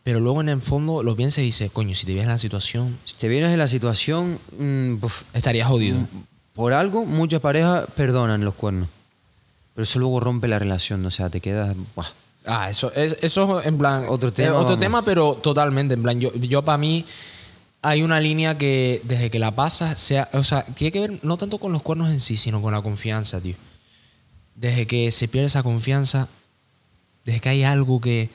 Pero 0.05 0.21
luego 0.21 0.41
en 0.41 0.49
el 0.49 0.61
fondo 0.63 1.03
lo 1.03 1.15
piensa 1.17 1.43
y 1.43 1.45
dice, 1.45 1.69
coño, 1.69 1.95
si 1.95 2.07
te 2.07 2.13
vienes 2.13 2.25
en 2.29 2.33
la 2.33 2.39
situación, 2.39 2.99
Si 3.05 3.15
te 3.17 3.29
vienes 3.29 3.53
en 3.53 3.59
la 3.59 3.67
situación, 3.67 4.39
mm, 4.59 4.97
puf, 4.97 5.23
estarías 5.35 5.69
jodido. 5.69 5.99
por 6.55 6.73
algo, 6.73 7.05
muchas 7.05 7.41
parejas 7.41 7.85
perdonan 7.95 8.43
los 8.45 8.55
cuernos. 8.55 8.89
Pero 9.79 9.85
eso 9.85 10.01
luego 10.01 10.19
rompe 10.19 10.49
la 10.49 10.59
relación, 10.59 11.07
o 11.07 11.11
sea, 11.13 11.31
te 11.31 11.41
quedas... 11.41 11.77
buah. 11.95 12.09
Ah, 12.45 12.69
eso 12.69 12.93
es 12.97 13.17
eso 13.23 13.61
es 13.61 13.67
en 13.67 13.79
plan. 13.79 14.07
Otro 14.09 14.31
eh, 14.31 14.33
tema, 14.33 14.55
otro 14.55 14.71
vamos. 14.71 14.81
tema, 14.81 15.03
pero 15.03 15.35
totalmente. 15.37 15.95
En 15.95 16.03
plan, 16.03 16.19
yo, 16.19 16.35
yo 16.35 16.65
para 16.65 16.79
mí 16.79 17.05
hay 17.81 18.03
una 18.03 18.19
línea 18.19 18.59
que 18.59 19.01
desde 19.05 19.31
que 19.31 19.39
la 19.39 19.55
pasas, 19.55 20.01
sea, 20.01 20.29
o 20.33 20.43
sea, 20.43 20.65
tiene 20.65 20.91
que 20.91 20.99
ver 20.99 21.21
no 21.23 21.37
tanto 21.37 21.59
con 21.59 21.71
los 21.71 21.83
cuernos 21.83 22.11
en 22.11 22.19
sí, 22.19 22.37
sino 22.37 22.61
con 22.61 22.73
la 22.73 22.83
confianza, 22.83 23.41
tío. 23.41 23.55
Desde 24.57 24.89
que 24.89 25.13
se 25.13 25.29
pierde 25.29 25.47
esa 25.47 25.63
confianza, 25.63 26.27
desde 27.25 27.39
que 27.39 27.49
hay 27.49 27.63
algo 27.63 28.01
que. 28.01 28.31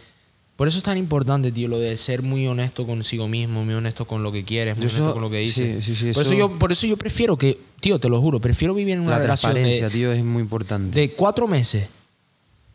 Por 0.55 0.67
eso 0.67 0.77
es 0.77 0.83
tan 0.83 0.97
importante, 0.99 1.51
tío, 1.51 1.67
lo 1.67 1.79
de 1.79 1.97
ser 1.97 2.21
muy 2.21 2.45
honesto 2.47 2.85
consigo 2.85 3.27
mismo, 3.27 3.65
muy 3.65 3.73
honesto 3.73 4.05
con 4.05 4.21
lo 4.21 4.31
que 4.31 4.43
quieres, 4.43 4.75
muy 4.77 4.85
honesto 4.85 5.13
con 5.13 5.21
lo 5.23 5.29
que 5.29 5.37
dices. 5.39 5.83
sí, 5.83 5.95
sí, 5.95 5.95
sí, 5.95 6.13
por, 6.13 6.21
eso 6.21 6.31
eso- 6.33 6.39
yo, 6.39 6.59
por 6.59 6.71
eso 6.71 6.85
yo 6.85 6.95
prefiero 6.95 7.37
que, 7.37 7.59
tío, 7.79 7.99
te 7.99 8.07
lo 8.07 8.21
juro, 8.21 8.39
prefiero 8.39 8.73
vivir 8.75 8.93
en 8.93 9.01
una 9.01 9.11
La 9.11 9.19
relación 9.19 9.53
transparencia, 9.53 9.89
de, 9.89 9.93
tío, 9.95 10.11
es 10.13 10.23
muy 10.23 10.41
importante. 10.43 10.99
de 10.99 11.09
cuatro 11.11 11.47
meses, 11.47 11.89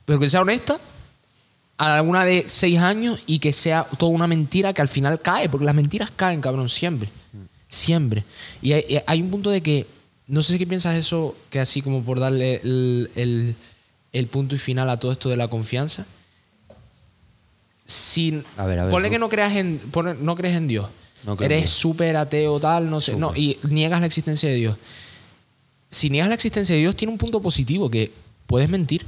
pero 0.04 0.18
que 0.18 0.28
sea 0.28 0.40
honesta, 0.42 0.80
a 1.80 1.96
alguna 1.98 2.24
de 2.24 2.44
seis 2.48 2.78
años 2.80 3.20
y 3.26 3.38
que 3.38 3.52
sea 3.52 3.84
toda 3.98 4.10
una 4.10 4.26
mentira 4.26 4.72
que 4.72 4.82
al 4.82 4.88
final 4.88 5.20
cae, 5.20 5.48
porque 5.48 5.64
las 5.64 5.74
mentiras 5.76 6.10
caen, 6.16 6.40
cabrón, 6.40 6.68
siempre. 6.68 7.08
Siempre. 7.68 8.24
Y 8.60 8.72
hay, 8.72 9.00
hay 9.06 9.22
un 9.22 9.30
punto 9.30 9.50
de 9.50 9.62
que, 9.62 9.86
no 10.26 10.42
sé 10.42 10.54
si 10.54 10.58
qué 10.58 10.66
piensas 10.66 10.96
eso, 10.96 11.36
que 11.50 11.60
así 11.60 11.80
como 11.80 12.02
por 12.02 12.18
darle 12.18 12.56
el, 12.64 13.10
el- 13.14 13.54
el 14.12 14.26
punto 14.26 14.56
y 14.56 14.58
final 14.58 14.90
a 14.90 14.98
todo 14.98 15.12
esto 15.12 15.28
de 15.28 15.36
la 15.36 15.46
confianza. 15.48 16.06
Sin, 17.90 18.44
A 18.58 18.66
ver, 18.66 18.78
a 18.80 18.84
ver, 18.84 18.90
ponle 18.90 19.08
que 19.08 19.18
no 19.18 19.30
creas 19.30 19.56
en, 19.56 19.80
ponle- 19.90 20.18
no 20.18 20.36
crees 20.36 20.54
en 20.56 20.68
Dios. 20.68 20.90
No 21.24 21.36
creo 21.36 21.46
en 21.46 21.52
Eres 21.56 21.70
súper 21.70 22.18
ateo, 22.18 22.60
tal, 22.60 22.90
no 22.90 23.00
sé. 23.00 23.16
No, 23.16 23.34
y 23.34 23.58
niegas 23.68 24.00
la 24.00 24.06
existencia 24.06 24.46
de 24.48 24.56
Dios. 24.56 24.76
Si 25.88 26.10
niegas 26.10 26.28
la 26.28 26.34
existencia 26.34 26.74
de 26.74 26.82
Dios, 26.82 26.94
tiene 26.94 27.12
un 27.12 27.18
punto 27.18 27.40
positivo 27.40 27.90
que 27.90 28.12
puedes 28.46 28.68
mentir. 28.68 29.06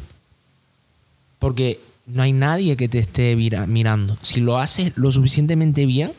Porque 1.38 1.80
no 2.06 2.22
hay 2.22 2.32
nadie 2.32 2.74
que 2.76 2.88
te 2.88 2.98
esté 2.98 3.36
mirando. 3.36 4.16
Si 4.22 4.40
lo 4.40 4.58
haces 4.58 4.92
lo 4.96 5.12
suficientemente 5.12 5.84
bien 5.84 6.12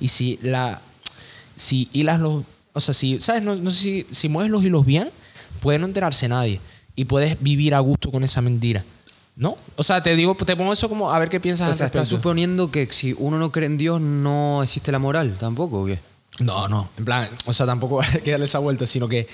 y 0.00 0.08
si 0.08 0.38
la. 0.42 0.82
Si 1.54 1.88
hilas 1.92 2.18
los. 2.18 2.44
O 2.72 2.80
sea, 2.80 2.92
si. 2.92 3.20
¿Sabes? 3.20 3.42
No, 3.42 3.54
no 3.54 3.70
sé 3.70 3.82
si, 3.82 4.06
si 4.10 4.28
mueves 4.28 4.50
los 4.50 4.64
hilos 4.64 4.84
bien, 4.84 5.10
puede 5.60 5.78
no 5.78 5.86
enterarse 5.86 6.28
nadie. 6.28 6.60
Y 6.96 7.04
puedes 7.04 7.40
vivir 7.40 7.74
a 7.76 7.78
gusto 7.78 8.10
con 8.10 8.24
esa 8.24 8.40
mentira. 8.42 8.84
¿No? 9.36 9.56
O 9.76 9.82
sea, 9.82 10.02
te 10.02 10.16
digo, 10.16 10.34
te 10.34 10.56
pongo 10.56 10.72
eso 10.72 10.88
como 10.88 11.10
a 11.12 11.18
ver 11.18 11.28
qué 11.28 11.40
piensas 11.40 11.70
o 11.70 11.74
sea, 11.74 11.86
estás 11.86 12.08
suponiendo 12.08 12.70
que 12.70 12.86
si 12.92 13.14
uno 13.18 13.38
no 13.38 13.52
cree 13.52 13.66
en 13.66 13.78
Dios, 13.78 14.00
no 14.00 14.62
existe 14.62 14.92
la 14.92 14.98
moral 14.98 15.36
tampoco, 15.38 15.82
¿o 15.82 15.86
qué? 15.86 15.98
No, 16.40 16.68
no. 16.68 16.90
En 16.96 17.04
plan, 17.04 17.28
o 17.46 17.52
sea, 17.52 17.66
tampoco 17.66 18.00
hay 18.02 18.20
que 18.20 18.30
darle 18.32 18.46
esa 18.46 18.58
vuelta, 18.58 18.86
sino 18.86 19.08
que. 19.08 19.28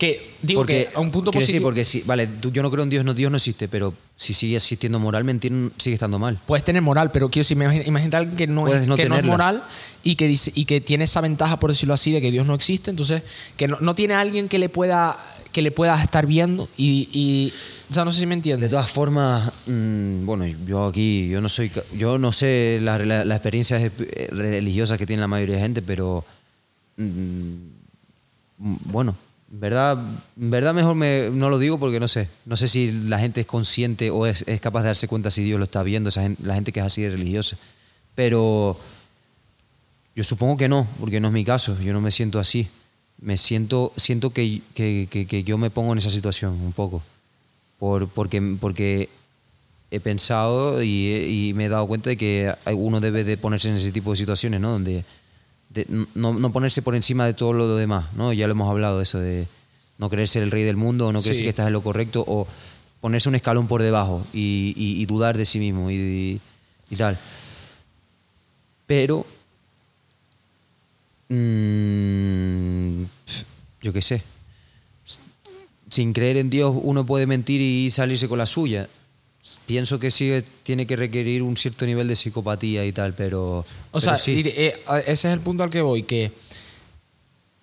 Que 0.00 0.32
digo 0.42 0.62
Porque, 0.62 0.88
que 0.90 0.96
a 0.96 1.00
un 1.00 1.10
punto 1.12 1.30
positivo. 1.30 1.64
porque 1.66 1.84
si, 1.84 2.00
vale, 2.02 2.26
tú- 2.26 2.50
yo 2.50 2.62
no 2.62 2.70
creo 2.70 2.82
en 2.82 2.90
Dios, 2.90 3.04
no, 3.04 3.14
Dios 3.14 3.30
no 3.30 3.36
existe, 3.36 3.68
pero 3.68 3.94
si 4.16 4.32
sigue 4.34 4.56
existiendo 4.56 4.98
moral, 4.98 5.22
mentir 5.24 5.52
sigue 5.76 5.94
estando 5.94 6.18
mal. 6.18 6.40
Puedes 6.46 6.64
tener 6.64 6.80
moral, 6.82 7.12
pero 7.12 7.28
quiero 7.28 7.42
decir, 7.44 7.56
imagínate 7.86 8.16
a 8.16 8.18
alguien 8.20 8.36
que 8.36 8.46
no, 8.48 8.66
es, 8.66 8.86
no 8.88 8.96
que 8.96 9.08
no 9.08 9.16
es 9.16 9.24
moral 9.24 9.62
y 10.02 10.16
que, 10.16 10.26
dice, 10.26 10.50
y 10.54 10.64
que 10.64 10.80
tiene 10.80 11.04
esa 11.04 11.20
ventaja, 11.20 11.60
por 11.60 11.70
decirlo 11.70 11.94
así, 11.94 12.10
de 12.10 12.20
que 12.20 12.30
Dios 12.30 12.46
no 12.46 12.54
existe. 12.54 12.90
Entonces, 12.90 13.22
que 13.56 13.68
no, 13.68 13.78
no 13.80 13.94
tiene 13.94 14.14
alguien 14.14 14.48
que 14.48 14.58
le 14.58 14.68
pueda 14.68 15.18
que 15.52 15.62
le 15.62 15.72
pueda 15.72 16.00
estar 16.00 16.26
viendo 16.26 16.68
y, 16.76 17.08
y- 17.12 17.52
o 17.90 17.92
sea, 17.94 18.04
no 18.04 18.12
sé 18.12 18.20
si 18.20 18.26
me 18.26 18.36
De 18.36 18.38
entiendes. 18.38 18.70
todas 18.70 18.88
formas, 18.88 19.52
mm, 19.66 20.24
bueno, 20.24 20.46
yo 20.46 20.86
aquí, 20.86 21.28
yo 21.28 21.40
no 21.40 21.48
soy, 21.48 21.72
yo 21.98 22.18
no 22.18 22.32
sé 22.32 22.78
las 22.80 23.04
la, 23.04 23.24
las 23.24 23.36
experiencias 23.36 23.82
eh, 23.82 24.28
religiosas 24.30 24.96
que 24.96 25.06
tiene 25.06 25.20
la 25.20 25.26
mayoría 25.26 25.56
de 25.56 25.62
gente, 25.62 25.82
pero 25.82 26.24
mm, 26.96 27.02
mm, 28.58 28.76
bueno, 28.84 29.10
en 29.10 29.16
verdad, 29.50 29.98
verdad 30.36 30.72
mejor 30.74 30.94
me, 30.94 31.28
no 31.32 31.50
lo 31.50 31.58
digo 31.58 31.78
porque 31.78 31.98
no 32.00 32.08
sé, 32.08 32.28
no 32.46 32.56
sé 32.56 32.68
si 32.68 32.92
la 32.92 33.18
gente 33.18 33.40
es 33.40 33.46
consciente 33.46 34.10
o 34.10 34.26
es, 34.26 34.44
es 34.46 34.60
capaz 34.60 34.82
de 34.82 34.86
darse 34.88 35.08
cuenta 35.08 35.30
si 35.30 35.42
Dios 35.42 35.58
lo 35.58 35.64
está 35.64 35.82
viendo, 35.82 36.08
esa 36.08 36.28
la 36.42 36.54
gente 36.54 36.72
que 36.72 36.80
es 36.80 36.86
así 36.86 37.02
de 37.02 37.10
religiosa, 37.10 37.56
pero 38.14 38.78
yo 40.14 40.24
supongo 40.24 40.56
que 40.56 40.68
no, 40.68 40.86
porque 40.98 41.20
no 41.20 41.28
es 41.28 41.34
mi 41.34 41.44
caso, 41.44 41.78
yo 41.80 41.92
no 41.92 42.00
me 42.00 42.10
siento 42.10 42.38
así. 42.38 42.68
me 43.22 43.36
siento, 43.36 43.92
siento 43.96 44.30
que, 44.30 44.62
que- 44.74 45.06
que- 45.10 45.44
yo 45.44 45.58
me 45.58 45.68
pongo 45.70 45.92
en 45.92 45.98
esa 45.98 46.08
situación 46.08 46.52
un 46.54 46.72
poco. 46.72 47.02
Por, 47.78 48.08
porque, 48.08 48.40
porque 48.58 49.10
he 49.90 50.00
pensado 50.00 50.82
y, 50.82 51.48
y 51.48 51.54
me 51.54 51.66
he 51.66 51.68
dado 51.68 51.86
cuenta 51.86 52.08
de 52.10 52.16
que 52.16 52.54
uno 52.74 52.98
debe 53.00 53.24
de 53.24 53.36
ponerse 53.36 53.68
en 53.68 53.76
ese 53.76 53.92
tipo 53.92 54.10
de 54.12 54.16
situaciones, 54.16 54.58
¿no? 54.60 54.70
Donde 54.72 55.04
de- 55.70 55.86
no, 56.14 56.34
no 56.34 56.52
ponerse 56.52 56.82
por 56.82 56.94
encima 56.94 57.24
de 57.26 57.34
todo 57.34 57.52
lo 57.52 57.76
demás, 57.76 58.06
¿no? 58.14 58.32
Ya 58.32 58.46
lo 58.46 58.52
hemos 58.52 58.68
hablado 58.68 58.98
de 58.98 59.02
eso 59.04 59.18
de 59.18 59.46
no 59.98 60.10
querer 60.10 60.28
ser 60.28 60.42
el 60.42 60.50
rey 60.50 60.64
del 60.64 60.76
mundo 60.76 61.06
o 61.08 61.12
no 61.12 61.20
creerse 61.20 61.38
Sí. 61.40 61.44
que 61.44 61.50
estás 61.50 61.66
en 61.66 61.72
lo 61.72 61.82
correcto 61.82 62.24
o 62.26 62.46
ponerse 63.00 63.28
un 63.28 63.34
escalón 63.34 63.66
por 63.68 63.82
debajo 63.82 64.26
y, 64.32 64.74
y- 64.76 65.00
y 65.00 65.06
dudar 65.06 65.36
de 65.38 65.44
sí 65.44 65.58
mismo 65.58 65.90
y, 65.90 66.40
y 66.90 66.96
tal. 66.96 67.18
Pero 68.86 69.24
mm, 71.80 73.04
yo 73.82 73.92
qué 73.92 74.02
sé. 74.02 74.22
Sin 75.88 76.12
creer 76.12 76.36
en 76.36 76.50
Dios 76.50 76.74
uno 76.80 77.04
puede 77.04 77.26
mentir 77.26 77.60
y 77.60 77.90
salirse 77.90 78.28
con 78.28 78.38
la 78.38 78.46
suya. 78.46 78.88
Pienso 79.66 79.98
que 79.98 80.10
sí 80.10 80.32
tiene 80.62 80.86
que 80.86 80.96
requerir 80.96 81.42
un 81.42 81.56
cierto 81.56 81.86
nivel 81.86 82.08
de 82.08 82.16
psicopatía 82.16 82.84
y 82.84 82.92
tal, 82.92 83.14
pero... 83.14 83.58
O 83.58 83.64
pero 83.92 84.00
sea, 84.00 84.16
sí. 84.16 84.42
eh, 84.44 84.74
ese 85.06 85.28
es 85.28 85.34
el 85.34 85.40
punto 85.40 85.62
al 85.62 85.70
que 85.70 85.80
voy, 85.80 86.02
que 86.02 86.32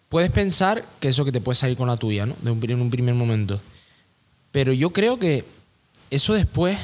puedes 0.10 0.32
pensar 0.32 0.84
que 1.00 1.10
eso 1.10 1.24
que 1.24 1.32
te 1.32 1.42
puede 1.42 1.56
salir 1.56 1.78
con 1.78 1.88
la 1.88 1.98
tuya, 1.98 2.26
¿no? 2.26 2.36
De 2.42 2.52
un, 2.52 2.70
en 2.70 2.82
un 2.82 2.90
primer 2.90 3.14
momento. 3.14 3.62
Pero 4.52 4.74
yo 4.74 4.92
creo 4.92 5.20
que 5.20 5.46
eso 6.10 6.34
después 6.34 6.78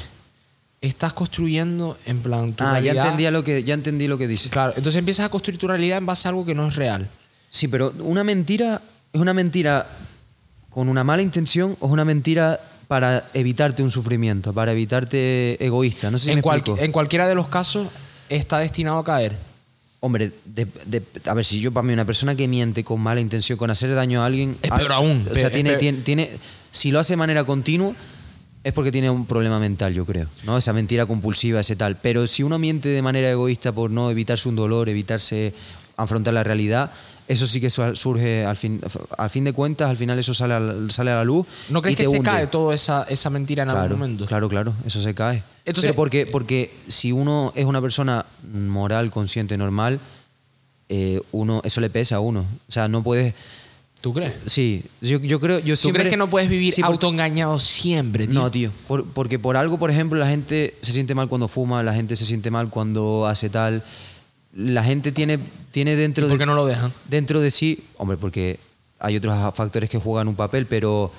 estás 0.80 1.12
construyendo 1.12 1.96
en 2.06 2.20
plan 2.20 2.52
tu 2.52 2.62
ah, 2.62 2.74
ya 2.74 2.92
realidad. 2.92 3.06
entendí, 3.06 3.30
lo 3.30 3.44
que, 3.44 3.64
ya 3.64 3.74
entendí 3.74 4.06
lo 4.06 4.18
que 4.18 4.28
dices. 4.28 4.50
Claro, 4.50 4.74
entonces 4.76 4.98
empiezas 4.98 5.26
a 5.26 5.28
construir 5.28 5.58
tu 5.58 5.66
realidad 5.66 5.98
en 5.98 6.06
base 6.06 6.28
a 6.28 6.30
algo 6.30 6.44
que 6.44 6.54
no 6.54 6.68
es 6.68 6.76
real. 6.76 7.08
Sí, 7.50 7.68
pero 7.68 7.92
una 8.00 8.22
mentira 8.22 8.82
es 9.12 9.20
una 9.20 9.32
mentira 9.32 9.88
con 10.70 10.88
una 10.88 11.04
mala 11.04 11.22
intención 11.22 11.76
o 11.80 11.86
es 11.86 11.92
una 11.92 12.04
mentira 12.04 12.60
para 12.88 13.28
evitarte 13.34 13.82
un 13.82 13.90
sufrimiento, 13.90 14.52
para 14.52 14.72
evitarte 14.72 15.64
egoísta. 15.64 16.10
No 16.10 16.18
sé 16.18 16.26
si 16.26 16.30
en, 16.32 16.36
me 16.38 16.42
cual- 16.42 16.62
en 16.78 16.92
cualquiera 16.92 17.26
de 17.28 17.34
los 17.34 17.48
casos 17.48 17.88
está 18.28 18.58
destinado 18.58 18.98
a 18.98 19.04
caer. 19.04 19.36
Hombre, 20.00 20.32
de- 20.44 20.66
de- 20.84 21.02
a 21.24 21.32
ver, 21.34 21.44
si 21.46 21.60
yo 21.60 21.72
para 21.72 21.86
mí 21.86 21.92
una 21.94 22.04
persona 22.04 22.34
que 22.34 22.46
miente 22.46 22.84
con 22.84 23.00
mala 23.00 23.20
intención, 23.20 23.56
con 23.56 23.70
hacer 23.70 23.94
daño 23.94 24.22
a 24.22 24.26
alguien... 24.26 24.56
Es 24.60 24.70
peor 24.70 24.92
aún. 24.92 25.26
O 25.30 25.34
sea, 25.34 25.50
tiene, 25.50 25.76
tiene, 25.76 25.98
tiene- 26.02 26.30
si 26.70 26.90
lo 26.90 27.00
hace 27.00 27.14
de 27.14 27.16
manera 27.16 27.44
continua 27.44 27.94
es 28.62 28.72
porque 28.72 28.90
tiene 28.92 29.08
un 29.10 29.26
problema 29.26 29.58
mental, 29.58 29.94
yo 29.94 30.04
creo. 30.04 30.26
¿no? 30.44 30.56
Esa 30.58 30.72
mentira 30.72 31.06
compulsiva, 31.06 31.60
ese 31.60 31.76
tal. 31.76 31.96
Pero 31.96 32.26
si 32.26 32.42
uno 32.42 32.58
miente 32.58 32.88
de 32.90 33.00
manera 33.02 33.30
egoísta 33.30 33.72
por 33.72 33.90
no 33.90 34.10
evitarse 34.10 34.48
un 34.48 34.56
dolor, 34.56 34.88
evitarse 34.88 35.54
afrontar 35.96 36.34
la 36.34 36.44
realidad, 36.44 36.90
eso 37.26 37.46
sí 37.46 37.60
que 37.60 37.70
su- 37.70 37.96
surge 37.96 38.44
al 38.44 38.56
fin, 38.56 38.80
al 39.18 39.30
fin 39.30 39.44
de 39.44 39.52
cuentas, 39.52 39.88
al 39.88 39.96
final 39.96 40.18
eso 40.18 40.34
sale 40.34 40.54
a 40.54 40.60
la, 40.60 40.90
sale 40.90 41.10
a 41.10 41.16
la 41.16 41.24
luz. 41.24 41.46
¿No 41.70 41.80
crees 41.82 41.94
y 41.94 41.96
que 42.02 42.08
se 42.08 42.18
hunde. 42.18 42.30
cae 42.30 42.46
toda 42.48 42.74
esa, 42.74 43.04
esa 43.08 43.30
mentira 43.30 43.62
en 43.62 43.68
Claro, 43.70 43.82
algún 43.84 43.98
momento? 43.98 44.26
claro, 44.26 44.48
claro, 44.48 44.74
eso 44.86 45.00
se 45.00 45.14
cae. 45.14 45.42
Entonces- 45.64 45.90
Pero 45.92 45.96
porque, 45.96 46.26
porque 46.26 46.74
si 46.88 47.12
uno 47.12 47.52
es 47.54 47.64
una 47.64 47.80
persona 47.80 48.26
moral, 48.52 49.10
consciente, 49.10 49.56
normal, 49.56 50.00
eh, 50.88 51.20
uno, 51.32 51.60
eso 51.64 51.80
le 51.80 51.88
pesa 51.90 52.16
a 52.16 52.20
uno. 52.20 52.40
O 52.68 52.72
sea, 52.72 52.88
no 52.88 53.02
puedes. 53.02 53.32
¿Tú 54.02 54.12
crees? 54.12 54.34
Sí, 54.44 54.84
yo, 55.00 55.18
yo 55.18 55.40
creo. 55.40 55.60
Yo 55.60 55.74
¿Tú 55.78 55.88
crees 55.90 56.10
que 56.10 56.18
no 56.18 56.28
puedes 56.28 56.50
vivir 56.50 56.70
Sí, 56.74 56.82
autoengañado 56.82 57.58
siempre, 57.58 58.26
tío? 58.26 58.34
No, 58.38 58.50
tío. 58.50 58.70
Por- 58.86 59.06
porque 59.06 59.38
por 59.38 59.56
algo, 59.56 59.78
por 59.78 59.90
ejemplo, 59.90 60.18
la 60.18 60.28
gente 60.28 60.74
se 60.82 60.92
siente 60.92 61.14
mal 61.14 61.26
cuando 61.28 61.48
fuma, 61.48 61.82
la 61.82 61.94
gente 61.94 62.14
se 62.16 62.26
siente 62.26 62.50
mal 62.50 62.68
cuando 62.68 63.26
hace 63.26 63.48
tal. 63.48 63.82
La 64.54 64.84
gente 64.84 65.12
tiene, 65.12 65.38
tiene 65.72 65.96
dentro 65.96 66.24
¿Y 66.24 66.28
de 66.28 66.32
por 66.32 66.38
qué 66.38 66.46
no 66.46 66.54
lo 66.54 66.66
dejan? 66.66 66.92
dentro 67.08 67.40
de 67.40 67.50
sí, 67.50 67.84
hombre, 67.96 68.16
porque 68.16 68.58
hay 68.98 69.16
otros 69.16 69.36
factores 69.54 69.90
que 69.90 69.98
juegan 69.98 70.28
un 70.28 70.36
papel, 70.36 70.66
pero 70.66 71.10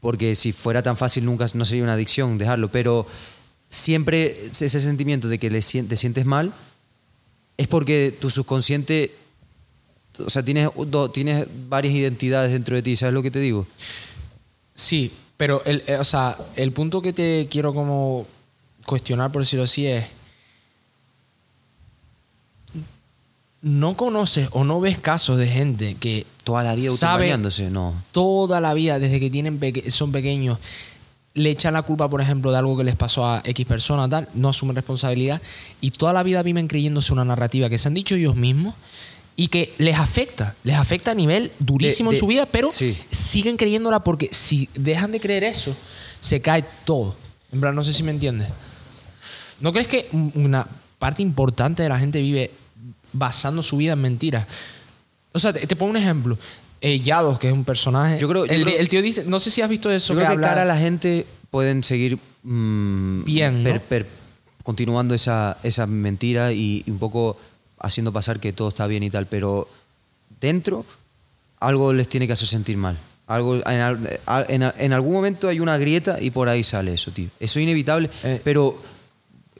porque 0.00 0.34
si 0.34 0.52
fuera 0.52 0.82
tan 0.82 0.96
fácil 0.96 1.24
nunca 1.24 1.46
no 1.54 1.64
sería 1.64 1.84
una 1.84 1.94
adicción 1.94 2.38
dejarlo, 2.38 2.70
pero 2.70 3.06
siempre 3.68 4.50
ese 4.50 4.80
sentimiento 4.80 5.28
de 5.28 5.38
que 5.38 5.50
le 5.50 5.60
te 5.60 5.96
sientes 5.96 6.26
mal 6.26 6.52
es 7.56 7.68
porque 7.68 8.16
tu 8.18 8.30
subconsciente, 8.30 9.14
o 10.18 10.30
sea, 10.30 10.42
tienes, 10.42 10.70
tienes 11.12 11.46
varias 11.68 11.94
identidades 11.94 12.52
dentro 12.52 12.76
de 12.76 12.82
ti, 12.82 12.96
¿sabes 12.96 13.14
lo 13.14 13.22
que 13.22 13.30
te 13.30 13.38
digo? 13.38 13.66
Sí, 14.74 15.12
pero 15.36 15.62
el, 15.64 15.82
eh, 15.86 15.96
o 15.96 16.04
sea, 16.04 16.36
el 16.56 16.72
punto 16.72 17.02
que 17.02 17.12
te 17.12 17.46
quiero 17.50 17.74
como 17.74 18.26
cuestionar, 18.86 19.30
por 19.32 19.42
decirlo 19.42 19.64
así, 19.64 19.86
es. 19.86 20.04
No 23.62 23.96
conoces 23.96 24.48
o 24.52 24.64
no 24.64 24.80
ves 24.80 24.98
casos 24.98 25.38
de 25.38 25.46
gente 25.46 25.94
que 25.98 26.26
Toda 26.42 26.64
la 26.64 26.74
vida 26.74 26.90
sabe 26.90 27.12
autoengañándose, 27.30 27.70
no. 27.70 27.94
toda 28.10 28.60
la 28.60 28.74
vida, 28.74 28.98
desde 28.98 29.20
que 29.20 29.30
tienen 29.30 29.58
peque- 29.60 29.90
son 29.92 30.10
pequeños, 30.10 30.58
le 31.34 31.50
echan 31.50 31.72
la 31.74 31.82
culpa, 31.82 32.10
por 32.10 32.20
ejemplo, 32.20 32.50
de 32.50 32.58
algo 32.58 32.76
que 32.76 32.82
les 32.82 32.96
pasó 32.96 33.24
a 33.24 33.40
X 33.44 33.64
persona, 33.64 34.08
tal, 34.08 34.28
no 34.34 34.48
asumen 34.48 34.74
responsabilidad 34.74 35.40
y 35.80 35.92
toda 35.92 36.12
la 36.12 36.24
vida 36.24 36.42
viven 36.42 36.66
creyéndose 36.66 37.12
una 37.12 37.24
narrativa 37.24 37.70
que 37.70 37.78
se 37.78 37.86
han 37.86 37.94
dicho 37.94 38.16
ellos 38.16 38.34
mismos 38.34 38.74
y 39.36 39.46
que 39.46 39.72
les 39.78 39.96
afecta, 39.96 40.56
les 40.64 40.74
afecta 40.76 41.12
a 41.12 41.14
nivel 41.14 41.52
durísimo 41.60 42.10
De- 42.10 42.16
en 42.16 42.20
su 42.20 42.26
vida, 42.26 42.46
pero 42.46 42.72
sí. 42.72 42.98
siguen 43.10 43.56
creyéndola 43.56 44.00
porque 44.02 44.28
si 44.32 44.68
dejan 44.74 45.12
de 45.12 45.20
creer 45.20 45.44
eso, 45.44 45.74
se 46.20 46.40
cae 46.40 46.64
todo. 46.84 47.14
En 47.52 47.60
plan, 47.60 47.74
no 47.76 47.84
sé 47.84 47.92
si 47.92 48.02
me 48.02 48.10
entiendes. 48.10 48.48
¿No 49.60 49.72
crees 49.72 49.86
que 49.86 50.08
un- 50.12 50.32
una 50.34 50.66
parte 50.98 51.22
importante 51.22 51.82
de 51.84 51.88
la 51.88 51.98
gente 52.00 52.20
vive 52.20 52.50
basando 53.12 53.62
su 53.62 53.76
vida 53.76 53.92
en 53.94 54.00
mentiras? 54.00 54.46
O 55.32 55.38
sea, 55.38 55.52
te, 55.52 55.66
te 55.66 55.76
pongo 55.76 55.90
un 55.90 55.96
ejemplo. 55.96 56.38
Eh, 56.80 56.98
Yados, 56.98 57.38
que 57.38 57.46
es 57.48 57.52
un 57.52 57.64
personaje. 57.64 58.18
Yo 58.18 58.28
creo- 58.28 58.44
yo 58.46 58.52
el, 58.52 58.64
creo- 58.64 58.78
el 58.78 58.88
tío 58.88 59.02
dice, 59.02 59.24
no 59.24 59.38
sé 59.40 59.50
si 59.50 59.62
has 59.62 59.68
visto 59.68 59.90
eso 59.90 60.14
Yo 60.14 60.18
que 60.20 60.24
creo 60.26 60.30
que 60.40 60.44
habla- 60.44 60.48
cara 60.48 60.62
a 60.62 60.64
la 60.64 60.76
gente 60.76 61.26
pueden 61.50 61.82
seguir 61.84 62.18
mm, 62.42 63.24
Bien, 63.24 63.62
¿no? 63.62 63.70
per- 63.70 63.82
per- 63.82 64.06
continuando 64.64 65.14
esa, 65.14 65.58
esa 65.62 65.86
mentira 65.86 66.52
y, 66.52 66.82
y 66.86 66.90
un 66.90 66.98
poco 66.98 67.36
haciendo 67.78 68.12
pasar 68.12 68.40
que 68.40 68.52
todo 68.52 68.68
está 68.68 68.86
bien 68.88 69.02
y 69.04 69.10
tal, 69.10 69.26
pero 69.26 69.68
dentro 70.40 70.84
algo 71.60 71.92
les 71.92 72.08
tiene 72.08 72.26
que 72.26 72.32
hacer 72.32 72.48
sentir 72.48 72.76
mal. 72.76 72.98
Algo, 73.28 73.54
en, 73.56 73.62
a- 74.62 74.74
en 74.76 74.92
algún 74.92 75.12
momento 75.14 75.48
hay 75.48 75.60
una 75.60 75.78
grieta 75.78 76.20
y 76.20 76.30
por 76.30 76.48
ahí 76.48 76.62
sale 76.64 76.94
eso, 76.94 77.12
tío. 77.12 77.28
Eso 77.38 77.58
es 77.60 77.62
inevitable, 77.62 78.10
Eh. 78.24 78.40
pero 78.42 78.82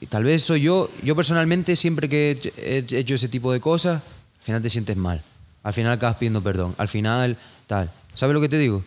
tal 0.07 0.23
vez 0.23 0.43
soy 0.43 0.61
yo. 0.61 0.89
Yo 1.03 1.15
personalmente, 1.15 1.75
siempre 1.75 2.07
que 2.09 2.31
he 2.31 2.31
hecho- 2.31 2.49
he 2.95 2.99
hecho 2.99 3.15
ese 3.15 3.27
tipo 3.27 3.51
de 3.51 3.59
cosas, 3.59 4.01
al 4.39 4.43
final 4.43 4.61
te 4.61 4.69
sientes 4.69 4.97
mal. 4.97 5.21
Al 5.63 5.73
final 5.73 5.91
acabas 5.93 6.15
pidiendo 6.17 6.41
perdón. 6.43 6.75
Al 6.77 6.87
final, 6.87 7.37
tal. 7.67 7.89
¿Sabes 8.13 8.33
lo 8.33 8.41
que 8.41 8.49
te 8.49 8.57
digo? 8.57 8.83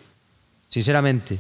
Sinceramente. 0.69 1.39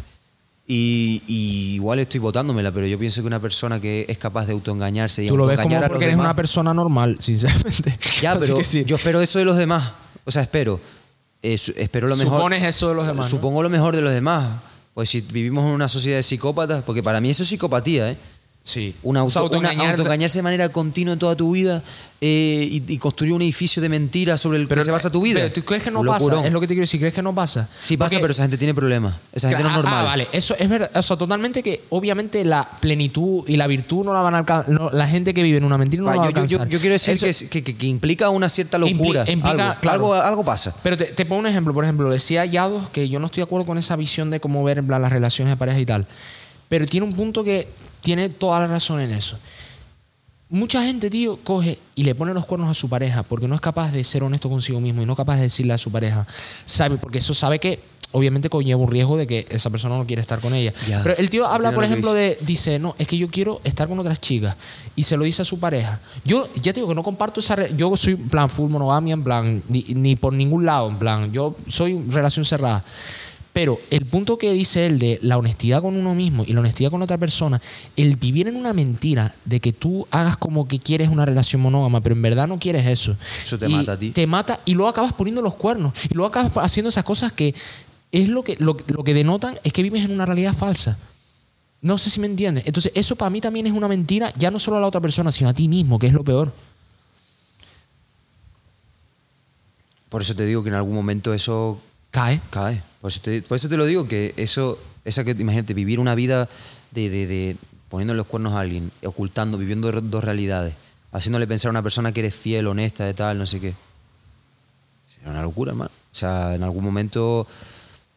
Y, 0.68 1.22
y 1.28 1.74
igual 1.74 2.00
estoy 2.00 2.18
votándomela, 2.18 2.72
pero 2.72 2.86
yo 2.86 2.98
pienso 2.98 3.20
que 3.20 3.28
una 3.28 3.38
persona 3.40 3.80
que 3.80 4.04
es 4.08 4.18
capaz 4.18 4.46
de 4.46 4.52
autoengañarse 4.52 5.24
y 5.24 5.28
Tú 5.28 5.36
lo 5.36 5.46
ves 5.46 5.56
como 5.58 5.62
autoengañar 5.76 5.84
a 5.84 5.86
los 5.86 5.90
porque 5.90 6.04
eres 6.06 6.12
demás- 6.14 6.24
una 6.26 6.34
persona 6.36 6.74
normal, 6.74 7.16
sinceramente. 7.20 7.96
Ya, 8.20 8.36
pero 8.38 8.64
sí. 8.64 8.84
yo 8.84 8.96
espero 8.96 9.20
eso 9.20 9.38
de 9.38 9.44
los 9.44 9.56
demás. 9.56 9.92
O 10.24 10.30
sea, 10.32 10.42
espero. 10.42 10.80
Eh, 11.42 11.54
espero 11.54 12.08
lo 12.08 12.16
mejor. 12.16 12.38
Supones 12.38 12.64
eso 12.64 12.88
de 12.88 12.94
los 12.96 13.06
demás, 13.06 13.26
¿no? 13.26 13.30
Supongo 13.30 13.62
lo 13.62 13.70
mejor 13.70 13.94
de 13.94 14.02
los 14.02 14.12
demás. 14.12 14.60
Pues 14.94 15.10
si 15.10 15.20
vivimos 15.20 15.64
en 15.66 15.70
una 15.72 15.86
sociedad 15.88 16.16
de 16.16 16.22
psicópatas, 16.24 16.82
porque 16.82 17.02
para 17.02 17.20
mí 17.20 17.30
eso 17.30 17.42
es 17.44 17.48
psicopatía, 17.50 18.10
¿eh? 18.10 18.16
Sí. 18.66 18.96
Una 19.04 19.22
O 19.22 19.30
sea, 19.30 19.42
auto, 19.42 19.58
una 19.60 19.68
autoengañarse 19.70 20.38
de 20.38 20.42
manera 20.42 20.68
continua 20.70 21.12
en 21.12 21.20
toda 21.20 21.36
tu 21.36 21.52
vida 21.52 21.84
eh, 22.20 22.66
y, 22.68 22.82
y 22.94 22.98
construir 22.98 23.32
un 23.32 23.40
edificio 23.42 23.80
de 23.80 23.88
mentiras 23.88 24.40
sobre 24.40 24.58
el 24.58 24.66
que 24.66 24.80
se 24.80 24.90
basa 24.90 25.08
tu 25.08 25.20
vida. 25.20 25.38
Pero 25.38 25.52
¿tú 25.52 25.62
crees 25.64 25.84
que 25.84 25.90
no 25.92 26.00
Un 26.00 26.06
pasa? 26.08 26.18
locurón. 26.18 26.46
Es 26.46 26.52
lo 26.52 26.58
que 26.60 26.66
te 26.66 26.74
quiero 26.74 26.82
decir. 26.82 26.98
¿Crees 26.98 27.14
que 27.14 27.22
no 27.22 27.32
pasa? 27.32 27.68
Sí 27.84 27.96
pasa, 27.96 28.14
Porque- 28.14 28.22
pero 28.22 28.30
esa 28.32 28.42
gente 28.42 28.58
tiene 28.58 28.74
problemas. 28.74 29.14
Esa 29.32 29.50
gente 29.50 29.62
no 29.62 29.68
es 29.68 29.72
Ah, 29.74 29.76
normal. 29.76 29.94
Ah, 30.00 30.02
vale, 30.02 30.26
eso 30.32 30.56
es 30.58 30.68
verdad. 30.68 30.90
O 30.96 31.00
sea, 31.02 31.16
totalmente 31.16 31.62
que 31.62 31.84
obviamente 31.90 32.44
la 32.44 32.68
plenitud 32.80 33.44
y 33.46 33.56
la 33.56 33.68
virtud 33.68 34.04
no 34.04 34.12
la 34.12 34.20
van 34.22 34.34
a 34.34 34.38
alcanzar. 34.38 34.92
la 34.92 35.06
gente 35.06 35.32
que 35.32 35.44
vive 35.44 35.58
en 35.58 35.64
una 35.64 35.78
mentira 35.78 36.00
no 36.02 36.06
Va, 36.08 36.16
la 36.16 36.18
va 36.22 36.24
a 36.24 36.30
yo, 36.30 36.30
yo- 36.30 36.34
yo- 36.34 36.42
alcanzar. 36.56 36.68
yo 36.68 36.80
quiero 36.80 36.92
decir 36.94 37.14
Eso- 37.14 37.26
que, 37.26 37.30
es- 37.30 37.44
que, 37.44 37.62
que- 37.62 37.76
que 37.76 37.86
implica 37.86 38.30
una 38.30 38.48
cierta 38.48 38.78
Impli- 38.78 38.96
locura. 38.98 39.24
implica- 39.30 39.50
algo, 39.70 39.80
claro. 39.80 39.94
algo, 39.94 40.14
algo 40.14 40.44
pasa. 40.44 40.74
Pero 40.82 40.96
te, 40.96 41.04
te 41.04 41.24
pongo 41.24 41.38
un 41.38 41.46
ejemplo, 41.46 41.72
por 41.72 41.84
ejemplo, 41.84 42.10
decía 42.10 42.44
Yados 42.46 42.88
que 42.88 43.08
yo 43.08 43.20
no 43.20 43.26
estoy 43.26 43.42
de 43.42 43.44
acuerdo 43.44 43.64
con 43.64 43.78
esa 43.78 43.94
visión 43.94 44.28
de 44.30 44.40
cómo 44.40 44.64
ver 44.64 44.78
en 44.78 44.88
plan, 44.88 45.00
las 45.00 45.12
relaciones 45.12 45.52
de 45.52 45.56
pareja 45.56 45.78
y 45.78 45.86
tal. 45.86 46.08
Pero 46.68 46.84
tiene 46.86 47.06
un 47.06 47.12
punto 47.12 47.44
que 47.44 47.68
tiene 48.06 48.28
toda 48.28 48.60
la 48.60 48.68
razón 48.68 49.00
en 49.00 49.10
eso. 49.10 49.36
Mucha 50.48 50.84
gente, 50.84 51.10
tío, 51.10 51.40
coge 51.42 51.80
y 51.96 52.04
le 52.04 52.14
pone 52.14 52.32
los 52.32 52.46
cuernos 52.46 52.70
a 52.70 52.74
su 52.74 52.88
pareja 52.88 53.24
porque 53.24 53.48
no 53.48 53.56
es 53.56 53.60
capaz 53.60 53.90
de 53.90 54.04
ser 54.04 54.22
honesto 54.22 54.48
consigo 54.48 54.80
mismo 54.80 55.02
y 55.02 55.06
no 55.06 55.14
es 55.14 55.16
capaz 55.16 55.34
de 55.34 55.42
decirle 55.42 55.72
a 55.72 55.78
su 55.78 55.90
pareja. 55.90 56.24
Sabe, 56.66 56.98
porque 56.98 57.18
eso 57.18 57.34
sabe 57.34 57.58
que 57.58 57.80
obviamente 58.12 58.48
conlleva 58.48 58.80
un 58.80 58.88
riesgo 58.88 59.16
de 59.16 59.26
que 59.26 59.44
esa 59.50 59.70
persona 59.70 59.98
no 59.98 60.06
quiere 60.06 60.22
estar 60.22 60.38
con 60.38 60.54
ella. 60.54 60.72
Ya. 60.88 61.02
Pero 61.02 61.16
el 61.16 61.28
tío 61.30 61.48
habla, 61.48 61.72
por 61.72 61.82
ejemplo, 61.82 62.12
de. 62.12 62.38
Dice, 62.42 62.78
no, 62.78 62.94
es 62.96 63.08
que 63.08 63.18
yo 63.18 63.26
quiero 63.26 63.60
estar 63.64 63.88
con 63.88 63.98
otras 63.98 64.20
chicas. 64.20 64.54
Y 64.94 65.02
se 65.02 65.16
lo 65.16 65.24
dice 65.24 65.42
a 65.42 65.44
su 65.44 65.58
pareja. 65.58 65.98
Yo 66.24 66.48
ya 66.54 66.72
te 66.72 66.74
digo 66.74 66.86
que 66.86 66.94
no 66.94 67.02
comparto 67.02 67.40
esa. 67.40 67.66
Yo 67.70 67.96
soy, 67.96 68.12
en 68.12 68.28
plan, 68.28 68.48
full 68.48 68.70
monogamia, 68.70 69.14
en 69.14 69.24
plan, 69.24 69.62
ni, 69.68 69.82
ni 69.82 70.14
por 70.14 70.32
ningún 70.32 70.64
lado, 70.64 70.88
en 70.88 70.96
plan, 70.96 71.32
yo 71.32 71.56
soy 71.66 72.00
relación 72.08 72.44
cerrada. 72.44 72.84
Pero 73.56 73.80
el 73.88 74.04
punto 74.04 74.36
que 74.36 74.52
dice 74.52 74.84
él 74.84 74.98
de 74.98 75.18
la 75.22 75.38
honestidad 75.38 75.80
con 75.80 75.96
uno 75.96 76.14
mismo 76.14 76.44
y 76.46 76.52
la 76.52 76.60
honestidad 76.60 76.90
con 76.90 77.00
otra 77.00 77.16
persona, 77.16 77.62
el 77.96 78.16
vivir 78.16 78.48
en 78.48 78.56
una 78.56 78.74
mentira 78.74 79.34
de 79.46 79.60
que 79.60 79.72
tú 79.72 80.06
hagas 80.10 80.36
como 80.36 80.68
que 80.68 80.78
quieres 80.78 81.08
una 81.08 81.24
relación 81.24 81.62
monógama, 81.62 82.02
pero 82.02 82.14
en 82.14 82.20
verdad 82.20 82.48
no 82.48 82.58
quieres 82.58 82.84
eso. 82.84 83.16
Eso 83.42 83.58
te 83.58 83.66
Y 83.66 83.72
mata 83.72 83.92
a 83.92 83.98
ti. 83.98 84.10
Te 84.10 84.26
mata 84.26 84.60
y 84.66 84.74
luego 84.74 84.90
acabas 84.90 85.14
poniendo 85.14 85.40
los 85.40 85.54
cuernos. 85.54 85.94
Y 86.10 86.12
luego 86.12 86.28
acabas 86.28 86.52
haciendo 86.56 86.90
esas 86.90 87.04
cosas 87.04 87.32
que 87.32 87.54
es 88.12 88.28
lo 88.28 88.44
que, 88.44 88.56
lo, 88.58 88.76
lo 88.88 89.02
que 89.02 89.14
denotan 89.14 89.58
es 89.64 89.72
que 89.72 89.82
vives 89.82 90.04
en 90.04 90.10
una 90.10 90.26
realidad 90.26 90.52
falsa. 90.52 90.98
No 91.80 91.96
sé 91.96 92.10
si 92.10 92.20
me 92.20 92.26
entiendes. 92.26 92.66
Entonces, 92.66 92.92
eso 92.94 93.16
para 93.16 93.30
mí 93.30 93.40
también 93.40 93.66
es 93.66 93.72
una 93.72 93.88
mentira, 93.88 94.34
ya 94.36 94.50
no 94.50 94.58
solo 94.58 94.76
a 94.76 94.80
la 94.80 94.86
otra 94.86 95.00
persona, 95.00 95.32
sino 95.32 95.48
a 95.48 95.54
ti 95.54 95.66
mismo, 95.66 95.98
que 95.98 96.08
es 96.08 96.12
lo 96.12 96.24
peor. 96.24 96.52
Por 100.10 100.20
eso 100.20 100.36
te 100.36 100.44
digo 100.44 100.62
que 100.62 100.68
en 100.68 100.74
algún 100.74 100.94
momento 100.94 101.32
eso 101.32 101.80
Cae. 102.16 102.40
cae. 102.50 102.82
Por 103.02 103.08
eso 103.10 103.20
te, 103.20 103.42
por 103.42 103.56
eso 103.56 103.68
te 103.68 103.76
lo 103.76 103.84
digo, 103.84 104.08
que 104.08 104.32
eso, 104.38 104.78
esa 105.04 105.22
que, 105.22 105.32
imagínate, 105.32 105.74
vivir 105.74 106.00
una 106.00 106.14
vida 106.14 106.48
de, 106.92 107.10
de, 107.10 107.26
de 107.26 107.56
poniendo 107.90 108.14
los 108.14 108.26
cuernos 108.26 108.54
a 108.54 108.60
alguien, 108.60 108.90
ocultando, 109.04 109.58
viviendo 109.58 109.92
dos 110.00 110.24
realidades, 110.24 110.74
haciéndole 111.12 111.46
pensar 111.46 111.68
a 111.68 111.70
una 111.72 111.82
persona 111.82 112.12
que 112.12 112.20
eres 112.20 112.34
fiel, 112.34 112.66
honesta, 112.68 113.04
de 113.04 113.12
tal, 113.12 113.36
no 113.38 113.46
sé 113.46 113.60
qué. 113.60 113.74
Sería 115.14 115.30
una 115.30 115.42
locura, 115.42 115.72
hermano. 115.72 115.90
O 116.12 116.14
sea, 116.16 116.54
en 116.54 116.62
algún 116.62 116.82
momento, 116.82 117.46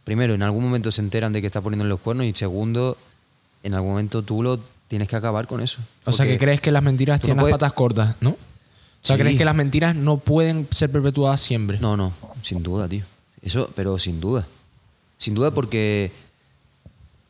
primero, 0.06 0.34
en 0.34 0.44
algún 0.44 0.64
momento 0.64 0.92
se 0.92 1.02
enteran 1.02 1.34
de 1.34 1.42
que 1.42 1.48
estás 1.48 1.62
poniendo 1.62 1.84
los 1.86 2.00
cuernos 2.00 2.26
y 2.26 2.34
segundo, 2.34 2.98
en 3.64 3.74
algún 3.74 3.92
momento 3.92 4.24
tú 4.24 4.42
lo 4.42 4.60
tienes 4.88 5.08
que 5.10 5.16
acabar 5.18 5.46
con 5.46 5.62
eso. 5.62 5.80
O 6.06 6.12
sea, 6.12 6.26
que 6.26 6.40
crees 6.40 6.62
que 6.62 6.72
las 6.72 6.82
mentiras 6.82 7.18
no 7.20 7.26
tienen 7.26 7.40
puedes- 7.42 7.52
las 7.52 7.60
patas 7.60 7.74
cortas, 7.74 8.16
¿no? 8.22 8.30
O 8.32 8.38
sea, 9.02 9.16
Sí. 9.18 9.22
crees 9.22 9.38
que 9.38 9.46
las 9.46 9.56
mentiras 9.56 9.96
no 9.96 10.18
pueden 10.18 10.68
ser 10.72 10.90
perpetuadas 10.92 11.40
siempre. 11.42 11.80
No, 11.80 11.96
no, 11.96 12.14
sin 12.42 12.64
duda, 12.64 12.88
tío. 12.90 13.04
Eso, 13.42 13.72
pero 13.76 13.98
sin 14.00 14.20
duda. 14.20 14.48
Sin 15.18 15.34
duda 15.36 15.52
porque 15.52 16.12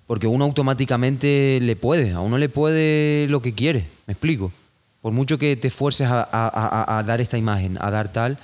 porque 0.07 0.25
uno 0.27 0.43
automáticamente 0.45 1.59
le 1.61 1.75
puede, 1.75 2.13
a 2.13 2.19
uno 2.21 2.37
le 2.39 2.49
puede 2.49 3.27
lo 3.29 3.41
que 3.43 3.53
quiere, 3.53 3.85
me 4.07 4.13
explico. 4.13 4.51
Por 5.01 5.13
mucho 5.13 5.37
que 5.37 5.55
te 5.55 5.67
esfuerces 5.67 6.07
a, 6.07 6.21
a- 6.21 6.47
a- 6.47 6.97
a 6.97 7.03
dar 7.03 7.21
esta 7.21 7.37
imagen, 7.37 7.77
a 7.79 7.91
dar 7.91 8.11
tal, 8.11 8.37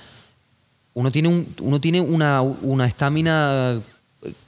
uno 0.94 1.10
tiene, 1.10 1.28
un, 1.28 1.54
uno 1.60 1.80
tiene 1.80 2.00
una 2.00 2.40
una 2.40 2.86
estamina 2.86 3.80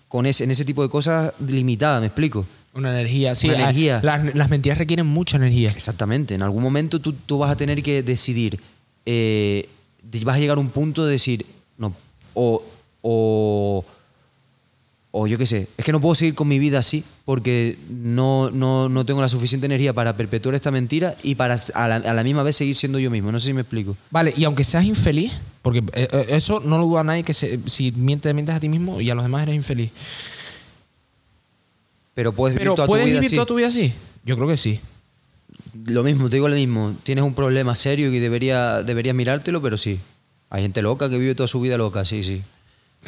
con 0.06 0.26
ese, 0.26 0.44
en 0.44 0.50
ese 0.52 0.64
tipo 0.64 0.82
de 0.82 0.88
cosas 0.88 1.34
limitada, 1.44 1.98
me 2.00 2.06
explico. 2.06 2.46
Una 2.72 2.90
energía. 2.92 3.34
Sí, 3.34 3.48
Una 3.48 3.58
energía. 3.64 4.00
Las, 4.02 4.34
las 4.34 4.48
mentiras 4.48 4.78
requieren 4.78 5.06
mucha 5.06 5.36
energía. 5.38 5.70
Exactamente. 5.70 6.34
En 6.34 6.42
algún 6.42 6.62
momento 6.62 7.00
tú, 7.00 7.12
tú 7.12 7.38
vas 7.38 7.50
a 7.50 7.56
tener 7.56 7.82
que 7.82 8.02
decidir. 8.04 8.60
eh, 9.04 9.68
vas 10.24 10.36
a 10.36 10.38
llegar 10.38 10.56
a 10.56 10.60
un 10.60 10.70
punto 10.70 11.04
de 11.04 11.12
decir, 11.12 11.44
no, 11.76 11.92
o, 12.34 12.62
o, 13.02 13.84
o 15.10 15.26
yo 15.26 15.38
qué 15.38 15.46
sé, 15.46 15.68
es 15.76 15.84
que 15.84 15.92
no 15.92 16.00
puedo 16.00 16.14
seguir 16.14 16.34
con 16.34 16.48
mi 16.48 16.58
vida 16.58 16.78
así 16.78 17.02
porque 17.24 17.78
no, 17.90 18.50
no, 18.50 18.88
no 18.88 19.04
tengo 19.06 19.20
la 19.20 19.28
suficiente 19.28 19.66
energía 19.66 19.92
para 19.92 20.16
perpetuar 20.16 20.54
esta 20.54 20.70
mentira 20.70 21.16
y 21.22 21.34
para 21.34 21.56
a 21.74 21.88
la, 21.88 21.96
a 21.96 22.14
la 22.14 22.24
misma 22.24 22.42
vez 22.42 22.56
seguir 22.56 22.76
siendo 22.76 22.98
yo 22.98 23.10
mismo. 23.10 23.32
No 23.32 23.38
sé 23.38 23.46
si 23.46 23.52
me 23.54 23.62
explico. 23.62 23.96
Vale, 24.10 24.32
y 24.36 24.44
aunque 24.44 24.64
seas 24.64 24.84
infeliz, 24.84 25.32
porque 25.62 25.80
eh, 25.94 26.08
eh, 26.12 26.26
eso 26.30 26.60
no 26.60 26.78
lo 26.78 26.86
duda 26.86 27.04
nadie, 27.04 27.22
que 27.24 27.34
se- 27.34 27.58
si 27.66 27.92
mientes, 27.92 28.32
mientes 28.34 28.54
a 28.54 28.60
ti 28.60 28.68
mismo 28.68 29.00
y 29.00 29.10
a 29.10 29.14
los 29.14 29.24
demás 29.24 29.42
eres 29.42 29.54
infeliz. 29.54 29.90
Pero 32.14 32.32
puedes 32.32 32.54
vivir 32.54 32.64
Pero 32.64 32.74
toda 32.74 32.86
¿puedes 32.86 33.04
tu 33.04 33.08
vida 33.10 33.20
vivir 33.20 33.26
así. 33.28 33.36
toda 33.36 33.46
tu 33.46 33.54
vida 33.54 33.68
así? 33.68 33.92
Yo 34.24 34.36
creo 34.36 34.48
que 34.48 34.56
sí. 34.56 34.80
Lo 35.86 36.02
mismo, 36.02 36.28
te 36.28 36.36
digo 36.36 36.48
lo 36.48 36.56
mismo. 36.56 36.94
Tienes 37.04 37.24
un 37.24 37.34
problema 37.34 37.74
serio 37.74 38.12
y 38.12 38.18
debería, 38.18 38.82
deberías 38.82 39.14
mirártelo, 39.14 39.62
pero 39.62 39.76
sí. 39.78 40.00
Hay 40.50 40.62
gente 40.62 40.82
loca 40.82 41.08
que 41.08 41.18
vive 41.18 41.34
toda 41.34 41.46
su 41.46 41.60
vida 41.60 41.76
loca, 41.78 42.04
sí, 42.04 42.22
sí. 42.22 42.42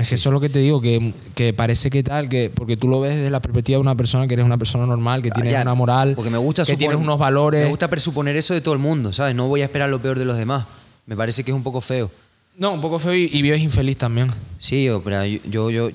Es 0.01 0.09
que 0.09 0.15
eso 0.17 0.29
es 0.31 0.33
lo 0.33 0.41
que 0.41 0.49
te 0.49 0.59
digo, 0.59 0.81
que, 0.81 1.13
que 1.35 1.53
parece 1.53 1.91
que 1.91 2.03
tal, 2.03 2.29
que 2.29 2.51
porque 2.51 2.77
tú 2.77 2.89
lo 2.89 3.01
ves 3.01 3.15
desde 3.17 3.31
la 3.31 3.41
perspectiva 3.41 3.77
de 3.77 3.81
una 3.83 3.95
persona 3.97 4.27
que 4.27 4.35
eres 4.35 4.47
una 4.47 4.59
persona 4.59 4.87
normal, 4.87 5.23
que 5.23 5.31
tienes 5.31 5.53
Ah, 5.55 5.59
Ya, 5.59 5.63
una 5.63 5.75
moral, 5.75 6.15
porque 6.17 6.31
me 6.31 6.39
gusta 6.39 6.65
que 6.65 6.77
tienes 6.77 6.97
unos 6.97 7.19
valores. 7.19 7.63
Me 7.65 7.69
gusta 7.71 7.89
presuponer 7.89 8.37
eso 8.37 8.55
de 8.55 8.61
todo 8.61 8.75
el 8.75 8.81
mundo, 8.81 9.13
¿sabes? 9.13 9.35
No 9.35 9.47
voy 9.49 9.61
a 9.63 9.65
esperar 9.65 9.91
lo 9.91 10.01
peor 10.01 10.19
de 10.19 10.25
los 10.25 10.37
demás. 10.37 10.65
Me 11.07 11.17
parece 11.17 11.45
que 11.45 11.51
es 11.51 11.55
un 11.57 11.63
poco 11.63 11.81
feo. 11.81 12.11
No, 12.57 12.73
un 12.73 12.81
poco 12.81 12.99
feo 12.99 13.15
y, 13.15 13.29
y 13.33 13.43
vives 13.43 13.61
infeliz 13.61 13.97
también. 13.99 14.31
Sí, 14.59 14.89
pero 15.05 15.25
yo, 15.25 15.41
yo, 15.49 15.71
yo- 15.71 15.91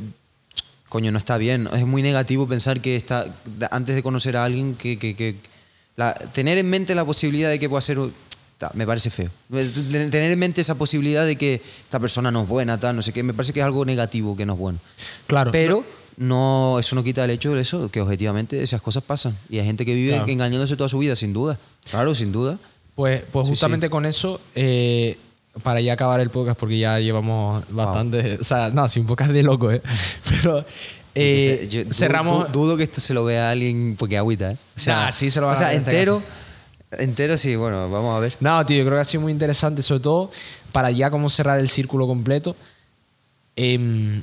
coño, 0.89 1.11
no 1.11 1.17
está 1.17 1.37
bien. 1.37 1.67
Es 1.73 1.85
muy 1.85 2.01
negativo 2.01 2.47
pensar 2.47 2.79
que 2.81 2.95
está, 2.95 3.25
antes 3.71 3.95
de 3.95 4.03
conocer 4.03 4.37
a 4.37 4.45
alguien, 4.45 4.75
que, 4.75 4.97
que- 4.97 5.15
que- 5.15 5.35
la- 5.95 6.13
tener 6.13 6.57
en 6.57 6.69
mente 6.69 6.93
la 6.95 7.05
posibilidad 7.05 7.49
de 7.49 7.59
que 7.59 7.69
pueda 7.69 7.81
ser, 7.81 7.97
ta, 8.57 8.71
me 8.73 8.85
parece 8.85 9.09
feo. 9.09 9.29
Tener 9.51 10.31
en 10.31 10.39
mente 10.39 10.61
esa 10.61 10.75
posibilidad 10.75 11.25
de 11.25 11.35
que 11.35 11.61
esta 11.83 11.99
persona 11.99 12.31
no 12.31 12.43
es 12.43 12.47
buena, 12.47 12.79
tal, 12.79 12.95
no 12.95 13.01
sé 13.01 13.11
qué, 13.13 13.23
me 13.23 13.33
parece 13.33 13.53
que 13.53 13.59
es 13.59 13.65
algo 13.65 13.85
negativo, 13.85 14.35
que 14.35 14.45
no 14.45 14.53
es 14.53 14.59
bueno. 14.59 14.79
Claro. 15.27 15.51
Pero 15.51 15.83
no, 16.17 16.77
eso 16.79 16.95
no 16.95 17.03
quita 17.03 17.23
el 17.25 17.31
hecho 17.31 17.53
de 17.53 17.61
eso, 17.61 17.89
que 17.91 18.01
objetivamente 18.01 18.61
esas 18.63 18.81
cosas 18.81 19.03
pasan. 19.03 19.37
Y 19.49 19.59
hay 19.59 19.65
gente 19.65 19.85
que 19.85 19.93
vive 19.93 20.13
Claro. 20.13 20.27
engañándose 20.31 20.75
toda 20.77 20.89
su 20.89 20.97
vida, 20.99 21.15
sin 21.15 21.33
duda. 21.33 21.57
Claro, 21.89 22.15
sin 22.15 22.31
duda. 22.31 22.57
Pues, 22.95 23.23
pues 23.31 23.45
Sí, 23.47 23.49
justamente 23.51 23.89
con 23.89 24.05
eso, 24.05 24.39
eh, 24.55 25.17
para 25.63 25.81
ya 25.81 25.93
acabar 25.93 26.19
el 26.21 26.29
podcast, 26.29 26.57
porque 26.59 26.77
ya 26.79 26.99
llevamos 26.99 27.63
bastante. 27.69 28.37
O 28.39 28.43
sea, 28.43 28.69
no, 28.69 28.87
sí, 28.87 29.01
un 29.01 29.05
podcast 29.07 29.31
de 29.31 29.43
loco, 29.43 29.71
¿eh? 29.71 29.81
Pero 30.29 30.65
eh, 31.13 31.67
Yo 31.69 31.83
du- 31.85 31.93
cerramos. 31.93 32.51
du- 32.53 32.61
dudo 32.61 32.77
que 32.77 32.83
esto 32.83 33.01
se 33.01 33.13
lo 33.13 33.25
vea 33.25 33.49
a 33.49 33.51
alguien 33.51 33.95
porque 33.99 34.17
agüita, 34.17 34.51
¿eh? 34.51 34.57
O 34.77 34.89
Nah, 34.89 35.11
sí 35.11 35.29
se 35.29 35.39
lo 35.41 35.47
va 35.47 35.53
O 35.53 35.55
a 35.55 35.59
sea, 35.59 35.73
este 35.73 36.05
entero, 36.99 37.37
sí, 37.37 37.55
bueno, 37.55 37.89
vamos 37.89 38.15
a 38.15 38.19
ver. 38.19 38.35
No, 38.39 38.65
tío, 38.65 38.83
creo 38.83 38.97
que 38.97 39.01
ha 39.01 39.05
sido 39.05 39.21
muy 39.21 39.31
interesante, 39.31 39.83
sobre 39.83 40.01
todo 40.01 40.31
para 40.71 40.91
ya 40.91 41.09
como 41.09 41.29
cerrar 41.29 41.59
el 41.59 41.69
círculo 41.69 42.07
completo. 42.07 42.55
Em, 43.55 44.21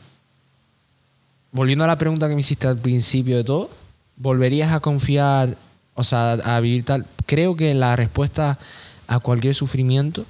volviendo 1.50 1.84
a 1.84 1.86
la 1.86 1.96
pregunta 1.98 2.28
que 2.28 2.34
me 2.34 2.40
hiciste 2.40 2.66
al 2.66 2.78
principio 2.78 3.36
de 3.36 3.44
todo, 3.44 3.70
¿volverías 4.16 4.72
a 4.72 4.80
confiar, 4.80 5.56
o 5.94 6.04
sea, 6.04 6.32
a 6.32 6.60
vivir 6.60 6.84
tal? 6.84 7.06
Creo 7.26 7.56
que 7.56 7.74
la 7.74 7.96
respuesta 7.96 8.58
a 9.06 9.18
cualquier 9.18 9.54
sufrimiento 9.54 10.26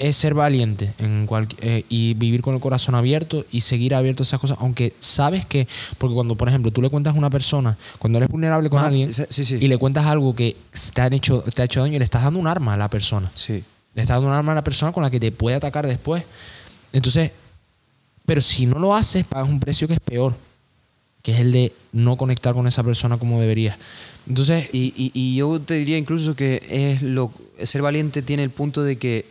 es 0.00 0.16
ser 0.16 0.34
valiente 0.34 0.94
en 0.98 1.26
cual- 1.26 1.46
eh, 1.60 1.84
y 1.88 2.14
vivir 2.14 2.42
con 2.42 2.54
el 2.54 2.60
corazón 2.60 2.94
abierto 2.96 3.44
y 3.52 3.60
seguir 3.60 3.94
abierto 3.94 4.22
a 4.22 4.24
esas 4.24 4.40
cosas, 4.40 4.56
aunque 4.60 4.94
sabes 4.98 5.44
que, 5.46 5.68
porque 5.98 6.14
cuando, 6.14 6.34
por 6.36 6.48
ejemplo, 6.48 6.70
tú 6.72 6.82
le 6.82 6.90
cuentas 6.90 7.14
a 7.14 7.18
una 7.18 7.30
persona, 7.30 7.76
cuando 7.98 8.18
eres 8.18 8.28
vulnerable 8.30 8.68
con 8.70 8.80
Ah, 8.82 8.86
alguien 8.86 9.12
sí, 9.12 9.22
sí, 9.28 9.44
sí. 9.44 9.58
y 9.60 9.68
le 9.68 9.76
cuentas 9.78 10.06
algo 10.06 10.34
que 10.34 10.56
te, 10.94 11.00
han 11.02 11.12
hecho, 11.12 11.42
te 11.42 11.62
ha 11.62 11.66
hecho 11.66 11.80
daño, 11.80 11.98
le 11.98 12.04
estás 12.04 12.22
dando 12.24 12.40
un 12.40 12.46
arma 12.48 12.74
a 12.74 12.76
la 12.76 12.88
persona. 12.90 13.30
Sí. 13.34 13.62
Le 13.94 14.02
estás 14.02 14.16
dando 14.16 14.28
un 14.28 14.34
arma 14.34 14.52
a 14.52 14.56
la 14.56 14.64
persona 14.64 14.90
con 14.92 15.02
la 15.02 15.10
que 15.10 15.20
te 15.20 15.30
puede 15.32 15.56
atacar 15.56 15.86
después. 15.86 16.24
Entonces, 16.92 17.30
pero 18.24 18.40
si 18.40 18.66
no 18.66 18.78
lo 18.78 18.94
haces, 18.94 19.24
pagas 19.26 19.48
un 19.50 19.60
precio 19.60 19.86
que 19.86 19.94
es 19.94 20.00
peor, 20.00 20.34
que 21.22 21.32
es 21.34 21.40
el 21.40 21.52
de 21.52 21.72
no 21.92 22.16
conectar 22.16 22.54
con 22.54 22.66
esa 22.66 22.82
persona 22.82 23.18
como 23.18 23.40
deberías. 23.40 23.76
Entonces, 24.26 24.70
Y, 24.72 24.94
y- 24.96 25.10
y 25.12 25.36
yo 25.36 25.60
te 25.60 25.74
diría 25.74 25.98
incluso 25.98 26.34
que 26.34 26.62
es 26.70 27.02
lo 27.02 27.32
ser 27.62 27.82
valiente 27.82 28.22
tiene 28.22 28.42
el 28.42 28.50
punto 28.50 28.82
de 28.82 28.96
que 28.96 29.26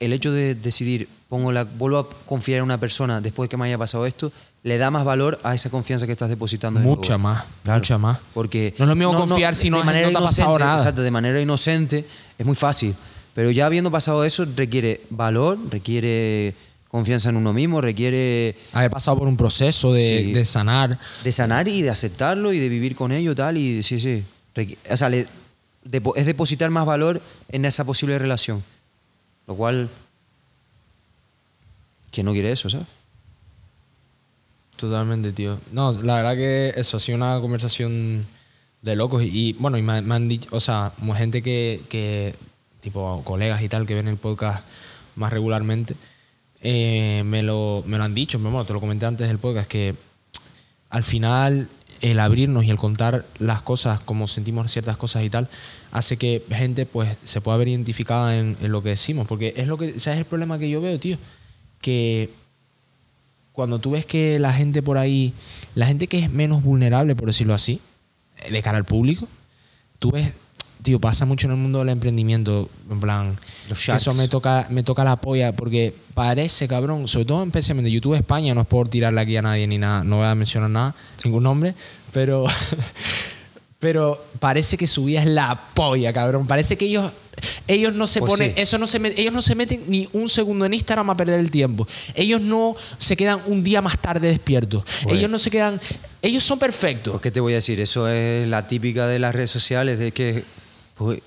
el 0.00 0.12
hecho 0.12 0.32
de 0.32 0.54
decidir, 0.54 1.08
pongo 1.28 1.52
la, 1.52 1.64
vuelvo 1.64 1.98
a 1.98 2.08
confiar 2.26 2.58
en 2.58 2.64
una 2.64 2.78
persona 2.78 3.20
después 3.20 3.48
que 3.48 3.56
me 3.56 3.66
haya 3.66 3.78
pasado 3.78 4.06
esto, 4.06 4.32
le 4.62 4.78
da 4.78 4.90
más 4.90 5.04
valor 5.04 5.38
a 5.42 5.54
esa 5.54 5.70
confianza 5.70 6.06
que 6.06 6.12
estás 6.12 6.28
depositando. 6.30 6.80
en 6.80 6.86
mucha 6.86 7.18
más, 7.18 7.44
Claro. 7.62 7.80
mucha 7.80 7.98
más. 7.98 8.18
Porque 8.32 8.74
No 8.78 8.84
es 8.84 8.88
lo 8.88 8.96
mismo 8.96 9.14
confiar 9.14 9.54
si 9.54 9.70
no- 9.70 9.84
no 9.84 9.92
te 9.92 10.04
ha 10.06 10.12
pasado 10.20 10.58
nada. 10.58 10.76
Exacto, 10.78 11.02
de 11.02 11.10
manera 11.10 11.40
inocente 11.40 12.06
es 12.38 12.46
muy 12.46 12.56
fácil. 12.56 12.94
Pero 13.34 13.50
ya 13.50 13.66
habiendo 13.66 13.90
pasado 13.90 14.24
eso 14.24 14.44
requiere 14.56 15.02
valor, 15.10 15.58
requiere 15.70 16.54
confianza 16.88 17.28
en 17.30 17.36
uno 17.36 17.52
mismo, 17.52 17.80
requiere 17.80 18.56
Haber 18.72 18.90
pasado 18.90 19.18
por 19.18 19.26
un 19.28 19.36
proceso 19.36 19.92
de, 19.92 20.00
Sí. 20.24 20.32
de 20.32 20.44
sanar. 20.44 20.98
de 21.24 21.32
sanar 21.32 21.66
y 21.68 21.82
de 21.82 21.90
aceptarlo 21.90 22.52
y 22.52 22.58
de 22.60 22.68
vivir 22.68 22.94
con 22.94 23.10
ello 23.12 23.34
tal 23.34 23.56
y 23.56 23.82
sí, 23.82 23.98
sí. 24.00 24.22
O 24.90 24.96
sea, 24.96 25.08
le- 25.08 25.26
es 26.16 26.26
depositar 26.26 26.70
más 26.70 26.86
valor 26.86 27.20
en 27.50 27.64
esa 27.64 27.84
posible 27.84 28.18
relación. 28.18 28.62
Lo 29.46 29.54
cual 29.54 29.90
¿quién 32.10 32.26
no 32.26 32.32
quiere 32.32 32.52
eso, 32.52 32.70
sabes? 32.70 32.86
Totalmente, 34.76 35.32
tío. 35.32 35.58
No, 35.72 35.92
la 35.92 36.16
verdad 36.16 36.34
que 36.34 36.72
eso 36.76 36.96
ha 36.96 37.00
sido 37.00 37.16
una 37.16 37.40
conversación 37.40 38.26
de 38.82 38.96
locos. 38.96 39.22
Y, 39.24 39.54
bueno, 39.54 39.78
y 39.78 39.82
me, 39.82 40.00
me 40.02 40.14
han 40.14 40.28
dicho, 40.28 40.48
o 40.52 40.60
sea, 40.60 40.92
gente 41.16 41.42
que, 41.42 41.82
que, 41.88 42.34
tipo 42.80 43.22
colegas 43.24 43.62
y 43.62 43.68
tal, 43.68 43.86
que 43.86 43.94
ven 43.94 44.08
el 44.08 44.16
podcast 44.16 44.64
más 45.16 45.32
regularmente, 45.32 45.96
eh, 46.60 47.22
me, 47.24 47.42
lo, 47.42 47.82
me 47.86 47.98
lo 47.98 48.04
han 48.04 48.14
dicho. 48.14 48.38
Pero 48.38 48.50
bueno, 48.50 48.66
te 48.66 48.72
lo 48.72 48.80
comenté 48.80 49.06
antes 49.06 49.26
del 49.28 49.38
podcast, 49.38 49.68
que 49.68 49.94
al 50.90 51.04
final 51.04 51.68
el 52.10 52.20
abrirnos 52.20 52.64
y 52.64 52.70
el 52.70 52.76
contar 52.76 53.24
las 53.38 53.62
cosas, 53.62 53.98
como 53.98 54.28
sentimos 54.28 54.70
ciertas 54.70 54.98
cosas 54.98 55.24
y 55.24 55.30
tal, 55.30 55.48
hace 55.90 56.18
que 56.18 56.44
gente 56.50 56.84
pues 56.84 57.16
se 57.24 57.40
pueda 57.40 57.56
ver 57.56 57.68
identificada 57.68 58.36
en, 58.36 58.58
en 58.60 58.72
lo 58.72 58.82
que 58.82 58.90
decimos. 58.90 59.26
Porque 59.26 59.54
es 59.56 59.66
lo 59.66 59.78
que, 59.78 59.98
¿sabes 60.00 60.18
el 60.18 60.26
problema 60.26 60.58
que 60.58 60.68
yo 60.68 60.82
veo, 60.82 61.00
tío? 61.00 61.16
Que 61.80 62.28
cuando 63.52 63.78
tú 63.78 63.92
ves 63.92 64.04
que 64.04 64.38
la 64.38 64.52
gente 64.52 64.82
por 64.82 64.98
ahí, 64.98 65.32
la 65.74 65.86
gente 65.86 66.06
que 66.06 66.18
es 66.18 66.30
menos 66.30 66.62
vulnerable, 66.62 67.16
por 67.16 67.28
decirlo 67.28 67.54
así, 67.54 67.80
de 68.50 68.62
cara 68.62 68.76
al 68.76 68.84
público, 68.84 69.26
tú 69.98 70.10
ves, 70.10 70.32
tío, 70.84 71.00
pasa 71.00 71.24
mucho 71.24 71.46
en 71.48 71.52
el 71.54 71.56
mundo 71.58 71.80
del 71.80 71.88
emprendimiento. 71.88 72.68
En 72.90 73.00
plan, 73.00 73.36
eso 73.70 74.12
me 74.12 74.28
toca, 74.28 74.66
me 74.70 74.82
toca 74.84 75.02
la 75.02 75.16
polla 75.16 75.50
porque 75.56 75.94
parece, 76.14 76.68
cabrón, 76.68 77.08
sobre 77.08 77.24
todo 77.24 77.42
especialmente 77.42 77.90
YouTube 77.90 78.14
España, 78.14 78.54
no 78.54 78.60
es 78.60 78.66
por 78.68 78.88
tirarle 78.88 79.20
aquí 79.20 79.36
a 79.36 79.42
nadie 79.42 79.66
ni 79.66 79.78
nada, 79.78 80.04
no 80.04 80.18
voy 80.18 80.26
a 80.26 80.34
mencionar 80.36 80.70
nada, 80.70 80.94
ningún 81.24 81.42
nombre, 81.42 81.74
pero. 82.12 82.44
Pero 83.78 84.24
parece 84.40 84.78
que 84.78 84.86
su 84.86 85.04
vida 85.04 85.20
es 85.20 85.26
la 85.26 85.60
polla, 85.74 86.10
cabrón. 86.10 86.46
Parece 86.46 86.78
que 86.78 86.86
ellos, 86.86 87.12
ellos 87.68 87.92
no 87.94 88.06
se 88.06 88.20
Pues 88.20 88.32
ponen, 88.32 88.54
sí. 88.54 88.60
eso 88.62 88.78
no 88.78 88.86
se 88.86 88.98
met- 88.98 89.12
ellos 89.18 89.34
no 89.34 89.42
se 89.42 89.54
meten 89.54 89.82
ni 89.88 90.08
un 90.14 90.30
segundo 90.30 90.64
en 90.64 90.72
Instagram 90.72 91.10
a 91.10 91.16
perder 91.18 91.38
el 91.38 91.50
tiempo. 91.50 91.86
Ellos 92.14 92.40
no 92.40 92.76
se 92.96 93.14
quedan 93.14 93.40
un 93.46 93.62
día 93.62 93.82
más 93.82 93.98
tarde 93.98 94.28
despiertos. 94.28 94.84
Pues- 95.02 95.18
Ellos 95.18 95.28
no 95.30 95.38
se 95.38 95.50
quedan, 95.50 95.78
ellos 96.22 96.42
son 96.42 96.58
perfectos. 96.58 97.12
Pues, 97.12 97.22
¿Qué 97.24 97.30
te 97.30 97.40
voy 97.40 97.52
a 97.52 97.56
decir? 97.56 97.78
Eso 97.78 98.08
es 98.08 98.48
la 98.48 98.66
típica 98.66 99.06
de 99.06 99.18
las 99.18 99.34
redes 99.34 99.50
sociales, 99.50 99.98
de 99.98 100.12
que. 100.12 100.44
Pues, 100.96 101.20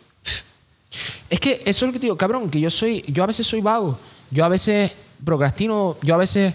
Es 1.30 1.40
que 1.40 1.62
eso 1.66 1.86
es 1.86 1.90
lo 1.90 1.94
que 1.94 2.00
te 2.00 2.06
digo, 2.06 2.18
cabrón, 2.18 2.50
que 2.50 2.60
yo 2.60 2.70
soy, 2.70 3.04
yo 3.08 3.24
a 3.24 3.28
veces 3.28 3.46
soy 3.46 3.62
vago, 3.62 4.00
yo 4.32 4.46
a 4.46 4.50
veces 4.50 4.96
procrastino, 5.24 5.98
yo 6.02 6.16
a 6.16 6.18
veces 6.18 6.54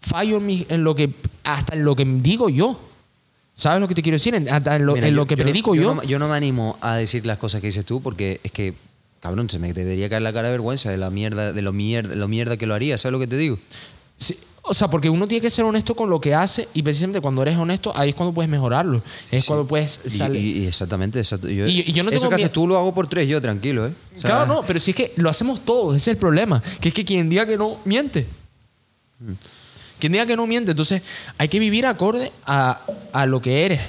fallo 0.00 0.36
en, 0.38 0.46
mi- 0.46 0.66
en 0.68 0.84
lo 0.84 0.94
que, 0.94 1.12
hasta 1.42 1.74
en 1.74 1.84
lo 1.84 1.96
que 1.96 2.04
digo 2.04 2.48
yo. 2.48 2.78
¿Sabes 3.56 3.80
lo 3.80 3.86
que 3.88 3.94
te 3.94 4.02
quiero 4.02 4.16
decir? 4.16 4.34
En, 4.34 4.48
hasta 4.48 4.76
en 4.76 4.84
lo, 4.86 4.94
Mira, 4.94 5.06
en 5.08 5.14
yo- 5.14 5.20
lo 5.20 5.26
que 5.26 5.36
yo, 5.36 5.44
predico 5.44 5.74
yo. 5.74 5.94
No, 5.94 6.02
yo 6.02 6.18
no 6.18 6.28
me 6.28 6.34
animo 6.36 6.76
a 6.80 6.96
decir 6.96 7.24
las 7.24 7.38
cosas 7.38 7.60
que 7.60 7.68
dices 7.68 7.84
tú 7.84 8.02
porque 8.02 8.40
es 8.42 8.50
que, 8.52 8.74
cabrón, 9.20 9.48
se 9.48 9.58
me 9.60 9.72
debería 9.72 10.08
caer 10.08 10.22
la 10.22 10.32
cara 10.32 10.48
de 10.48 10.52
vergüenza 10.52 10.90
de 10.90 10.96
la 10.96 11.08
mierda, 11.10 11.52
de 11.52 11.62
lo 11.62 11.72
mierda, 11.72 12.10
de 12.10 12.16
lo 12.16 12.26
mierda 12.28 12.56
que 12.56 12.66
lo 12.66 12.74
haría. 12.74 12.98
¿Sabes 12.98 13.12
lo 13.12 13.20
que 13.20 13.26
te 13.28 13.36
digo? 13.36 13.58
Sí, 14.16 14.36
o 14.66 14.72
sea, 14.72 14.88
porque 14.88 15.10
uno 15.10 15.26
tiene 15.28 15.42
que 15.42 15.50
ser 15.50 15.64
honesto 15.64 15.94
con 15.94 16.08
lo 16.08 16.18
que 16.20 16.34
hace 16.34 16.68
y 16.72 16.82
precisamente 16.82 17.20
cuando 17.20 17.42
eres 17.42 17.56
honesto, 17.58 17.92
ahí 17.94 18.08
es 18.10 18.14
cuando 18.14 18.32
puedes 18.32 18.48
mejorarlo. 18.50 19.02
Es 19.30 19.44
cuando 19.44 19.66
puedes 19.66 20.00
salir. 20.06 20.42
y- 20.42 20.58
y 20.62 20.66
exactamente, 20.66 21.18
exacto. 21.18 21.48
Yo- 21.50 21.66
Y- 21.66 21.80
y 21.86 21.92
yo 21.92 22.02
no 22.02 22.10
eso 22.10 22.28
que 22.30 22.36
haces 22.36 22.50
tú 22.52 22.66
lo 22.66 22.76
hago 22.78 22.94
por 22.94 23.06
tres, 23.06 23.28
yo 23.28 23.40
tranquilo, 23.42 23.86
¿eh? 23.86 23.92
O 24.16 24.20
sea, 24.20 24.30
Claro, 24.30 24.46
no, 24.46 24.62
pero 24.66 24.80
si 24.80 24.92
es 24.92 24.96
que 24.96 25.12
lo 25.16 25.28
hacemos 25.28 25.64
todos, 25.64 25.94
ese 25.96 26.10
es 26.12 26.14
el 26.16 26.20
problema. 26.20 26.62
Que 26.80 26.88
es 26.88 26.94
que 26.94 27.04
quien 27.04 27.28
diga 27.28 27.44
que 27.46 27.56
no, 27.58 27.78
miente. 27.84 28.26
Quien 29.98 30.12
diga 30.12 30.26
que 30.26 30.36
no, 30.36 30.46
miente. 30.46 30.70
Entonces, 30.72 31.02
hay 31.38 31.48
que 31.48 31.58
vivir 31.58 31.86
acorde 31.86 32.32
a, 32.46 32.80
a 33.12 33.26
lo 33.26 33.40
que 33.40 33.64
eres. 33.66 33.80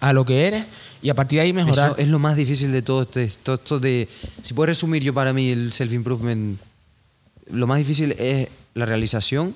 A 0.00 0.12
lo 0.12 0.24
que 0.24 0.46
eres 0.46 0.64
y 1.02 1.08
a 1.08 1.14
partir 1.14 1.38
de 1.38 1.44
ahí 1.44 1.52
mejorar. 1.52 1.92
Eso 1.92 1.96
es 1.98 2.08
lo 2.08 2.18
más 2.18 2.36
difícil 2.36 2.72
de 2.72 2.82
todo 2.82 3.02
este, 3.02 3.26
todo 3.42 3.56
esto 3.56 3.80
de... 3.80 4.08
Si 4.42 4.52
puedes 4.54 4.68
resumir 4.76 5.02
yo 5.02 5.14
para 5.14 5.32
mí 5.32 5.50
el 5.50 5.72
self-improvement, 5.72 6.58
lo 7.50 7.66
más 7.66 7.78
difícil 7.78 8.12
es 8.18 8.48
la 8.74 8.84
realización 8.86 9.54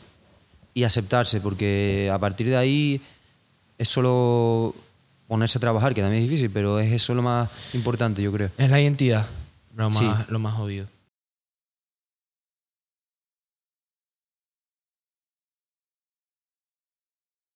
y 0.74 0.85
aceptarse, 0.85 1.40
porque 1.40 2.11
a 2.12 2.19
partir 2.19 2.49
de 2.49 2.57
ahí 2.57 3.01
es 3.78 3.89
solo 3.89 4.74
ponerse 5.27 5.59
a 5.59 5.61
trabajar, 5.61 5.95
que 5.95 6.01
también 6.03 6.23
es 6.23 6.28
difícil, 6.28 6.51
pero 6.51 6.78
es 6.81 6.93
eso 6.93 7.15
lo 7.15 7.23
más 7.23 7.49
importante, 7.74 8.23
yo 8.23 8.32
creo. 8.32 8.51
Es 8.57 8.70
la 8.70 8.81
identidad. 8.81 9.27
Lo 9.77 9.90
más, 9.90 9.99
Sí. 9.99 10.09
lo 10.28 10.39
más 10.39 10.55
jodido. 10.55 10.86